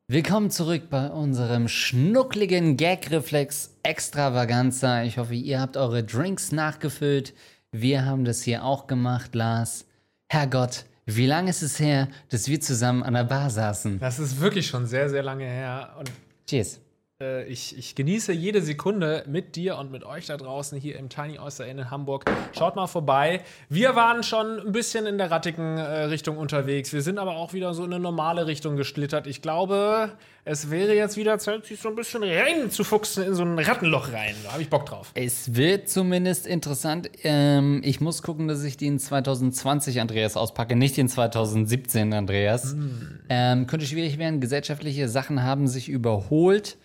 Willkommen 0.08 0.52
zurück 0.52 0.92
bei 0.92 1.10
unserem 1.10 1.68
schnuckligen 1.68 2.78
Gag-Reflex 2.78 3.76
Extravaganza. 3.82 5.02
Ich 5.02 5.18
hoffe, 5.18 5.34
ihr 5.34 5.60
habt 5.60 5.78
eure 5.78 6.04
Drinks 6.04 6.52
nachgefüllt. 6.52 7.34
Wir 7.72 8.06
haben 8.06 8.24
das 8.24 8.44
hier 8.44 8.64
auch 8.64 8.86
gemacht, 8.86 9.34
Lars. 9.34 9.88
Herrgott, 10.28 10.86
wie 11.08 11.26
lange 11.26 11.50
ist 11.50 11.64
es 11.64 11.80
her, 11.80 12.08
dass 12.30 12.48
wir 12.48 12.62
zusammen 12.62 13.02
an 13.02 13.16
der 13.16 13.24
Bar 13.24 13.50
saßen? 13.50 13.98
Das 13.98 14.20
ist 14.20 14.40
wirklich 14.40 14.68
schon 14.68 14.86
sehr, 14.86 15.10
sehr 15.10 15.24
lange 15.24 15.46
her. 15.46 15.96
Und 15.98 16.12
Cheers. 16.48 16.82
Äh, 17.22 17.46
ich, 17.46 17.78
ich 17.78 17.96
genieße 17.96 18.34
jede 18.34 18.62
Sekunde 18.62 19.24
mit 19.26 19.56
dir 19.56 19.78
und 19.78 19.90
mit 19.90 20.04
euch 20.04 20.26
da 20.26 20.36
draußen 20.36 20.78
hier 20.78 20.98
im 20.98 21.08
Tiny 21.08 21.40
Oyster 21.40 21.66
Inn 21.66 21.78
in 21.78 21.90
Hamburg. 21.90 22.26
Schaut 22.52 22.76
mal 22.76 22.88
vorbei. 22.88 23.42
Wir 23.70 23.96
waren 23.96 24.22
schon 24.22 24.60
ein 24.60 24.74
bisschen 24.74 25.06
in 25.06 25.18
der 25.18 25.32
rattigen 25.32 25.78
äh, 25.78 26.04
Richtung 26.06 26.38
unterwegs. 26.38 26.92
Wir 26.92 27.02
sind 27.02 27.18
aber 27.18 27.38
auch 27.38 27.54
wieder 27.54 27.74
so 27.74 27.86
in 27.86 27.94
eine 27.94 28.02
normale 28.02 28.48
Richtung 28.48 28.76
geschlittert. 28.76 29.28
Ich 29.28 29.42
glaube, 29.42 30.12
es 30.44 30.70
wäre 30.70 30.94
jetzt 30.94 31.16
wieder 31.16 31.40
Zeit, 31.40 31.66
sich 31.66 31.80
so 31.80 31.88
ein 31.88 31.96
bisschen 31.96 32.22
reinzufuchsen 32.22 33.24
in 33.24 33.34
so 33.34 33.44
ein 33.44 33.58
Rattenloch 33.58 34.12
rein. 34.12 34.36
Da 34.44 34.52
habe 34.52 34.62
ich 34.62 34.70
Bock 34.70 34.86
drauf. 34.86 35.12
Es 35.14 35.56
wird 35.56 35.88
zumindest 35.88 36.46
interessant. 36.46 37.10
Ähm, 37.24 37.82
ich 37.86 38.02
muss 38.02 38.24
gucken, 38.24 38.50
dass 38.50 38.62
ich 38.64 38.76
den 38.76 39.00
2020 39.00 40.02
Andreas 40.02 40.36
auspacke, 40.36 40.76
nicht 40.76 40.98
den 40.98 41.08
2017 41.08 42.14
Andreas. 42.14 42.76
Ähm, 43.30 43.68
könnte 43.68 43.86
schwierig 43.86 44.18
werden. 44.18 44.42
Gesellschaftliche 44.42 45.08
Sachen 45.08 45.44
haben 45.44 45.70
sich 45.70 45.88
überholt. 45.88 46.78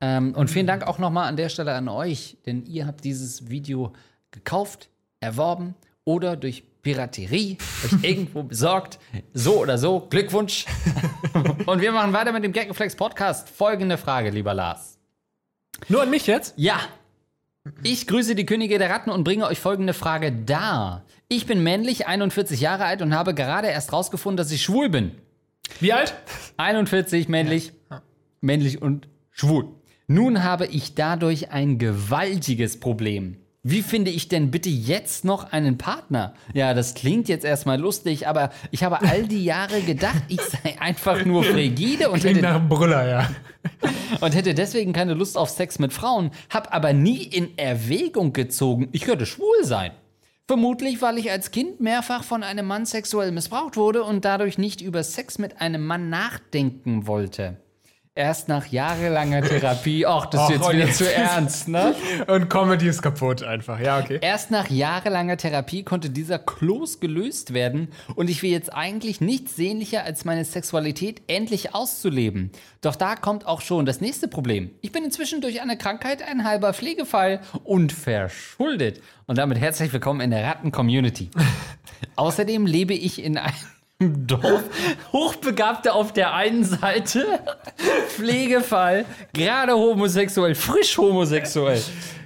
Ähm, 0.00 0.34
und 0.34 0.50
vielen 0.50 0.66
Dank 0.66 0.86
auch 0.86 0.98
nochmal 0.98 1.28
an 1.28 1.36
der 1.36 1.48
Stelle 1.48 1.72
an 1.74 1.88
euch, 1.88 2.36
denn 2.46 2.64
ihr 2.66 2.86
habt 2.86 3.04
dieses 3.04 3.48
Video 3.48 3.92
gekauft, 4.30 4.88
erworben 5.20 5.74
oder 6.04 6.36
durch 6.36 6.64
Piraterie 6.82 7.58
euch 7.84 8.02
irgendwo 8.02 8.42
besorgt. 8.42 8.98
So 9.32 9.60
oder 9.60 9.78
so, 9.78 10.00
Glückwunsch. 10.10 10.66
und 11.66 11.80
wir 11.80 11.92
machen 11.92 12.12
weiter 12.12 12.32
mit 12.32 12.44
dem 12.44 12.52
Gagreflex 12.52 12.96
Podcast. 12.96 13.48
Folgende 13.48 13.96
Frage, 13.96 14.30
lieber 14.30 14.54
Lars. 14.54 14.98
Nur 15.88 16.02
an 16.02 16.10
mich 16.10 16.26
jetzt? 16.26 16.54
Ja. 16.56 16.78
Ich 17.82 18.06
grüße 18.06 18.34
die 18.34 18.44
Könige 18.44 18.78
der 18.78 18.90
Ratten 18.90 19.10
und 19.10 19.24
bringe 19.24 19.46
euch 19.46 19.58
folgende 19.58 19.94
Frage 19.94 20.30
dar. 20.30 21.04
Ich 21.28 21.46
bin 21.46 21.62
männlich, 21.62 22.06
41 22.06 22.60
Jahre 22.60 22.84
alt 22.84 23.00
und 23.00 23.14
habe 23.14 23.34
gerade 23.34 23.68
erst 23.68 23.92
rausgefunden, 23.92 24.36
dass 24.36 24.52
ich 24.52 24.62
schwul 24.62 24.90
bin. 24.90 25.12
Wie 25.80 25.94
alt? 25.94 26.14
41, 26.58 27.28
männlich, 27.28 27.72
männlich 28.42 28.82
und 28.82 29.08
schwul. 29.30 29.68
Nun 30.06 30.44
habe 30.44 30.66
ich 30.66 30.94
dadurch 30.94 31.50
ein 31.50 31.78
gewaltiges 31.78 32.78
Problem. 32.78 33.38
Wie 33.62 33.80
finde 33.80 34.10
ich 34.10 34.28
denn 34.28 34.50
bitte 34.50 34.68
jetzt 34.68 35.24
noch 35.24 35.50
einen 35.50 35.78
Partner? 35.78 36.34
Ja, 36.52 36.74
das 36.74 36.92
klingt 36.92 37.30
jetzt 37.30 37.46
erstmal 37.46 37.80
lustig, 37.80 38.28
aber 38.28 38.50
ich 38.70 38.84
habe 38.84 39.00
all 39.00 39.26
die 39.26 39.42
Jahre 39.42 39.80
gedacht, 39.80 40.22
ich 40.28 40.42
sei 40.42 40.78
einfach 40.78 41.24
nur 41.24 41.42
frigide 41.42 42.10
und 42.10 42.20
Klingt 42.20 42.36
hätte 42.36 42.46
nach 42.46 42.56
einem 42.56 42.68
Brüller, 42.68 43.08
ja. 43.08 43.30
und 44.20 44.34
hätte 44.34 44.52
deswegen 44.52 44.92
keine 44.92 45.14
Lust 45.14 45.38
auf 45.38 45.48
Sex 45.48 45.78
mit 45.78 45.94
Frauen, 45.94 46.30
hab 46.50 46.74
aber 46.74 46.92
nie 46.92 47.22
in 47.22 47.56
Erwägung 47.56 48.34
gezogen, 48.34 48.90
ich 48.92 49.00
könnte 49.00 49.24
schwul 49.24 49.62
sein. 49.62 49.92
Vermutlich, 50.46 51.00
weil 51.00 51.16
ich 51.16 51.30
als 51.30 51.50
Kind 51.50 51.80
mehrfach 51.80 52.22
von 52.22 52.42
einem 52.42 52.66
Mann 52.66 52.84
sexuell 52.84 53.32
missbraucht 53.32 53.78
wurde 53.78 54.04
und 54.04 54.26
dadurch 54.26 54.58
nicht 54.58 54.82
über 54.82 55.02
Sex 55.02 55.38
mit 55.38 55.62
einem 55.62 55.86
Mann 55.86 56.10
nachdenken 56.10 57.06
wollte. 57.06 57.56
Erst 58.16 58.46
nach 58.46 58.66
jahrelanger 58.66 59.42
Therapie, 59.42 60.06
ach, 60.06 60.26
das 60.26 60.42
ist 60.42 60.50
jetzt 60.50 60.68
wieder 60.68 60.86
jetzt 60.86 60.98
zu 60.98 61.12
ernst, 61.12 61.66
ne? 61.66 61.96
Und 62.28 62.48
Comedy 62.48 62.86
ist 62.86 63.02
kaputt 63.02 63.42
einfach. 63.42 63.80
Ja, 63.80 63.98
okay. 63.98 64.20
Erst 64.22 64.52
nach 64.52 64.70
jahrelanger 64.70 65.36
Therapie 65.36 65.82
konnte 65.82 66.10
dieser 66.10 66.38
Kloß 66.38 67.00
gelöst 67.00 67.54
werden 67.54 67.88
und 68.14 68.30
ich 68.30 68.44
will 68.44 68.52
jetzt 68.52 68.72
eigentlich 68.72 69.20
nichts 69.20 69.56
sehnlicher, 69.56 70.04
als 70.04 70.24
meine 70.24 70.44
Sexualität 70.44 71.22
endlich 71.26 71.74
auszuleben. 71.74 72.52
Doch 72.82 72.94
da 72.94 73.16
kommt 73.16 73.46
auch 73.46 73.62
schon 73.62 73.84
das 73.84 74.00
nächste 74.00 74.28
Problem. 74.28 74.70
Ich 74.80 74.92
bin 74.92 75.02
inzwischen 75.02 75.40
durch 75.40 75.60
eine 75.60 75.76
Krankheit 75.76 76.22
ein 76.22 76.44
halber 76.44 76.72
Pflegefall 76.72 77.40
und 77.64 77.90
verschuldet. 77.90 79.02
Und 79.26 79.38
damit 79.38 79.58
herzlich 79.58 79.92
willkommen 79.92 80.20
in 80.20 80.30
der 80.30 80.44
Ratten-Community. 80.44 81.30
Außerdem 82.14 82.64
lebe 82.66 82.94
ich 82.94 83.20
in 83.20 83.38
einem 83.38 83.54
Dorf. 84.00 84.64
Hochbegabte 85.12 85.92
auf 85.92 86.12
der 86.12 86.34
einen 86.34 86.64
Seite, 86.64 87.24
Pflegefall, 88.08 89.04
gerade 89.32 89.74
homosexuell, 89.74 90.54
frisch 90.54 90.98
homosexuell. 90.98 91.80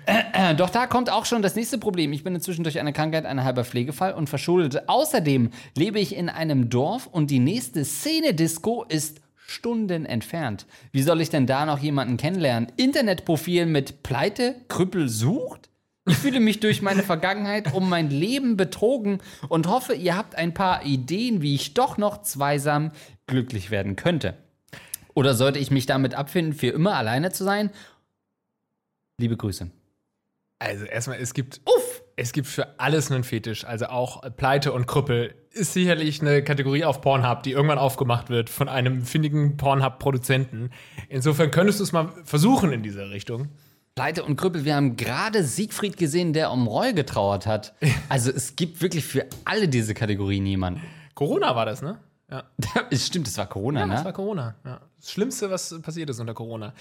Äh, 0.07 0.55
Doch 0.55 0.71
da 0.71 0.87
kommt 0.87 1.11
auch 1.11 1.27
schon 1.27 1.43
das 1.43 1.55
nächste 1.55 1.77
Problem. 1.77 2.15
Ich 2.15 2.25
bin 2.25 2.35
inzwischen 2.35 2.63
durch 2.63 2.81
eine 2.81 2.95
Krankheit 2.95 3.27
ein 3.27 3.45
halber 3.45 3.65
Pflegefall 3.65 4.15
und 4.15 4.31
verschuldet. 4.31 4.89
Außerdem 4.89 5.51
lebe 5.77 6.01
ich 6.01 6.17
in 6.17 6.31
einem 6.31 6.71
Dorf 6.71 7.07
und 7.07 7.31
die 7.31 7.39
nächste 7.41 7.85
Szene-Disco 7.85 8.85
ist 8.89 9.21
Stunden 9.37 10.07
entfernt. 10.07 10.67
Wie 10.93 11.03
soll 11.03 11.21
ich 11.21 11.29
denn 11.29 11.47
da 11.47 11.67
noch 11.67 11.79
jemanden 11.79 12.17
kennenlernen? 12.17 12.73
Internetprofil 12.77 13.67
mit 13.67 14.03
Pleite, 14.03 14.57
Krüppel 14.69 15.09
sucht? 15.11 15.68
Ich 16.09 16.17
fühle 16.17 16.41
mich 16.41 16.61
durch 16.61 16.83
meine 16.83 17.03
Vergangenheit 17.03 17.75
um 17.75 17.89
mein 17.89 18.11
Leben 18.11 18.57
betrogen 18.57 19.19
und 19.49 19.67
hoffe, 19.67 19.95
ihr 19.95 20.17
habt 20.17 20.35
ein 20.35 20.55
paar 20.55 20.85
Ideen, 20.85 21.43
wie 21.43 21.55
ich 21.55 21.75
doch 21.75 21.99
noch 21.99 22.23
zweisam 22.23 22.93
glücklich 23.27 23.71
werden 23.71 23.97
könnte. 23.97 24.35
Oder 25.15 25.35
sollte 25.35 25.59
ich 25.59 25.71
mich 25.71 25.87
damit 25.87 26.15
abfinden, 26.15 26.55
für 26.55 26.69
immer 26.69 26.97
alleine 26.97 27.33
zu 27.33 27.45
sein? 27.45 27.71
Liebe 29.19 29.37
Grüße. 29.37 29.71
Also 30.61 30.85
erstmal, 30.85 31.19
es 31.21 31.35
gibt 31.35 31.61
Uff! 31.65 32.03
es 32.19 32.33
gibt 32.33 32.49
für 32.49 32.79
alles 32.81 33.13
einen 33.13 33.23
Fetisch. 33.23 33.65
Also 33.65 33.87
auch 33.87 34.23
Pleite 34.37 34.73
und 34.73 34.87
Krüppel 34.87 35.35
ist 35.53 35.73
sicherlich 35.73 36.21
eine 36.21 36.43
Kategorie 36.43 36.85
auf 36.85 37.01
Pornhub, 37.01 37.45
die 37.45 37.53
irgendwann 37.53 37.79
aufgemacht 37.79 38.29
wird 38.29 38.51
von 38.51 38.69
einem 38.69 39.03
findigen 39.03 39.57
Pornhub-Produzenten. 39.57 40.71
Insofern 41.09 41.53
könntest 41.53 41.79
du 41.79 41.85
es 41.85 41.93
mal 41.93 42.13
versuchen 42.25 42.73
in 42.73 42.83
dieser 42.83 43.11
Richtung. 43.11 43.49
Pleite 43.99 44.23
und 44.23 44.37
Krüppel, 44.37 44.65
wir 44.65 44.77
haben 44.77 44.95
gerade 44.97 45.43
Siegfried 45.43 45.97
gesehen, 45.97 46.33
der 46.33 46.53
um 46.53 46.69
Reue 46.69 46.95
getrauert 46.95 47.49
hat. 47.49 47.75
Also 48.09 48.31
es 48.31 48.55
gibt 48.55 48.81
wirklich 48.81 49.05
für 49.05 49.27
alle 49.45 49.67
diese 49.67 49.93
Kategorien 49.93 50.47
jemanden. 50.47 50.81
Corona 51.15 51.57
war 51.57 51.67
das, 51.67 51.83
ne? 51.83 51.99
Ja. 52.31 52.45
Es 52.91 53.09
stimmt, 53.09 53.27
es 53.27 53.37
war 53.37 53.47
Corona, 53.47 53.81
Ja, 53.81 53.87
ne? 53.87 53.95
das 53.95 54.05
war 54.05 54.13
Corona. 54.13 54.55
Ja. 54.65 54.81
Das 55.01 55.11
Schlimmste, 55.11 55.51
was 55.51 55.83
passiert 55.83 56.11
ist 56.11 56.21
unter 56.21 56.33
Corona. 56.33 56.75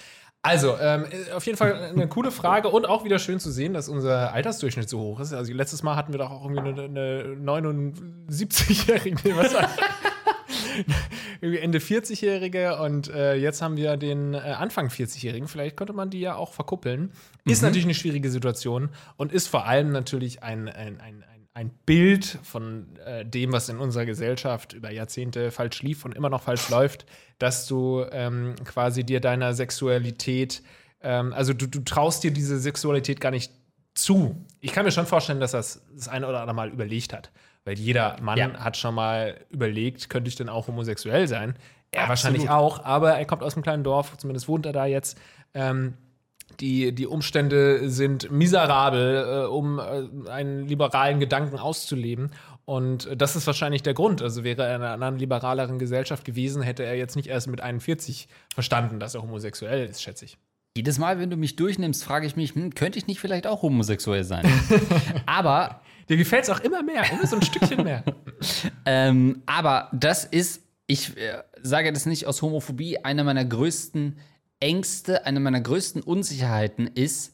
Also, 0.43 0.77
ähm, 0.79 1.05
auf 1.35 1.43
jeden 1.47 1.57
Fall 1.57 1.73
eine 1.73 2.07
coole 2.07 2.29
Frage 2.29 2.69
und 2.69 2.87
auch 2.87 3.03
wieder 3.03 3.17
schön 3.17 3.39
zu 3.39 3.49
sehen, 3.49 3.73
dass 3.73 3.89
unser 3.89 4.31
Altersdurchschnitt 4.31 4.87
so 4.87 4.99
hoch 4.99 5.19
ist. 5.19 5.33
Also, 5.33 5.51
letztes 5.53 5.81
Mal 5.81 5.95
hatten 5.95 6.13
wir 6.13 6.19
doch 6.19 6.29
auch 6.29 6.47
irgendwie 6.47 6.69
eine, 6.69 6.83
eine 6.83 7.35
79-Jährige, 7.41 9.33
Ende 11.41 11.79
40-Jährige 11.79 12.77
und 12.77 13.09
äh, 13.09 13.35
jetzt 13.35 13.61
haben 13.61 13.77
wir 13.77 13.97
den 13.97 14.33
äh, 14.33 14.37
Anfang 14.37 14.87
40-Jährigen. 14.87 15.47
Vielleicht 15.47 15.77
könnte 15.77 15.93
man 15.93 16.09
die 16.09 16.19
ja 16.19 16.35
auch 16.35 16.53
verkuppeln. 16.53 17.11
Ist 17.45 17.61
natürlich 17.61 17.85
eine 17.85 17.93
schwierige 17.93 18.29
Situation 18.29 18.89
und 19.15 19.31
ist 19.31 19.47
vor 19.47 19.65
allem 19.65 19.91
natürlich 19.91 20.43
ein, 20.43 20.67
ein, 20.67 20.99
ein, 20.99 21.23
ein, 21.23 21.47
ein 21.53 21.71
Bild 21.85 22.39
von 22.43 22.95
äh, 23.05 23.25
dem, 23.25 23.51
was 23.51 23.69
in 23.69 23.77
unserer 23.77 24.05
Gesellschaft 24.05 24.73
über 24.73 24.91
Jahrzehnte 24.91 25.51
falsch 25.51 25.81
lief 25.81 26.05
und 26.05 26.13
immer 26.13 26.29
noch 26.29 26.43
falsch 26.43 26.69
läuft, 26.69 27.05
dass 27.39 27.67
du 27.67 28.05
ähm, 28.11 28.55
quasi 28.63 29.03
dir 29.03 29.19
deiner 29.19 29.53
Sexualität, 29.53 30.61
ähm, 31.01 31.33
also 31.33 31.53
du, 31.53 31.67
du 31.67 31.79
traust 31.79 32.23
dir 32.23 32.31
diese 32.31 32.59
Sexualität 32.59 33.19
gar 33.19 33.31
nicht 33.31 33.51
zu. 33.95 34.45
Ich 34.59 34.71
kann 34.71 34.85
mir 34.85 34.91
schon 34.91 35.07
vorstellen, 35.07 35.39
dass 35.39 35.51
das 35.51 35.81
das 35.95 36.07
eine 36.07 36.27
oder 36.27 36.41
andere 36.41 36.55
Mal 36.55 36.69
überlegt 36.69 37.13
hat. 37.13 37.31
Weil 37.67 37.77
jeder 37.77 38.15
Mann 38.21 38.37
Ja. 38.37 38.53
hat 38.53 38.77
schon 38.77 38.95
mal 38.95 39.35
überlegt, 39.49 40.09
könnte 40.09 40.29
ich 40.29 40.35
denn 40.37 40.47
auch 40.47 40.67
homosexuell 40.67 41.27
sein? 41.27 41.57
Er 41.91 42.03
Absolut. 42.03 42.09
wahrscheinlich 42.09 42.49
auch, 42.49 42.85
aber 42.85 43.11
er 43.15 43.25
kommt 43.25 43.43
aus 43.43 43.55
einem 43.55 43.63
kleinen 43.63 43.83
Dorf, 43.83 44.17
zumindest 44.17 44.47
wohnt 44.47 44.65
er 44.65 44.71
da 44.71 44.85
jetzt. 44.85 45.17
Ähm, 45.53 45.95
die, 46.61 46.95
die 46.95 47.07
Umstände 47.07 47.89
sind 47.89 48.31
miserabel, 48.31 49.43
äh, 49.43 49.47
um 49.47 49.79
äh, 49.79 50.29
einen 50.29 50.65
liberalen 50.65 51.19
Gedanken 51.19 51.57
auszuleben. 51.57 52.31
Und 52.63 53.09
das 53.21 53.35
ist 53.35 53.45
wahrscheinlich 53.47 53.83
der 53.83 53.93
Grund. 53.93 54.21
Also 54.21 54.45
wäre 54.45 54.63
er 54.65 54.77
in 54.77 54.81
einer 54.81 54.93
anderen, 54.93 55.17
liberaleren 55.17 55.77
Gesellschaft 55.77 56.23
gewesen, 56.23 56.61
hätte 56.61 56.83
er 56.83 56.95
jetzt 56.95 57.17
nicht 57.17 57.27
erst 57.27 57.47
mit 57.47 57.59
41 57.59 58.29
verstanden, 58.53 59.01
dass 59.01 59.13
er 59.13 59.23
homosexuell 59.23 59.89
ist, 59.89 60.01
schätze 60.01 60.23
ich. 60.23 60.37
Jedes 60.77 60.99
Mal, 60.99 61.19
wenn 61.19 61.29
du 61.29 61.37
mich 61.37 61.55
durchnimmst, 61.55 62.03
frage 62.03 62.27
ich 62.27 62.35
mich, 62.35 62.55
hm, 62.55 62.73
könnte 62.75 62.97
ich 62.99 63.07
nicht 63.07 63.19
vielleicht 63.19 63.47
auch 63.47 63.63
homosexuell 63.63 64.23
sein? 64.23 64.45
Aber 65.25 65.81
Dir 66.09 66.15
gefällt 66.15 66.43
es 66.43 66.49
auch 66.49 66.61
immer 66.61 66.83
mehr, 66.83 67.03
immer 67.11 67.27
so 67.27 67.35
ein 67.35 67.41
Stückchen 67.41 67.83
mehr. 67.83 68.03
Ähm, 68.85 69.41
aber 69.47 69.89
das 69.91 70.23
ist, 70.23 70.61
ich 70.85 71.17
äh, 71.17 71.41
sage 71.61 71.91
das 71.91 72.05
nicht 72.05 72.27
aus 72.27 72.41
Homophobie, 72.43 72.99
eine 72.99 73.23
meiner 73.23 73.43
größten 73.43 74.17
Ängste, 74.59 75.25
eine 75.25 75.39
meiner 75.39 75.59
größten 75.59 76.03
Unsicherheiten 76.03 76.87
ist 76.87 77.33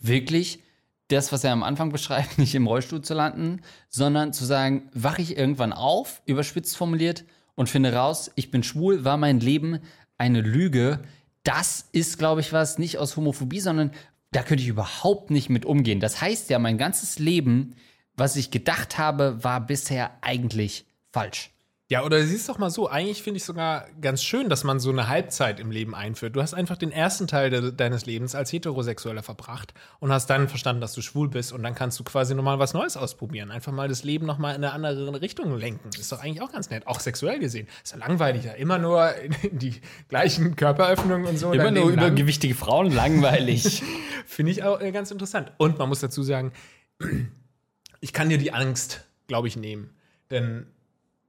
wirklich 0.00 0.62
das, 1.08 1.30
was 1.30 1.44
er 1.44 1.52
am 1.52 1.62
Anfang 1.62 1.90
beschreibt, 1.90 2.38
nicht 2.38 2.54
im 2.56 2.66
Rollstuhl 2.66 3.02
zu 3.02 3.14
landen, 3.14 3.62
sondern 3.88 4.32
zu 4.32 4.44
sagen, 4.44 4.90
wache 4.92 5.22
ich 5.22 5.38
irgendwann 5.38 5.72
auf, 5.72 6.22
überspitzt 6.26 6.76
formuliert, 6.76 7.24
und 7.54 7.68
finde 7.68 7.92
raus, 7.92 8.30
ich 8.36 8.50
bin 8.50 8.62
schwul, 8.62 9.04
war 9.04 9.16
mein 9.16 9.38
Leben 9.38 9.80
eine 10.18 10.40
Lüge. 10.40 11.00
Das 11.42 11.88
ist, 11.92 12.18
glaube 12.18 12.40
ich, 12.40 12.52
was 12.52 12.78
nicht 12.78 12.98
aus 12.98 13.16
Homophobie, 13.16 13.60
sondern 13.60 13.92
da 14.32 14.42
könnte 14.42 14.62
ich 14.62 14.68
überhaupt 14.68 15.30
nicht 15.30 15.48
mit 15.48 15.64
umgehen. 15.64 16.00
Das 16.00 16.20
heißt 16.20 16.50
ja, 16.50 16.58
mein 16.58 16.78
ganzes 16.78 17.18
Leben, 17.18 17.74
was 18.16 18.36
ich 18.36 18.50
gedacht 18.50 18.98
habe, 18.98 19.42
war 19.42 19.64
bisher 19.66 20.10
eigentlich 20.20 20.84
falsch. 21.10 21.50
Ja, 21.90 22.04
oder 22.04 22.22
siehst 22.22 22.48
doch 22.48 22.58
mal 22.58 22.70
so, 22.70 22.88
eigentlich 22.88 23.20
finde 23.20 23.38
ich 23.38 23.44
sogar 23.44 23.88
ganz 24.00 24.22
schön, 24.22 24.48
dass 24.48 24.62
man 24.62 24.78
so 24.78 24.90
eine 24.90 25.08
Halbzeit 25.08 25.58
im 25.58 25.72
Leben 25.72 25.92
einführt. 25.92 26.36
Du 26.36 26.40
hast 26.40 26.54
einfach 26.54 26.76
den 26.76 26.92
ersten 26.92 27.26
Teil 27.26 27.50
de 27.50 27.72
deines 27.72 28.06
Lebens 28.06 28.36
als 28.36 28.52
Heterosexueller 28.52 29.24
verbracht 29.24 29.74
und 29.98 30.12
hast 30.12 30.30
dann 30.30 30.48
verstanden, 30.48 30.80
dass 30.80 30.92
du 30.92 31.02
schwul 31.02 31.28
bist 31.28 31.52
und 31.52 31.64
dann 31.64 31.74
kannst 31.74 31.98
du 31.98 32.04
quasi 32.04 32.36
nochmal 32.36 32.60
was 32.60 32.74
Neues 32.74 32.96
ausprobieren. 32.96 33.50
Einfach 33.50 33.72
mal 33.72 33.88
das 33.88 34.04
Leben 34.04 34.24
nochmal 34.24 34.54
in 34.54 34.62
eine 34.62 34.72
andere 34.72 35.20
Richtung 35.20 35.52
lenken. 35.58 35.90
Ist 35.98 36.12
doch 36.12 36.22
eigentlich 36.22 36.40
auch 36.42 36.52
ganz 36.52 36.70
nett, 36.70 36.86
auch 36.86 37.00
sexuell 37.00 37.40
gesehen. 37.40 37.66
Ist 37.82 37.90
ja 37.92 37.98
langweilig, 37.98 38.44
ja. 38.44 38.52
Immer 38.52 38.78
nur 38.78 39.12
in 39.42 39.58
die 39.58 39.80
gleichen 40.08 40.54
Körperöffnungen 40.54 41.26
und 41.26 41.38
so. 41.40 41.52
Immer 41.52 41.72
nur 41.72 41.86
Leben 41.86 41.94
über 41.94 42.02
lang. 42.02 42.14
gewichtige 42.14 42.54
Frauen, 42.54 42.92
langweilig. 42.92 43.82
Finde 44.26 44.52
ich 44.52 44.62
auch 44.62 44.80
äh, 44.80 44.92
ganz 44.92 45.10
interessant. 45.10 45.50
Und 45.58 45.78
man 45.78 45.88
muss 45.88 45.98
dazu 45.98 46.22
sagen, 46.22 46.52
ich 48.00 48.12
kann 48.12 48.28
dir 48.28 48.38
die 48.38 48.52
Angst, 48.52 49.08
glaube 49.26 49.48
ich, 49.48 49.56
nehmen. 49.56 49.90
Denn 50.30 50.68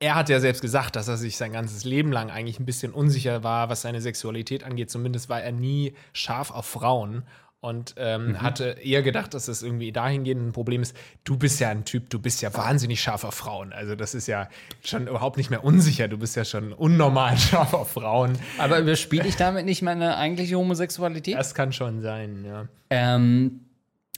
er 0.02 0.16
hat 0.16 0.30
ja 0.30 0.40
selbst 0.40 0.62
gesagt, 0.62 0.96
dass 0.96 1.08
er 1.08 1.16
sich 1.16 1.38
sein 1.38 1.54
ganzes 1.54 1.86
Leben 1.86 2.12
lang 2.12 2.32
eigentlich 2.32 2.60
ein 2.60 2.66
bisschen 2.66 2.92
unsicher 2.92 3.44
war, 3.44 3.70
was 3.70 3.84
seine 3.84 4.02
Sexualität 4.02 4.64
angeht. 4.64 4.90
Zumindest 4.90 5.30
war 5.30 5.42
er 5.42 5.52
nie 5.52 5.94
scharf 6.12 6.52
auf 6.52 6.66
Frauen. 6.66 7.24
Und 7.64 7.94
ähm, 7.98 8.42
hatte 8.42 8.78
eher 8.82 9.04
gedacht, 9.04 9.36
dass 9.36 9.46
das 9.46 9.62
irgendwie 9.62 9.92
dahingehend 9.92 10.48
ein 10.48 10.52
Problem 10.52 10.82
ist. 10.82 10.98
Du 11.24 11.38
bist 11.38 11.60
ja 11.60 11.70
ein 11.70 11.86
Typ, 11.86 12.10
du 12.10 12.18
bist 12.18 12.42
ja 12.42 12.52
wahnsinnig 12.56 13.04
scharf 13.04 13.24
auf 13.24 13.36
Frauen. 13.36 13.72
Also, 13.72 13.94
das 13.94 14.16
ist 14.16 14.26
ja 14.26 14.50
schon 14.84 15.06
überhaupt 15.06 15.38
nicht 15.38 15.52
mehr 15.52 15.64
unsicher. 15.64 16.08
Du 16.08 16.18
bist 16.18 16.36
ja 16.36 16.44
schon 16.44 16.74
unnormal 16.74 17.38
scharf 17.38 17.76
auf 17.76 17.92
Frauen. 17.92 18.40
Aber 18.58 18.80
überspiele 18.80 19.28
ich 19.28 19.36
damit 19.36 19.66
nicht 19.66 19.84
meine 19.84 20.18
eigentliche 20.18 20.56
Homosexualität? 20.56 21.36
Das 21.36 21.54
kann 21.54 21.72
schon 21.72 22.02
sein, 22.02 22.44
ja. 22.44 22.68
Ähm, 22.90 23.60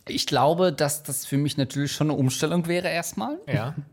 ich 0.08 0.26
glaube, 0.26 0.72
dass 0.72 1.04
das 1.04 1.26
für 1.26 1.38
mich 1.38 1.58
natürlich 1.58 1.92
schon 1.92 2.12
eine 2.12 2.18
Umstellung 2.18 2.68
wäre 2.68 2.88
erstmal. 2.88 3.40
Ja. 3.54 3.76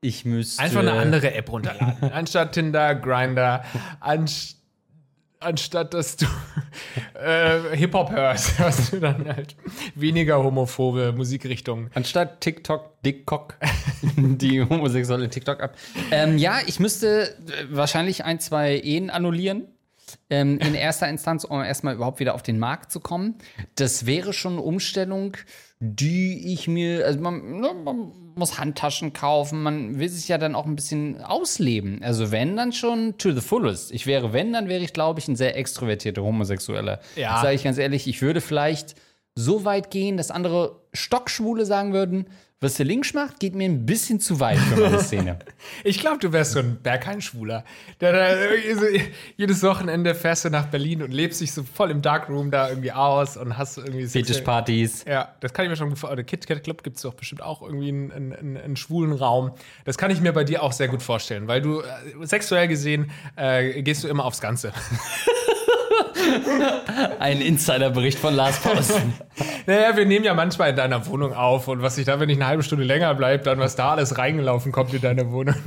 Ich 0.00 0.24
müsste. 0.24 0.62
Einfach 0.62 0.80
eine 0.80 0.92
andere 0.92 1.34
App 1.34 1.50
runterladen. 1.50 2.10
Anstatt 2.12 2.52
Tinder, 2.52 2.94
Grinder, 2.94 3.64
anst 4.00 4.56
anstatt 5.40 5.94
dass 5.94 6.16
du 6.16 6.26
äh, 7.14 7.76
Hip-Hop 7.76 8.10
hörst, 8.10 8.58
hörst 8.58 8.92
du 8.92 9.00
dann 9.00 9.26
halt 9.26 9.56
weniger 9.94 10.42
homophobe 10.42 11.12
Musikrichtungen. 11.12 11.90
Anstatt 11.94 12.40
TikTok, 12.40 13.02
Dickcock, 13.02 13.54
die 14.16 14.62
homosexuelle 14.62 15.28
TikTok-App. 15.28 15.76
Ähm, 16.10 16.38
ja, 16.38 16.58
ich 16.66 16.80
müsste 16.80 17.28
äh, 17.28 17.66
wahrscheinlich 17.70 18.24
ein, 18.24 18.40
zwei 18.40 18.78
Ehen 18.78 19.10
annullieren. 19.10 19.68
Ähm, 20.30 20.58
in 20.58 20.74
erster 20.74 21.08
Instanz, 21.08 21.42
um 21.42 21.60
erstmal 21.62 21.96
überhaupt 21.96 22.20
wieder 22.20 22.34
auf 22.34 22.42
den 22.42 22.60
Markt 22.60 22.92
zu 22.92 23.00
kommen. 23.00 23.34
Das 23.74 24.06
wäre 24.06 24.32
schon 24.32 24.52
eine 24.52 24.62
Umstellung, 24.62 25.36
die 25.80 26.52
ich 26.52 26.68
mir, 26.68 27.04
also 27.04 27.20
man, 27.20 27.60
ne, 27.60 27.74
man 27.74 28.12
muss 28.36 28.58
Handtaschen 28.58 29.12
kaufen, 29.12 29.62
man 29.62 29.98
will 29.98 30.08
sich 30.08 30.28
ja 30.28 30.38
dann 30.38 30.54
auch 30.54 30.66
ein 30.66 30.76
bisschen 30.76 31.22
ausleben. 31.22 32.02
Also 32.02 32.30
wenn, 32.30 32.56
dann 32.56 32.72
schon 32.72 33.16
to 33.18 33.32
the 33.32 33.40
fullest. 33.40 33.92
Ich 33.92 34.06
wäre, 34.06 34.32
wenn, 34.32 34.52
dann 34.52 34.68
wäre 34.68 34.82
ich, 34.82 34.92
glaube 34.92 35.20
ich, 35.20 35.28
ein 35.28 35.36
sehr 35.36 35.56
extrovertierter 35.56 36.22
Homosexueller. 36.22 37.00
Ja. 37.16 37.40
Sage 37.40 37.54
ich 37.54 37.64
ganz 37.64 37.78
ehrlich, 37.78 38.06
ich 38.06 38.22
würde 38.22 38.40
vielleicht 38.40 38.94
so 39.34 39.64
weit 39.64 39.90
gehen, 39.90 40.16
dass 40.16 40.30
andere 40.30 40.80
Stockschwule 40.92 41.66
sagen 41.66 41.92
würden, 41.92 42.26
was 42.58 42.74
der 42.74 42.86
Links 42.86 43.12
macht, 43.12 43.38
geht 43.38 43.54
mir 43.54 43.66
ein 43.68 43.84
bisschen 43.84 44.18
zu 44.18 44.40
weit 44.40 44.56
für 44.58 44.80
meine 44.80 45.00
Szene. 45.00 45.38
Ich 45.84 46.00
glaube, 46.00 46.18
du 46.18 46.32
wärst 46.32 46.52
so 46.52 46.60
ein 46.60 46.78
Berghain-Schwuler. 46.82 47.64
Jedes 49.36 49.62
Wochenende 49.62 50.14
fährst 50.14 50.44
du 50.44 50.50
nach 50.50 50.66
Berlin 50.66 51.02
und 51.02 51.12
lebst 51.12 51.40
dich 51.40 51.52
so 51.52 51.64
voll 51.64 51.90
im 51.90 52.02
Darkroom 52.02 52.50
da 52.50 52.68
irgendwie 52.68 52.92
aus 52.92 53.36
und 53.36 53.58
hast 53.58 53.78
irgendwie 53.78 54.06
Fetischpartys. 54.06 55.04
Ja, 55.06 55.34
das 55.40 55.52
kann 55.52 55.64
ich 55.64 55.70
mir 55.70 55.76
schon 55.76 55.94
vorstellen. 55.96 56.26
Kit 56.26 56.46
Kat 56.46 56.62
Club 56.64 56.82
gibt 56.82 56.96
es 56.96 57.02
doch 57.02 57.14
bestimmt 57.14 57.42
auch 57.42 57.62
irgendwie 57.62 57.88
einen, 57.88 58.12
einen, 58.12 58.32
einen, 58.32 58.56
einen 58.56 58.76
schwulen 58.76 59.12
Raum. 59.12 59.52
Das 59.84 59.98
kann 59.98 60.10
ich 60.10 60.20
mir 60.20 60.32
bei 60.32 60.44
dir 60.44 60.62
auch 60.62 60.72
sehr 60.72 60.88
gut 60.88 61.02
vorstellen, 61.02 61.48
weil 61.48 61.60
du 61.60 61.80
äh, 61.80 61.84
sexuell 62.22 62.68
gesehen 62.68 63.10
äh, 63.36 63.82
gehst 63.82 64.04
du 64.04 64.08
immer 64.08 64.24
aufs 64.24 64.40
Ganze. 64.40 64.72
Ein 67.18 67.40
Insiderbericht 67.40 68.18
von 68.18 68.34
Lars 68.34 68.60
Pausen. 68.60 69.14
Naja, 69.66 69.96
wir 69.96 70.06
nehmen 70.06 70.24
ja 70.24 70.32
manchmal 70.32 70.70
in 70.70 70.76
deiner 70.76 71.04
Wohnung 71.06 71.34
auf 71.34 71.66
und 71.66 71.82
was 71.82 71.98
ich 71.98 72.06
da, 72.06 72.20
wenn 72.20 72.28
ich 72.28 72.36
eine 72.36 72.46
halbe 72.46 72.62
Stunde 72.62 72.84
länger 72.84 73.12
bleibe, 73.14 73.42
dann 73.42 73.58
was 73.58 73.74
da 73.74 73.90
alles 73.90 74.16
reingelaufen 74.16 74.70
kommt 74.70 74.94
in 74.94 75.00
deine 75.00 75.32
Wohnung. 75.32 75.56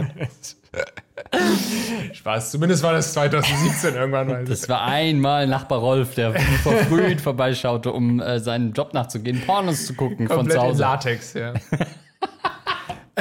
Spaß, 2.13 2.51
zumindest 2.51 2.81
war 2.81 2.93
das 2.93 3.13
2017 3.13 3.95
irgendwann 3.95 4.27
mal. 4.27 4.45
Das 4.45 4.69
war 4.69 4.83
einmal 4.83 5.47
Nachbar 5.47 5.79
Rolf, 5.79 6.15
der 6.15 6.33
verfrüht 6.33 7.21
vorbeischaute, 7.21 7.91
um 7.91 8.21
äh, 8.21 8.39
seinen 8.39 8.73
Job 8.73 8.93
nachzugehen, 8.93 9.41
Pornos 9.45 9.85
zu 9.85 9.95
gucken 9.95 10.27
von 10.27 10.37
Komplett 10.37 10.57
zu 10.57 10.63
in 10.63 10.69
Hause. 10.69 10.81
Latex, 10.81 11.33
ja. 11.33 11.53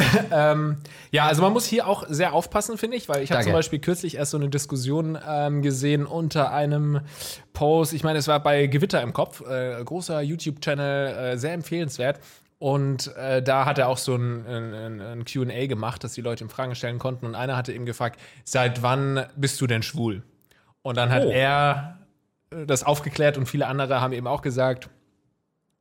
ähm, 0.33 0.79
ja, 1.11 1.27
also 1.27 1.43
man 1.43 1.53
muss 1.53 1.67
hier 1.67 1.87
auch 1.87 2.05
sehr 2.09 2.33
aufpassen, 2.33 2.79
finde 2.79 2.97
ich, 2.97 3.09
weil 3.09 3.23
ich 3.23 3.33
habe 3.33 3.43
zum 3.43 3.53
Beispiel 3.53 3.79
kürzlich 3.79 4.17
erst 4.17 4.33
so 4.33 4.37
eine 4.37 4.49
Diskussion 4.49 5.19
ähm, 5.27 5.63
gesehen 5.63 6.07
unter 6.07 6.53
einem 6.53 7.01
Post. 7.53 7.93
Ich 7.93 8.05
meine, 8.05 8.19
es 8.19 8.29
war 8.29 8.41
bei 8.43 8.67
Gewitter 8.67 9.03
im 9.03 9.13
Kopf, 9.13 9.41
äh, 9.49 9.83
großer 9.85 10.21
YouTube-Channel, 10.21 11.33
äh, 11.35 11.39
sehr 11.39 11.53
empfehlenswert. 11.53 12.21
Und 12.61 13.15
äh, 13.17 13.41
da 13.43 13.67
hat 13.67 13.79
er 13.79 13.89
auch 13.89 13.99
so 13.99 14.17
ein, 14.17 14.45
ein, 14.47 15.01
ein 15.01 15.25
QA 15.25 15.67
gemacht, 15.67 16.03
dass 16.03 16.15
die 16.15 16.23
Leute 16.23 16.43
ihm 16.45 16.51
Fragen 16.51 16.75
stellen 16.75 16.99
konnten. 16.99 17.27
Und 17.27 17.35
einer 17.37 17.57
hatte 17.57 17.73
ihm 17.73 17.87
gefragt: 17.87 18.19
Seit 18.45 18.83
wann 18.83 19.27
bist 19.37 19.61
du 19.61 19.67
denn 19.69 19.83
schwul? 19.83 20.23
Und 20.83 20.97
dann 20.97 21.11
hat 21.11 21.25
Oh. 21.25 21.31
er 21.31 21.99
äh, 22.51 22.67
das 22.67 22.83
aufgeklärt 22.83 23.39
und 23.39 23.47
viele 23.47 23.67
andere 23.69 24.01
haben 24.01 24.13
eben 24.13 24.27
auch 24.27 24.43
gesagt, 24.43 24.91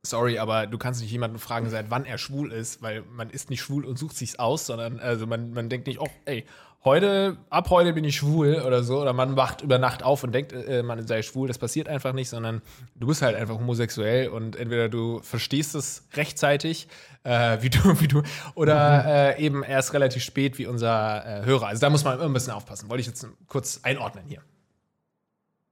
Sorry, 0.08 0.38
aber 0.38 0.66
du 0.66 0.78
kannst 0.78 1.00
nicht 1.00 1.10
jemanden 1.10 1.38
fragen, 1.38 1.68
seit 1.70 1.90
wann 1.90 2.04
er 2.04 2.18
schwul 2.18 2.52
ist, 2.52 2.82
weil 2.82 3.02
man 3.12 3.30
ist 3.30 3.50
nicht 3.50 3.60
schwul 3.60 3.84
und 3.84 3.98
sucht 3.98 4.16
sich's 4.16 4.38
aus, 4.38 4.66
sondern 4.66 5.00
also 5.00 5.26
man, 5.26 5.52
man 5.52 5.68
denkt 5.68 5.86
nicht, 5.86 6.00
oh, 6.00 6.08
ey, 6.24 6.44
heute, 6.84 7.36
ab 7.50 7.70
heute 7.70 7.92
bin 7.92 8.04
ich 8.04 8.16
schwul 8.16 8.62
oder 8.66 8.82
so, 8.82 9.00
oder 9.00 9.12
man 9.12 9.36
wacht 9.36 9.62
über 9.62 9.78
Nacht 9.78 10.02
auf 10.02 10.24
und 10.24 10.32
denkt, 10.32 10.52
äh, 10.52 10.82
man 10.82 11.06
sei 11.06 11.22
schwul. 11.22 11.48
Das 11.48 11.58
passiert 11.58 11.88
einfach 11.88 12.12
nicht, 12.12 12.28
sondern 12.28 12.62
du 12.94 13.06
bist 13.06 13.22
halt 13.22 13.36
einfach 13.36 13.56
homosexuell 13.56 14.28
und 14.28 14.56
entweder 14.56 14.88
du 14.88 15.20
verstehst 15.20 15.74
es 15.74 16.06
rechtzeitig, 16.14 16.88
äh, 17.24 17.58
wie 17.60 17.70
du, 17.70 18.00
wie 18.00 18.08
du, 18.08 18.22
oder 18.54 19.36
äh, 19.36 19.44
eben 19.44 19.62
erst 19.62 19.92
relativ 19.92 20.22
spät 20.22 20.58
wie 20.58 20.66
unser 20.66 21.42
äh, 21.42 21.44
Hörer. 21.44 21.68
Also 21.68 21.80
da 21.80 21.90
muss 21.90 22.04
man 22.04 22.14
immer 22.14 22.24
ein 22.24 22.32
bisschen 22.32 22.52
aufpassen. 22.52 22.88
Wollte 22.88 23.02
ich 23.02 23.06
jetzt 23.06 23.26
kurz 23.46 23.80
einordnen 23.82 24.24
hier. 24.26 24.40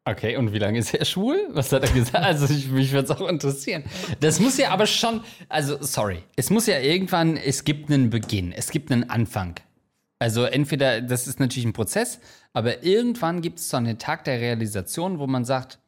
Okay, 0.09 0.37
und 0.37 0.53
wie 0.53 0.59
lange 0.59 0.79
ist 0.79 0.95
er 0.95 1.05
schwul? 1.05 1.49
Was 1.51 1.73
hat 1.73 1.83
er 1.83 1.91
gesagt? 1.93 2.25
Also, 2.25 2.47
ich, 2.55 2.69
mich 2.69 2.93
würde 2.93 3.11
es 3.13 3.21
auch 3.21 3.29
interessieren. 3.29 3.83
Das 4.21 4.39
muss 4.39 4.57
ja 4.57 4.71
aber 4.71 4.87
schon, 4.87 5.21
also, 5.49 5.83
sorry, 5.83 6.23
es 6.37 6.49
muss 6.49 6.69
ja 6.69 6.79
irgendwann, 6.79 7.37
es 7.37 7.65
gibt 7.65 7.91
einen 7.91 8.09
Beginn, 8.09 8.53
es 8.53 8.71
gibt 8.71 8.93
einen 8.93 9.11
Anfang. 9.11 9.57
Also, 10.21 10.45
entweder, 10.45 11.01
das 11.01 11.27
ist 11.27 11.41
natürlich 11.41 11.65
ein 11.65 11.73
Prozess, 11.73 12.21
aber 12.53 12.85
irgendwann 12.85 13.41
gibt 13.41 13.59
es 13.59 13.69
so 13.69 13.79
einen 13.79 13.99
Tag 13.99 14.23
der 14.23 14.41
Realisation, 14.41 15.19
wo 15.19 15.27
man 15.27 15.45
sagt, 15.45 15.81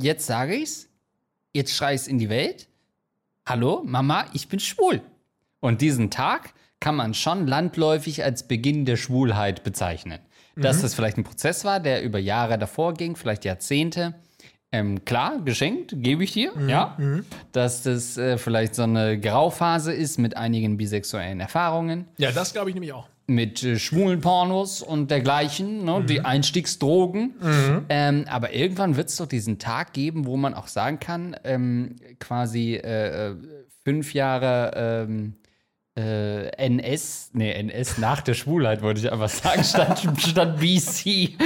jetzt 0.00 0.26
sage 0.26 0.54
ich's, 0.54 0.88
jetzt 1.52 1.76
schrei 1.76 1.92
ich's 1.94 2.06
in 2.06 2.18
die 2.18 2.30
Welt. 2.30 2.66
Hallo, 3.46 3.82
Mama, 3.84 4.24
ich 4.32 4.48
bin 4.48 4.58
schwul. 4.58 5.02
Und 5.60 5.82
diesen 5.82 6.10
Tag 6.10 6.54
kann 6.80 6.96
man 6.96 7.12
schon 7.12 7.46
landläufig 7.46 8.24
als 8.24 8.48
Beginn 8.48 8.86
der 8.86 8.96
Schwulheit 8.96 9.64
bezeichnen. 9.64 10.20
Dass 10.56 10.82
das 10.82 10.94
vielleicht 10.94 11.16
ein 11.18 11.24
Prozess 11.24 11.64
war, 11.64 11.80
der 11.80 12.02
über 12.02 12.18
Jahre 12.18 12.58
davor 12.58 12.94
ging, 12.94 13.16
vielleicht 13.16 13.44
Jahrzehnte. 13.44 14.14
Ähm, 14.74 15.04
klar, 15.04 15.38
geschenkt, 15.44 15.92
gebe 15.96 16.24
ich 16.24 16.32
dir, 16.32 16.52
ja. 16.66 16.96
Dass 17.52 17.82
das 17.82 18.16
äh, 18.16 18.38
vielleicht 18.38 18.74
so 18.74 18.84
eine 18.84 19.20
Grauphase 19.20 19.92
ist 19.92 20.18
mit 20.18 20.36
einigen 20.36 20.78
bisexuellen 20.78 21.40
Erfahrungen, 21.40 22.06
Ja, 22.16 22.32
das 22.32 22.52
glaube 22.54 22.70
ich 22.70 22.74
nämlich 22.74 22.92
auch. 22.94 23.06
mit 23.26 23.62
äh, 23.62 23.78
schwulen 23.78 24.22
Pornos 24.22 24.80
und 24.82 25.10
dergleichen, 25.10 25.84
ne, 25.84 26.02
die 26.08 26.22
Einstiegsdrogen. 26.24 27.34
Ähm, 27.90 28.24
aber 28.28 28.54
irgendwann 28.54 28.96
wird 28.96 29.10
es 29.10 29.16
doch 29.16 29.26
diesen 29.26 29.58
Tag 29.58 29.92
geben, 29.92 30.24
wo 30.26 30.38
man 30.38 30.54
auch 30.54 30.68
sagen 30.68 30.98
kann, 30.98 31.36
ähm, 31.44 31.96
quasi 32.18 32.74
äh, 32.74 33.30
äh, 33.32 33.36
fünf 33.84 34.14
Jahre 34.14 34.72
ähm, 34.74 35.34
äh, 35.96 36.48
NS, 36.56 37.30
nee, 37.34 37.52
NS 37.52 37.98
nach 37.98 38.22
der 38.22 38.34
Schwulheit, 38.34 38.82
wollte 38.82 39.00
ich 39.00 39.12
einfach 39.12 39.28
sagen, 39.28 39.62
statt, 39.64 40.02
statt 40.18 40.58
BC. 40.58 41.36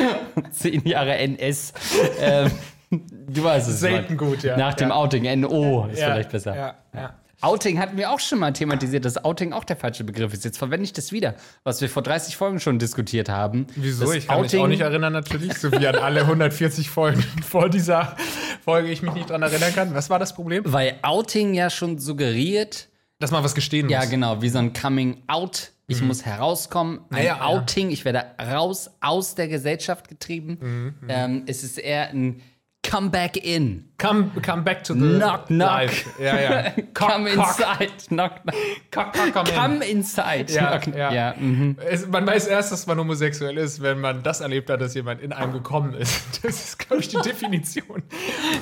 Zehn 0.52 0.86
Jahre 0.86 1.16
NS. 1.16 1.72
Ähm, 2.20 2.50
du 2.90 3.42
weißt 3.42 3.68
es. 3.68 3.80
Selten 3.80 4.16
gut, 4.16 4.42
ja. 4.44 4.56
Nach 4.56 4.74
dem 4.74 4.90
Ja. 4.90 4.94
Outing, 4.96 5.40
NO 5.40 5.88
ist 5.90 5.98
Ja, 5.98 6.12
vielleicht 6.12 6.30
besser. 6.30 6.54
Ja, 6.56 6.74
ja. 6.94 7.14
Outing 7.42 7.78
hatten 7.78 7.98
wir 7.98 8.10
auch 8.10 8.20
schon 8.20 8.38
mal 8.38 8.52
thematisiert, 8.52 9.04
dass 9.04 9.22
Outing 9.22 9.52
auch 9.52 9.64
der 9.64 9.76
falsche 9.76 10.04
Begriff 10.04 10.32
ist. 10.32 10.44
Jetzt 10.44 10.56
verwende 10.56 10.84
ich 10.84 10.94
das 10.94 11.12
wieder, 11.12 11.34
was 11.64 11.82
wir 11.82 11.90
vor 11.90 12.02
30 12.02 12.34
Folgen 12.34 12.60
schon 12.60 12.78
diskutiert 12.78 13.28
haben. 13.28 13.66
Wieso? 13.76 14.10
Ich 14.12 14.26
kann 14.26 14.40
mich 14.40 14.56
auch 14.56 14.66
nicht 14.66 14.80
erinnern, 14.80 15.12
natürlich, 15.12 15.52
so 15.54 15.70
wie 15.70 15.86
an 15.86 15.96
alle 15.96 16.20
140 16.22 16.88
Folgen 16.88 17.22
vor 17.46 17.68
dieser 17.68 18.16
Folge 18.64 18.88
ich 18.88 19.02
mich 19.02 19.12
nicht 19.12 19.28
dran 19.28 19.42
erinnern 19.42 19.74
kann. 19.74 19.94
Was 19.94 20.08
war 20.08 20.18
das 20.18 20.34
Problem? 20.34 20.62
Weil 20.66 20.94
Outing 21.02 21.52
ja 21.52 21.68
schon 21.68 21.98
suggeriert, 21.98 22.88
Dass 23.18 23.30
man 23.30 23.42
was 23.42 23.54
gestehen 23.54 23.88
ja 23.88 24.00
muss. 24.00 24.10
genau, 24.10 24.42
wie 24.42 24.48
so 24.48 24.58
ein 24.58 24.72
Coming 24.72 25.22
Out. 25.26 25.72
Ich 25.88 26.02
muss 26.02 26.26
herauskommen, 26.26 27.00
ein 27.10 27.18
ja, 27.18 27.36
ja. 27.36 27.44
Outing, 27.46 27.90
ich 27.90 28.04
werde 28.04 28.24
raus 28.40 28.90
aus 29.00 29.36
der 29.36 29.46
Gesellschaft 29.46 30.08
getrieben. 30.08 30.96
Ähm, 31.08 31.44
es 31.46 31.62
ist 31.62 31.78
eher 31.78 32.10
ein 32.10 32.42
Comeback 32.90 33.36
in. 33.36 33.84
Come, 33.98 34.30
come 34.42 34.62
back 34.62 34.84
to 34.84 34.94
the 34.94 35.00
Knock, 35.00 35.46
knock. 35.48 35.68
life. 35.70 36.06
Ja, 36.22 36.40
ja. 36.40 36.70
Cock, 36.94 37.10
come 37.10 37.30
cock. 37.34 37.46
inside. 37.58 37.92
Knock, 38.08 38.42
knock. 38.42 38.54
Cock, 38.90 39.12
cock, 39.14 39.32
come 39.32 39.48
in. 39.48 39.54
Come 39.54 39.84
inside. 39.86 40.52
Ja, 40.52 40.78
Knock, 40.78 40.94
ja. 40.96 41.12
ja 41.12 41.34
mhm. 41.38 41.76
Es, 41.88 42.06
man 42.06 42.26
weiß 42.26 42.46
erst, 42.46 42.72
dass 42.72 42.86
man 42.86 42.98
homosexuell 42.98 43.56
ist, 43.56 43.80
wenn 43.82 44.00
man 44.00 44.22
das 44.22 44.40
erlebt 44.40 44.68
hat, 44.70 44.80
dass 44.80 44.94
jemand 44.94 45.22
in 45.22 45.32
einem 45.32 45.52
gekommen 45.52 45.94
ist. 45.94 46.20
Das 46.42 46.54
ist, 46.64 46.78
glaube 46.78 47.00
ich, 47.02 47.08
die 47.08 47.16
Definition 47.22 48.02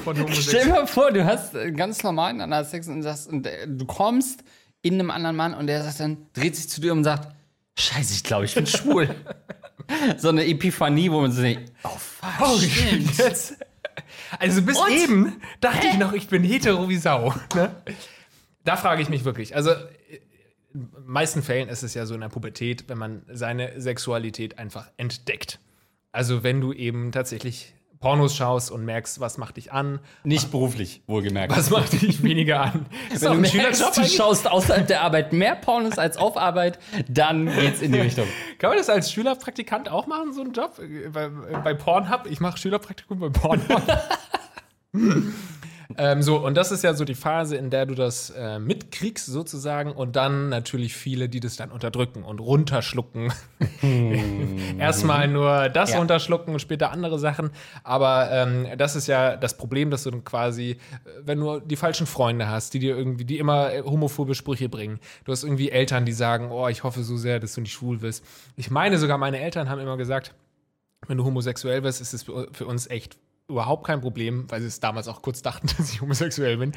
von 0.04 0.14
Stell 0.14 0.24
homosexuell. 0.24 0.64
dir 0.64 0.70
mal 0.70 0.86
vor, 0.86 1.10
du 1.12 1.24
hast 1.24 1.52
ganz 1.76 2.02
normal 2.02 2.32
miteinander 2.32 2.64
Sex 2.64 2.88
und, 2.88 3.02
sagst, 3.02 3.28
und 3.28 3.46
äh, 3.46 3.66
du 3.66 3.84
kommst 3.84 4.44
in 4.82 4.94
einem 4.94 5.10
anderen 5.10 5.36
Mann 5.36 5.54
und 5.54 5.66
der 5.66 5.82
sagt 5.82 6.00
dann, 6.00 6.26
dreht 6.32 6.54
sich 6.56 6.68
zu 6.68 6.80
dir 6.80 6.92
und 6.92 7.04
sagt, 7.04 7.34
Scheiße, 7.76 8.14
ich 8.14 8.22
glaube, 8.22 8.44
ich 8.44 8.54
bin 8.54 8.66
schwul. 8.66 9.08
so 10.18 10.28
eine 10.28 10.46
Epiphanie, 10.46 11.10
wo 11.10 11.20
man 11.20 11.32
so 11.32 11.42
denkt, 11.42 11.72
oh 11.82 11.88
fuck, 11.98 12.30
Oh, 12.40 12.56
stimmt. 12.58 13.18
jetzt. 13.18 13.56
Also 14.38 14.62
bis 14.62 14.78
Und? 14.78 14.90
eben 14.90 15.40
dachte 15.60 15.86
ich 15.86 15.98
noch, 15.98 16.12
ich 16.12 16.28
bin 16.28 16.42
hetero 16.42 16.88
wie 16.88 16.96
Sau. 16.96 17.34
Ne? 17.54 17.74
Da 18.64 18.76
frage 18.76 19.02
ich 19.02 19.08
mich 19.08 19.24
wirklich. 19.24 19.54
Also 19.54 19.70
in 20.72 20.90
den 20.92 21.06
meisten 21.06 21.42
Fällen 21.42 21.68
ist 21.68 21.82
es 21.82 21.94
ja 21.94 22.06
so 22.06 22.14
in 22.14 22.20
der 22.20 22.28
Pubertät, 22.28 22.84
wenn 22.88 22.98
man 22.98 23.22
seine 23.32 23.80
Sexualität 23.80 24.58
einfach 24.58 24.90
entdeckt. 24.96 25.60
Also 26.12 26.42
wenn 26.42 26.60
du 26.60 26.72
eben 26.72 27.12
tatsächlich 27.12 27.73
Pornos 28.04 28.36
schaust 28.36 28.70
und 28.70 28.84
merkst, 28.84 29.18
was 29.18 29.38
macht 29.38 29.56
dich 29.56 29.72
an, 29.72 29.98
Nicht 30.24 30.50
beruflich, 30.50 31.00
wohlgemerkt. 31.06 31.56
was 31.56 31.70
macht 31.70 32.02
dich 32.02 32.22
weniger 32.22 32.60
an. 32.60 32.84
Wenn 33.08 33.16
auch 33.16 33.20
du 33.22 33.28
ein 33.30 33.40
merkst, 33.40 33.80
Schülerjob 33.80 33.94
du 33.94 34.04
schaust 34.04 34.46
außerhalb 34.46 34.86
der 34.86 35.00
Arbeit 35.00 35.32
mehr 35.32 35.56
Pornos 35.56 35.96
als 35.96 36.18
auf 36.18 36.36
Arbeit, 36.36 36.78
dann 37.08 37.46
geht's 37.46 37.80
in 37.80 37.92
die 37.92 38.00
Richtung. 38.00 38.26
Kann 38.58 38.68
man 38.68 38.76
das 38.76 38.90
als 38.90 39.10
Schülerpraktikant 39.10 39.88
auch 39.88 40.06
machen, 40.06 40.34
so 40.34 40.42
einen 40.42 40.52
Job? 40.52 40.78
Bei, 41.14 41.28
bei 41.30 41.72
Pornhub? 41.72 42.26
Ich 42.28 42.40
mache 42.40 42.58
Schülerpraktikum 42.58 43.20
bei 43.20 43.30
Pornhub. 43.30 43.82
ähm, 45.98 46.22
so, 46.22 46.38
und 46.44 46.54
das 46.56 46.72
ist 46.72 46.82
ja 46.84 46.94
so 46.94 47.04
die 47.04 47.14
Phase, 47.14 47.56
in 47.56 47.70
der 47.70 47.86
du 47.86 47.94
das 47.94 48.30
äh, 48.30 48.58
mitkriegst, 48.58 49.26
sozusagen, 49.26 49.92
und 49.92 50.16
dann 50.16 50.48
natürlich 50.48 50.94
viele, 50.94 51.28
die 51.28 51.40
das 51.40 51.56
dann 51.56 51.70
unterdrücken 51.70 52.22
und 52.22 52.40
runterschlucken. 52.40 53.32
Erstmal 54.78 55.28
nur 55.28 55.68
das 55.68 55.92
Ja. 55.92 55.98
runterschlucken 55.98 56.52
und 56.54 56.60
später 56.60 56.90
andere 56.90 57.18
Sachen. 57.18 57.50
Aber 57.82 58.30
ähm, 58.30 58.66
das 58.76 58.96
ist 58.96 59.06
ja 59.06 59.36
das 59.36 59.56
Problem, 59.56 59.90
dass 59.90 60.04
du 60.04 60.10
dann 60.10 60.24
quasi, 60.24 60.70
äh, 60.72 60.76
wenn 61.24 61.40
du 61.40 61.60
die 61.60 61.76
falschen 61.76 62.06
Freunde 62.06 62.48
hast, 62.48 62.74
die 62.74 62.78
dir 62.78 62.96
irgendwie, 62.96 63.24
die 63.24 63.38
immer 63.38 63.72
äh, 63.72 63.82
homophobe 63.82 64.34
Sprüche 64.34 64.68
bringen. 64.68 64.98
Du 65.24 65.32
hast 65.32 65.44
irgendwie 65.44 65.70
Eltern, 65.70 66.04
die 66.04 66.12
sagen, 66.12 66.50
oh, 66.50 66.68
ich 66.68 66.84
hoffe 66.84 67.02
so 67.02 67.16
sehr, 67.16 67.40
dass 67.40 67.54
du 67.54 67.60
nicht 67.60 67.72
schwul 67.72 68.02
wirst. 68.02 68.24
Ich 68.56 68.70
meine 68.70 68.98
sogar, 68.98 69.18
meine 69.18 69.40
Eltern 69.40 69.68
haben 69.68 69.80
immer 69.80 69.96
gesagt, 69.96 70.34
wenn 71.06 71.18
du 71.18 71.24
homosexuell 71.24 71.82
wirst, 71.82 72.00
ist 72.00 72.14
es 72.14 72.22
für 72.22 72.66
uns 72.66 72.88
echt 72.88 73.18
überhaupt 73.48 73.86
kein 73.86 74.00
Problem, 74.00 74.46
weil 74.50 74.60
sie 74.60 74.66
es 74.68 74.80
damals 74.80 75.08
auch 75.08 75.22
kurz 75.22 75.42
dachten, 75.42 75.66
dass 75.76 75.92
ich 75.92 76.00
homosexuell 76.00 76.56
bin. 76.56 76.72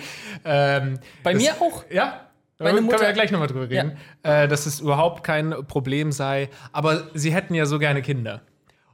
Ähm, 0.45 0.99
Bei 1.23 1.33
das- 1.33 1.41
mir 1.41 1.53
auch. 1.61 1.83
Ja. 1.89 2.21
Meine 2.59 2.73
Können 2.73 2.85
Mutter- 2.87 2.99
wir 3.01 3.07
ja 3.07 3.13
gleich 3.13 3.29
nochmal 3.31 3.47
drüber 3.47 3.69
reden, 3.69 3.97
äh, 4.23 4.47
dass 4.47 4.65
es 4.65 4.79
überhaupt 4.79 5.23
kein 5.23 5.51
Problem 5.67 6.11
sei. 6.11 6.49
Aber 6.71 7.03
sie 7.13 7.31
hätten 7.31 7.53
ja 7.53 7.67
so 7.67 7.77
gerne 7.77 8.01
Kinder. 8.01 8.41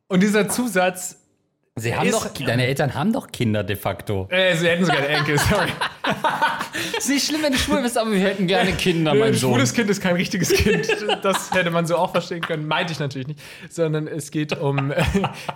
Und 0.07 0.21
dieser 0.21 0.49
Zusatz, 0.49 1.19
Sie 1.75 1.95
haben 1.95 2.05
Ist- 2.07 2.13
doch, 2.13 2.27
deine 2.45 2.67
Eltern 2.67 2.93
haben 2.93 3.11
doch 3.13 3.31
Kinder 3.31 3.63
de 3.63 3.75
facto. 3.75 4.27
äh, 4.29 4.55
sie 4.55 4.67
hätten 4.67 4.85
so 4.85 4.91
gerne 4.91 5.07
Enkel, 5.07 5.39
sorry. 5.39 5.69
ist 6.99 7.09
nicht 7.09 7.25
schlimm, 7.25 7.41
wenn 7.41 7.51
du 7.53 7.57
schwul 7.57 7.81
bist, 7.81 7.97
aber 7.97 8.11
wir 8.11 8.19
hätten 8.19 8.45
gerne 8.45 8.73
Kinder, 8.73 9.13
Ein 9.13 9.17
mein 9.19 9.33
Sohn. 9.33 9.53
schwules 9.53 9.73
Kind 9.73 9.89
ist 9.89 9.99
kein 9.99 10.15
richtiges 10.15 10.49
Kind. 10.53 10.87
Das 11.23 11.49
hätte 11.51 11.71
man 11.71 11.87
so 11.87 11.97
auch 11.97 12.11
verstehen 12.11 12.41
können. 12.41 12.67
Meinte 12.67 12.93
ich 12.93 12.99
natürlich 12.99 13.25
nicht. 13.27 13.39
Sondern 13.71 14.07
es 14.07 14.29
geht 14.29 14.55
um. 14.59 14.91
Äh, 14.91 15.03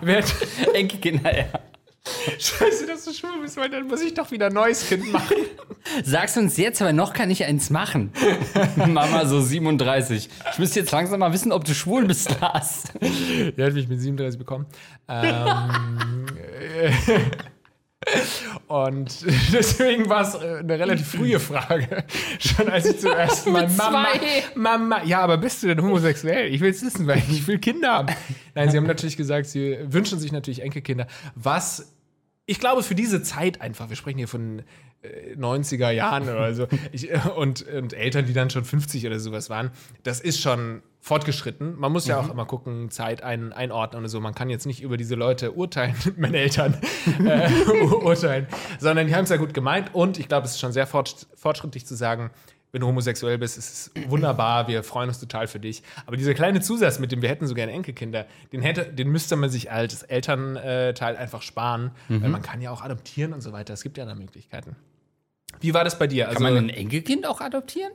Enkelkinder, 0.74 1.36
ja. 1.38 1.44
Scheiße, 2.38 2.86
dass 2.86 3.04
du 3.04 3.12
schwul 3.12 3.40
bist, 3.42 3.56
weil 3.56 3.70
dann 3.70 3.86
muss 3.86 4.02
ich 4.02 4.14
doch 4.14 4.30
wieder 4.30 4.46
ein 4.46 4.52
neues 4.52 4.88
Kind 4.88 5.10
machen. 5.12 5.36
Sag's 6.04 6.36
uns 6.36 6.56
jetzt, 6.56 6.80
aber 6.82 6.92
noch 6.92 7.12
kann 7.12 7.30
ich 7.30 7.44
eins 7.44 7.70
machen. 7.70 8.12
Mama, 8.76 9.26
so 9.26 9.40
37. 9.40 10.28
Ich 10.52 10.58
müsste 10.58 10.80
jetzt 10.80 10.92
langsam 10.92 11.20
mal 11.20 11.32
wissen, 11.32 11.52
ob 11.52 11.64
du 11.64 11.74
schwul 11.74 12.06
bist, 12.06 12.40
Lars. 12.40 12.84
Der 13.56 13.66
hat 13.66 13.74
mich 13.74 13.88
mit 13.88 14.00
37 14.00 14.38
bekommen. 14.38 14.66
Ähm, 15.08 16.26
äh, 16.70 16.92
und 18.68 19.24
deswegen 19.52 20.08
war 20.08 20.22
es 20.22 20.34
äh, 20.34 20.58
eine 20.58 20.78
relativ 20.78 21.08
frühe 21.08 21.40
Frage. 21.40 22.04
Schon 22.38 22.68
als 22.68 22.86
ich 22.86 23.00
zum 23.00 23.12
ersten 23.12 23.52
Mal 23.52 23.68
Mama. 23.68 24.08
Mama, 24.54 25.02
ja, 25.04 25.20
aber 25.20 25.36
bist 25.38 25.62
du 25.62 25.68
denn 25.68 25.82
homosexuell? 25.82 26.52
Ich 26.52 26.60
will 26.60 26.70
es 26.70 26.82
wissen, 26.82 27.06
weil 27.06 27.22
ich 27.30 27.46
will 27.46 27.58
Kinder 27.58 27.92
haben. 27.92 28.14
Nein, 28.54 28.70
sie 28.70 28.76
haben 28.76 28.86
natürlich 28.86 29.16
gesagt, 29.16 29.46
sie 29.46 29.78
wünschen 29.82 30.18
sich 30.18 30.32
natürlich 30.32 30.62
Enkelkinder. 30.62 31.06
Was 31.34 31.94
ich 32.48 32.58
glaube, 32.58 32.82
für 32.82 32.94
diese 32.94 33.22
Zeit 33.22 33.60
einfach, 33.60 33.90
wir 33.90 33.96
sprechen 33.96 34.16
hier 34.16 34.26
von 34.26 34.62
äh, 35.02 35.36
90er 35.36 35.90
Jahren 35.90 36.22
oder 36.22 36.54
so, 36.54 36.66
ich, 36.92 37.10
äh, 37.10 37.20
und, 37.36 37.62
und 37.68 37.92
Eltern, 37.92 38.24
die 38.24 38.32
dann 38.32 38.48
schon 38.48 38.64
50 38.64 39.06
oder 39.06 39.20
sowas 39.20 39.50
waren, 39.50 39.70
das 40.02 40.20
ist 40.20 40.40
schon 40.40 40.82
fortgeschritten. 40.98 41.78
Man 41.78 41.92
muss 41.92 42.06
ja 42.06 42.18
auch 42.18 42.30
immer 42.30 42.46
gucken, 42.46 42.90
Zeit 42.90 43.22
ein, 43.22 43.52
einordnen 43.52 44.02
und 44.02 44.08
so. 44.08 44.18
Man 44.20 44.34
kann 44.34 44.48
jetzt 44.48 44.64
nicht 44.64 44.82
über 44.82 44.96
diese 44.96 45.14
Leute 45.14 45.52
urteilen, 45.52 45.94
meine 46.16 46.38
Eltern 46.38 46.78
äh, 47.22 47.50
urteilen, 47.82 48.46
sondern 48.80 49.06
die 49.06 49.14
haben 49.14 49.24
es 49.24 49.30
ja 49.30 49.36
gut 49.36 49.52
gemeint 49.52 49.94
und 49.94 50.18
ich 50.18 50.26
glaube, 50.26 50.46
es 50.46 50.52
ist 50.52 50.60
schon 50.60 50.72
sehr 50.72 50.86
fortsch 50.86 51.26
fortschrittlich 51.34 51.84
zu 51.84 51.96
sagen, 51.96 52.30
wenn 52.72 52.80
du 52.80 52.86
homosexuell 52.86 53.38
bist, 53.38 53.56
ist 53.58 53.92
es 53.96 54.10
wunderbar, 54.10 54.68
wir 54.68 54.82
freuen 54.82 55.08
uns 55.08 55.18
total 55.20 55.46
für 55.46 55.60
dich. 55.60 55.82
Aber 56.06 56.16
dieser 56.16 56.34
kleine 56.34 56.60
Zusatz 56.60 56.98
mit 56.98 57.12
dem, 57.12 57.22
wir 57.22 57.28
hätten 57.28 57.46
so 57.46 57.54
gerne 57.54 57.72
Enkelkinder, 57.72 58.26
den, 58.52 58.60
hätte, 58.62 58.84
den 58.92 59.08
müsste 59.08 59.36
man 59.36 59.50
sich 59.50 59.70
als 59.72 60.02
Elternteil 60.02 61.16
einfach 61.16 61.42
sparen, 61.42 61.92
weil 62.08 62.28
man 62.28 62.42
kann 62.42 62.60
ja 62.60 62.70
auch 62.70 62.82
adoptieren 62.82 63.32
und 63.32 63.40
so 63.40 63.52
weiter. 63.52 63.72
Es 63.74 63.82
gibt 63.82 63.98
ja 63.98 64.04
da 64.04 64.14
Möglichkeiten. 64.14 64.76
Wie 65.60 65.74
war 65.74 65.84
das 65.84 65.98
bei 65.98 66.06
dir? 66.06 66.28
Also, 66.28 66.42
Kann 66.42 66.54
man 66.54 66.64
ein 66.64 66.70
Enkelkind 66.70 67.26
auch 67.26 67.40
adoptieren? 67.40 67.92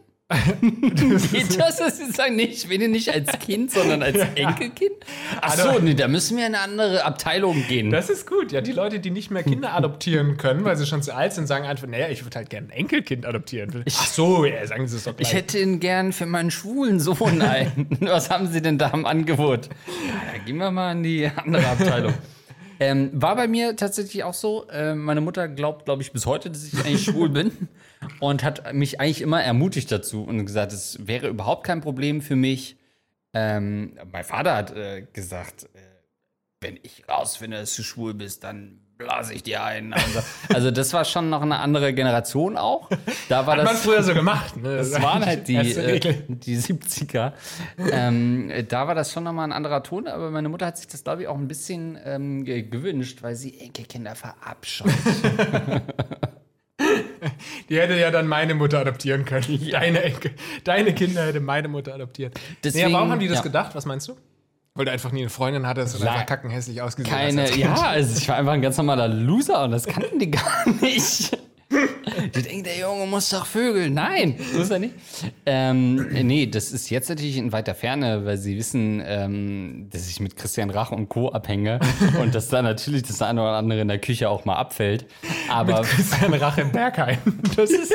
Das? 1.58 1.78
Das 1.78 2.00
ist 2.00 2.16
sagen, 2.16 2.36
nicht, 2.36 2.52
ich 2.64 2.70
will 2.70 2.88
nicht 2.88 3.10
als 3.14 3.40
Kind, 3.40 3.72
sondern 3.72 4.04
als 4.04 4.18
Enkelkind? 4.36 4.96
Ach 5.42 5.56
so, 5.56 5.80
nee, 5.80 5.94
da 5.94 6.08
müssen 6.08 6.38
wir 6.38 6.48
in 6.48 6.56
eine 6.56 6.64
andere 6.64 7.04
Abteilung 7.06 7.64
gehen. 7.68 7.92
das 7.92 8.10
ist 8.10 8.28
gut. 8.28 8.52
Ja, 8.52 8.62
die 8.62 8.72
Leute, 8.72 9.00
die 9.00 9.12
nicht 9.12 9.32
mehr 9.32 9.44
Kinder 9.44 9.74
adoptieren 9.74 10.38
können, 10.38 10.66
weil 10.66 10.76
sie 10.78 10.86
schon 10.86 11.02
zu 11.02 11.16
alt 11.16 11.34
sind, 11.34 11.48
sagen 11.48 11.66
einfach, 11.66 11.88
naja, 11.88 12.08
ich 12.10 12.24
würde 12.24 12.38
halt 12.38 12.50
gerne 12.50 12.68
ein 12.68 12.72
Enkelkind 12.72 13.26
adoptieren. 13.26 13.84
Ach 13.88 14.08
so, 14.08 14.46
ja, 14.46 14.66
sagen 14.66 14.88
sie 14.88 14.98
es 14.98 15.04
doch 15.04 15.16
gleich. 15.16 15.30
Ich 15.30 15.34
hätte 15.34 15.60
ihn 15.60 15.80
gern 15.80 16.14
für 16.14 16.26
meinen 16.26 16.52
schwulen 16.52 17.00
Sohn 17.00 17.42
ein. 17.42 17.88
Was 18.02 18.30
haben 18.30 18.52
Sie 18.52 18.62
denn 18.62 18.78
da 18.78 18.90
im 18.90 19.06
Angebot? 19.06 19.70
Ja, 19.88 20.40
gehen 20.46 20.58
wir 20.58 20.72
mal 20.72 20.92
in 20.94 21.04
die 21.04 21.30
andere 21.36 21.68
Abteilung. 21.68 22.14
Ähm, 22.84 23.10
war 23.14 23.36
bei 23.38 23.48
mir 23.48 23.78
tatsächlich 23.78 24.24
auch 24.24 24.34
so. 24.34 24.68
Äh, 24.68 24.94
meine 24.94 25.22
Mutter 25.22 25.48
glaubt, 25.48 25.86
glaube 25.86 26.02
ich, 26.02 26.12
bis 26.12 26.26
heute, 26.26 26.52
dass 26.52 26.66
ich 26.66 26.78
eigentlich 26.80 27.04
schwul 27.06 27.30
bin. 27.30 27.70
Und 28.20 28.44
hat 28.44 28.74
mich 28.74 29.00
eigentlich 29.00 29.22
immer 29.22 29.42
ermutigt 29.42 29.90
dazu 29.90 30.24
und 30.24 30.46
gesagt, 30.46 30.74
es 30.74 31.08
wäre 31.08 31.30
überhaupt 31.30 31.66
kein 31.66 31.80
Problem 31.80 32.22
für 32.22 32.36
mich. 32.36 32.78
Ähm, 33.34 33.98
mein 34.12 34.26
Vater 34.26 34.56
hat 34.56 34.76
äh, 34.76 35.08
gesagt, 35.14 35.64
äh, 35.74 35.80
wenn 36.60 36.78
ich 36.84 37.08
rausfinde, 37.08 37.58
dass 37.58 37.76
du 37.76 37.84
schwul 37.84 38.14
bist, 38.14 38.44
dann 38.44 38.82
blase 39.04 39.34
ich 39.34 39.44
dir 39.44 39.64
ein. 39.64 39.94
Also, 39.94 40.20
also 40.54 40.72
das 40.72 40.94
war 40.94 41.06
schon 41.06 41.30
noch 41.30 41.42
eine 41.42 41.60
andere 41.60 41.94
Generation 41.94 42.58
auch. 42.58 42.90
Da 43.30 43.46
war 43.46 43.58
Hat 43.58 43.66
man 43.66 43.74
das. 43.76 43.84
früher 43.84 44.02
so 44.04 44.14
gemacht. 44.14 44.58
Ne? 44.58 44.78
Das 44.78 45.02
waren 45.02 45.26
halt 45.26 45.48
die, 45.48 45.56
äh, 45.56 46.00
die 46.28 46.58
70er. 46.58 47.34
ähm, 47.92 48.50
äh, 48.50 48.64
da 48.64 48.88
war 48.88 48.96
das 48.96 49.12
schon 49.12 49.24
nochmal 49.24 49.46
ein 49.48 49.52
anderer 49.54 49.84
Ton, 49.84 50.08
aber 50.08 50.32
meine 50.32 50.50
Mutter 50.50 50.66
hat 50.66 50.78
sich 50.78 50.88
das, 50.88 51.04
glaube 51.04 51.24
ich, 51.24 51.28
auch 51.28 51.38
ein 51.38 51.48
bisschen 51.48 51.98
ähm, 52.06 52.46
ge 52.46 52.64
gewünscht, 52.64 53.20
weil 53.22 53.36
sie 53.36 53.60
Enkelkinder 53.60 54.16
verabscheut. 54.16 54.92
Die 57.70 57.80
hätte 57.80 57.98
ja 57.98 58.12
dann 58.12 58.28
meine 58.28 58.54
Mutter 58.56 58.80
adoptieren 58.80 59.26
können. 59.26 59.68
Deine, 59.72 60.04
Enkel, 60.04 60.32
deine 60.64 60.94
Kinder 60.94 61.26
hätte 61.26 61.40
meine 61.40 61.68
Mutter 61.68 61.94
adoptiert. 61.94 62.38
Deswegen- 62.64 62.88
nee, 62.88 62.94
warum 62.94 63.12
haben 63.12 63.20
die 63.20 63.28
das 63.28 63.38
ja. 63.38 63.44
gedacht? 63.44 63.76
Was 63.76 63.86
meinst 63.86 64.08
du? 64.10 64.18
Weil 64.76 64.86
du 64.86 64.92
einfach 64.92 65.12
nie 65.12 65.20
eine 65.22 65.30
Freundin 65.30 65.68
hattest 65.68 65.96
und 66.00 66.08
einfach 66.08 66.26
kackenhässlich 66.26 66.82
ausgesehen 66.82 67.16
Keine, 67.16 67.44
hast. 67.44 67.52
als 67.52 67.58
ja, 67.60 67.76
also 67.76 68.18
ich 68.18 68.28
war 68.28 68.38
einfach 68.38 68.54
ein 68.54 68.62
ganz 68.64 68.76
normaler 68.78 69.08
Loser 69.08 69.64
und 69.66 69.72
das 69.72 69.86
kannten 69.86 70.18
die 70.18 70.32
gar 70.32 70.68
nicht. 70.82 71.38
Die 72.36 72.42
denken, 72.42 72.64
der 72.64 72.78
Junge 72.80 73.06
muss 73.06 73.30
doch 73.30 73.46
vögeln. 73.46 73.94
Nein, 73.94 74.36
ist 74.60 74.72
er 74.72 74.80
nicht. 74.80 74.96
Ähm, 75.46 76.08
nee, 76.26 76.48
das 76.48 76.72
ist 76.72 76.90
jetzt 76.90 77.10
natürlich 77.10 77.38
in 77.38 77.52
weiter 77.52 77.76
Ferne, 77.76 78.26
weil 78.26 78.38
sie 78.38 78.58
wissen, 78.58 79.02
ähm, 79.06 79.90
dass 79.92 80.10
ich 80.10 80.20
mit 80.20 80.36
Christian 80.38 80.72
Rach 80.72 80.92
und 80.92 81.08
Co. 81.08 81.30
abhänge 81.30 81.80
und 82.20 82.34
dass 82.34 82.50
da 82.50 82.64
natürlich 82.64 83.04
das 83.04 83.22
eine 83.22 83.42
oder 83.42 83.54
andere 83.54 83.82
in 83.82 83.88
der 83.88 84.00
Küche 84.00 84.28
auch 84.28 84.46
mal 84.46 84.56
abfällt. 84.56 85.06
Aber 85.50 85.82
Christian 85.84 86.34
Rach 86.34 86.58
im 86.58 86.72
Bergheim. 86.72 87.20
Das 87.56 87.70
ist, 87.70 87.94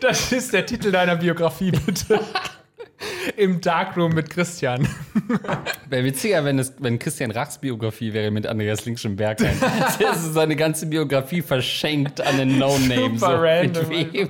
das 0.00 0.30
ist 0.30 0.52
der 0.52 0.64
Titel 0.64 0.92
deiner 0.92 1.16
Biografie, 1.16 1.72
bitte. 1.72 2.20
Im 3.36 3.60
Darkroom 3.60 4.14
mit 4.14 4.30
Christian. 4.30 4.86
wäre 5.88 6.04
witziger, 6.04 6.44
wenn, 6.44 6.58
es, 6.58 6.72
wenn 6.78 6.98
Christian 6.98 7.30
Rachs 7.30 7.58
Biografie 7.58 8.12
wäre 8.12 8.30
mit 8.30 8.46
Andreas 8.46 8.84
Linkschen 8.84 9.16
Bergheim. 9.16 9.56
Der 10.00 10.12
ist 10.12 10.32
seine 10.34 10.56
ganze 10.56 10.86
Biografie 10.86 11.42
verschenkt 11.42 12.20
an 12.20 12.36
den 12.38 12.58
No-Name. 12.58 13.18
Super 13.18 13.42
random, 13.42 13.88
Mit 13.88 14.12
wem? 14.14 14.28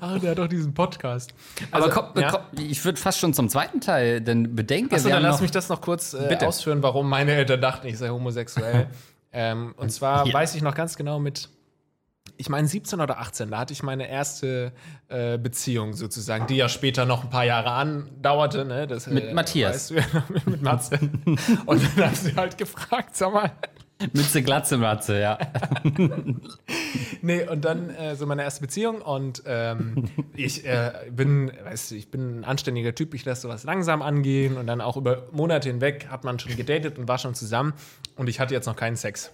Ah, 0.00 0.18
der 0.18 0.32
hat 0.32 0.38
doch 0.38 0.48
diesen 0.48 0.74
Podcast. 0.74 1.32
Aber 1.70 1.86
Also, 1.86 2.00
komm, 2.00 2.22
ja. 2.22 2.30
komm, 2.30 2.42
ich 2.68 2.84
würde 2.84 3.00
fast 3.00 3.18
schon 3.18 3.32
zum 3.32 3.48
zweiten 3.48 3.80
Teil, 3.80 4.20
denn 4.20 4.54
bedenke, 4.54 4.96
Achso, 4.96 5.08
dann 5.08 5.22
lass 5.22 5.40
mich 5.40 5.50
das 5.50 5.68
noch 5.70 5.80
kurz 5.80 6.12
äh, 6.12 6.36
ausführen, 6.44 6.82
warum 6.82 7.08
meine 7.08 7.32
Eltern 7.32 7.60
dachten, 7.60 7.86
ich 7.86 7.96
sei 7.96 8.10
homosexuell. 8.10 8.88
ähm, 9.32 9.74
und 9.78 9.90
zwar 9.90 10.26
Ja. 10.26 10.34
weiß 10.34 10.54
ich 10.56 10.62
noch 10.62 10.74
ganz 10.74 10.96
genau 10.96 11.18
mit, 11.18 11.48
ich 12.36 12.48
meine 12.48 12.68
17 12.68 13.00
oder 13.00 13.18
18, 13.18 13.50
da 13.50 13.58
hatte 13.58 13.72
ich 13.72 13.82
meine 13.82 14.08
erste 14.08 14.72
äh, 15.08 15.38
Beziehung 15.38 15.94
sozusagen, 15.94 16.46
die 16.46 16.56
ja 16.56 16.68
später 16.68 17.04
noch 17.06 17.24
ein 17.24 17.30
paar 17.30 17.44
Jahre 17.44 17.70
andauerte. 17.70 18.64
Ne? 18.64 18.86
Das, 18.86 19.06
Mit 19.06 19.24
äh, 19.24 19.34
Matthias. 19.34 19.94
Weißt 19.94 20.12
du, 20.12 20.16
ja, 20.16 20.24
mit, 20.28 20.46
mit 20.46 20.62
Matze. 20.62 20.98
und 21.66 21.82
dann 21.96 22.10
hast 22.10 22.26
du 22.26 22.36
halt 22.36 22.58
gefragt, 22.58 23.16
sag 23.16 23.32
mal. 23.32 23.52
Mütze, 24.12 24.42
Glatze, 24.42 24.76
Matze, 24.76 25.20
ja. 25.20 25.38
Nee, 27.22 27.48
und 27.48 27.64
dann 27.64 27.90
äh, 27.90 28.14
so 28.14 28.26
meine 28.26 28.42
erste 28.42 28.60
Beziehung 28.60 29.00
und 29.00 29.42
ähm, 29.46 30.04
ich 30.34 30.64
äh, 30.66 30.92
bin, 31.10 31.50
weißt 31.64 31.90
du, 31.90 31.94
ich 31.96 32.10
bin 32.10 32.40
ein 32.40 32.44
anständiger 32.44 32.94
Typ, 32.94 33.14
ich 33.14 33.24
lasse 33.24 33.42
sowas 33.42 33.64
langsam 33.64 34.02
angehen 34.02 34.58
und 34.58 34.66
dann 34.66 34.80
auch 34.80 34.96
über 34.96 35.26
Monate 35.32 35.68
hinweg 35.68 36.08
hat 36.10 36.24
man 36.24 36.38
schon 36.38 36.54
gedatet 36.56 36.98
und 36.98 37.08
war 37.08 37.18
schon 37.18 37.34
zusammen 37.34 37.72
und 38.16 38.28
ich 38.28 38.38
hatte 38.38 38.54
jetzt 38.54 38.66
noch 38.66 38.76
keinen 38.76 38.96
Sex. 38.96 39.32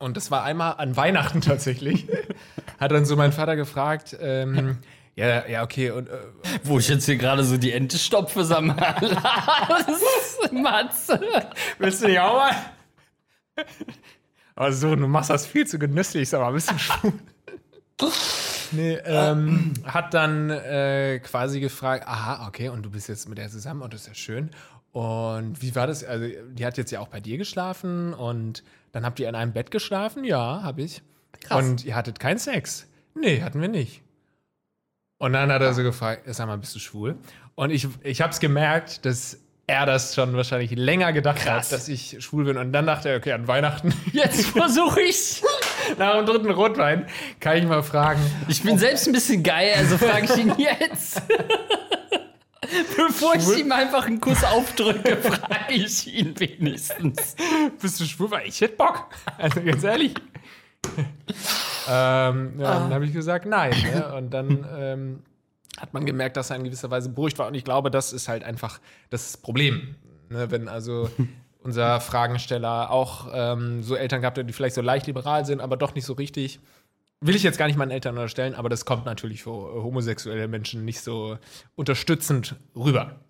Und 0.00 0.16
das 0.16 0.30
war 0.30 0.44
einmal 0.44 0.76
an 0.78 0.96
Weihnachten 0.96 1.42
tatsächlich. 1.42 2.06
Hat 2.80 2.90
dann 2.90 3.04
so 3.04 3.16
mein 3.16 3.32
Vater 3.32 3.54
gefragt, 3.54 4.16
ähm, 4.18 4.78
ja, 5.14 5.46
ja, 5.46 5.62
okay, 5.62 5.90
und 5.90 6.08
äh, 6.08 6.18
Wo 6.64 6.78
ich 6.78 6.88
jetzt 6.88 7.04
hier 7.04 7.16
gerade 7.16 7.44
so 7.44 7.58
die 7.58 7.72
Ente 7.72 7.98
stopfe, 7.98 8.42
sag 8.44 8.62
mal. 8.62 8.76
Matze. 10.52 11.20
willst 11.78 12.02
du 12.02 12.06
nicht 12.06 12.18
auch 12.18 12.38
mal? 12.38 12.56
Aber 14.54 14.72
so, 14.72 14.96
du 14.96 15.06
machst 15.06 15.28
das 15.28 15.46
viel 15.46 15.66
zu 15.66 15.78
genüsslich, 15.78 16.30
sag 16.30 16.40
mal, 16.40 16.48
ein 16.48 16.54
bisschen 16.54 16.78
schwul. 16.78 17.12
Nee, 18.72 18.94
ähm, 19.04 19.74
hat 19.84 20.14
dann 20.14 20.48
äh, 20.48 21.20
quasi 21.22 21.60
gefragt, 21.60 22.08
aha, 22.08 22.46
okay, 22.48 22.70
und 22.70 22.82
du 22.84 22.90
bist 22.90 23.10
jetzt 23.10 23.28
mit 23.28 23.36
der 23.36 23.50
zusammen 23.50 23.82
und 23.82 23.92
das 23.92 24.02
ist 24.02 24.06
ja 24.06 24.14
schön. 24.14 24.50
Und 24.92 25.60
wie 25.60 25.74
war 25.74 25.86
das? 25.86 26.02
Also, 26.04 26.26
die 26.52 26.64
hat 26.64 26.78
jetzt 26.78 26.90
ja 26.90 27.00
auch 27.00 27.08
bei 27.08 27.20
dir 27.20 27.36
geschlafen 27.36 28.14
und 28.14 28.64
dann 28.92 29.04
habt 29.04 29.20
ihr 29.20 29.28
in 29.28 29.34
einem 29.34 29.52
Bett 29.52 29.70
geschlafen? 29.70 30.24
Ja, 30.24 30.62
hab 30.62 30.78
ich. 30.78 31.02
Krass. 31.40 31.64
Und 31.64 31.84
ihr 31.84 31.94
hattet 31.94 32.18
keinen 32.20 32.38
Sex? 32.38 32.86
Nee, 33.14 33.42
hatten 33.42 33.60
wir 33.60 33.68
nicht. 33.68 34.02
Und 35.18 35.32
dann 35.34 35.50
hat 35.52 35.60
er 35.62 35.74
so 35.74 35.82
gefragt, 35.82 36.22
sag 36.26 36.46
mal, 36.46 36.56
bist 36.58 36.74
du 36.74 36.78
schwul? 36.78 37.16
Und 37.54 37.70
ich, 37.70 37.86
ich 38.02 38.20
hab's 38.22 38.40
gemerkt, 38.40 39.04
dass 39.04 39.38
er 39.66 39.86
das 39.86 40.14
schon 40.14 40.34
wahrscheinlich 40.34 40.72
länger 40.72 41.12
gedacht 41.12 41.38
Krass. 41.38 41.66
hat, 41.66 41.72
dass 41.72 41.88
ich 41.88 42.16
schwul 42.20 42.44
bin. 42.44 42.56
Und 42.56 42.72
dann 42.72 42.86
dachte 42.86 43.10
er, 43.10 43.18
okay, 43.18 43.32
an 43.32 43.46
Weihnachten, 43.46 43.92
Jetzt 44.12 44.46
versuche 44.46 45.00
ich's. 45.02 45.42
nach 45.98 46.16
dem 46.16 46.26
dritten 46.26 46.50
Rotwein, 46.50 47.06
kann 47.38 47.56
ich 47.58 47.64
mal 47.66 47.82
fragen, 47.82 48.20
Ich 48.48 48.62
bin 48.62 48.78
selbst 48.78 49.06
ein 49.06 49.12
bisschen 49.12 49.42
geil, 49.42 49.72
also 49.76 49.96
frage 49.98 50.24
ich 50.24 50.36
ihn 50.36 50.54
jetzt. 50.58 51.22
Bevor 52.96 53.34
ich 53.36 53.58
ihm 53.58 53.72
einfach 53.72 54.06
einen 54.06 54.20
Kuss 54.20 54.44
aufdrücke, 54.44 55.16
frage 55.22 55.74
ich 55.74 56.06
ihn 56.12 56.38
wenigstens. 56.38 57.34
bist 57.80 58.00
du 58.00 58.04
schwul? 58.04 58.30
Weil 58.30 58.48
ich 58.48 58.60
hätte 58.60 58.76
Bock. 58.76 59.06
Also 59.38 59.62
ganz 59.62 59.82
ehrlich. 59.82 60.14
ähm, 61.88 62.54
ja, 62.58 62.80
Dann 62.80 62.92
habe 62.92 63.04
ich 63.06 63.12
gesagt, 63.12 63.46
nein. 63.46 63.74
Ne? 63.82 64.14
Und 64.14 64.30
dann 64.30 64.66
ähm, 64.76 65.22
hat 65.78 65.94
man 65.94 66.04
gemerkt, 66.04 66.36
dass 66.36 66.50
er 66.50 66.56
in 66.56 66.64
gewisser 66.64 66.90
Weise 66.90 67.08
beruhigt 67.08 67.38
war. 67.38 67.46
Und 67.46 67.54
ich 67.54 67.64
glaube, 67.64 67.90
das 67.90 68.12
ist 68.12 68.28
halt 68.28 68.44
einfach 68.44 68.80
das 69.08 69.36
Problem. 69.38 69.94
Ne? 70.28 70.50
Wenn 70.50 70.68
also 70.68 71.10
unser 71.62 72.00
Fragensteller 72.00 72.90
auch 72.90 73.28
ähm, 73.32 73.82
so 73.82 73.94
Eltern 73.94 74.20
gehabt 74.20 74.38
hat, 74.38 74.48
die 74.48 74.52
vielleicht 74.52 74.74
so 74.74 74.82
leicht 74.82 75.06
liberal 75.06 75.44
sind, 75.44 75.60
aber 75.60 75.76
doch 75.76 75.94
nicht 75.94 76.04
so 76.04 76.14
richtig. 76.14 76.60
Will 77.22 77.36
ich 77.36 77.42
jetzt 77.42 77.58
gar 77.58 77.66
nicht 77.66 77.76
meinen 77.76 77.90
Eltern 77.90 78.14
unterstellen, 78.14 78.54
aber 78.54 78.70
das 78.70 78.86
kommt 78.86 79.04
natürlich 79.04 79.42
für 79.42 79.50
homosexuelle 79.50 80.48
Menschen 80.48 80.84
nicht 80.86 81.00
so 81.00 81.36
unterstützend 81.74 82.56
rüber. 82.74 83.20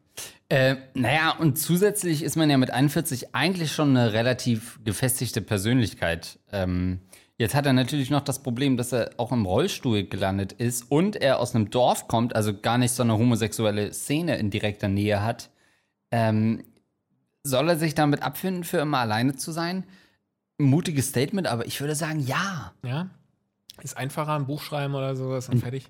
Äh, 0.49 0.77
naja, 0.95 1.37
und 1.39 1.59
zusätzlich 1.59 2.23
ist 2.23 2.37
man 2.37 2.51
ja 2.51 2.59
mit 2.59 2.71
41 2.71 3.35
eigentlich 3.35 3.73
schon 3.73 3.97
eine 3.97 4.13
relativ 4.13 4.81
gefestigte 4.85 5.41
Persönlichkeit. 5.41 6.39
Ähm, 6.53 7.01
jetzt 7.39 7.55
hat 7.55 7.67
er 7.67 7.73
natürlich 7.73 8.11
noch 8.11 8.21
das 8.21 8.43
Problem, 8.43 8.77
dass 8.77 8.93
er 8.93 9.11
auch 9.17 9.33
im 9.33 9.47
Rollstuhl 9.47 10.05
gelandet 10.05 10.53
ist 10.53 10.91
und 10.91 11.17
er 11.17 11.41
aus 11.41 11.55
einem 11.55 11.71
Dorf 11.71 12.09
kommt, 12.09 12.37
also 12.37 12.53
gar 12.57 12.79
nicht 12.79 12.93
so 12.93 13.03
eine 13.03 13.17
homosexuelle 13.17 13.93
Szene 13.93 14.39
in 14.39 14.51
direkter 14.51 14.89
Nähe 14.89 15.23
hat. 15.23 15.51
Ähm, 16.13 16.65
soll 17.43 17.69
er 17.69 17.77
sich 17.77 17.95
damit 17.95 18.23
abfinden, 18.23 18.65
für 18.65 18.79
immer 18.79 18.99
alleine 18.99 19.37
zu 19.37 19.53
sein? 19.53 19.85
Mutiges 20.59 21.09
Statement, 21.09 21.47
aber 21.47 21.67
ich 21.67 21.81
würde 21.81 21.95
sagen, 21.95 22.21
ja. 22.21 22.73
Ja? 22.85 23.09
Ist 23.83 23.97
einfacher, 23.97 24.35
ein 24.35 24.47
Buch 24.47 24.63
schreiben 24.63 24.95
oder 24.95 25.17
sowas 25.17 25.49
und 25.49 25.59
fertig. 25.61 25.87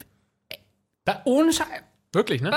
Da, 1.04 1.22
ohne 1.24 1.52
Scheiß. 1.52 1.66
Wirklich, 2.12 2.40
ne? 2.42 2.50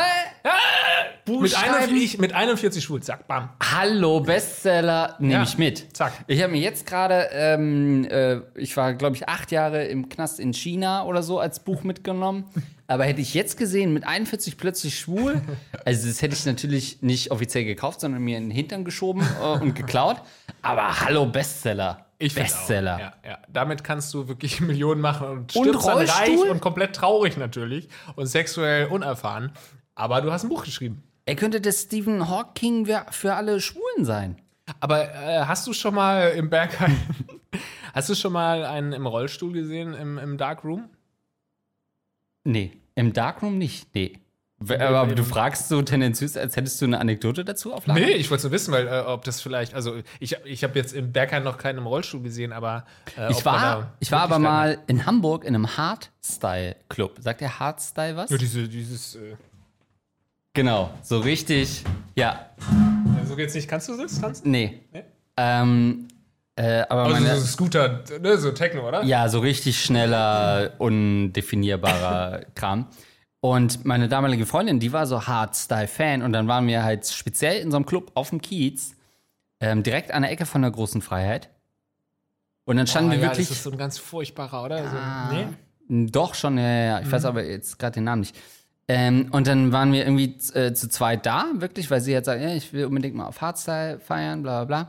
Buch 1.25 1.41
Mit 1.41 1.51
schreiben. 1.51 1.75
41, 1.75 2.17
mit 2.17 2.33
41 2.33 2.83
schwul, 2.83 3.03
zack, 3.03 3.27
bam. 3.27 3.49
Hallo, 3.61 4.19
Bestseller, 4.19 5.15
nehme 5.19 5.33
Ja, 5.33 5.43
ich 5.43 5.57
mit. 5.59 5.95
zack. 5.95 6.11
Ich 6.27 6.41
habe 6.41 6.51
mir 6.51 6.59
jetzt 6.59 6.87
gerade, 6.87 7.29
ähm, 7.31 8.05
äh, 8.09 8.37
ich 8.55 8.75
war, 8.75 8.93
glaube 8.95 9.15
ich, 9.15 9.29
acht 9.29 9.51
Jahre 9.51 9.85
im 9.85 10.09
Knast 10.09 10.39
in 10.39 10.53
China 10.53 11.05
oder 11.05 11.21
so 11.21 11.39
als 11.39 11.59
Buch 11.63 11.83
mitgenommen. 11.83 12.45
Aber 12.87 13.05
hätte 13.05 13.21
ich 13.21 13.33
jetzt 13.35 13.55
gesehen, 13.57 13.93
mit 13.93 14.05
41 14.05 14.57
plötzlich 14.57 14.99
schwul, 14.99 15.39
also 15.85 16.07
das 16.07 16.21
hätte 16.23 16.35
ich 16.35 16.45
natürlich 16.45 17.01
nicht 17.03 17.29
offiziell 17.31 17.63
gekauft, 17.63 18.01
sondern 18.01 18.23
mir 18.23 18.37
in 18.37 18.45
den 18.45 18.51
Hintern 18.51 18.83
geschoben 18.83 19.21
äh, 19.41 19.59
und 19.59 19.75
geklaut. 19.75 20.17
Aber 20.63 20.99
hallo, 20.99 21.27
Bestseller. 21.27 22.07
Ich 22.23 22.35
Bestseller. 22.35 22.99
Ja, 22.99 23.13
ja. 23.25 23.37
Damit 23.49 23.83
kannst 23.83 24.13
du 24.13 24.27
wirklich 24.27 24.61
Millionen 24.61 25.01
machen 25.01 25.27
und 25.27 25.37
Und 25.55 25.65
stirbst 25.65 25.87
dann 25.87 25.97
Rollstuhl? 25.97 26.39
reich 26.39 26.49
und 26.51 26.61
komplett 26.61 26.95
traurig 26.95 27.37
natürlich 27.37 27.89
und 28.15 28.27
sexuell 28.27 28.87
unerfahren. 28.87 29.51
Aber 29.95 30.21
du 30.21 30.31
hast 30.31 30.43
ein 30.43 30.49
Buch 30.49 30.63
geschrieben. 30.63 31.03
Er 31.25 31.35
könnte 31.35 31.59
der 31.59 31.71
Stephen 31.73 32.29
Hawking 32.29 32.87
für 33.11 33.33
alle 33.35 33.59
Schwulen 33.59 34.05
sein. 34.05 34.41
Aber 34.79 35.13
äh, 35.13 35.43
hast 35.45 35.67
du 35.67 35.73
schon 35.73 35.93
mal 35.95 36.29
im 36.31 36.49
Bergheim, 36.49 36.97
hast 37.93 38.09
du 38.09 38.15
schon 38.15 38.31
mal 38.31 38.63
einen 38.63 38.93
im 38.93 39.05
Rollstuhl 39.05 39.51
gesehen 39.51 39.93
im, 39.93 40.17
im 40.17 40.37
Darkroom? 40.37 40.89
Nee, 42.45 42.71
im 42.95 43.11
Darkroom 43.13 43.57
nicht, 43.57 43.93
nee. 43.95 44.13
Aber 44.69 45.15
du 45.15 45.23
fragst 45.23 45.69
so 45.69 45.81
tendenziös, 45.81 46.37
als 46.37 46.55
hättest 46.55 46.81
du 46.81 46.85
eine 46.85 46.99
Anekdote 46.99 47.43
dazu 47.45 47.73
auf 47.73 47.87
Lager? 47.87 47.99
Nee, 47.99 48.11
ich 48.13 48.29
wollte 48.31 48.43
nur 48.43 48.51
wissen, 48.51 48.71
weil 48.71 48.87
äh, 48.87 49.01
ob 49.05 49.23
das 49.23 49.41
vielleicht, 49.41 49.73
also 49.73 49.95
ich, 50.19 50.37
ich 50.45 50.63
habe 50.63 50.77
jetzt 50.77 50.93
im 50.93 51.11
Berghain 51.11 51.43
noch 51.43 51.57
keinen 51.57 51.79
im 51.79 51.87
Rollstuhl 51.87 52.21
gesehen, 52.21 52.51
aber 52.53 52.85
äh, 53.17 53.31
Ich 53.31 53.43
war, 53.45 53.93
ich 53.99 54.11
war 54.11 54.21
aber 54.21 54.39
mal 54.39 54.77
in 54.87 55.05
Hamburg 55.05 55.43
in 55.43 55.55
einem 55.55 55.75
Hardstyle-Club. 55.77 57.17
Sagt 57.19 57.41
der 57.41 57.59
Hardstyle 57.59 58.15
was? 58.15 58.29
Ja, 58.29 58.37
diese, 58.37 58.67
dieses, 58.67 59.15
äh, 59.15 59.35
Genau, 60.55 60.91
so 61.01 61.19
richtig. 61.19 61.83
Ja, 62.15 62.49
so 63.27 63.35
geht's 63.35 63.55
nicht. 63.55 63.67
Kannst 63.67 63.89
du 63.89 63.97
das 63.97 64.21
tanzen? 64.21 64.51
nee. 64.51 64.81
Nee? 64.91 65.03
Ähm, 65.35 66.07
äh, 66.55 66.83
aber 66.87 67.05
Also 67.05 67.15
meine, 67.15 67.35
so 67.37 67.47
Scooter, 67.47 68.03
ne, 68.21 68.37
so 68.37 68.51
Techno, 68.51 68.87
oder? 68.87 69.03
ja, 69.03 69.27
so 69.29 69.39
richtig 69.39 69.83
schneller, 69.83 70.73
undefinierbarer 70.77 72.41
Kram. 72.55 72.87
Und 73.43 73.83
meine 73.83 74.07
damalige 74.07 74.45
Freundin, 74.45 74.79
die 74.79 74.93
war 74.93 75.05
so 75.05 75.27
Hardstyle-Fan 75.27 76.21
und 76.21 76.31
dann 76.31 76.47
waren 76.47 76.65
wir 76.65 76.81
halt 76.85 77.05
speziell 77.07 77.59
in 77.61 77.71
so 77.71 77.75
einem 77.75 77.85
Club 77.85 78.11
auf 78.13 78.29
dem 78.29 78.39
Kiez, 78.39 78.95
ähm, 79.59 79.83
direkt 79.83 80.11
an 80.11 80.21
der 80.21 80.31
Ecke 80.31 80.45
von 80.45 80.61
der 80.61 80.71
großen 80.71 81.01
Freiheit. 81.01 81.49
Und 82.63 82.77
dann 82.77 82.87
standen 82.87 83.09
Oh, 83.09 83.11
wir 83.11 83.19
ja, 83.19 83.23
wirklich. 83.25 83.49
das 83.49 83.57
ist 83.57 83.63
so 83.63 83.71
ein 83.71 83.77
ganz 83.77 83.97
furchtbarer, 83.97 84.63
oder? 84.63 84.85
Ah. 84.85 85.29
So, 85.29 85.35
nee? 85.89 86.07
Doch, 86.09 86.35
schon, 86.35 86.57
ja, 86.57 86.63
ja, 86.63 86.83
ja. 86.85 86.99
Ich 87.01 87.11
weiß 87.11 87.25
aber 87.25 87.43
jetzt 87.43 87.77
gerade 87.79 87.95
den 87.95 88.05
Namen 88.05 88.21
nicht. 88.21 88.33
Ähm, 88.87 89.27
und 89.31 89.45
dann 89.45 89.73
waren 89.73 89.91
wir 89.91 90.05
irgendwie 90.05 90.37
äh, 90.53 90.73
zu 90.73 90.87
zweit 90.87 91.25
da, 91.25 91.47
wirklich, 91.55 91.91
weil 91.91 91.99
sie 91.99 92.13
jetzt 92.13 92.27
sagt, 92.27 92.41
ja, 92.41 92.55
ich 92.55 92.71
will 92.71 92.85
unbedingt 92.85 93.15
mal 93.15 93.25
auf 93.25 93.41
Hardstyle 93.41 93.99
feiern, 93.99 94.41
bla 94.41 94.63
bla 94.63 94.85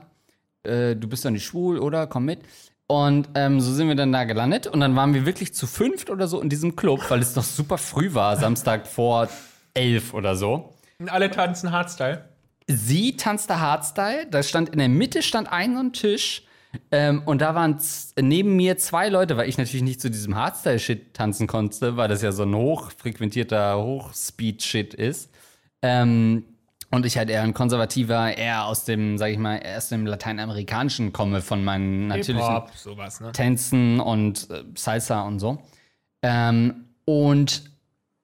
bla. 0.62 0.72
Äh, 0.72 0.94
du 0.94 1.08
bist 1.08 1.24
doch 1.24 1.30
nicht 1.30 1.44
schwul, 1.44 1.80
oder? 1.80 2.06
Komm 2.06 2.26
mit. 2.26 2.38
Und 2.86 3.30
ähm, 3.34 3.60
so 3.60 3.72
sind 3.72 3.88
wir 3.88 3.94
dann 3.94 4.12
da 4.12 4.24
gelandet 4.24 4.66
und 4.66 4.80
dann 4.80 4.94
waren 4.94 5.14
wir 5.14 5.24
wirklich 5.24 5.54
zu 5.54 5.66
fünft 5.66 6.10
oder 6.10 6.28
so 6.28 6.40
in 6.40 6.50
diesem 6.50 6.76
Club, 6.76 7.00
weil 7.08 7.20
es 7.20 7.34
noch 7.34 7.44
super 7.44 7.78
früh 7.78 8.12
war, 8.12 8.36
Samstag 8.36 8.86
vor 8.86 9.28
elf 9.72 10.12
oder 10.12 10.36
so. 10.36 10.74
Und 10.98 11.10
alle 11.10 11.30
tanzen 11.30 11.72
Hardstyle. 11.72 12.28
Sie 12.66 13.16
tanzte 13.16 13.60
Hardstyle, 13.60 14.26
da 14.30 14.42
stand 14.42 14.70
in 14.70 14.78
der 14.78 14.88
Mitte 14.88 15.22
stand 15.22 15.50
ein 15.50 15.74
so 15.74 15.80
ein 15.80 15.92
Tisch 15.92 16.42
ähm, 16.90 17.22
und 17.24 17.40
da 17.40 17.54
waren 17.54 17.78
neben 18.20 18.56
mir 18.56 18.76
zwei 18.76 19.08
Leute, 19.08 19.36
weil 19.36 19.48
ich 19.48 19.58
natürlich 19.58 19.82
nicht 19.82 20.00
zu 20.00 20.10
diesem 20.10 20.34
Hardstyle-Shit 20.34 21.14
tanzen 21.14 21.46
konnte, 21.46 21.96
weil 21.96 22.08
das 22.08 22.22
ja 22.22 22.32
so 22.32 22.42
ein 22.42 22.54
hochfrequentierter 22.54 23.76
Hochspeed-Shit 23.78 24.94
ist. 24.94 25.30
Ähm, 25.82 26.44
und 26.94 27.04
ich 27.06 27.18
halt 27.18 27.28
eher 27.28 27.42
ein 27.42 27.54
konservativer, 27.54 28.36
eher 28.36 28.66
aus 28.66 28.84
dem, 28.84 29.18
sag 29.18 29.30
ich 29.30 29.38
mal, 29.38 29.56
erst 29.56 29.90
dem 29.90 30.06
Lateinamerikanischen 30.06 31.12
komme 31.12 31.42
von 31.42 31.64
meinen 31.64 32.06
natürlichen 32.06 32.62
sowas, 32.76 33.20
ne? 33.20 33.32
Tänzen 33.32 34.00
und 34.00 34.48
äh, 34.50 34.62
Salsa 34.76 35.22
und 35.22 35.40
so. 35.40 35.58
Ähm, 36.22 36.86
und 37.04 37.70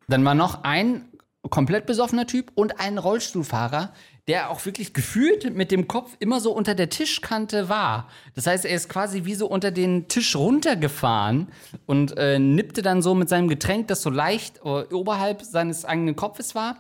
dann 0.09 0.25
war 0.25 0.35
noch 0.35 0.63
ein 0.63 1.05
komplett 1.49 1.87
besoffener 1.87 2.27
Typ 2.27 2.53
und 2.55 2.81
ein 2.81 2.99
Rollstuhlfahrer, 2.99 3.93
der 4.29 4.51
auch 4.51 4.65
wirklich 4.65 4.93
gefühlt 4.93 5.57
mit 5.57 5.73
dem 5.73 5.89
Kopf 5.89 6.17
immer 6.21 6.39
so 6.41 6.53
unter 6.53 6.77
der 6.77 6.91
Tischkante 6.91 7.69
war. 7.69 8.09
Das 8.35 8.47
heißt, 8.47 8.65
er 8.65 8.77
ist 8.77 8.89
quasi 8.89 9.25
wie 9.25 9.35
so 9.35 9.49
unter 9.49 9.73
den 9.73 10.07
Tisch 10.07 10.37
runtergefahren 10.37 11.49
und 11.87 12.17
äh, 12.17 12.39
nippte 12.39 12.83
dann 12.83 13.03
so 13.03 13.15
mit 13.17 13.29
seinem 13.29 13.49
Getränk, 13.49 13.89
das 13.89 14.03
so 14.03 14.11
leicht 14.11 14.59
äh, 14.59 14.95
oberhalb 14.95 15.43
seines 15.43 15.85
eigenen 15.85 16.15
Kopfes 16.15 16.55
war. 16.55 16.77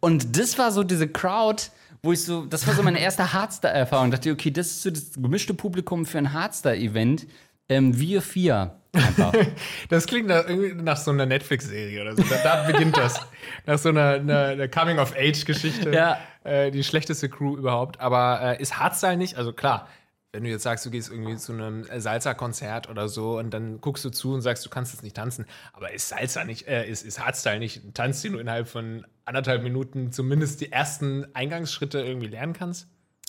Und 0.00 0.38
das 0.38 0.58
war 0.58 0.72
so 0.72 0.82
diese 0.82 1.08
Crowd, 1.08 1.64
wo 2.02 2.12
ich 2.12 2.24
so, 2.24 2.46
das 2.46 2.66
war 2.66 2.74
so 2.74 2.82
meine 2.82 3.00
erste 3.00 3.32
Hardstyle-Erfahrung. 3.32 4.10
Dachte, 4.10 4.30
okay, 4.30 4.50
das 4.50 4.66
ist 4.68 4.82
so 4.82 4.90
das 4.90 5.12
gemischte 5.14 5.54
Publikum 5.54 6.06
für 6.06 6.18
ein 6.18 6.32
Hardstyle-Event. 6.32 7.26
Ähm, 7.68 7.98
wir 7.98 8.22
vier. 8.22 8.76
Einfach. 8.92 9.32
Das 9.88 10.06
klingt 10.06 10.28
nach, 10.28 10.48
irgendwie 10.48 10.74
nach 10.74 10.96
so 10.96 11.10
einer 11.10 11.26
Netflix-Serie 11.26 12.00
oder 12.02 12.16
so. 12.16 12.22
Da, 12.22 12.36
da 12.42 12.62
beginnt 12.64 12.96
das. 12.96 13.20
Nach 13.66 13.78
so 13.78 13.90
einer, 13.90 14.14
einer, 14.14 14.44
einer 14.46 14.68
Coming-of-Age-Geschichte. 14.68 15.92
Ja. 15.92 16.18
Äh, 16.44 16.70
die 16.70 16.84
schlechteste 16.84 17.28
Crew 17.28 17.56
überhaupt. 17.56 18.00
Aber 18.00 18.40
äh, 18.42 18.62
ist 18.62 18.78
Hardstyle 18.78 19.16
nicht? 19.16 19.36
Also 19.36 19.52
klar, 19.52 19.88
wenn 20.32 20.44
du 20.44 20.50
jetzt 20.50 20.62
sagst, 20.62 20.84
du 20.86 20.90
gehst 20.90 21.10
irgendwie 21.10 21.36
zu 21.36 21.52
einem 21.52 21.84
Salsa-Konzert 21.84 22.88
oder 22.88 23.08
so 23.08 23.38
und 23.38 23.50
dann 23.50 23.80
guckst 23.80 24.04
du 24.04 24.10
zu 24.10 24.34
und 24.34 24.42
sagst, 24.42 24.64
du 24.64 24.70
kannst 24.70 24.92
jetzt 24.92 25.02
nicht 25.02 25.16
tanzen. 25.16 25.46
Aber 25.72 25.92
ist 25.92 26.08
Salsa 26.08 26.44
nicht, 26.44 26.68
äh, 26.68 26.88
ist, 26.88 27.04
ist 27.04 27.24
Hardstyle 27.24 27.58
nicht 27.58 27.84
ein 27.84 27.94
Tanz, 27.94 28.22
den 28.22 28.34
du 28.34 28.38
innerhalb 28.38 28.68
von 28.68 29.06
anderthalb 29.26 29.62
Minuten 29.62 30.12
zumindest 30.12 30.60
die 30.60 30.72
ersten 30.72 31.26
Eingangsschritte 31.34 32.00
irgendwie 32.00 32.28
lernen 32.28 32.52
kannst? 32.52 32.88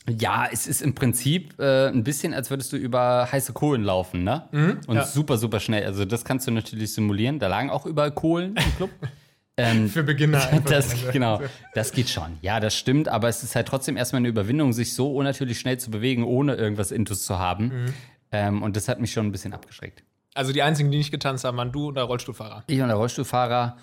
Ja, 0.10 0.48
es 0.50 0.68
ist 0.68 0.82
im 0.82 0.96
Prinzip 0.96 1.60
äh, 1.60 1.88
ein 1.90 2.04
bisschen, 2.04 2.34
als 2.34 2.50
würdest 2.50 2.72
du 2.72 2.78
über 2.78 3.28
heiße 3.30 3.52
Kohlen 3.52 3.84
laufen, 3.84 4.24
ne? 4.24 4.48
Und 4.88 4.96
ja. 4.96 5.06
super, 5.06 5.38
super 5.38 5.60
schnell. 5.60 5.86
Also 5.86 6.06
das 6.06 6.24
kannst 6.24 6.48
du 6.48 6.52
natürlich 6.52 6.94
simulieren. 6.94 7.40
Da 7.40 7.48
lagen 7.48 7.70
auch 7.70 7.86
überall 7.86 8.12
Kohlen 8.12 8.56
im 8.56 8.76
Club. 8.78 8.90
ähm, 9.58 9.90
Für 9.90 10.04
Beginner. 10.04 10.48
einfach. 10.50 10.70
das, 10.70 10.92
Also, 10.92 11.12
genau, 11.12 11.42
das 11.74 11.92
geht 11.92 12.08
schon. 12.08 12.38
Ja, 12.42 12.62
das 12.62 12.74
stimmt, 12.78 13.10
aber 13.10 13.28
es 13.28 13.44
ist 13.44 13.56
halt 13.56 13.68
trotzdem 13.68 13.98
erstmal 13.98 14.22
eine 14.22 14.30
Überwindung, 14.30 14.72
sich 14.72 14.94
so 14.94 15.14
unnatürlich 15.14 15.60
schnell 15.60 15.78
zu 15.78 15.92
bewegen, 15.92 16.24
ohne 16.24 16.56
irgendwas 16.56 16.92
Intus 16.92 17.26
zu 17.26 17.38
haben. 17.38 17.94
Ähm, 18.32 18.64
und 18.64 18.78
das 18.78 18.88
hat 18.88 19.02
mich 19.02 19.12
schon 19.12 19.26
ein 19.26 19.32
bisschen 19.34 19.54
abgeschreckt. 19.54 20.04
Also 20.34 20.54
die 20.54 20.62
einzigen, 20.62 20.92
die 20.92 21.00
nicht 21.00 21.12
getanzt 21.12 21.44
haben, 21.44 21.58
waren 21.58 21.72
du 21.72 21.88
und 21.90 21.96
der 21.96 22.04
Rollstuhlfahrer. 22.04 22.64
Ich 22.68 22.80
und 22.80 22.88
der 22.88 22.96
Rollstuhlfahrer 22.98 23.76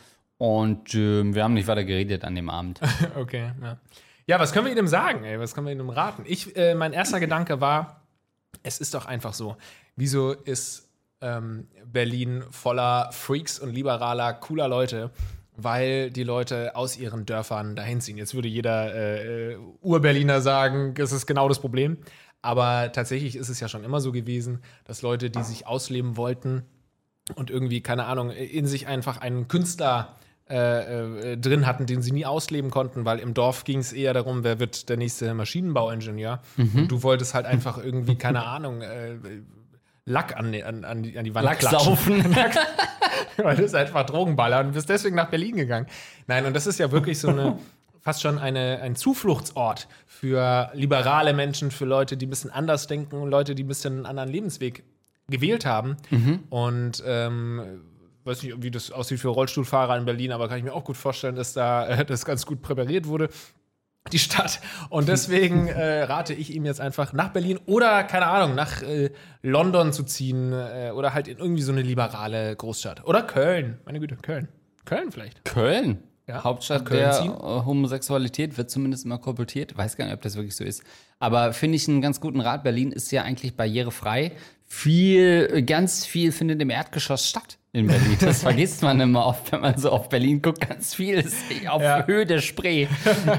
und 0.45 0.95
ähm, 0.95 1.35
wir 1.35 1.43
haben 1.43 1.55
nicht 1.55 1.67
weiter 1.69 1.85
geredet 1.85 2.23
an 2.23 2.35
dem 2.35 2.51
Abend. 2.51 2.79
Okay, 3.17 3.53
ja. 3.63 3.79
Ja, 4.27 4.39
was 4.39 4.53
können 4.53 4.67
wir 4.67 4.77
ihm 4.77 4.87
sagen, 4.87 5.25
ey? 5.25 5.41
Was 5.41 5.55
können 5.55 5.67
wir 5.67 5.73
ihm 5.73 5.89
raten? 5.89 6.25
Ich, 6.27 6.55
äh, 6.55 6.75
mein 6.75 6.93
erster 6.93 7.19
Gedanke 7.19 7.63
war, 7.63 8.03
es 8.63 8.79
ist 8.79 8.93
doch 8.93 9.07
einfach 9.07 9.33
so. 9.33 9.57
Wieso 9.97 10.33
ist 10.33 10.91
ähm, 11.23 11.69
Berlin 11.87 12.45
voller 12.51 13.11
Freaks 13.13 13.59
und 13.59 13.73
liberaler, 13.73 14.35
cooler 14.35 14.69
Leute? 14.69 15.11
Weil 15.57 16.11
die 16.11 16.25
Leute 16.25 16.77
aus 16.77 16.99
ihren 16.99 17.25
Dörfern 17.25 17.75
dahin 17.75 18.03
ziehen. 18.03 18.19
Jetzt 18.19 18.35
würde 18.35 18.49
jeder 18.49 18.95
äh, 18.95 19.53
äh, 19.53 19.59
Ur-Berliner 19.81 20.43
sagen, 20.43 20.93
das 20.93 21.13
ist 21.13 21.25
genau 21.27 21.49
das 21.49 21.61
Problem. 21.61 21.97
Aber 22.43 22.93
tatsächlich 22.93 23.37
ist 23.37 23.49
es 23.49 23.61
ja 23.61 23.69
schon 23.69 23.83
immer 23.83 24.03
so 24.03 24.13
gewesen, 24.13 24.61
dass 24.85 25.01
Leute, 25.01 25.31
die 25.31 25.43
sich 25.43 25.67
ausleben 25.67 26.19
wollten, 26.19 26.65
und 27.35 27.49
irgendwie, 27.51 27.81
keine 27.81 28.05
Ahnung, 28.05 28.31
in 28.31 28.67
sich 28.67 28.87
einfach 28.87 29.17
einen 29.19 29.49
Künstler 29.49 30.17
äh, 30.51 31.33
äh, 31.33 31.37
drin 31.39 31.67
hatten, 31.67 31.87
den 31.87 32.03
sie 32.03 32.13
nie 32.13 32.27
ausleben 32.27 32.71
konnten, 32.71 33.05
weil 33.05 33.19
im 33.19 33.33
Dorf 33.33 33.65
ging 33.65 33.79
es 33.79 33.93
eher 33.93 34.13
darum, 34.13 34.45
wer 34.45 34.61
wird 34.61 34.89
der 34.91 34.99
nächste 34.99 35.33
Maschinenbauingenieur. 35.33 36.41
Und 36.59 36.89
du 36.89 37.03
wolltest 37.03 37.33
halt 37.33 37.47
einfach 37.47 37.83
irgendwie, 37.83 38.17
keine 38.17 38.45
Ahnung, 38.45 38.83
äh, 38.83 39.17
Lack 40.07 40.37
an, 40.37 40.55
an, 40.55 40.85
an, 40.85 41.03
die, 41.03 41.19
an 41.19 41.25
die 41.25 41.35
Wand 41.35 41.47
Lack 41.47 41.61
klatschen. 41.61 41.81
saufen. 41.81 42.37
weil 43.39 43.57
das 43.57 43.67
ist 43.67 43.75
einfach 43.75 44.05
Drogenballer 44.05 44.61
und 44.61 44.73
bist 44.73 44.89
deswegen 44.91 45.17
nach 45.17 45.31
Berlin 45.31 45.57
gegangen. 45.57 45.87
Nein, 46.27 46.45
und 46.45 46.55
das 46.55 46.67
ist 46.67 46.79
ja 46.79 46.93
wirklich 46.93 47.19
so 47.19 47.29
eine, 47.29 47.59
fast 48.03 48.21
schon 48.21 48.39
eine, 48.39 48.81
ein 48.83 48.97
Zufluchtsort 48.97 49.89
für 50.07 50.71
liberale 50.75 51.33
Menschen, 51.33 51.71
für 51.71 51.87
Leute, 51.87 52.19
die 52.19 52.27
ein 52.27 52.31
bisschen 52.31 52.51
anders 52.51 52.87
denken 52.87 53.17
und 53.17 53.31
Leute, 53.31 53.55
die 53.55 53.65
ein 53.65 53.69
bisschen 53.69 53.95
einen 53.95 54.07
anderen 54.07 54.29
Lebensweg 54.29 54.85
gewählt 55.31 55.65
haben. 55.65 55.97
Und 56.51 57.03
ähm, 57.07 57.63
weiß 58.25 58.43
nicht, 58.43 58.63
wie 58.63 58.71
das 58.71 58.91
aussieht 58.91 59.21
für 59.21 59.29
Rollstuhlfahrer 59.29 59.97
in 59.97 60.05
Berlin, 60.05 60.33
aber 60.33 60.49
kann 60.49 60.59
ich 60.59 60.65
mir 60.65 60.73
auch 60.73 60.85
gut 60.85 60.97
vorstellen, 60.97 61.37
dass 61.37 61.53
da 61.53 61.87
äh, 61.87 62.05
das 62.05 62.25
ganz 62.25 62.47
gut 62.47 62.63
präpariert 62.63 63.07
wurde. 63.07 63.29
Die 64.13 64.19
Stadt. 64.19 64.61
Und 64.91 65.09
deswegen 65.09 65.69
äh, 65.69 66.03
rate 66.03 66.35
ich 66.35 66.55
ihm 66.55 66.67
jetzt 66.67 66.81
einfach 66.81 67.13
nach 67.13 67.29
Berlin 67.29 67.59
oder, 67.67 68.05
keine 68.05 68.27
Ahnung, 68.27 68.55
nach 68.55 68.83
äh, 68.83 69.11
London 69.43 69.93
zu 69.93 70.03
ziehen 70.05 70.53
äh, 70.53 70.93
oder 70.95 71.15
halt 71.15 71.29
in 71.29 71.39
irgendwie 71.39 71.63
so 71.63 71.73
eine 71.73 71.83
liberale 71.83 72.55
Großstadt. 72.55 73.07
Oder 73.07 73.23
Köln. 73.23 73.79
Meine 73.87 74.01
Güte, 74.01 74.17
Köln. 74.17 74.49
Köln 74.85 75.11
vielleicht. 75.11 75.45
Köln. 75.45 76.03
Ja, 76.27 76.43
Hauptstadt 76.43 76.87
Köln 76.87 77.01
der 77.01 77.13
ziehen. 77.13 77.33
Homosexualität 77.33 78.57
wird 78.57 78.71
zumindest 78.71 79.05
immer 79.05 79.19
kolportiert. 79.19 79.77
Weiß 79.77 79.97
gar 79.97 80.07
nicht, 80.07 80.15
ob 80.15 80.23
das 80.23 80.37
wirklich 80.37 80.57
so 80.57 80.65
ist. 80.65 80.83
Aber 81.19 81.53
finde 81.53 81.77
ich 81.77 81.89
einen 81.89 82.01
ganz 82.01 82.21
guten 82.21 82.41
Rat. 82.41 82.63
Berlin 82.63 82.93
ist 82.93 83.11
ja 83.13 83.23
eigentlich 83.23 83.57
barrierefrei. 83.57 84.33
Viel, 84.67 85.63
ganz 85.63 86.07
viel 86.07 86.33
findet 86.33 86.61
im 86.61 86.71
Erdgeschoss 86.71 87.29
statt 87.29 87.59
in 87.75 87.89
Berlin. 87.89 88.17
Das 88.21 88.43
vergisst 88.43 88.83
man 88.83 89.01
immer 89.01 89.27
oft, 89.27 89.51
wenn 89.53 89.61
man 89.61 89.77
so 89.77 89.91
auf 89.91 90.09
Berlin 90.09 90.41
guckt. 90.41 90.67
Ganz 90.67 90.95
viel 90.95 91.17
ist 91.19 91.37
auf 91.69 91.83
Ja. 91.83 92.07
Höhe 92.07 92.25
der 92.25 92.41
Spree. 92.41 92.87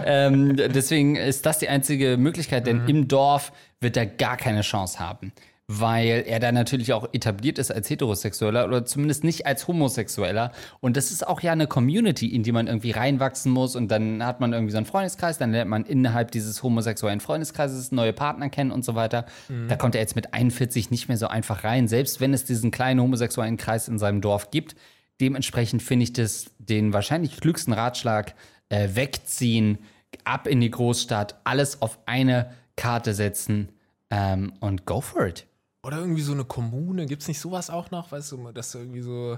ähm, 0.05 0.55
deswegen 0.57 1.15
ist 1.15 1.45
das 1.45 1.57
die 1.59 1.69
einzige 1.69 2.17
Möglichkeit, 2.17 2.67
denn 2.67 2.87
im 2.87 3.07
Dorf 3.07 3.51
wird 3.79 3.97
er 3.97 4.05
gar 4.05 4.37
keine 4.37 4.61
Chance 4.61 4.99
haben. 4.99 5.31
Weil 5.67 6.23
er 6.27 6.39
da 6.39 6.51
natürlich 6.51 6.93
auch 6.93 7.09
etabliert 7.11 7.57
ist 7.57 7.71
als 7.71 7.89
Heterosexueller 7.89 8.65
oder 8.65 8.85
zumindest 8.85 9.23
nicht 9.23 9.47
als 9.47 9.67
Homosexueller. 9.67 10.51
Und 10.79 10.95
das 10.95 11.09
ist 11.09 11.25
auch 11.25 11.41
ja 11.41 11.53
eine 11.53 11.65
Community, 11.65 12.27
in 12.27 12.43
die 12.43 12.51
man 12.51 12.67
irgendwie 12.67 12.91
reinwachsen 12.91 13.51
muss. 13.51 13.75
Und 13.75 13.89
dann 13.89 14.23
hat 14.23 14.39
man 14.39 14.53
irgendwie 14.53 14.71
so 14.71 14.77
einen 14.77 14.85
Freundeskreis, 14.85 15.39
dann 15.39 15.51
lernt 15.51 15.71
man 15.71 15.83
innerhalb 15.83 16.29
dieses 16.29 16.61
homosexuellen 16.61 17.19
Freundeskreises 17.19 17.91
neue 17.91 18.13
Partner 18.13 18.49
kennen 18.49 18.69
und 18.69 18.85
so 18.85 18.93
weiter. 18.93 19.25
Da 19.67 19.75
kommt 19.75 19.95
er 19.95 20.01
jetzt 20.01 20.15
mit 20.15 20.35
41 20.35 20.91
nicht 20.91 21.07
mehr 21.07 21.17
so 21.17 21.27
einfach 21.27 21.63
rein, 21.63 21.87
selbst 21.87 22.21
wenn 22.21 22.33
es 22.33 22.45
diesen 22.45 22.69
kleinen 22.69 23.01
homosexuellen 23.01 23.57
Kreis 23.57 23.87
in 23.87 23.97
seinem 23.97 24.21
Dorf 24.21 24.51
gibt. 24.51 24.75
Dementsprechend 25.19 25.81
finde 25.81 26.03
ich 26.03 26.13
das 26.13 26.45
den 26.59 26.93
wahrscheinlich 26.93 27.39
klügsten 27.39 27.73
Ratschlag, 27.73 28.35
äh, 28.69 28.89
wegziehen, 28.93 29.79
ab 30.23 30.47
in 30.47 30.61
die 30.61 30.71
Großstadt, 30.71 31.39
alles 31.43 31.81
auf 31.81 31.99
eine 32.05 32.51
Karte 32.75 33.13
setzen 33.13 33.69
ähm, 34.09 34.53
und 34.59 34.85
go 34.85 35.01
for 35.01 35.25
it. 35.27 35.47
Oder 35.85 35.99
irgendwie 35.99 36.21
so 36.21 36.31
eine 36.33 36.45
Kommune. 36.45 37.05
Gibt 37.05 37.21
es 37.21 37.27
nicht 37.27 37.39
sowas 37.39 37.69
auch 37.69 37.91
noch? 37.91 38.11
Weißt 38.11 38.31
du, 38.31 38.51
dass 38.51 38.71
du 38.71 38.79
irgendwie 38.79 39.01
so 39.01 39.37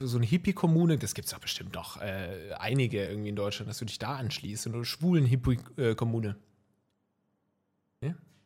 so 0.00 0.16
eine 0.18 0.26
Hippie-Kommune, 0.26 0.96
das 0.96 1.12
gibt 1.14 1.26
es 1.26 1.32
doch 1.34 1.40
bestimmt 1.40 1.74
doch 1.74 2.00
äh, 2.00 2.52
einige 2.58 3.04
irgendwie 3.06 3.30
in 3.30 3.36
Deutschland, 3.36 3.68
dass 3.68 3.78
du 3.78 3.84
dich 3.84 3.98
da 3.98 4.14
anschließt, 4.14 4.62
so 4.62 4.70
eine 4.72 4.84
schwulen 4.84 5.24
Hippie-Kommune. 5.26 6.36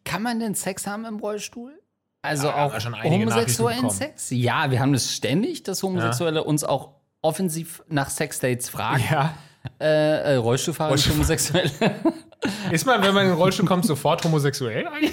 Kann 0.05 0.23
man 0.23 0.41
denn 0.41 0.55
Sex 0.57 0.87
haben 0.87 1.05
im 1.05 1.19
Rollstuhl? 1.21 1.79
Also 2.23 2.49
Ja, 2.49 2.65
auch 2.67 2.75
homosexuellen. 3.05 3.91
Sex? 3.91 4.31
Ja, 4.31 4.71
wir 4.71 4.81
haben 4.81 4.93
das 4.93 5.13
ständig, 5.15 5.63
dass 5.63 5.83
Homosexuelle 5.83 6.43
uns 6.43 6.65
auch 6.65 6.91
offensiv 7.21 7.83
nach 7.89 8.11
Sexdates 8.11 8.69
fragen. 8.69 9.05
Ja. 9.11 9.37
Äh, 9.81 10.33
äh, 10.33 10.35
Rollstuhlfahrer 10.37 10.93
und 10.93 10.99
Rollstuhl- 10.99 11.13
Homosexuelle. 11.13 11.71
Ist 12.73 12.85
man, 12.85 13.01
wenn 13.03 13.15
man 13.15 13.25
in 13.27 13.31
den 13.31 13.39
Rollstuhl 13.39 13.67
kommt, 13.67 13.85
sofort 13.85 14.25
homosexuell 14.25 14.87
eigentlich? 14.89 15.13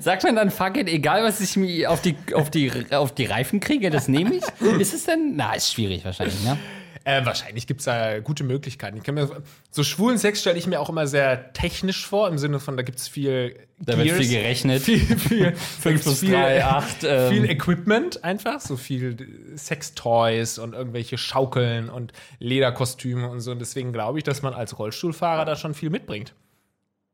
Sagt 0.00 0.24
man 0.24 0.36
dann, 0.36 0.50
fuck 0.50 0.76
it, 0.76 0.88
egal 0.88 1.22
was 1.22 1.40
ich 1.40 1.56
mir 1.56 1.90
auf 1.90 2.00
die, 2.02 2.16
auf 2.34 2.50
die, 2.50 2.70
auf 2.90 3.14
die 3.14 3.26
Reifen 3.26 3.60
kriege, 3.60 3.90
das 3.90 4.08
nehme 4.08 4.34
ich? 4.34 4.44
Ist 4.80 4.94
es 4.94 5.04
denn? 5.04 5.34
Na, 5.36 5.54
ist 5.54 5.72
schwierig 5.72 6.04
wahrscheinlich, 6.04 6.42
ne? 6.44 6.58
Äh, 7.06 7.24
wahrscheinlich 7.26 7.66
gibt 7.66 7.80
es 7.80 7.84
da 7.84 8.20
gute 8.20 8.44
Möglichkeiten. 8.44 9.02
Mir, 9.12 9.28
so 9.70 9.84
schwulen 9.84 10.16
Sex 10.16 10.40
stelle 10.40 10.56
ich 10.56 10.66
mir 10.66 10.80
auch 10.80 10.88
immer 10.88 11.06
sehr 11.06 11.52
technisch 11.52 12.06
vor, 12.06 12.28
im 12.28 12.38
Sinne 12.38 12.60
von, 12.60 12.78
da 12.78 12.82
gibt 12.82 12.98
es 12.98 13.08
viel 13.08 13.56
Da 13.78 13.98
wird 13.98 14.12
viel 14.12 14.28
gerechnet. 14.28 14.82
Viel, 14.82 15.00
viel, 15.18 15.54
5 15.80 16.02
plus 16.02 16.20
viel, 16.20 16.30
3, 16.30 16.64
8. 16.64 16.96
viel 17.00 17.08
Ähm, 17.10 17.44
Equipment 17.44 18.24
einfach, 18.24 18.60
so 18.60 18.78
viel 18.78 19.18
Sextoys 19.54 20.58
und 20.58 20.72
irgendwelche 20.72 21.18
Schaukeln 21.18 21.90
und 21.90 22.14
Lederkostüme 22.38 23.28
und 23.28 23.40
so. 23.40 23.50
Und 23.50 23.58
deswegen 23.58 23.92
glaube 23.92 24.16
ich, 24.18 24.24
dass 24.24 24.40
man 24.40 24.54
als 24.54 24.78
Rollstuhlfahrer 24.78 25.44
da 25.44 25.56
schon 25.56 25.74
viel 25.74 25.90
mitbringt. 25.90 26.32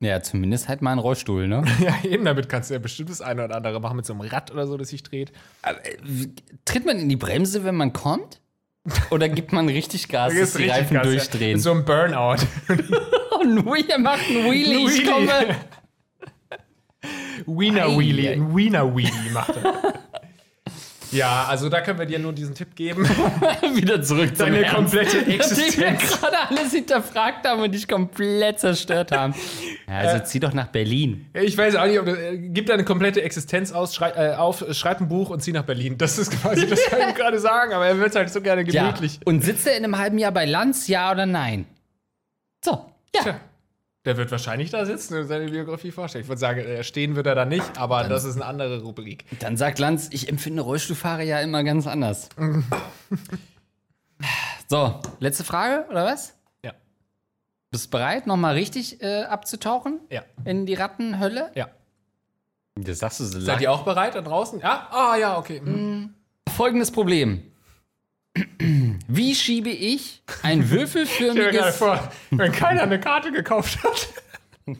Ja, 0.01 0.23
zumindest 0.23 0.69
halt 0.69 0.81
mal 0.81 0.93
einen 0.93 1.01
Rollstuhl, 1.01 1.47
ne? 1.47 1.63
Ja, 1.81 1.95
eben 2.03 2.25
damit 2.25 2.49
kannst 2.49 2.71
du 2.71 2.75
ja 2.75 2.81
bestimmt 2.81 3.11
das 3.11 3.21
eine 3.21 3.45
oder 3.45 3.57
andere 3.57 3.81
machen 3.81 3.97
mit 3.97 4.07
so 4.07 4.15
einem 4.15 4.23
Rad 4.23 4.51
oder 4.51 4.67
so, 4.67 4.77
das 4.77 4.89
sich 4.89 5.03
dreht. 5.03 5.33
Tritt 6.65 6.87
man 6.87 6.99
in 6.99 7.09
die 7.09 7.17
Bremse, 7.17 7.65
wenn 7.65 7.77
man 7.77 7.93
kommt? 7.93 8.41
Oder 9.11 9.29
gibt 9.29 9.53
man 9.53 9.69
richtig 9.69 10.09
Gas, 10.09 10.35
dass 10.35 10.55
die 10.55 10.69
Reifen 10.69 10.95
ja. 10.97 11.03
durchdrehen? 11.03 11.55
Mit 11.55 11.63
so 11.63 11.73
einem 11.73 11.85
Burnout. 11.85 12.39
Nur 13.45 13.77
ihr 13.77 13.99
macht 13.99 14.27
einen 14.29 14.51
Wheelie, 14.51 14.87
ich 14.87 14.99
Wheelie. 14.99 15.13
komme. 15.13 15.57
Wiener 17.47 17.99
Wheelie, 17.99 18.31
ei. 18.31 18.33
ein 18.35 18.57
Wiener 18.57 18.95
Wheelie 18.97 19.31
macht 19.33 19.55
er. 19.57 19.95
Ja, 21.13 21.47
also 21.49 21.69
da 21.69 21.81
können 21.81 21.99
wir 21.99 22.07
dir 22.07 22.19
nur 22.19 22.33
diesen 22.33 22.55
Tipp 22.55 22.75
geben. 22.77 23.05
Wieder 23.75 24.03
zurück 24.03 24.37
zum 24.37 24.47
Deine 24.53 24.65
komplette 24.67 25.17
Nachdem 25.19 25.27
wir 25.29 25.35
Existenz. 25.37 26.21
gerade 26.21 26.37
alles 26.49 26.73
hinterfragt 26.73 27.47
haben 27.47 27.63
und 27.63 27.73
dich 27.75 27.89
komplett 27.89 28.61
zerstört 28.61 29.13
haben. 29.13 29.35
Ja, 29.91 29.97
also 30.09 30.25
zieh 30.25 30.39
doch 30.39 30.53
nach 30.53 30.69
Berlin. 30.69 31.27
Ich 31.35 31.59
weiß 31.59 31.75
auch 31.75 31.85
nicht, 31.87 31.99
ob 31.99 32.07
äh, 32.07 32.39
gib 32.39 32.67
deine 32.67 32.85
komplette 32.85 33.23
Existenz 33.23 33.73
aus, 33.73 33.93
schrei, 33.93 34.11
äh, 34.11 34.35
auf, 34.37 34.65
schreib 34.71 35.01
ein 35.01 35.09
Buch 35.09 35.31
und 35.31 35.43
zieh 35.43 35.51
nach 35.51 35.65
Berlin. 35.65 35.99
Das 35.99 36.17
ist 36.17 36.31
quasi, 36.31 36.69
das 36.69 36.81
kann 36.85 37.09
ich 37.09 37.15
gerade 37.17 37.41
sagen, 37.41 37.73
aber 37.73 37.87
er 37.89 37.99
wird 37.99 38.15
halt 38.15 38.31
so 38.31 38.41
gerne 38.41 38.63
Ja. 38.71 38.83
gemütlich. 38.85 39.19
Und 39.25 39.43
sitzt 39.43 39.67
er 39.67 39.77
in 39.77 39.83
einem 39.83 39.99
halben 39.99 40.17
Jahr 40.19 40.31
bei 40.31 40.45
Lanz, 40.45 40.87
ja 40.87 41.11
oder 41.11 41.27
nein? 41.27 41.67
So, 42.65 42.87
ja. 43.17 43.23
Tja, 43.23 43.41
der 44.05 44.17
wird 44.17 44.31
wahrscheinlich 44.31 44.71
da 44.71 44.87
sitzen 44.87 45.19
und 45.19 45.27
seine 45.27 45.51
Biografie 45.51 45.91
vorstellen. 45.91 46.23
Ich 46.23 46.29
würde 46.29 46.39
sagen, 46.41 46.61
äh, 46.61 46.85
stehen 46.85 47.17
wird 47.17 47.27
er 47.27 47.35
da 47.35 47.45
nicht, 47.45 47.79
aber 47.79 48.05
das 48.05 48.25
ist 48.25 48.37
eine 48.37 48.47
andere 48.47 48.83
Rubrik. 48.83 49.25
Dann 49.41 49.57
sagt 49.57 49.79
Lanz, 49.79 50.09
ich 50.13 50.29
empfinde 50.29 50.63
Rollstuhlfahrer 50.63 51.23
ja 51.23 51.41
immer 51.41 51.63
ganz 51.65 51.87
anders. 51.87 52.29
so, 54.69 55.01
letzte 55.19 55.45
Frage, 55.45 55.87
oder 55.91 56.05
was? 56.07 56.35
Ja. 56.65 56.73
Bist 57.71 57.87
du 57.87 57.91
bereit, 57.91 58.27
nochmal 58.27 58.55
richtig 58.55 59.03
äh, 59.03 59.25
abzutauchen 59.25 60.01
Ja. 60.11 60.23
in 60.45 60.67
die 60.67 60.75
Rattenhölle? 60.75 61.51
Ja. 61.55 61.69
Das 62.77 63.01
sagst 63.01 63.21
du 63.21 63.25
so 63.25 63.41
Seid 63.41 63.61
ihr 63.61 63.71
auch 63.71 63.85
bereit 63.85 64.15
da 64.15 64.23
draußen? 64.23 64.61
Ja? 64.61 64.89
Ah, 64.91 65.17
ja, 65.17 65.39
okay. 65.39 65.61
Mhm. 65.61 66.15
Folgendes 66.49 66.91
Problem. 66.91 67.43
Wie 69.09 69.35
schiebe 69.35 69.71
ich 69.71 70.23
ein 70.43 70.61
Ich 70.63 70.71
würfelförmiges... 70.71 71.77
vor, 71.77 72.11
wenn 72.31 72.53
keiner 72.53 72.83
eine 72.83 73.01
Karte 73.01 73.33
gekauft 73.33 73.83
hat. 73.83 74.09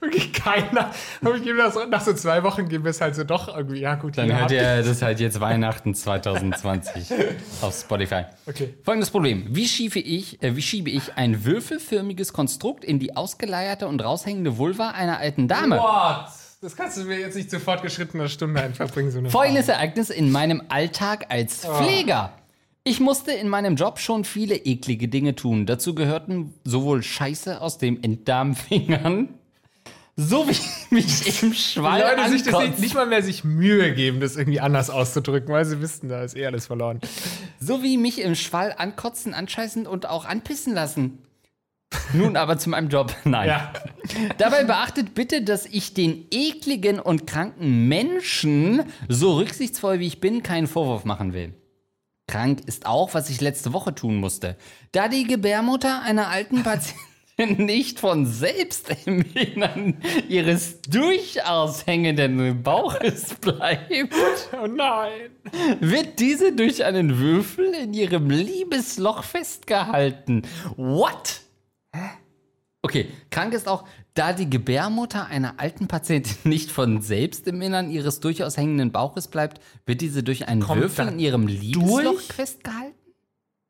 Wirklich 0.00 0.32
keiner. 0.34 0.90
Aber 1.22 1.36
ich 1.36 1.42
gebe 1.42 1.56
das 1.56 1.74
nach 1.88 2.02
so 2.02 2.12
zwei 2.12 2.42
Wochen 2.42 2.68
geben 2.68 2.84
wir 2.84 2.90
es 2.90 3.00
halt 3.00 3.14
so 3.14 3.24
doch 3.24 3.48
irgendwie. 3.56 3.80
Ja, 3.80 3.94
gut, 3.94 4.18
Dann 4.18 4.30
hört 4.36 4.50
ihr- 4.50 4.82
das 4.82 5.00
halt 5.00 5.18
jetzt 5.18 5.40
Weihnachten 5.40 5.94
2020 5.94 7.10
auf 7.62 7.74
Spotify. 7.74 8.24
Okay. 8.46 8.74
Folgendes 8.84 9.10
Problem. 9.10 9.46
Wie 9.48 9.66
schiebe 9.66 9.98
ich, 9.98 10.42
äh, 10.42 10.56
wie 10.56 10.62
schiebe 10.62 10.90
ich 10.90 11.14
ein 11.16 11.44
würfelförmiges 11.44 12.32
Konstrukt 12.34 12.84
in 12.84 12.98
die 12.98 13.16
ausgeleierte 13.16 13.88
und 13.88 14.02
raushängende 14.04 14.58
Vulva 14.58 14.90
einer 14.90 15.18
alten 15.18 15.48
Dame? 15.48 15.76
Gott, 15.78 16.26
das 16.60 16.76
kannst 16.76 16.98
du 16.98 17.04
mir 17.04 17.18
jetzt 17.18 17.36
nicht 17.36 17.50
zu 17.50 17.60
fortgeschrittener 17.60 18.28
Stunde 18.28 18.60
einfach 18.60 18.90
bringen. 18.90 19.10
So 19.10 19.18
eine 19.18 19.30
Folgendes 19.30 19.68
Ereignis 19.68 20.10
in 20.10 20.30
meinem 20.30 20.62
Alltag 20.68 21.26
als 21.30 21.64
Pfleger. 21.64 22.32
Ich 22.90 22.98
musste 22.98 23.30
in 23.30 23.48
meinem 23.48 23.76
Job 23.76 24.00
schon 24.00 24.24
viele 24.24 24.56
eklige 24.56 25.06
Dinge 25.06 25.36
tun. 25.36 25.64
Dazu 25.64 25.94
gehörten 25.94 26.54
sowohl 26.64 27.04
Scheiße 27.04 27.60
aus 27.60 27.78
dem 27.78 28.02
Enddarmfingern, 28.02 29.28
so 30.16 30.48
wie 30.48 30.56
mich 30.96 31.40
im 31.40 31.54
Schwall 31.54 32.00
Die 32.00 32.16
Leute 32.16 32.30
sich 32.30 32.42
das 32.42 32.46
nicht, 32.46 32.56
ankotzen, 32.56 32.80
nicht 32.80 32.94
mal 32.96 33.06
mehr 33.06 33.22
sich 33.22 33.44
Mühe 33.44 33.94
geben, 33.94 34.18
das 34.18 34.34
irgendwie 34.34 34.58
anders 34.58 34.90
auszudrücken, 34.90 35.54
weil 35.54 35.64
sie 35.66 35.80
wissen, 35.80 36.08
da 36.08 36.24
ist 36.24 36.36
eh 36.36 36.44
alles 36.44 36.66
verloren. 36.66 36.98
so 37.60 37.84
wie 37.84 37.96
mich 37.96 38.20
im 38.20 38.34
Schwall 38.34 38.74
ankotzen, 38.76 39.34
anscheißen 39.34 39.86
und 39.86 40.08
auch 40.08 40.24
anpissen 40.24 40.74
lassen. 40.74 41.18
Nun 42.12 42.36
aber 42.36 42.58
zu 42.58 42.70
meinem 42.70 42.88
Job. 42.88 43.14
Nein. 43.24 43.50
Ja. 43.50 43.72
Dabei 44.36 44.64
beachtet 44.64 45.14
bitte, 45.14 45.42
dass 45.42 45.64
ich 45.64 45.94
den 45.94 46.26
ekligen 46.32 46.98
und 46.98 47.28
kranken 47.28 47.86
Menschen, 47.86 48.82
so 49.06 49.36
rücksichtsvoll 49.36 50.00
wie 50.00 50.08
ich 50.08 50.20
bin, 50.20 50.42
keinen 50.42 50.66
Vorwurf 50.66 51.04
machen 51.04 51.34
will. 51.34 51.54
Krank 52.30 52.62
ist 52.66 52.86
auch, 52.86 53.12
was 53.14 53.28
ich 53.28 53.40
letzte 53.40 53.72
Woche 53.72 53.92
tun 53.92 54.14
musste. 54.16 54.56
Da 54.92 55.08
die 55.08 55.24
Gebärmutter 55.24 56.02
einer 56.02 56.28
alten 56.28 56.62
Patientin 56.62 57.66
nicht 57.66 57.98
von 57.98 58.24
selbst 58.24 58.88
im 59.06 59.24
Innern 59.34 60.00
ihres 60.28 60.80
durchaus 60.82 61.86
hängenden 61.88 62.62
Bauches 62.62 63.34
bleibt, 63.40 64.14
Oh 64.62 64.68
nein. 64.68 65.30
wird 65.80 66.20
diese 66.20 66.52
durch 66.52 66.84
einen 66.84 67.18
Würfel 67.18 67.74
in 67.74 67.94
ihrem 67.94 68.30
Liebesloch 68.30 69.24
festgehalten. 69.24 70.42
What? 70.76 71.40
Okay, 72.82 73.08
krank 73.30 73.54
ist 73.54 73.66
auch, 73.66 73.84
da 74.14 74.32
die 74.32 74.50
Gebärmutter 74.50 75.26
einer 75.26 75.54
alten 75.58 75.88
Patientin 75.88 76.36
nicht 76.44 76.70
von 76.70 77.02
selbst 77.02 77.46
im 77.46 77.62
Innern 77.62 77.90
ihres 77.90 78.20
durchaus 78.20 78.56
hängenden 78.56 78.92
Bauches 78.92 79.28
bleibt, 79.28 79.60
wird 79.86 80.00
diese 80.00 80.22
durch 80.22 80.48
einen 80.48 80.62
Kommt 80.62 80.80
Würfel 80.82 81.06
da 81.06 81.12
in 81.12 81.18
ihrem 81.18 81.46
Liebesloch 81.46 82.02
durch? 82.02 82.24
festgehalten? 82.26 82.94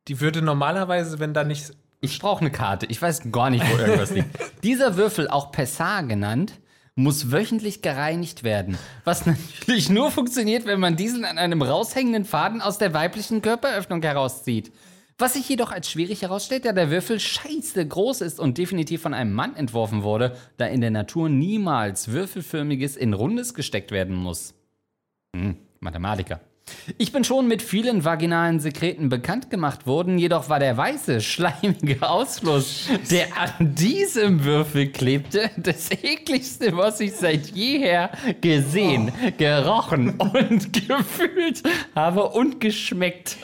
Die 0.09 0.21
würde 0.21 0.43
normalerweise, 0.43 1.19
wenn 1.19 1.35
da 1.35 1.45
nicht. 1.45 1.73
Ich 2.01 2.19
brauche 2.19 2.41
eine 2.41 2.51
Karte. 2.51 2.87
Ich 2.87 3.01
weiß 3.01 3.31
gar 3.31 3.51
nicht, 3.51 3.65
wo 3.71 3.77
irgendwas 3.77 4.11
liegt. 4.11 4.29
Dieser 4.63 4.97
Würfel, 4.97 5.29
auch 5.29 5.53
Pessar 5.53 6.03
genannt, 6.05 6.55
muss 6.95 7.31
wöchentlich 7.31 7.83
gereinigt 7.83 8.43
werden. 8.43 8.79
Was 9.05 9.27
natürlich 9.27 9.91
nur 9.91 10.11
funktioniert, 10.11 10.65
wenn 10.65 10.81
man 10.81 10.97
diesen 10.97 11.25
an 11.25 11.39
einem 11.39 11.61
raushängenden 11.61 12.25
Faden 12.25 12.63
aus 12.63 12.79
der 12.79 12.95
weiblichen 12.95 13.43
Körperöffnung 13.43 14.03
herauszieht. 14.03 14.73
Was 15.21 15.35
sich 15.35 15.47
jedoch 15.51 15.71
als 15.71 15.91
schwierig 15.91 16.23
herausstellt, 16.23 16.65
da 16.65 16.73
der 16.73 16.91
Würfel 16.91 17.21
scheiße 17.21 17.87
groß 17.87 18.23
ist 18.23 18.41
und 18.41 18.57
definitiv 18.57 19.03
von 19.03 19.13
einem 19.13 19.35
Mann 19.35 19.55
entworfen 19.55 20.03
wurde, 20.03 20.35
da 20.57 20.65
in 20.65 20.81
der 20.81 20.91
Natur 20.91 21.29
niemals 21.29 22.09
würfelförmiges 22.09 22.97
in 22.97 23.13
Rundes 23.13 23.53
gesteckt 23.53 23.93
werden 23.93 24.17
muss. 24.17 24.55
Hm, 25.37 25.59
Mathematiker. 25.81 26.41
Ich 26.97 27.13
bin 27.13 27.25
schon 27.25 27.49
mit 27.49 27.61
vielen 27.61 28.03
vaginalen 28.07 28.61
Sekreten 28.61 29.11
bekannt 29.11 29.51
gemacht 29.51 29.87
worden, 29.87 30.17
jedoch 30.17 30.49
war 30.49 30.59
der 30.59 30.79
weiße, 30.79 31.21
schleimige 31.21 32.09
Ausfluss, 32.09 32.89
der 33.11 33.27
an 33.37 33.75
diesem 33.75 34.43
Würfel 34.43 34.91
klebte, 34.91 35.51
das 35.59 35.91
ekligste, 35.91 36.75
was 36.75 36.99
ich 37.01 37.13
seit 37.13 37.49
jeher 37.49 38.11
gesehen, 38.41 39.13
gerochen 39.37 40.19
und 40.19 40.73
gefühlt 40.89 41.63
habe 41.95 42.31
und 42.31 42.59
geschmeckt. 42.59 43.37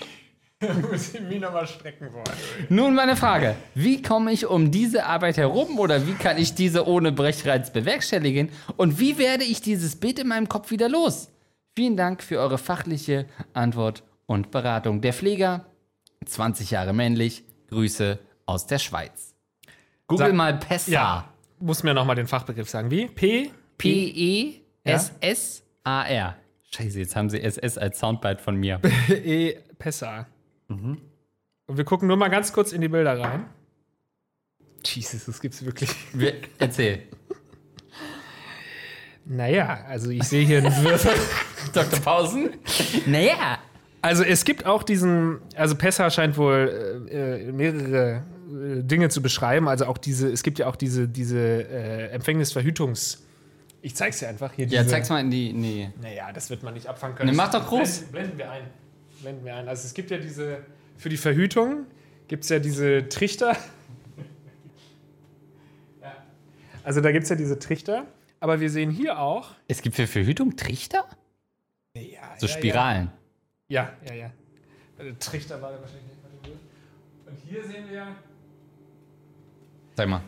muss 0.91 1.15
ich 1.15 1.21
mich 1.21 1.39
nochmal 1.41 1.67
strecken 1.67 2.11
wollen. 2.13 2.25
Nun 2.71 2.95
meine 2.95 3.15
Frage, 3.17 3.57
wie 3.75 4.01
komme 4.01 4.33
ich 4.33 4.47
um 4.47 4.71
diese 4.71 5.05
Arbeit 5.05 5.37
herum 5.37 5.79
oder 5.79 6.07
wie 6.07 6.15
kann 6.15 6.39
ich 6.39 6.55
diese 6.55 6.87
ohne 6.87 7.13
Brechreiz 7.13 7.71
bewerkstelligen 7.71 8.49
und 8.77 8.99
wie 8.99 9.19
werde 9.19 9.45
ich 9.45 9.61
dieses 9.61 9.97
Bild 9.97 10.19
in 10.19 10.29
meinem 10.29 10.49
Kopf 10.49 10.71
wieder 10.71 10.89
los? 10.89 11.31
Vielen 11.75 11.97
Dank 11.99 12.23
für 12.23 12.39
eure 12.39 12.57
fachliche 12.57 13.27
Antwort 13.53 14.03
und 14.25 14.51
Beratung. 14.51 15.03
Der 15.03 15.13
Pfleger, 15.13 15.67
20 16.25 16.71
Jahre 16.71 16.95
männlich, 16.95 17.45
Grüße 17.69 18.19
aus 18.47 18.67
der 18.67 18.79
Schweiz. 18.79 19.35
Google 20.07 20.29
Sag- 20.29 20.35
mal 20.37 20.59
Pessar. 20.59 20.93
Ja. 20.93 21.29
Muss 21.59 21.83
mir 21.83 21.93
nochmal 21.93 22.17
den 22.17 22.27
Fachbegriff 22.27 22.69
sagen. 22.71 22.91
Wie? 22.91 23.07
P? 23.09 23.45
E 23.45 24.63
P-E-S-S-A-R. 24.87 26.37
Scheiße, 26.75 26.99
jetzt 26.99 27.15
haben 27.15 27.29
sie 27.31 27.43
SS 27.43 27.77
als 27.79 27.99
Soundbite 27.99 28.43
von 28.43 28.57
mir. 28.57 28.81
E. 29.11 29.57
Pessa. 30.69 30.99
Und 31.67 31.77
wir 31.77 31.85
gucken 31.85 32.09
nur 32.09 32.17
mal 32.17 32.29
ganz 32.29 32.53
kurz 32.53 32.73
in 32.73 32.81
die 32.81 32.89
Bilder 32.89 33.19
rein. 33.21 33.47
Jesus, 34.85 35.25
das 35.25 35.41
gibt's 35.41 35.65
wirklich. 35.65 35.91
Wir, 36.13 36.35
erzähl. 36.59 37.03
Naja, 39.25 39.85
also 39.89 40.11
ich 40.11 40.23
sehe 40.25 40.47
hier 40.47 40.59
einen 40.59 40.85
Würfel. 40.85 41.13
Dr. 41.73 41.99
Pausen? 42.01 42.51
Naja, 43.07 43.59
Also 44.03 44.23
es 44.23 44.45
gibt 44.45 44.67
auch 44.67 44.85
diesen, 44.85 45.41
also 45.57 45.75
Pessa 45.75 46.11
scheint 46.11 46.37
wohl 46.37 47.09
äh, 47.11 47.47
äh, 47.49 47.53
mehrere 47.53 48.23
äh, 48.49 48.83
Dinge 48.85 49.09
zu 49.09 49.21
beschreiben. 49.23 49.67
Also 49.69 49.87
auch 49.87 49.99
diese, 49.99 50.29
es 50.31 50.45
gibt 50.45 50.61
ja 50.61 50.69
auch 50.69 50.77
diese, 50.77 51.09
diese 51.09 51.39
äh, 51.39 52.09
Empfängnisverhütungs. 52.11 53.25
Ich 53.83 53.97
zeig's 53.97 54.21
dir 54.21 54.29
einfach 54.29 54.53
hier. 54.53 54.67
Ja, 54.67 54.83
diese, 54.83 54.93
zeig's 54.93 55.09
mal 55.09 55.21
in 55.21 55.31
die. 55.33 55.53
Nee. 55.53 55.91
Naja, 56.01 56.31
das 56.33 56.51
wird 56.51 56.63
man 56.63 56.75
nicht 56.75 56.87
abfangen 56.87 57.17
können. 57.17 57.31
Nee, 57.31 57.37
mach 57.37 57.51
doch 57.51 57.67
groß. 57.67 58.03
Blenden, 58.03 58.13
blenden 58.13 58.39
wir 58.39 58.51
ein. 58.53 58.63
Blenden 59.23 59.45
wir 59.45 59.55
ein. 59.57 59.69
Also 59.69 59.87
es 59.87 59.95
gibt 59.95 60.11
ja 60.11 60.19
diese, 60.19 60.65
für 60.97 61.09
die 61.09 61.17
Verhütung 61.17 61.87
gibt 62.29 62.45
es 62.45 62.51
ja 62.51 62.59
diese 62.59 63.09
Trichter. 63.09 63.57
Ja. 66.03 66.17
Also 66.85 67.01
da 67.01 67.13
gibt 67.13 67.25
es 67.25 67.31
ja 67.31 67.37
diese 67.37 67.59
Trichter. 67.59 68.07
Aber 68.41 68.61
wir 68.61 68.69
sehen 68.71 68.91
hier 68.91 69.19
auch. 69.19 69.55
Es 69.67 69.81
gibt 69.81 69.97
für 69.97 70.07
Verhütung 70.07 70.57
Trichter? 70.57 71.07
Ja, 71.95 72.35
So 72.39 72.47
ja, 72.47 72.53
Spiralen. 72.53 73.11
Ja, 73.69 73.93
ja, 74.07 74.15
ja. 74.15 74.31
Der 74.99 75.19
Trichter 75.19 75.61
war 75.63 75.73
da 75.73 75.81
wahrscheinlich 75.81 76.05
nicht. 76.05 76.17
Wo? 76.45 77.31
Und 77.31 77.39
hier 77.49 77.65
sehen 77.65 77.91
wir, 77.91 78.07
Sag 79.97 80.09
mal. 80.09 80.23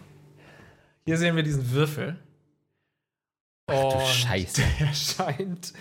hier 1.04 1.18
sehen 1.18 1.36
wir 1.36 1.42
diesen 1.42 1.70
Würfel. 1.70 2.18
Ach 3.66 3.92
du 3.92 4.00
Scheiße. 4.00 4.62
Der 4.80 4.86
scheint 4.94 5.74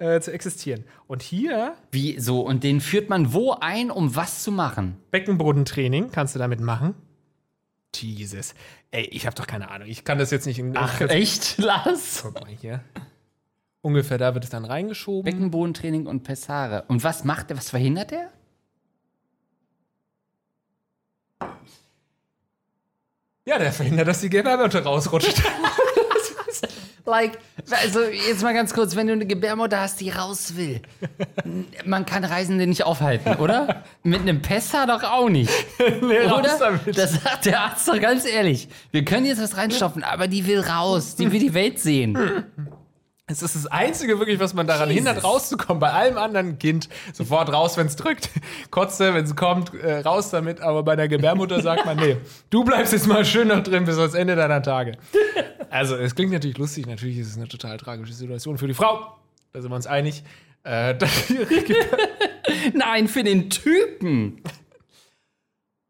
äh, 0.00 0.20
zu 0.20 0.32
existieren. 0.32 0.84
Und 1.06 1.22
hier 1.22 1.74
Wie 1.92 2.18
so? 2.18 2.40
Und 2.40 2.64
den 2.64 2.80
führt 2.80 3.08
man 3.08 3.32
wo 3.32 3.52
ein, 3.52 3.90
um 3.90 4.16
was 4.16 4.42
zu 4.42 4.50
machen? 4.50 4.96
Beckenbodentraining 5.10 6.10
kannst 6.10 6.34
du 6.34 6.38
damit 6.38 6.60
machen. 6.60 6.94
Jesus. 7.94 8.54
Ey, 8.90 9.04
ich 9.06 9.26
habe 9.26 9.36
doch 9.36 9.46
keine 9.46 9.70
Ahnung. 9.70 9.88
Ich 9.88 10.04
kann 10.04 10.18
das 10.18 10.30
jetzt 10.30 10.46
nicht 10.46 10.58
in. 10.58 10.76
Ach, 10.76 11.00
echt, 11.02 11.58
Lars? 11.58 12.20
Guck 12.22 12.40
mal 12.40 12.50
hier. 12.50 12.82
Ungefähr 13.82 14.18
da 14.18 14.34
wird 14.34 14.44
es 14.44 14.50
dann 14.50 14.64
reingeschoben. 14.64 15.24
Beckenbodentraining 15.24 16.06
und 16.06 16.22
Pessare. 16.22 16.84
Und 16.88 17.02
was 17.04 17.24
macht 17.24 17.50
er? 17.50 17.56
Was 17.56 17.70
verhindert 17.70 18.12
er? 18.12 18.30
ja, 23.46 23.58
der 23.58 23.72
verhindert, 23.72 24.06
dass 24.06 24.20
die 24.20 24.30
Gebärmutter 24.30 24.82
rausrutscht. 24.82 25.42
Like, 27.06 27.38
also 27.70 28.00
jetzt 28.02 28.42
mal 28.42 28.54
ganz 28.54 28.74
kurz, 28.74 28.96
wenn 28.96 29.06
du 29.06 29.14
eine 29.14 29.26
Gebärmutter 29.26 29.80
hast, 29.80 30.00
die 30.00 30.10
raus 30.10 30.56
will. 30.56 30.80
Man 31.84 32.06
kann 32.06 32.24
Reisende 32.24 32.66
nicht 32.66 32.84
aufhalten, 32.84 33.36
oder? 33.36 33.84
Mit 34.02 34.20
einem 34.20 34.42
Pessa 34.42 34.86
doch 34.86 35.02
auch 35.02 35.28
nicht. 35.28 35.50
nee, 35.78 36.20
raus 36.20 36.40
Oder? 36.40 36.58
damit. 36.58 36.96
Das 36.98 37.12
sagt 37.12 37.46
der 37.46 37.60
Arzt 37.60 37.88
doch 37.88 38.00
ganz 38.00 38.26
ehrlich. 38.26 38.68
Wir 38.90 39.04
können 39.04 39.26
jetzt 39.26 39.42
was 39.42 39.56
reinstopfen, 39.56 40.04
aber 40.04 40.28
die 40.28 40.46
will 40.46 40.60
raus. 40.60 41.16
Die 41.16 41.30
will 41.30 41.40
die 41.40 41.54
Welt 41.54 41.78
sehen. 41.78 42.16
Es 43.30 43.42
ist 43.42 43.54
das 43.54 43.66
Einzige 43.66 44.18
wirklich, 44.18 44.40
was 44.40 44.54
man 44.54 44.66
daran 44.66 44.88
Jesus. 44.90 45.06
hindert, 45.06 45.24
rauszukommen. 45.24 45.78
Bei 45.78 45.92
allem 45.92 46.18
anderen 46.18 46.58
Kind 46.58 46.88
sofort 47.12 47.52
raus, 47.52 47.76
wenn 47.76 47.86
es 47.86 47.94
drückt. 47.94 48.28
Kotze, 48.70 49.14
wenn 49.14 49.24
es 49.24 49.36
kommt, 49.36 49.72
äh, 49.74 50.00
raus 50.00 50.30
damit. 50.30 50.60
Aber 50.60 50.82
bei 50.82 50.96
der 50.96 51.06
Gebärmutter 51.06 51.62
sagt 51.62 51.86
man, 51.86 51.96
nee, 51.96 52.16
du 52.50 52.64
bleibst 52.64 52.92
jetzt 52.92 53.06
mal 53.06 53.24
schön 53.24 53.48
noch 53.48 53.62
drin 53.62 53.84
bis 53.84 53.98
ans 53.98 54.14
Ende 54.14 54.34
deiner 54.34 54.62
Tage. 54.62 54.98
Also, 55.70 55.96
es 55.96 56.16
klingt 56.16 56.32
natürlich 56.32 56.58
lustig. 56.58 56.86
Natürlich 56.86 57.18
ist 57.18 57.28
es 57.28 57.36
eine 57.36 57.46
total 57.46 57.76
tragische 57.76 58.12
Situation 58.12 58.58
für 58.58 58.66
die 58.66 58.74
Frau. 58.74 59.16
Da 59.52 59.60
sind 59.60 59.70
wir 59.70 59.76
uns 59.76 59.86
einig. 59.86 60.24
Äh, 60.64 60.94
Nein, 62.74 63.06
für 63.06 63.22
den 63.22 63.48
Typen. 63.48 64.42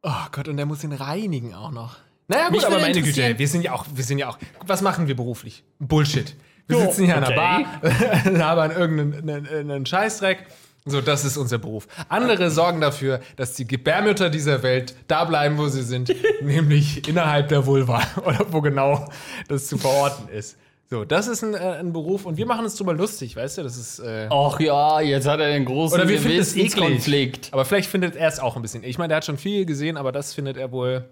oh 0.03 0.27
Gott, 0.31 0.47
und 0.47 0.59
der 0.59 0.67
muss 0.67 0.85
ihn 0.85 0.93
reinigen 0.93 1.55
auch 1.55 1.71
noch. 1.71 1.97
Naja, 2.29 2.45
gut, 2.45 2.53
Mich 2.53 2.67
aber 2.67 2.79
meine 2.81 3.01
Güte, 3.01 3.39
wir 3.39 3.49
sind 3.49 3.63
ja 3.63 3.73
auch, 3.73 3.87
wir 3.93 4.05
sind 4.05 4.19
ja 4.19 4.29
auch. 4.29 4.39
Was 4.67 4.83
machen 4.83 5.09
wir 5.09 5.17
beruflich? 5.17 5.65
Bullshit. 5.79 6.37
Wir 6.71 6.81
sitzen 6.81 7.05
hier 7.05 7.17
an 7.17 7.25
der 7.25 7.35
Bar, 7.35 7.61
okay. 7.83 8.31
labern 8.37 8.71
irgendeinen 8.71 9.47
einen, 9.47 9.87
Scheißdreck. 9.87 10.47
So, 10.87 11.01
das 11.01 11.25
ist 11.25 11.37
unser 11.37 11.59
Beruf. 11.59 11.87
Andere 12.09 12.51
sorgen 12.51 12.81
dafür, 12.81 13.21
dass 13.37 13.53
die 13.53 13.67
Gebärmütter 13.67 14.31
dieser 14.31 14.63
Welt 14.63 14.95
da 15.09 15.25
bleiben, 15.25 15.59
wo 15.59 15.69
sie 15.69 15.83
sind, 15.83 16.15
nämlich 16.43 17.07
innerhalb 17.07 17.49
der 17.49 17.67
Vulva 17.67 18.03
oder 18.25 18.47
wo 18.51 18.61
genau 18.61 19.07
das 19.49 19.67
zu 19.67 19.77
verorten 19.77 20.29
ist. 20.29 20.57
So, 20.93 21.05
das 21.05 21.29
ist 21.29 21.45
ein, 21.45 21.55
äh, 21.55 21.59
ein 21.59 21.93
Beruf 21.93 22.25
und 22.27 22.37
wir 22.37 22.47
machen 22.47 22.65
uns 22.65 22.75
drüber 22.75 22.95
lustig, 22.95 23.37
weißt 23.37 23.59
du? 23.59 23.63
Das 23.63 23.77
ist. 23.77 24.01
Äh, 24.01 24.27
Ach 24.29 24.59
ja, 24.59 25.01
jetzt 25.01 25.29
hat 25.29 25.39
er 25.39 25.47
den 25.49 25.65
großen 25.65 25.95
oder 26.01 26.09
wir 26.09 26.19
finden 26.19 26.41
es 26.41 26.57
eklig. 26.57 26.73
Gewissenskonflikt. 26.73 27.49
Aber 27.53 27.65
vielleicht 27.65 27.89
findet 27.89 28.17
er 28.17 28.27
es 28.27 28.41
auch 28.41 28.57
ein 28.57 28.63
bisschen. 28.63 28.83
Ich 28.83 28.99
meine, 28.99 29.09
der 29.09 29.19
hat 29.19 29.25
schon 29.25 29.39
viel 29.39 29.67
gesehen, 29.67 29.97
aber 29.97 30.11
das 30.11 30.35
findet 30.35 30.57
er 30.57 30.73
wohl. 30.73 31.05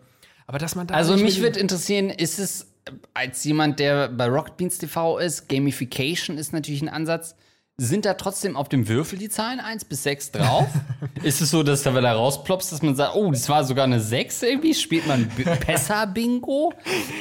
Aber 0.48 0.58
dass 0.58 0.74
man 0.74 0.88
da 0.88 0.94
Also 0.94 1.16
mich 1.16 1.42
würde 1.42 1.60
interessieren, 1.60 2.10
ist 2.10 2.40
es 2.40 2.66
als 3.14 3.44
jemand, 3.44 3.78
der 3.80 4.08
bei 4.08 4.26
Rocket 4.26 4.56
Beans 4.56 4.78
TV 4.78 5.18
ist, 5.18 5.48
Gamification 5.48 6.38
ist 6.38 6.52
natürlich 6.52 6.82
ein 6.82 6.88
Ansatz. 6.88 7.34
Sind 7.80 8.04
da 8.06 8.14
trotzdem 8.14 8.56
auf 8.56 8.68
dem 8.68 8.88
Würfel 8.88 9.20
die 9.20 9.28
Zahlen 9.28 9.60
1 9.60 9.84
bis 9.84 10.02
6 10.02 10.32
drauf? 10.32 10.66
ist 11.22 11.40
es 11.40 11.52
so, 11.52 11.62
dass 11.62 11.84
da, 11.84 11.94
wenn 11.94 12.04
er 12.04 12.14
rausploppst, 12.14 12.72
dass 12.72 12.82
man 12.82 12.96
sagt, 12.96 13.14
oh, 13.14 13.30
das 13.30 13.48
war 13.48 13.62
sogar 13.62 13.84
eine 13.84 14.00
6 14.00 14.42
irgendwie? 14.42 14.74
Spielt 14.74 15.06
man 15.06 15.28
Pessa-Bingo? 15.60 16.72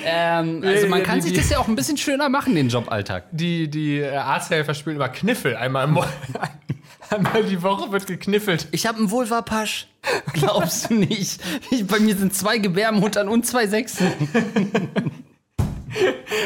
Ähm, 0.04 0.64
also 0.66 0.88
man 0.88 1.04
kann 1.04 1.20
die- 1.20 1.28
sich 1.30 1.38
das 1.38 1.52
ja 1.52 1.60
auch 1.60 1.68
ein 1.68 1.76
bisschen 1.76 1.98
schöner 1.98 2.28
machen, 2.30 2.56
den 2.56 2.70
Joballtag. 2.70 3.26
die, 3.32 3.68
die 3.70 4.00
äh, 4.00 4.16
Arzthelfer 4.16 4.74
spielen 4.74 4.96
immer 4.96 5.10
Kniffel. 5.10 5.56
Einmal, 5.56 5.88
im 5.90 6.00
einmal 7.12 7.44
die 7.44 7.62
Woche 7.62 7.92
wird 7.92 8.08
gekniffelt. 8.08 8.68
Ich 8.72 8.88
habe 8.88 8.98
einen 8.98 9.12
Vulva-Pasch. 9.12 9.88
Glaubst 10.34 10.90
du 10.90 10.96
nicht? 10.96 11.40
Ich, 11.70 11.86
bei 11.86 12.00
mir 12.00 12.16
sind 12.16 12.34
zwei 12.34 12.58
Gebärmuttern 12.58 13.28
und 13.28 13.46
zwei 13.46 13.68
Sechsen. 13.68 14.08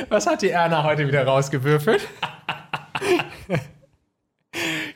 Was 0.10 0.28
hat 0.28 0.42
die 0.42 0.50
Erna 0.50 0.84
heute 0.84 1.08
wieder 1.08 1.26
rausgewürfelt? 1.26 2.08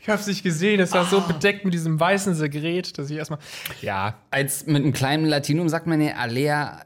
ich 0.01 0.09
hab's 0.09 0.27
nicht 0.27 0.43
gesehen. 0.43 0.79
Es 0.79 0.91
war 0.93 1.05
so 1.05 1.21
bedeckt 1.21 1.65
mit 1.65 1.73
diesem 1.73 1.99
weißen 1.99 2.35
Sekret, 2.35 2.97
dass 2.97 3.09
ich 3.09 3.17
erstmal. 3.17 3.39
Ja, 3.81 4.15
als 4.31 4.65
mit 4.65 4.83
einem 4.83 4.93
kleinen 4.93 5.25
Latinum 5.25 5.69
sagt 5.69 5.87
man 5.87 6.01
ja 6.01 6.15
Alea 6.15 6.81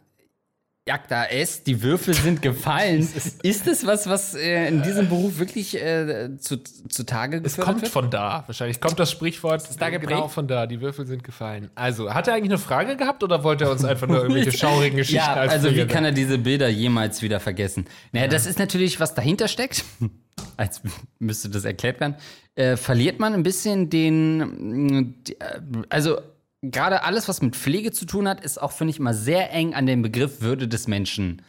Jagda 0.90 1.26
es, 1.26 1.62
die 1.62 1.84
Würfel 1.84 2.16
sind 2.16 2.42
gefallen. 2.42 3.08
ist 3.44 3.68
das 3.68 3.86
was, 3.86 4.10
was 4.10 4.34
äh, 4.34 4.70
in 4.70 4.82
diesem 4.82 5.08
Beruf 5.08 5.38
wirklich 5.38 5.80
äh, 5.80 6.36
zu, 6.40 6.58
zutage 6.64 7.42
es 7.44 7.58
kommt 7.58 7.84
wird? 7.84 7.92
von 7.92 8.10
da. 8.10 8.44
Wahrscheinlich 8.48 8.82
kommt 8.82 8.98
das 8.98 9.12
Sprichwort 9.12 9.62
da 9.80 9.92
geprägt? 9.92 10.10
genau 10.10 10.28
von 10.30 10.48
da. 10.48 10.66
Die 10.66 10.82
Würfel 10.82 11.06
sind 11.06 11.24
gefallen. 11.24 11.70
Also, 11.76 12.12
hat 12.12 12.28
er 12.28 12.34
eigentlich 12.34 12.50
eine 12.50 12.58
Frage 12.58 12.98
gehabt 12.98 13.24
oder 13.24 13.44
wollte 13.44 13.66
er 13.66 13.72
uns 13.72 13.86
einfach 13.86 14.08
nur 14.08 14.18
irgendwelche 14.24 14.52
schaurigen 14.52 14.98
Geschichten 14.98 15.18
ja, 15.18 15.36
also 15.36 15.76
wie 15.76 15.86
kann 15.86 16.06
er 16.06 16.12
diese 16.12 16.40
Bilder 16.40 16.70
jemals 16.70 17.22
wieder 17.22 17.40
vergessen? 17.40 17.86
Naja, 18.12 18.28
das 18.28 18.48
ist 18.48 18.58
natürlich, 18.58 19.00
was 19.00 19.14
dahinter 19.14 19.48
steckt. 19.48 19.86
Als 20.58 20.82
müsste 21.20 21.50
das 21.50 21.66
erklärt 21.66 22.00
werden. 22.00 22.16
Äh, 22.56 22.78
verliert 22.78 23.20
man 23.20 23.34
ein 23.36 23.44
bisschen 23.44 23.92
den, 23.92 25.22
die, 25.24 25.40
äh, 25.40 25.60
also 25.90 26.18
gerade 26.62 27.04
alles, 27.04 27.28
was 27.28 27.42
mit 27.42 27.56
Pflege 27.56 27.92
zu 27.92 28.06
tun 28.06 28.28
hat, 28.28 28.42
ist 28.42 28.62
auch, 28.62 28.72
finde 28.72 28.92
ich, 28.92 29.00
immer 29.00 29.14
sehr 29.14 29.52
eng 29.52 29.74
an 29.74 29.86
den 29.86 30.02
Begriff 30.02 30.42
Würde 30.42 30.68
des 30.68 30.88
Menschen 30.88 31.42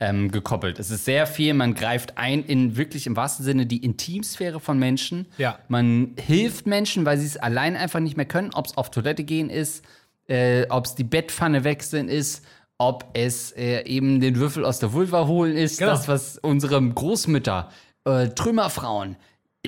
ähm, 0.00 0.30
gekoppelt. 0.30 0.78
Es 0.78 0.90
ist 0.90 1.04
sehr 1.04 1.26
viel, 1.26 1.54
man 1.54 1.74
greift 1.74 2.18
ein 2.18 2.44
in 2.44 2.76
wirklich 2.76 3.06
im 3.06 3.16
wahrsten 3.16 3.44
Sinne 3.44 3.66
die 3.66 3.78
Intimsphäre 3.84 4.60
von 4.60 4.78
Menschen. 4.78 5.26
Ja. 5.38 5.58
Man 5.68 6.14
hilft 6.20 6.66
Menschen, 6.66 7.04
weil 7.04 7.18
sie 7.18 7.26
es 7.26 7.36
allein 7.36 7.76
einfach 7.76 8.00
nicht 8.00 8.16
mehr 8.16 8.26
können, 8.26 8.50
ob 8.54 8.66
es 8.66 8.76
auf 8.76 8.90
Toilette 8.90 9.24
gehen 9.24 9.50
ist, 9.50 9.84
äh, 10.28 10.66
ob 10.68 10.84
es 10.84 10.94
die 10.94 11.04
Bettpfanne 11.04 11.64
wechseln 11.64 12.08
ist, 12.08 12.44
ob 12.76 13.06
es 13.14 13.50
äh, 13.56 13.82
eben 13.86 14.20
den 14.20 14.36
Würfel 14.36 14.64
aus 14.64 14.78
der 14.78 14.92
Vulva 14.92 15.26
holen 15.26 15.56
ist, 15.56 15.78
Genau. 15.78 15.90
das, 15.90 16.06
was 16.06 16.38
unsere 16.38 16.80
Großmütter, 16.80 17.70
äh, 18.04 18.28
Trümmerfrauen, 18.28 19.16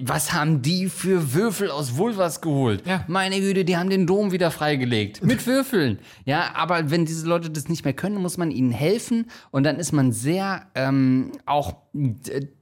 was 0.01 0.33
haben 0.33 0.63
die 0.63 0.89
für 0.89 1.35
Würfel 1.35 1.71
aus 1.71 1.97
Vulvas 1.97 2.41
geholt? 2.41 2.87
Ja. 2.87 3.05
Meine 3.09 3.41
Güte, 3.41 3.65
die 3.65 3.77
haben 3.77 3.91
den 3.91 4.07
Dom 4.07 4.33
wieder 4.33 4.51
freigelegt. 4.51 5.23
Mit 5.23 5.47
Würfeln. 5.47 5.99
Ja, 6.25 6.55
aber 6.55 6.91
wenn 6.91 7.07
diese 7.07 7.27
Leute 7.27 7.51
das 7.51 7.69
nicht 7.69 7.85
mehr 7.85 7.93
können, 7.93 8.17
muss 8.17 8.37
man 8.37 8.51
ihnen 8.51 8.71
helfen. 8.71 9.27
Und 9.51 9.65
dann 9.65 9.77
ist 9.77 9.93
man 9.93 10.13
sehr 10.13 10.67
ähm, 10.75 11.33
auch 11.45 11.75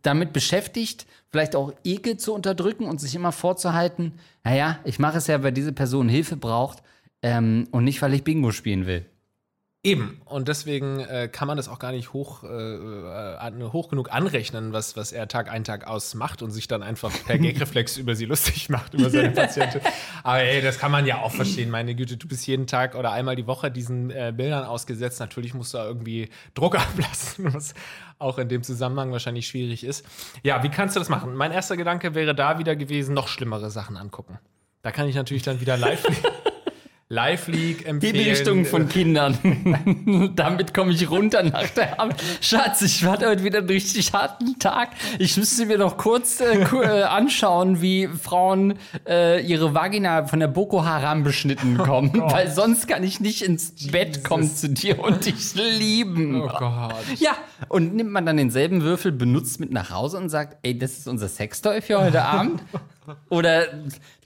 damit 0.02 0.32
beschäftigt, 0.32 1.06
vielleicht 1.30 1.54
auch 1.54 1.72
Ekel 1.84 2.16
zu 2.16 2.34
unterdrücken 2.34 2.84
und 2.84 3.00
sich 3.00 3.14
immer 3.14 3.32
vorzuhalten, 3.32 4.12
naja, 4.42 4.78
ich 4.84 4.98
mache 4.98 5.18
es 5.18 5.26
ja, 5.26 5.42
weil 5.42 5.52
diese 5.52 5.72
Person 5.72 6.08
Hilfe 6.08 6.36
braucht 6.36 6.82
ähm, 7.22 7.68
und 7.70 7.84
nicht, 7.84 8.00
weil 8.00 8.14
ich 8.14 8.24
Bingo 8.24 8.52
spielen 8.52 8.86
will. 8.86 9.04
Eben. 9.84 10.20
Und 10.24 10.48
deswegen 10.48 10.98
äh, 10.98 11.28
kann 11.28 11.46
man 11.46 11.56
das 11.56 11.68
auch 11.68 11.78
gar 11.78 11.92
nicht 11.92 12.12
hoch, 12.12 12.42
äh, 12.42 12.48
äh, 12.48 13.62
hoch 13.72 13.88
genug 13.88 14.12
anrechnen, 14.12 14.72
was, 14.72 14.96
was 14.96 15.12
er 15.12 15.28
Tag 15.28 15.48
ein, 15.48 15.62
Tag 15.62 15.86
aus 15.86 16.14
macht 16.14 16.42
und 16.42 16.50
sich 16.50 16.66
dann 16.66 16.82
einfach 16.82 17.12
per 17.26 17.38
Gagreflex 17.38 17.96
über 17.96 18.16
sie 18.16 18.24
lustig 18.24 18.70
macht, 18.70 18.94
über 18.94 19.08
seine 19.08 19.30
Patientin. 19.30 19.80
Aber 20.24 20.40
ey, 20.40 20.62
das 20.62 20.80
kann 20.80 20.90
man 20.90 21.06
ja 21.06 21.18
auch 21.18 21.30
verstehen. 21.30 21.70
Meine 21.70 21.94
Güte, 21.94 22.16
du 22.16 22.26
bist 22.26 22.44
jeden 22.48 22.66
Tag 22.66 22.96
oder 22.96 23.12
einmal 23.12 23.36
die 23.36 23.46
Woche 23.46 23.70
diesen 23.70 24.10
äh, 24.10 24.32
Bildern 24.36 24.64
ausgesetzt. 24.64 25.20
Natürlich 25.20 25.54
musst 25.54 25.74
du 25.74 25.78
da 25.78 25.86
irgendwie 25.86 26.28
Druck 26.54 26.74
ablassen, 26.78 27.54
was 27.54 27.72
auch 28.18 28.38
in 28.38 28.48
dem 28.48 28.64
Zusammenhang 28.64 29.12
wahrscheinlich 29.12 29.46
schwierig 29.46 29.84
ist. 29.84 30.04
Ja, 30.42 30.64
wie 30.64 30.70
kannst 30.70 30.96
du 30.96 31.00
das 31.00 31.08
machen? 31.08 31.36
Mein 31.36 31.52
erster 31.52 31.76
Gedanke 31.76 32.16
wäre 32.16 32.34
da 32.34 32.58
wieder 32.58 32.74
gewesen, 32.74 33.14
noch 33.14 33.28
schlimmere 33.28 33.70
Sachen 33.70 33.96
angucken. 33.96 34.40
Da 34.82 34.90
kann 34.90 35.08
ich 35.08 35.14
natürlich 35.14 35.44
dann 35.44 35.60
wieder 35.60 35.76
live. 35.76 36.04
Live-League 37.10 37.86
empfehlen. 37.86 38.16
Hinrichtung 38.16 38.64
von 38.66 38.86
Kindern. 38.90 40.32
Damit 40.36 40.74
komme 40.74 40.92
ich 40.92 41.10
runter 41.10 41.42
nach 41.42 41.70
der 41.70 41.98
Arbeit. 41.98 42.22
Schatz, 42.42 42.82
ich 42.82 43.02
hatte 43.04 43.28
heute 43.28 43.44
wieder 43.44 43.60
einen 43.60 43.68
richtig 43.68 44.12
harten 44.12 44.58
Tag. 44.58 44.90
Ich 45.18 45.38
müsste 45.38 45.64
mir 45.64 45.78
noch 45.78 45.96
kurz 45.96 46.40
äh, 46.40 46.60
äh, 46.60 47.02
anschauen, 47.04 47.80
wie 47.80 48.08
Frauen 48.08 48.74
äh, 49.08 49.40
ihre 49.40 49.72
Vagina 49.72 50.26
von 50.26 50.38
der 50.38 50.48
Boko 50.48 50.84
Haram 50.84 51.24
beschnitten 51.24 51.78
kommen. 51.78 52.12
weil 52.20 52.50
sonst 52.50 52.86
kann 52.86 53.02
ich 53.02 53.20
nicht 53.20 53.40
ins 53.40 53.72
Bett 53.90 54.22
kommen 54.22 54.54
zu 54.54 54.68
dir 54.68 54.98
und 54.98 55.24
dich 55.24 55.54
lieben. 55.54 56.42
Oh 56.42 56.48
Gott. 56.48 56.94
Ja, 57.16 57.36
und 57.70 57.94
nimmt 57.94 58.10
man 58.10 58.26
dann 58.26 58.36
denselben 58.36 58.82
Würfel, 58.82 59.12
benutzt 59.12 59.60
mit 59.60 59.72
nach 59.72 59.88
Hause 59.90 60.18
und 60.18 60.28
sagt, 60.28 60.58
ey, 60.62 60.76
das 60.76 60.98
ist 60.98 61.08
unser 61.08 61.28
Sextoy 61.28 61.80
für 61.80 62.02
heute 62.02 62.22
Abend? 62.22 62.60
Oder 63.30 63.66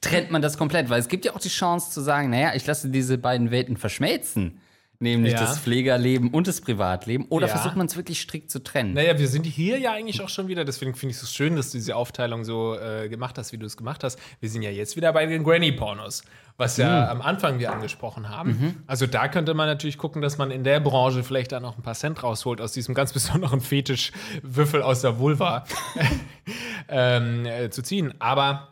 trennt 0.01 0.31
man 0.31 0.43
das 0.43 0.57
komplett? 0.59 0.89
Weil 0.91 1.01
es 1.01 1.09
gibt 1.09 1.25
ja 1.25 1.35
auch 1.35 1.41
die 1.41 1.49
Chance 1.49 1.91
zu 1.91 2.01
sagen, 2.01 2.31
naja, 2.31 2.53
ich 2.55 2.67
lasse 2.67 2.89
diese 2.91 3.19
beiden 3.19 3.51
Welten 3.51 3.77
verschmelzen. 3.77 4.59
Nämlich 4.99 5.33
Ja. 5.33 5.41
das 5.41 5.59
Pflegerleben 5.59 6.31
und 6.31 6.47
das 6.47 6.61
Privatleben. 6.61 7.27
Oder 7.29 7.49
Ja. 7.49 7.57
versucht 7.57 7.75
man 7.75 7.87
es 7.87 7.97
wirklich 7.97 8.21
strikt 8.21 8.53
zu 8.53 8.63
trennen? 8.63 8.93
Naja, 8.95 9.19
wir 9.19 9.27
sind 9.27 9.45
hier 9.47 9.77
ja 9.81 9.91
eigentlich 9.95 10.23
auch 10.23 10.29
schon 10.29 10.47
wieder, 10.47 10.65
deswegen 10.65 10.95
finde 10.95 11.11
ich 11.11 11.17
es 11.17 11.23
so 11.23 11.27
schön, 11.27 11.57
dass 11.57 11.73
du 11.73 11.79
diese 11.79 11.97
Aufteilung 11.97 12.45
so 12.45 12.77
äh, 12.79 13.09
gemacht 13.09 13.37
hast, 13.37 13.51
wie 13.51 13.59
du 13.59 13.67
es 13.67 13.77
gemacht 13.77 14.05
hast. 14.05 14.17
Wir 14.39 14.49
sind 14.49 14.63
ja 14.63 14.71
jetzt 14.71 14.95
wieder 14.95 15.13
bei 15.13 15.27
den 15.27 15.43
Granny-Pornos, 15.43 16.23
was 16.57 16.77
ja 16.77 17.11
am 17.11 17.21
Anfang 17.21 17.59
wir 17.59 17.73
angesprochen 17.73 18.29
haben. 18.29 18.85
Also 18.87 19.09
da 19.09 19.27
könnte 19.27 19.55
man 19.55 19.67
natürlich 19.67 19.99
gucken, 19.99 20.23
dass 20.23 20.39
man 20.39 20.53
in 20.53 20.63
der 20.63 20.79
Branche 20.79 21.25
vielleicht 21.25 21.51
da 21.51 21.59
noch 21.59 21.77
ein 21.77 21.83
paar 21.83 21.95
Cent 21.95 22.23
rausholt 22.23 22.61
aus 22.61 22.71
diesem 22.71 22.95
ganz 22.95 23.13
besonderen 23.13 23.61
Fetischwürfel 23.61 24.83
aus 24.83 25.01
der 25.01 25.19
Vulva 25.19 25.65
ähm, 26.89 27.45
äh, 27.47 27.71
zu 27.71 27.83
ziehen. 27.83 28.15
Aber 28.21 28.72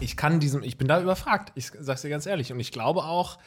ich 0.00 0.16
kann 0.16 0.40
diesem, 0.40 0.62
ich 0.62 0.78
bin 0.78 0.88
da 0.88 1.00
überfragt, 1.00 1.52
ich 1.54 1.70
sag's 1.78 2.02
dir 2.02 2.10
ganz 2.10 2.26
ehrlich. 2.26 2.52
Und 2.52 2.60
ich 2.60 2.72
glaube 2.72 3.04
auch, 3.04 3.38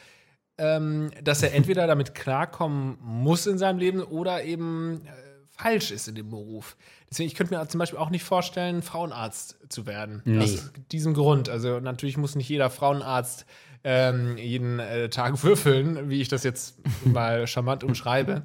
ähm, 0.58 1.10
dass 1.22 1.42
er 1.42 1.54
entweder 1.54 1.86
damit 1.86 2.14
klarkommen 2.14 2.98
muss 3.00 3.46
in 3.46 3.58
seinem 3.58 3.78
Leben 3.78 4.02
oder 4.02 4.44
eben 4.44 5.02
äh, 5.06 5.10
falsch 5.56 5.90
ist 5.90 6.08
in 6.08 6.14
dem 6.14 6.30
Beruf. 6.30 6.76
Deswegen, 7.12 7.26
ich 7.26 7.34
könnte 7.34 7.54
mir 7.54 7.68
zum 7.68 7.78
Beispiel 7.78 7.98
auch 7.98 8.08
nicht 8.08 8.24
vorstellen, 8.24 8.80
Frauenarzt 8.80 9.58
zu 9.68 9.86
werden. 9.86 10.22
Aus 10.40 10.72
diesem 10.92 11.12
Grund. 11.12 11.50
Also 11.50 11.78
natürlich 11.78 12.16
muss 12.16 12.36
nicht 12.36 12.48
jeder 12.48 12.70
Frauenarzt 12.70 13.44
ähm, 13.84 14.38
jeden 14.38 14.78
äh, 14.78 15.10
Tag 15.10 15.42
würfeln, 15.44 16.08
wie 16.08 16.22
ich 16.22 16.28
das 16.28 16.42
jetzt 16.42 16.76
mal 17.04 17.46
charmant 17.46 17.84
umschreibe. 17.84 18.44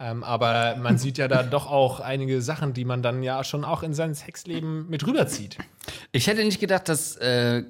Ähm, 0.00 0.24
aber 0.24 0.74
man 0.82 0.98
sieht 0.98 1.16
ja 1.16 1.28
da 1.28 1.44
doch 1.44 1.70
auch 1.70 2.00
einige 2.00 2.42
Sachen, 2.42 2.72
die 2.72 2.84
man 2.84 3.02
dann 3.04 3.22
ja 3.22 3.44
schon 3.44 3.64
auch 3.64 3.84
in 3.84 3.94
sein 3.94 4.16
Sexleben 4.16 4.88
mit 4.88 5.06
rüberzieht. 5.06 5.56
Ich 6.10 6.26
hätte 6.26 6.44
nicht 6.44 6.58
gedacht, 6.58 6.88
dass 6.88 7.14
äh, 7.18 7.58
äh, 7.58 7.64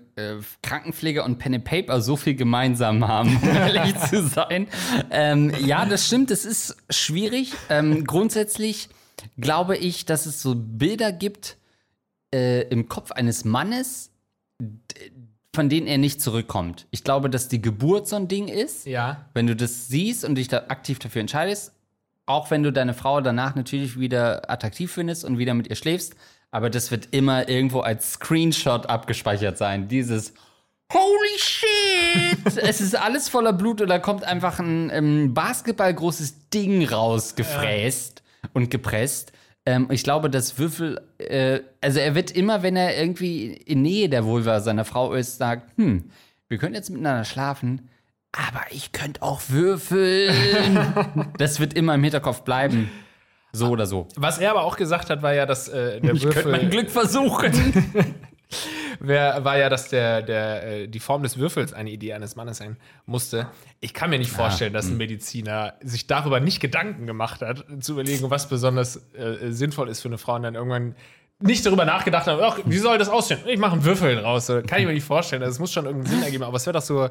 Krankenpfleger 0.63 1.27
und 1.27 1.37
Pen 1.39 1.57
and 1.57 1.65
Paper 1.65 2.01
so 2.01 2.17
viel 2.17 2.37
gemeinsam 2.37 3.07
haben, 3.07 3.37
um 3.43 3.49
ehrlich 3.49 3.99
zu 3.99 4.27
sein. 4.27 4.67
Ähm, 5.11 5.53
ja, 5.61 5.85
das 5.85 6.07
stimmt, 6.07 6.31
es 6.31 6.47
ist 6.47 6.75
schwierig. 6.89 7.53
Ähm, 7.69 8.05
grundsätzlich 8.05 8.89
glaube 9.39 9.77
ich, 9.77 10.05
dass 10.05 10.27
es 10.27 10.43
so 10.43 10.55
Bilder 10.57 11.13
gibt 11.13 11.57
äh, 12.35 12.63
im 12.69 12.89
Kopf 12.89 13.13
eines 13.13 13.45
Mannes, 13.45 14.11
von 15.55 15.69
denen 15.69 15.87
er 15.87 15.99
nicht 15.99 16.21
zurückkommt. 16.21 16.87
Ich 16.91 17.05
glaube, 17.05 17.31
dass 17.31 17.49
die 17.49 17.63
Geburt 17.63 18.07
so 18.07 18.17
ein 18.17 18.29
Ding 18.29 18.49
ist. 18.49 18.87
Ja. 18.87 19.27
Wenn 19.35 19.47
du 19.47 19.57
das 19.57 19.89
siehst 19.89 20.25
und 20.25 20.35
dich 20.35 20.49
da 20.49 20.67
aktiv 20.69 20.99
dafür 20.99 21.21
entscheidest, 21.21 21.73
auch 22.27 22.51
wenn 22.51 22.63
du 22.63 22.73
deine 22.73 22.95
Frau 22.95 23.21
danach 23.21 23.55
natürlich 23.55 23.99
wieder 23.99 24.51
attraktiv 24.51 24.93
findest 24.93 25.25
und 25.25 25.39
wieder 25.39 25.55
mit 25.55 25.69
ihr 25.69 25.77
schläfst, 25.77 26.15
aber 26.51 26.71
das 26.71 26.91
wird 26.91 27.09
immer 27.11 27.49
irgendwo 27.49 27.81
als 27.81 28.13
Screenshot 28.13 28.87
abgespeichert 28.87 29.59
sein. 29.59 29.89
Dieses 29.89 30.35
Holy 30.93 31.39
shit! 31.39 32.57
es 32.63 32.81
ist 32.81 32.97
alles 32.97 33.29
voller 33.29 33.53
Blut 33.53 33.81
und 33.81 33.89
da 33.89 33.99
kommt 33.99 34.25
einfach 34.25 34.59
ein 34.59 34.91
ähm, 34.91 35.35
basketballgroßes 35.35 36.51
Ding 36.51 36.87
rausgefräst 36.87 38.23
und 38.53 38.71
gepresst. 38.71 39.33
Ähm, 39.67 39.89
ich 39.91 40.03
glaube, 40.03 40.31
das 40.31 40.59
Würfel, 40.59 41.01
äh, 41.19 41.61
also 41.81 42.01
er 42.01 42.15
wird 42.15 42.31
immer, 42.31 42.63
wenn 42.63 42.77
er 42.77 42.99
irgendwie 42.99 43.53
in 43.53 43.83
Nähe 43.83 44.09
der 44.09 44.25
Vulva 44.25 44.61
seiner 44.61 44.85
Frau 44.85 45.13
ist, 45.13 45.39
sagt, 45.39 45.77
hm, 45.77 46.11
wir 46.49 46.59
können 46.59 46.75
jetzt 46.75 46.91
miteinander 46.91 47.25
schlafen, 47.25 47.89
aber 48.33 48.63
ich 48.71 48.93
könnte 48.93 49.23
auch 49.23 49.43
würfeln. 49.49 50.35
das 51.39 51.61
wird 51.61 51.75
immer 51.75 51.95
im 51.95 52.03
Hinterkopf 52.03 52.43
bleiben. 52.43 52.91
So 53.53 53.71
oder 53.71 53.87
so. 53.87 54.09
Was 54.17 54.39
er 54.39 54.51
aber 54.51 54.65
auch 54.65 54.77
gesagt 54.77 55.09
hat, 55.11 55.23
war 55.23 55.35
ja, 55.35 55.47
dass 55.47 55.69
äh, 55.69 56.01
der 56.01 56.15
Ich 56.15 56.23
könnte 56.23 56.49
mein 56.49 56.63
Würfel 56.63 56.71
Glück 56.71 56.91
versuchen. 56.91 57.53
wär, 59.01 59.45
war 59.45 59.59
ja, 59.59 59.69
dass 59.69 59.89
der, 59.89 60.23
der, 60.23 60.67
äh, 60.67 60.89
die 60.89 61.01
Form 61.01 61.23
des 61.23 61.39
Würfels 61.39 61.73
eine 61.73 61.91
Idee 61.91 62.13
eines 62.15 62.37
Mannes 62.37 62.59
sein 62.59 62.77
musste. 63.07 63.49
Ich 63.81 63.95
kann 63.95 64.11
mir 64.11 64.19
nicht 64.19 64.31
vorstellen, 64.31 64.73
dass 64.73 64.87
ein 64.87 64.97
Mediziner 64.97 65.75
sich 65.83 66.07
darüber 66.07 66.41
nicht 66.41 66.61
Gedanken 66.61 67.07
gemacht 67.07 67.41
hat, 67.43 67.65
zu 67.81 67.93
überlegen, 67.93 68.31
was 68.31 68.49
besonders 68.49 68.97
äh, 69.15 69.51
sinnvoll 69.51 69.89
ist 69.89 70.01
für 70.01 70.09
eine 70.09 70.19
Frau 70.19 70.35
und 70.35 70.43
dann 70.43 70.55
irgendwann 70.55 70.95
nicht 71.41 71.65
darüber 71.65 71.85
nachgedacht 71.85 72.27
hat, 72.27 72.41
ach, 72.41 72.59
wie 72.65 72.79
soll 72.79 72.99
das 72.99 73.09
aussehen? 73.09 73.39
Ich 73.47 73.59
mache 73.59 73.73
einen 73.73 73.85
Würfel 73.85 74.19
raus. 74.19 74.47
So, 74.47 74.61
Kann 74.63 74.81
ich 74.81 74.87
mir 74.87 74.93
nicht 74.93 75.05
vorstellen. 75.05 75.41
Das 75.41 75.59
muss 75.61 75.73
schon 75.73 75.87
irgendeinen 75.87 76.15
Sinn 76.15 76.23
ergeben. 76.25 76.43
Aber 76.43 76.57
es 76.57 76.67
wäre 76.67 76.75
doch 76.75 76.83
so 76.83 77.09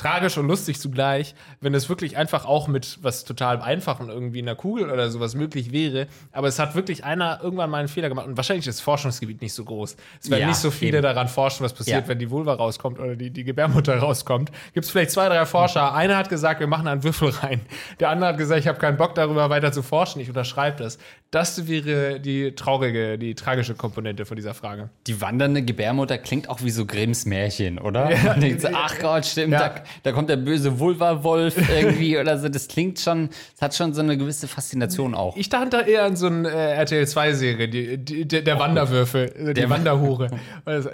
tragisch 0.00 0.36
und 0.38 0.46
lustig 0.48 0.80
zugleich, 0.80 1.34
wenn 1.60 1.74
es 1.74 1.88
wirklich 1.88 2.16
einfach 2.16 2.44
auch 2.46 2.68
mit 2.68 2.98
was 3.02 3.24
total 3.24 3.60
Einfachem 3.62 4.08
irgendwie 4.08 4.40
in 4.40 4.46
der 4.46 4.54
Kugel 4.56 4.90
oder 4.90 5.10
sowas 5.10 5.34
möglich 5.34 5.72
wäre. 5.72 6.06
Aber 6.32 6.48
es 6.48 6.58
hat 6.58 6.74
wirklich 6.74 7.04
einer 7.04 7.40
irgendwann 7.42 7.70
mal 7.70 7.78
einen 7.78 7.88
Fehler 7.88 8.08
gemacht. 8.08 8.26
Und 8.26 8.36
wahrscheinlich 8.36 8.66
ist 8.66 8.78
das 8.78 8.82
Forschungsgebiet 8.82 9.40
nicht 9.42 9.52
so 9.52 9.64
groß. 9.64 9.96
Es 10.22 10.30
werden 10.30 10.40
Ja, 10.42 10.46
nicht 10.48 10.56
so 10.56 10.70
viele 10.70 10.98
eben. 10.98 11.02
daran 11.02 11.28
forschen, 11.28 11.64
was 11.64 11.72
passiert, 11.72 12.02
Ja. 12.02 12.08
wenn 12.08 12.18
die 12.18 12.30
Vulva 12.30 12.54
rauskommt 12.54 12.98
oder 12.98 13.14
die, 13.16 13.30
die 13.30 13.44
Gebärmutter 13.44 13.96
rauskommt. 13.98 14.50
Gibt 14.74 14.84
es 14.86 14.90
vielleicht 14.90 15.10
zwei, 15.10 15.28
drei 15.28 15.44
Forscher. 15.46 15.94
Einer 15.94 16.16
hat 16.16 16.28
gesagt, 16.28 16.60
wir 16.60 16.66
machen 16.66 16.88
einen 16.88 17.04
Würfel 17.04 17.30
rein. 17.30 17.60
Der 18.00 18.08
andere 18.10 18.30
hat 18.30 18.38
gesagt, 18.38 18.60
ich 18.60 18.68
habe 18.68 18.78
keinen 18.78 18.96
Bock 18.96 19.14
darüber 19.14 19.50
weiter 19.50 19.72
zu 19.72 19.82
forschen. 19.82 20.20
Ich 20.20 20.28
unterschreibe 20.28 20.82
das. 20.82 20.98
Das 21.30 21.68
wäre 21.68 22.18
die 22.18 22.54
traurige, 22.56 23.16
die 23.18 23.34
tragische 23.34 23.74
Komponente 23.74 24.24
von 24.24 24.36
dieser 24.36 24.54
Frage. 24.54 24.90
Die 25.06 25.20
wandernde 25.20 25.62
Gebärmutter 25.62 26.18
klingt 26.18 26.48
auch 26.48 26.62
wie 26.62 26.70
so 26.70 26.86
Grimms 26.86 27.24
Märchen, 27.26 27.78
oder? 27.78 28.10
So, 28.58 28.68
ach 28.72 28.98
Gott, 28.98 29.26
stimmt, 29.26 29.52
Ja. 29.52 29.68
da, 29.68 29.74
da 30.02 30.12
kommt 30.12 30.28
der 30.30 30.36
böse 30.36 30.78
Vulva-Wolf 30.78 31.56
irgendwie 31.70 32.18
oder 32.18 32.38
so. 32.38 32.48
Das 32.48 32.68
klingt 32.68 32.98
schon, 32.98 33.30
es 33.54 33.62
hat 33.62 33.74
schon 33.74 33.94
so 33.94 34.00
eine 34.00 34.16
gewisse 34.16 34.48
Faszination 34.48 35.14
auch. 35.14 35.36
Ich 35.36 35.48
dachte 35.48 35.70
da 35.70 35.80
eher 35.82 36.04
an 36.04 36.16
so 36.16 36.26
eine 36.26 36.48
äh, 36.48 36.74
RTL 36.74 37.04
2-Serie, 37.04 37.68
die, 37.68 37.98
die, 37.98 38.26
der, 38.26 38.42
der 38.42 38.58
Wanderwürfel, 38.58 39.32
äh, 39.50 39.54
die 39.54 39.68
Wanderhure. 39.68 40.30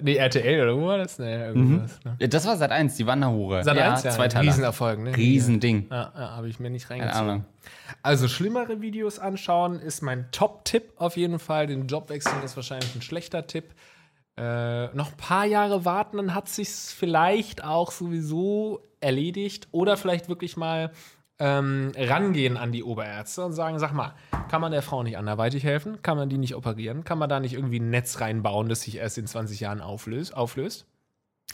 Nee, 0.02 0.16
RTL 0.16 0.62
oder 0.62 0.77
wo 0.77 0.86
war 0.86 0.98
das? 0.98 1.18
Nee, 1.18 1.47
irgendwas. 1.47 1.98
Ne? 2.05 2.16
Ja, 2.18 2.27
Das 2.27 2.47
war 2.47 2.56
seit 2.56 2.70
eins, 2.70 2.97
die 2.97 3.06
Wanderhure. 3.06 3.62
Sat. 3.64 3.77
ja, 3.77 3.93
1, 3.93 4.02
ja, 4.05 4.10
zwei 4.10 4.28
Teile. 4.28 4.48
Riesenerfolg, 4.48 5.01
ne? 5.01 5.16
Riesending. 5.16 5.86
Ja, 5.90 6.12
ja 6.14 6.36
habe 6.36 6.48
ich 6.48 6.60
mir 6.60 6.70
nicht 6.70 6.89
reingezogen. 6.90 7.44
Also 8.02 8.28
schlimmere 8.28 8.81
Videos 8.81 9.18
anschauen 9.18 9.81
ist 9.81 10.02
mein 10.02 10.27
Top-Tipp 10.32 10.93
auf 10.97 11.16
jeden 11.16 11.39
Fall. 11.39 11.66
Den 11.66 11.86
Job 11.86 12.09
wechseln 12.10 12.43
ist 12.44 12.56
wahrscheinlich 12.56 12.94
ein 12.94 13.02
schlechter 13.02 13.47
Tipp. 13.47 13.64
Äh, 14.39 14.95
noch 14.95 15.13
ein 15.13 15.17
paar 15.17 15.47
Jahre 15.47 15.85
warten, 15.85 16.19
dann 16.19 16.35
hat 16.35 16.49
sich's 16.49 16.93
vielleicht 16.93 17.65
auch 17.65 17.91
sowieso 17.91 18.81
erledigt. 19.01 19.69
Oder 19.73 19.97
vielleicht 19.97 20.29
wirklich 20.29 20.57
mal 20.57 20.93
ähm, 21.39 21.93
rangehen 21.97 22.57
an 22.57 22.73
die 22.73 22.83
Oberärzte 22.83 23.45
und 23.45 23.53
sagen, 23.53 23.79
sag 23.79 23.93
mal, 23.93 24.15
kann 24.49 24.61
man 24.61 24.73
der 24.73 24.83
Frau 24.83 25.03
nicht 25.03 25.19
anderweitig 25.19 25.65
helfen? 25.65 26.01
Kann 26.03 26.17
man 26.17 26.29
die 26.29 26.39
nicht 26.39 26.55
operieren? 26.55 27.05
Kann 27.05 27.19
man 27.19 27.29
da 27.29 27.41
nicht 27.41 27.55
irgendwie 27.55 27.81
ein 27.81 27.91
Netz 27.91 28.21
reinbauen, 28.21 28.69
das 28.69 28.83
sich 28.83 28.97
erst 28.97 29.19
in 29.19 29.27
20 29.27 29.61
Jahren 29.61 29.81
auflöst? 29.81 30.35
auflöst? 30.37 30.87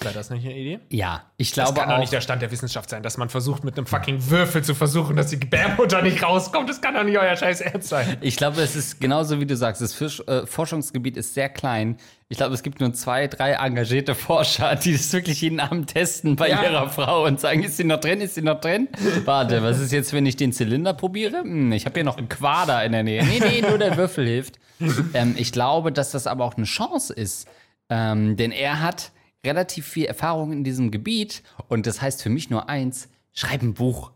Wäre 0.01 0.15
das 0.15 0.31
nicht 0.31 0.45
eine 0.45 0.57
Idee? 0.57 0.81
Ja, 0.89 1.23
ich 1.37 1.53
Das 1.53 1.67
glaube 1.67 1.81
kann 1.81 1.91
doch 1.91 1.99
nicht 1.99 2.13
der 2.13 2.23
Stand 2.23 2.41
der 2.43 2.51
Wissenschaft 2.51 2.89
sein, 2.91 3.03
dass 3.03 3.19
man 3.19 3.29
versucht, 3.29 3.63
mit 3.63 3.77
einem 3.77 3.87
fucking 3.87 4.31
Würfel 4.31 4.65
zu 4.65 4.75
versuchen, 4.75 5.17
dass 5.17 5.29
die 5.29 5.39
Gebärmutter 5.39 6.01
nicht 6.03 6.23
rauskommt. 6.23 6.69
Das 6.69 6.81
kann 6.81 6.95
doch 6.95 7.05
nicht 7.05 7.19
euer 7.19 7.37
scheiß 7.37 7.61
Ernst 7.61 7.89
sein. 7.91 8.17
Ich 8.23 8.37
glaube, 8.37 8.63
es 8.63 8.75
ist 8.75 9.01
genauso 9.01 9.39
wie 9.39 9.47
du 9.47 9.55
sagst, 9.55 9.83
das 9.83 9.93
Fisch, 9.95 10.21
äh, 10.27 10.47
Forschungsgebiet 10.47 11.17
ist 11.19 11.35
sehr 11.35 11.51
klein. 11.51 11.99
Ich 12.31 12.39
glaube, 12.39 12.55
es 12.55 12.63
gibt 12.63 12.81
nur 12.81 12.93
zwei, 12.95 13.29
drei 13.29 13.53
engagierte 13.53 14.15
Forscher, 14.15 14.75
die 14.77 14.93
das 14.95 15.13
wirklich 15.13 15.43
jeden 15.43 15.61
Abend 15.61 15.91
testen 15.93 16.37
bei 16.37 16.49
Ja. 16.49 16.63
ihrer 16.65 16.89
Frau 16.89 17.27
und 17.27 17.39
sagen, 17.39 17.63
ist 17.63 17.77
sie 17.77 17.85
noch 17.85 18.01
drin, 18.01 18.23
ist 18.23 18.35
sie 18.35 18.43
noch 18.43 18.61
drin? 18.61 18.89
Warte, 19.27 19.63
was 19.63 19.79
ist 19.79 19.93
jetzt, 19.93 20.13
wenn 20.15 20.25
ich 20.27 20.37
den 20.37 20.53
Zylinder 20.55 20.95
probiere? 20.95 21.43
Hm, 21.43 21.71
ich 21.73 21.85
habe 21.85 21.95
hier 21.95 22.05
noch 22.05 22.17
einen 22.17 22.31
Quader 22.31 22.83
in 22.85 22.93
der 22.93 23.03
Nähe. 23.05 23.25
Nee, 23.25 23.41
nee, 23.41 23.61
nur 23.61 23.79
der 23.79 23.97
Würfel 23.99 24.27
hilft. 24.27 24.59
ähm, 25.15 25.35
ich 25.37 25.53
glaube, 25.53 25.93
dass 25.93 26.11
das 26.11 26.27
aber 26.27 26.45
auch 26.47 26.57
eine 26.57 26.65
Chance 26.67 27.13
ist, 27.13 27.47
ähm, 27.89 28.37
denn 28.37 28.51
er 28.51 28.81
hat 28.81 29.12
relativ 29.45 29.87
viel 29.87 30.07
Erfahrung 30.07 30.53
in 30.53 30.65
diesem 30.65 30.91
Gebiet 30.91 31.43
und 31.69 31.87
das 31.87 32.01
heißt 32.01 32.23
für 32.23 32.31
mich 32.31 32.51
nur 32.51 32.69
eins, 32.69 33.09
schreib 33.33 33.63
ein 33.63 33.75
Buch. 33.75 34.13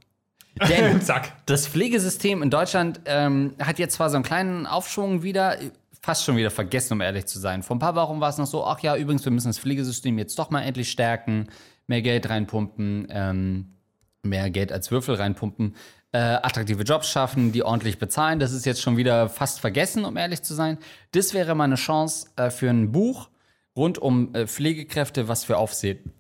Denn 0.69 1.01
Zack. 1.03 1.33
das 1.47 1.67
Pflegesystem 1.67 2.43
in 2.43 2.51
Deutschland 2.51 3.01
ähm, 3.05 3.55
hat 3.61 3.79
jetzt 3.79 3.95
zwar 3.95 4.11
so 4.11 4.17
einen 4.17 4.25
kleinen 4.25 4.67
Aufschwung 4.67 5.23
wieder, 5.23 5.59
fast 6.01 6.25
schon 6.25 6.37
wieder 6.37 6.51
vergessen, 6.51 6.95
um 6.95 7.01
ehrlich 7.01 7.27
zu 7.27 7.39
sein. 7.39 7.63
Vor 7.63 7.77
ein 7.77 7.81
paar 7.81 7.95
Wochen 7.97 8.21
war 8.21 8.31
es 8.31 8.39
noch 8.39 8.47
so, 8.47 8.65
ach 8.65 8.81
ja, 8.81 8.97
übrigens, 8.97 9.25
wir 9.25 9.33
müssen 9.33 9.49
das 9.49 9.59
Pflegesystem 9.59 10.19
jetzt 10.19 10.39
doch 10.39 10.51
mal 10.51 10.63
endlich 10.63 10.91
stärken, 10.91 11.49
mehr 11.87 12.03
Geld 12.03 12.29
reinpumpen, 12.29 13.09
ähm, 13.11 13.75
mehr 14.23 14.51
Geld 14.51 14.73
als 14.73 14.91
Würfel 14.91 15.17
reinpumpen, 15.17 15.77
äh, 16.13 16.19
attraktive 16.19 16.83
Jobs 16.83 17.11
schaffen, 17.11 17.53
die 17.53 17.63
ordentlich 17.63 17.99
bezahlen. 17.99 18.39
Das 18.39 18.53
ist 18.53 18.65
jetzt 18.65 18.81
schon 18.81 18.97
wieder 18.97 19.29
fast 19.29 19.61
vergessen, 19.61 20.05
um 20.05 20.17
ehrlich 20.17 20.43
zu 20.43 20.55
sein. 20.55 20.79
Das 21.13 21.35
wäre 21.35 21.55
mal 21.55 21.65
eine 21.65 21.75
Chance 21.75 22.29
äh, 22.37 22.51
für 22.51 22.71
ein 22.71 22.93
Buch 22.93 23.29
rund 23.77 23.99
um 23.99 24.35
äh, 24.35 24.47
Pflegekräfte, 24.47 25.29
was 25.29 25.45
für 25.45 25.59
Aufsehen 25.59 26.13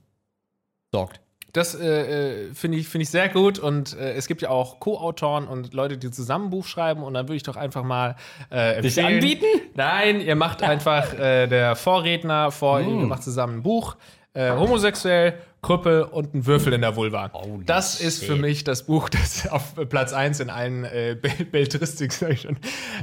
sorgt. 0.93 1.21
das 1.53 1.75
äh, 1.75 2.49
äh, 2.49 2.55
finde 2.55 2.79
ich, 2.79 2.89
find 2.89 3.03
ich 3.03 3.11
sehr 3.11 3.29
gut. 3.29 3.59
Und 3.59 3.97
äh, 3.99 4.13
es 4.13 4.27
gibt 4.29 4.43
ja 4.43 4.51
auch 4.51 4.79
Co-Autoren 4.79 5.49
und 5.49 5.73
Leute, 5.73 5.97
die 5.97 6.11
zusammen 6.11 6.47
ein 6.47 6.51
Buch 6.51 6.67
schreiben. 6.67 7.03
Und 7.03 7.15
dann 7.15 7.27
würde 7.27 7.37
ich 7.37 7.43
doch 7.43 7.57
einfach 7.57 7.83
mal 7.83 8.17
äh, 8.51 8.83
Dich 8.83 9.03
anbieten? 9.03 9.47
Nein, 9.75 10.21
ihr 10.21 10.37
macht 10.37 10.63
einfach 10.65 11.15
äh, 11.19 11.47
der 11.47 11.75
Vorredner 11.77 12.51
vor, 12.51 12.81
ihr 12.81 12.87
macht 12.87 13.23
zusammen 13.23 13.59
ein 13.59 13.63
Buch. 13.63 13.97
Äh, 14.35 14.51
homosexuell, 14.53 15.39
Krüppel 15.67 16.03
und 16.05 16.33
ein 16.33 16.47
Würfel 16.47 16.73
in 16.73 16.81
der 16.81 16.95
Vulva. 16.95 17.31
das 17.67 18.01
ist 18.01 18.21
für 18.25 18.33
shit. 18.35 18.41
mich 18.41 18.63
das 18.63 18.85
Buch, 18.85 19.09
das 19.09 19.47
auf 19.51 19.75
Platz 19.89 20.13
1 20.13 20.39
in 20.41 20.49
allen 20.51 20.85
äh, 20.85 21.17
Bel- 21.21 21.45
Belletristik 21.45 22.13
sag 22.13 22.31
ich 22.31 22.43
schon, 22.43 22.57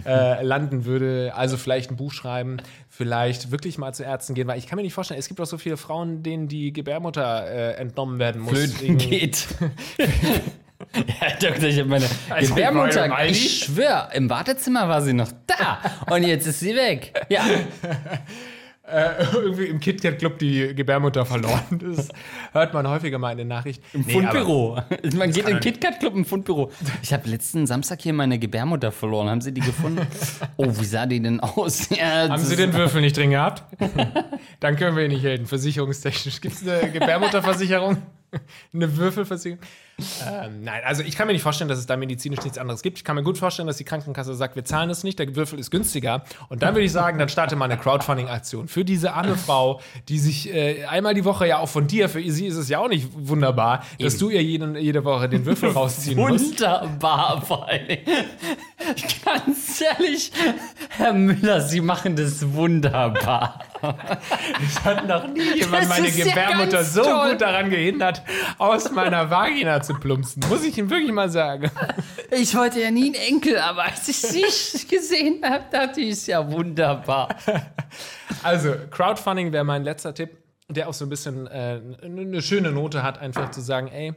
äh, 0.05 0.41
landen 0.43 0.85
würde. 0.85 1.33
Also 1.35 1.57
vielleicht 1.57 1.91
ein 1.91 1.97
Buch 1.97 2.13
schreiben, 2.13 2.57
vielleicht 2.89 3.51
wirklich 3.51 3.77
mal 3.77 3.93
zu 3.93 4.03
Ärzten 4.03 4.33
gehen, 4.33 4.47
weil 4.47 4.57
ich 4.59 4.67
kann 4.67 4.77
mir 4.77 4.83
nicht 4.83 4.93
vorstellen, 4.93 5.19
es 5.19 5.27
gibt 5.27 5.41
auch 5.41 5.45
so 5.45 5.57
viele 5.57 5.75
Frauen, 5.75 6.23
denen 6.23 6.47
die 6.47 6.71
Gebärmutter 6.71 7.47
äh, 7.47 7.73
entnommen 7.73 8.17
werden 8.19 8.41
muss. 8.41 8.53
Flöten 8.57 8.97
geht. 8.97 9.45
ja, 9.99 11.49
Doktor, 11.49 11.67
ich 11.67 11.79
habe 11.79 11.89
meine 11.89 12.05
Also, 12.29 12.53
Gebärmutter. 12.55 13.13
Aldi? 13.13 13.31
Ich 13.33 13.63
schwör, 13.65 14.09
im 14.13 14.29
Wartezimmer 14.29 14.87
war 14.87 15.01
sie 15.01 15.13
noch 15.13 15.31
da. 15.47 15.79
Und 16.13 16.23
jetzt 16.23 16.47
ist 16.47 16.59
sie 16.61 16.75
weg. 16.75 17.13
Ja. 17.29 17.43
Äh, 18.85 19.23
irgendwie 19.33 19.65
im 19.65 19.79
KitKat 19.79 20.19
Club 20.19 20.39
die 20.39 20.73
Gebärmutter 20.75 21.25
verloren. 21.25 21.61
Das 21.95 22.09
hört 22.51 22.73
man 22.73 22.87
häufiger 22.87 23.17
mal 23.19 23.31
in 23.31 23.37
den 23.39 23.47
Nachrichten. 23.47 23.83
Im 23.93 24.01
Nee, 24.05 24.17
aber- 24.25 24.31
Fundbüro. 24.39 24.79
Man 25.15 25.31
geht 25.31 25.47
im 25.49 25.59
KitKat 25.59 25.99
Club 25.99 26.15
im 26.15 26.25
Fundbüro. 26.25 26.71
Ich 27.01 27.13
habe 27.13 27.29
letzten 27.29 27.65
Samstag 27.67 28.01
hier 28.01 28.13
meine 28.13 28.39
Gebärmutter 28.39 28.91
verloren. 28.91 29.29
Haben 29.29 29.41
Sie 29.41 29.53
die 29.53 29.61
gefunden? 29.61 30.05
Oh, 30.57 30.67
wie 30.67 30.85
sah 30.85 31.05
die 31.05 31.19
denn 31.21 31.39
aus? 31.39 31.89
Ja, 31.89 32.29
Haben 32.29 32.41
Sie 32.43 32.55
den 32.55 32.73
Würfel 32.73 33.01
nicht 33.01 33.17
drin 33.17 33.31
gehabt? 33.31 33.63
Dann 34.59 34.75
können 34.75 34.95
wir 34.95 35.03
Ihnen 35.05 35.13
nicht 35.15 35.23
helfen. 35.23 35.45
Versicherungstechnisch. 35.47 36.39
Gibt 36.41 36.55
es 36.55 36.67
eine 36.67 36.91
Gebärmutterversicherung? 36.91 37.97
Eine 38.73 38.97
Würfelversicherung? 38.97 39.59
Ähm, 40.25 40.63
nein, 40.63 40.81
also 40.85 41.03
ich 41.03 41.15
kann 41.15 41.27
mir 41.27 41.33
nicht 41.33 41.43
vorstellen, 41.43 41.67
dass 41.67 41.77
es 41.77 41.85
da 41.85 41.95
medizinisch 41.95 42.41
nichts 42.41 42.57
anderes 42.57 42.81
gibt. 42.81 42.97
Ich 42.97 43.03
kann 43.03 43.15
mir 43.15 43.23
gut 43.23 43.37
vorstellen, 43.37 43.67
dass 43.67 43.77
die 43.77 43.83
Krankenkasse 43.83 44.33
sagt, 44.33 44.55
wir 44.55 44.65
zahlen 44.65 44.89
es 44.89 45.03
nicht, 45.03 45.19
der 45.19 45.35
Würfel 45.35 45.59
ist 45.59 45.69
günstiger. 45.69 46.23
Und 46.49 46.63
dann 46.63 46.73
würde 46.73 46.85
ich 46.85 46.91
sagen, 46.91 47.19
dann 47.19 47.29
starte 47.29 47.55
mal 47.55 47.65
eine 47.65 47.77
Crowdfunding-Aktion 47.77 48.67
für 48.67 48.83
diese 48.83 49.13
arme 49.13 49.37
Frau, 49.37 49.81
die 50.09 50.17
sich 50.17 50.53
äh, 50.53 50.85
einmal 50.85 51.13
die 51.13 51.25
Woche 51.25 51.47
ja 51.47 51.59
auch 51.59 51.69
von 51.69 51.87
dir, 51.87 52.09
für 52.09 52.21
sie 52.31 52.47
ist 52.47 52.55
es 52.55 52.69
ja 52.69 52.79
auch 52.79 52.89
nicht 52.89 53.09
wunderbar, 53.13 53.83
dass 53.99 54.17
du 54.17 54.29
ihr 54.29 54.41
jede, 54.41 54.79
jede 54.79 55.03
Woche 55.05 55.29
den 55.29 55.45
Würfel 55.45 55.69
rausziehen 55.73 56.17
musst. 56.17 56.59
Wunderbar, 56.59 57.41
vor 57.45 57.67
allem. 57.67 57.99
Ganz 59.23 59.81
ehrlich, 59.81 60.31
Herr 60.89 61.13
Müller, 61.13 61.61
Sie 61.61 61.81
machen 61.81 62.15
das 62.15 62.53
wunderbar. 62.53 63.59
Es 64.65 64.83
hat 64.83 65.07
noch 65.07 65.27
nie 65.27 65.55
jemand 65.59 65.83
Das 65.83 65.89
meine 65.89 66.09
ja 66.09 66.25
Gebärmutter 66.25 66.77
ganz 66.77 66.93
so 66.93 67.03
toll. 67.03 67.31
gut 67.31 67.41
daran 67.41 67.69
gehindert, 67.69 68.21
aus 68.57 68.91
meiner 68.91 69.29
Vagina 69.29 69.81
zu 69.81 69.93
plumpsen. 69.95 70.43
Muss 70.49 70.63
ich 70.63 70.77
ihm 70.77 70.89
wirklich 70.89 71.11
mal 71.11 71.29
sagen. 71.29 71.69
Ich 72.31 72.55
wollte 72.55 72.81
ja 72.81 72.91
nie 72.91 73.05
einen 73.05 73.15
Enkel, 73.35 73.57
aber 73.59 73.83
als 73.83 74.07
ich 74.07 74.17
sie 74.17 74.87
gesehen 74.89 75.41
habe, 75.43 75.65
dachte 75.71 76.01
ich, 76.01 76.09
ist 76.09 76.27
ja 76.27 76.49
wunderbar. 76.51 77.29
Also, 78.41 78.73
Crowdfunding 78.91 79.51
wäre 79.51 79.63
mein 79.63 79.83
letzter 79.83 80.13
Tipp, 80.13 80.37
der 80.69 80.87
auch 80.89 80.93
so 80.93 81.05
ein 81.05 81.09
bisschen 81.09 81.47
äh, 81.47 81.79
eine 82.03 82.41
schöne 82.41 82.71
Note 82.71 83.03
hat, 83.03 83.19
einfach 83.19 83.51
zu 83.51 83.61
sagen, 83.61 83.87
ey, 83.89 84.13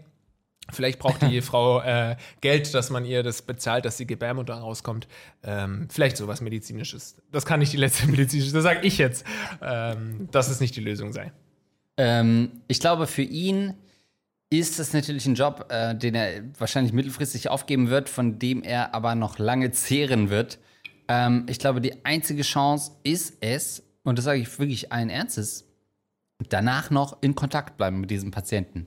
vielleicht 0.70 0.98
braucht 0.98 1.22
die 1.22 1.40
Frau 1.40 1.80
äh, 1.80 2.16
Geld, 2.40 2.74
dass 2.74 2.90
man 2.90 3.04
ihr 3.04 3.22
das 3.22 3.42
bezahlt, 3.42 3.84
dass 3.84 3.96
die 3.96 4.06
Gebärmutter 4.06 4.54
rauskommt. 4.54 5.08
Ähm, 5.42 5.88
vielleicht 5.90 6.16
sowas 6.16 6.40
Medizinisches. 6.40 7.16
Das 7.32 7.46
kann 7.46 7.60
nicht 7.60 7.72
die 7.72 7.78
letzte 7.78 8.06
medizinische, 8.10 8.52
das 8.52 8.62
sage 8.62 8.80
ich 8.86 8.98
jetzt, 8.98 9.24
ähm, 9.62 10.28
dass 10.30 10.48
es 10.48 10.60
nicht 10.60 10.76
die 10.76 10.80
Lösung 10.80 11.12
sei. 11.12 11.32
Ähm, 11.96 12.62
ich 12.68 12.80
glaube, 12.80 13.06
für 13.06 13.22
ihn 13.22 13.74
ist 14.50 14.78
das 14.78 14.92
natürlich 14.92 15.26
ein 15.26 15.34
Job, 15.34 15.66
äh, 15.70 15.94
den 15.94 16.14
er 16.14 16.42
wahrscheinlich 16.58 16.92
mittelfristig 16.92 17.48
aufgeben 17.48 17.90
wird, 17.90 18.08
von 18.08 18.38
dem 18.38 18.62
er 18.62 18.94
aber 18.94 19.14
noch 19.14 19.38
lange 19.38 19.72
zehren 19.72 20.30
wird. 20.30 20.58
Ähm, 21.08 21.46
ich 21.48 21.58
glaube, 21.58 21.80
die 21.80 22.04
einzige 22.04 22.42
Chance 22.42 22.92
ist 23.02 23.38
es, 23.40 23.82
und 24.04 24.18
das 24.18 24.24
sage 24.24 24.40
ich 24.40 24.58
wirklich 24.58 24.92
allen 24.92 25.10
Ernstes, 25.10 25.64
danach 26.48 26.90
noch 26.90 27.22
in 27.22 27.34
Kontakt 27.34 27.76
bleiben 27.76 28.00
mit 28.00 28.10
diesem 28.10 28.30
Patienten, 28.30 28.86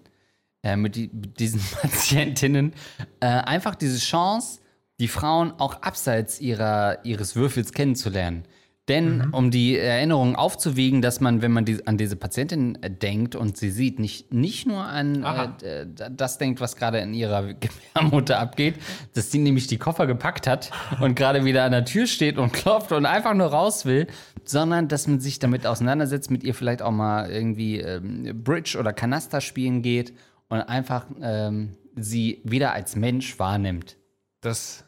äh, 0.64 0.76
mit, 0.76 0.96
die, 0.96 1.10
mit 1.14 1.40
diesen 1.40 1.62
Patientinnen. 1.82 2.74
Äh, 3.20 3.28
einfach 3.28 3.76
diese 3.76 4.00
Chance, 4.00 4.60
die 5.00 5.08
Frauen 5.08 5.54
auch 5.58 5.82
abseits 5.82 6.42
ihrer, 6.42 7.04
ihres 7.06 7.36
Würfels 7.36 7.72
kennenzulernen. 7.72 8.44
Denn 8.90 9.30
um 9.34 9.52
die 9.52 9.78
Erinnerungen 9.78 10.36
aufzuwiegen, 10.36 11.04
dass 11.04 11.22
man, 11.22 11.44
wenn 11.44 11.52
man 11.52 11.64
die, 11.64 11.86
an 11.86 11.98
diese 11.98 12.16
Patientin 12.16 12.76
äh, 12.82 12.90
denkt 12.90 13.36
und 13.36 13.56
sie 13.56 13.70
sieht, 13.70 14.00
nicht, 14.00 14.34
nicht 14.34 14.66
nur 14.66 14.84
an 14.84 15.24
äh, 15.62 15.86
das 16.10 16.40
denkt, 16.40 16.60
was 16.60 16.76
gerade 16.76 16.98
in 16.98 17.14
ihrer 17.14 17.54
Gebärmutter 17.94 18.40
abgeht, 18.40 18.76
dass 19.14 19.32
sie 19.32 19.38
nämlich 19.38 19.68
die 19.68 19.78
Koffer 19.78 20.08
gepackt 20.08 20.48
hat 20.48 20.72
und 21.00 21.16
gerade 21.16 21.46
wieder 21.46 21.66
an 21.66 21.72
der 21.72 21.86
Tür 21.86 22.08
steht 22.08 22.40
und 22.40 22.52
klopft 22.52 22.92
und 22.92 23.06
einfach 23.06 23.36
nur 23.36 23.48
raus 23.48 23.86
will, 23.86 24.08
sondern 24.44 24.88
dass 24.88 25.08
man 25.08 25.20
sich 25.20 25.38
damit 25.38 25.68
auseinandersetzt, 25.68 26.32
mit 26.32 26.44
ihr 26.44 26.56
vielleicht 26.56 26.82
auch 26.82 26.92
mal 26.92 27.30
irgendwie 27.30 27.80
ähm, 27.80 28.42
Bridge 28.44 28.76
oder 28.80 28.92
Kanaster 28.92 29.40
spielen 29.40 29.84
geht 29.84 30.14
und 30.50 30.62
einfach 30.62 31.06
ähm, 31.22 31.78
sie 31.96 32.42
wieder 32.44 32.74
als 32.74 32.96
Mensch 32.96 33.40
wahrnimmt. 33.40 33.98
Das 34.42 34.84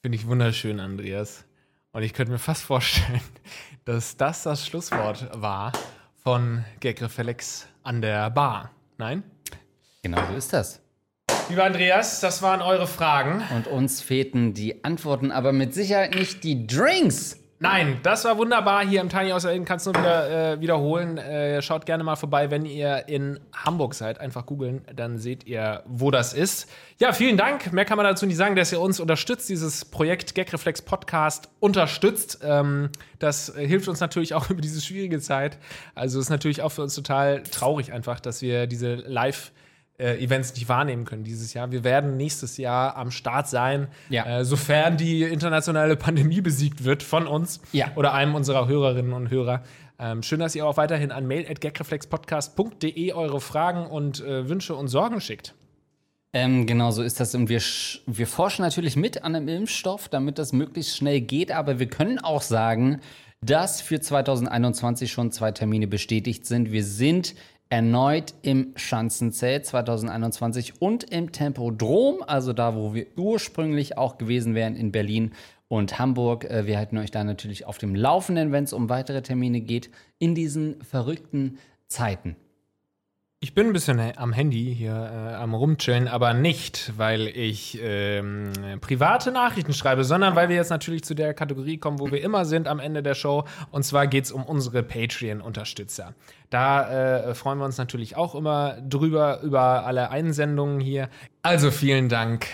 finde 0.00 0.16
ich 0.16 0.26
wunderschön, 0.26 0.80
Andreas. 0.80 1.44
Und 1.92 2.02
ich 2.02 2.14
könnte 2.14 2.32
mir 2.32 2.38
fast 2.38 2.62
vorstellen, 2.62 3.20
dass 3.84 4.16
das 4.16 4.44
das 4.44 4.66
Schlusswort 4.66 5.28
war 5.40 5.72
von 6.22 6.64
Gegrefelex 6.80 7.66
an 7.82 8.00
der 8.00 8.30
Bar. 8.30 8.70
Nein? 8.98 9.22
Genau 10.02 10.22
so 10.30 10.36
ist 10.36 10.52
das. 10.52 10.80
Lieber 11.48 11.64
Andreas, 11.64 12.20
das 12.20 12.42
waren 12.42 12.62
eure 12.62 12.86
Fragen. 12.86 13.42
Und 13.54 13.66
uns 13.66 14.02
fehlten 14.02 14.54
die 14.54 14.84
Antworten, 14.84 15.32
aber 15.32 15.52
mit 15.52 15.74
Sicherheit 15.74 16.14
nicht 16.14 16.44
die 16.44 16.66
Drinks. 16.66 17.39
Nein, 17.62 17.98
das 18.02 18.24
war 18.24 18.38
wunderbar 18.38 18.86
hier 18.86 19.02
im 19.02 19.10
Tiny 19.10 19.34
Außer 19.34 19.56
Kannst 19.66 19.86
du 19.86 19.92
nur 19.92 20.00
wieder 20.00 20.52
äh, 20.52 20.60
wiederholen. 20.62 21.18
Äh, 21.18 21.60
schaut 21.60 21.84
gerne 21.84 22.02
mal 22.02 22.16
vorbei, 22.16 22.50
wenn 22.50 22.64
ihr 22.64 23.06
in 23.06 23.38
Hamburg 23.54 23.92
seid. 23.92 24.18
Einfach 24.18 24.46
googeln, 24.46 24.80
dann 24.96 25.18
seht 25.18 25.46
ihr, 25.46 25.82
wo 25.84 26.10
das 26.10 26.32
ist. 26.32 26.70
Ja, 26.98 27.12
vielen 27.12 27.36
Dank. 27.36 27.70
Mehr 27.74 27.84
kann 27.84 27.98
man 27.98 28.06
dazu 28.06 28.24
nicht 28.24 28.38
sagen, 28.38 28.56
dass 28.56 28.72
ihr 28.72 28.80
uns 28.80 28.98
unterstützt, 28.98 29.50
dieses 29.50 29.84
Projekt 29.84 30.34
Gagreflex 30.34 30.80
Podcast 30.80 31.50
unterstützt. 31.60 32.40
Ähm, 32.42 32.88
das 33.18 33.52
hilft 33.54 33.88
uns 33.88 34.00
natürlich 34.00 34.32
auch 34.32 34.48
über 34.50 34.62
diese 34.62 34.80
schwierige 34.80 35.20
Zeit. 35.20 35.58
Also 35.94 36.18
ist 36.18 36.30
natürlich 36.30 36.62
auch 36.62 36.72
für 36.72 36.82
uns 36.82 36.94
total 36.94 37.42
traurig 37.42 37.92
einfach, 37.92 38.20
dass 38.20 38.40
wir 38.40 38.68
diese 38.68 38.94
Live- 38.94 39.52
Events 40.18 40.54
nicht 40.54 40.68
wahrnehmen 40.68 41.04
können 41.04 41.24
dieses 41.24 41.52
Jahr. 41.54 41.70
Wir 41.72 41.84
werden 41.84 42.16
nächstes 42.16 42.56
Jahr 42.56 42.96
am 42.96 43.10
Start 43.10 43.48
sein, 43.48 43.88
Ja. 44.08 44.40
äh, 44.40 44.44
sofern 44.44 44.96
die 44.96 45.22
internationale 45.22 45.96
Pandemie 45.96 46.40
besiegt 46.40 46.84
wird 46.84 47.02
von 47.02 47.26
uns 47.26 47.60
Ja. 47.72 47.88
oder 47.96 48.14
einem 48.14 48.34
unserer 48.34 48.66
Hörerinnen 48.68 49.12
und 49.12 49.30
Hörer. 49.30 49.62
Ähm, 49.98 50.22
schön, 50.22 50.40
dass 50.40 50.54
ihr 50.54 50.64
auch 50.66 50.76
weiterhin 50.78 51.10
an 51.12 51.26
mail.gagreflexpodcast.de 52.10 53.12
eure 53.12 53.40
Fragen 53.40 53.86
und 53.86 54.20
äh, 54.24 54.48
Wünsche 54.48 54.74
und 54.74 54.88
Sorgen 54.88 55.20
schickt. 55.20 55.54
Ähm, 56.32 56.66
genau 56.66 56.90
so 56.92 57.02
ist 57.02 57.18
das. 57.20 57.34
Und 57.34 57.48
wir, 57.48 57.60
wir 58.06 58.26
forschen 58.26 58.62
natürlich 58.62 58.96
mit 58.96 59.22
an 59.24 59.34
einem 59.34 59.48
Impfstoff, 59.48 60.08
damit 60.08 60.38
das 60.38 60.52
möglichst 60.52 60.96
schnell 60.96 61.20
geht. 61.20 61.50
Aber 61.52 61.78
wir 61.80 61.88
können 61.88 62.18
auch 62.20 62.42
sagen, 62.42 63.00
dass 63.42 63.80
für 63.80 64.00
2021 64.00 65.10
schon 65.10 65.32
zwei 65.32 65.50
Termine 65.50 65.86
bestätigt 65.86 66.46
sind. 66.46 66.70
Wir 66.72 66.84
sind 66.84 67.34
erneut 67.70 68.34
im 68.42 68.72
Schanzenzelt 68.74 69.64
2021 69.64 70.82
und 70.82 71.04
im 71.04 71.32
Tempodrom, 71.32 72.22
also 72.26 72.52
da, 72.52 72.74
wo 72.74 72.94
wir 72.94 73.06
ursprünglich 73.16 73.96
auch 73.96 74.18
gewesen 74.18 74.54
wären 74.54 74.76
in 74.76 74.92
Berlin 74.92 75.32
und 75.68 75.98
Hamburg. 75.98 76.44
Äh, 76.44 76.66
Wir 76.66 76.78
halten 76.78 76.98
euch 76.98 77.12
da 77.12 77.24
natürlich 77.24 77.66
auf 77.66 77.78
dem 77.78 77.94
Laufenden, 77.94 78.52
wenn 78.52 78.64
es 78.64 78.72
um 78.72 78.88
weitere 78.88 79.22
Termine 79.22 79.60
geht, 79.60 79.88
in 80.18 80.34
diesen 80.34 80.82
verrückten 80.82 81.58
Zeiten. 81.86 82.36
Ich 83.42 83.54
bin 83.54 83.68
ein 83.68 83.72
bisschen 83.72 83.98
am 84.18 84.34
Handy 84.34 84.74
hier 84.76 84.92
äh, 84.92 85.34
am 85.34 85.54
Rumchillen, 85.54 86.08
aber 86.08 86.34
nicht, 86.34 86.92
weil 86.98 87.26
ich 87.26 87.78
ähm, 87.82 88.52
private 88.82 89.32
Nachrichten 89.32 89.72
schreibe, 89.72 90.04
sondern 90.04 90.36
weil 90.36 90.50
wir 90.50 90.56
jetzt 90.56 90.68
natürlich 90.68 91.04
zu 91.04 91.14
der 91.14 91.32
Kategorie 91.32 91.78
kommen, 91.78 92.00
wo 92.00 92.10
wir 92.10 92.22
immer 92.22 92.44
sind 92.44 92.68
am 92.68 92.80
Ende 92.80 93.02
der 93.02 93.14
Show. 93.14 93.44
Und 93.70 93.82
zwar 93.84 94.08
geht 94.08 94.26
es 94.26 94.30
um 94.30 94.44
unsere 94.44 94.82
Patreon-Unterstützer. 94.82 96.12
Da 96.50 97.30
äh, 97.30 97.34
freuen 97.34 97.56
wir 97.56 97.64
uns 97.64 97.78
natürlich 97.78 98.14
auch 98.14 98.34
immer 98.34 98.76
drüber, 98.86 99.40
über 99.40 99.86
alle 99.86 100.10
Einsendungen 100.10 100.78
hier. 100.78 101.08
Also 101.40 101.70
vielen 101.70 102.10
Dank 102.10 102.46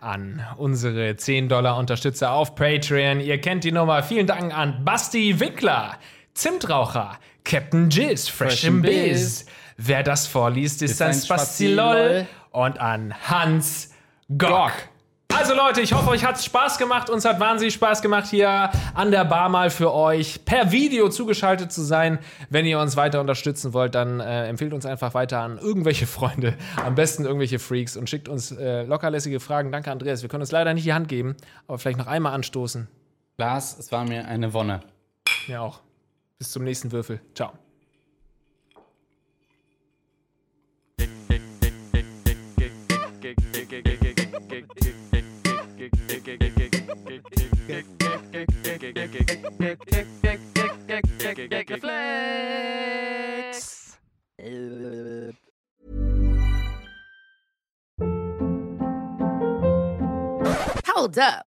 an 0.00 0.44
unsere 0.56 1.10
10-Dollar-Unterstützer 1.10 2.32
auf 2.32 2.56
Patreon. 2.56 3.20
Ihr 3.20 3.40
kennt 3.40 3.62
die 3.62 3.70
Nummer. 3.70 4.02
Vielen 4.02 4.26
Dank 4.26 4.52
an 4.58 4.84
Basti 4.84 5.38
Wickler, 5.38 5.98
Zimtraucher, 6.34 7.20
Captain 7.44 7.88
Jizz, 7.90 8.28
Fresh, 8.28 8.62
Fresh 8.62 8.72
Biz. 8.72 8.82
Biz. 8.82 9.46
Wer 9.76 10.02
das 10.02 10.26
vorliest, 10.26 10.82
ist, 10.82 10.92
Ist 10.92 11.02
ein. 11.02 11.14
Spazilol. 11.14 12.26
Und 12.50 12.78
an 12.78 13.14
Hans 13.28 13.90
Gock. 14.36 14.72
Also 15.34 15.54
Leute, 15.54 15.80
ich 15.80 15.94
hoffe, 15.94 16.10
euch 16.10 16.24
hat 16.24 16.36
es 16.36 16.44
Spaß 16.44 16.78
gemacht. 16.78 17.08
Uns 17.08 17.24
hat 17.24 17.40
wahnsinnig 17.40 17.74
Spaß 17.74 18.02
gemacht, 18.02 18.26
hier 18.28 18.70
an 18.94 19.10
der 19.10 19.24
Bar 19.24 19.48
mal 19.48 19.70
für 19.70 19.92
euch 19.92 20.44
per 20.44 20.70
Video 20.72 21.08
zugeschaltet 21.08 21.72
zu 21.72 21.82
sein. 21.82 22.18
Wenn 22.50 22.66
ihr 22.66 22.78
uns 22.78 22.96
weiter 22.96 23.20
unterstützen 23.20 23.72
wollt, 23.72 23.94
dann 23.94 24.20
äh, 24.20 24.46
empfehlt 24.46 24.74
uns 24.74 24.84
einfach 24.84 25.14
weiter 25.14 25.40
an 25.40 25.58
irgendwelche 25.58 26.06
Freunde, 26.06 26.54
am 26.84 26.94
besten 26.94 27.24
irgendwelche 27.24 27.58
Freaks 27.58 27.96
und 27.96 28.10
schickt 28.10 28.28
uns 28.28 28.52
äh, 28.52 28.82
lockerlässige 28.82 29.40
Fragen. 29.40 29.72
Danke, 29.72 29.90
Andreas. 29.90 30.22
Wir 30.22 30.28
können 30.28 30.42
uns 30.42 30.52
leider 30.52 30.74
nicht 30.74 30.84
die 30.84 30.92
Hand 30.92 31.08
geben, 31.08 31.34
aber 31.66 31.78
vielleicht 31.78 31.98
noch 31.98 32.06
einmal 32.06 32.34
anstoßen. 32.34 32.88
Lars, 33.38 33.78
es 33.78 33.90
war 33.90 34.04
mir 34.04 34.26
eine 34.26 34.52
Wonne. 34.52 34.80
Mir 35.48 35.62
auch. 35.62 35.80
Bis 36.38 36.50
zum 36.50 36.62
nächsten 36.62 36.92
Würfel. 36.92 37.20
Ciao. 37.34 37.61
Hold 60.86 61.18
up. 61.18 61.51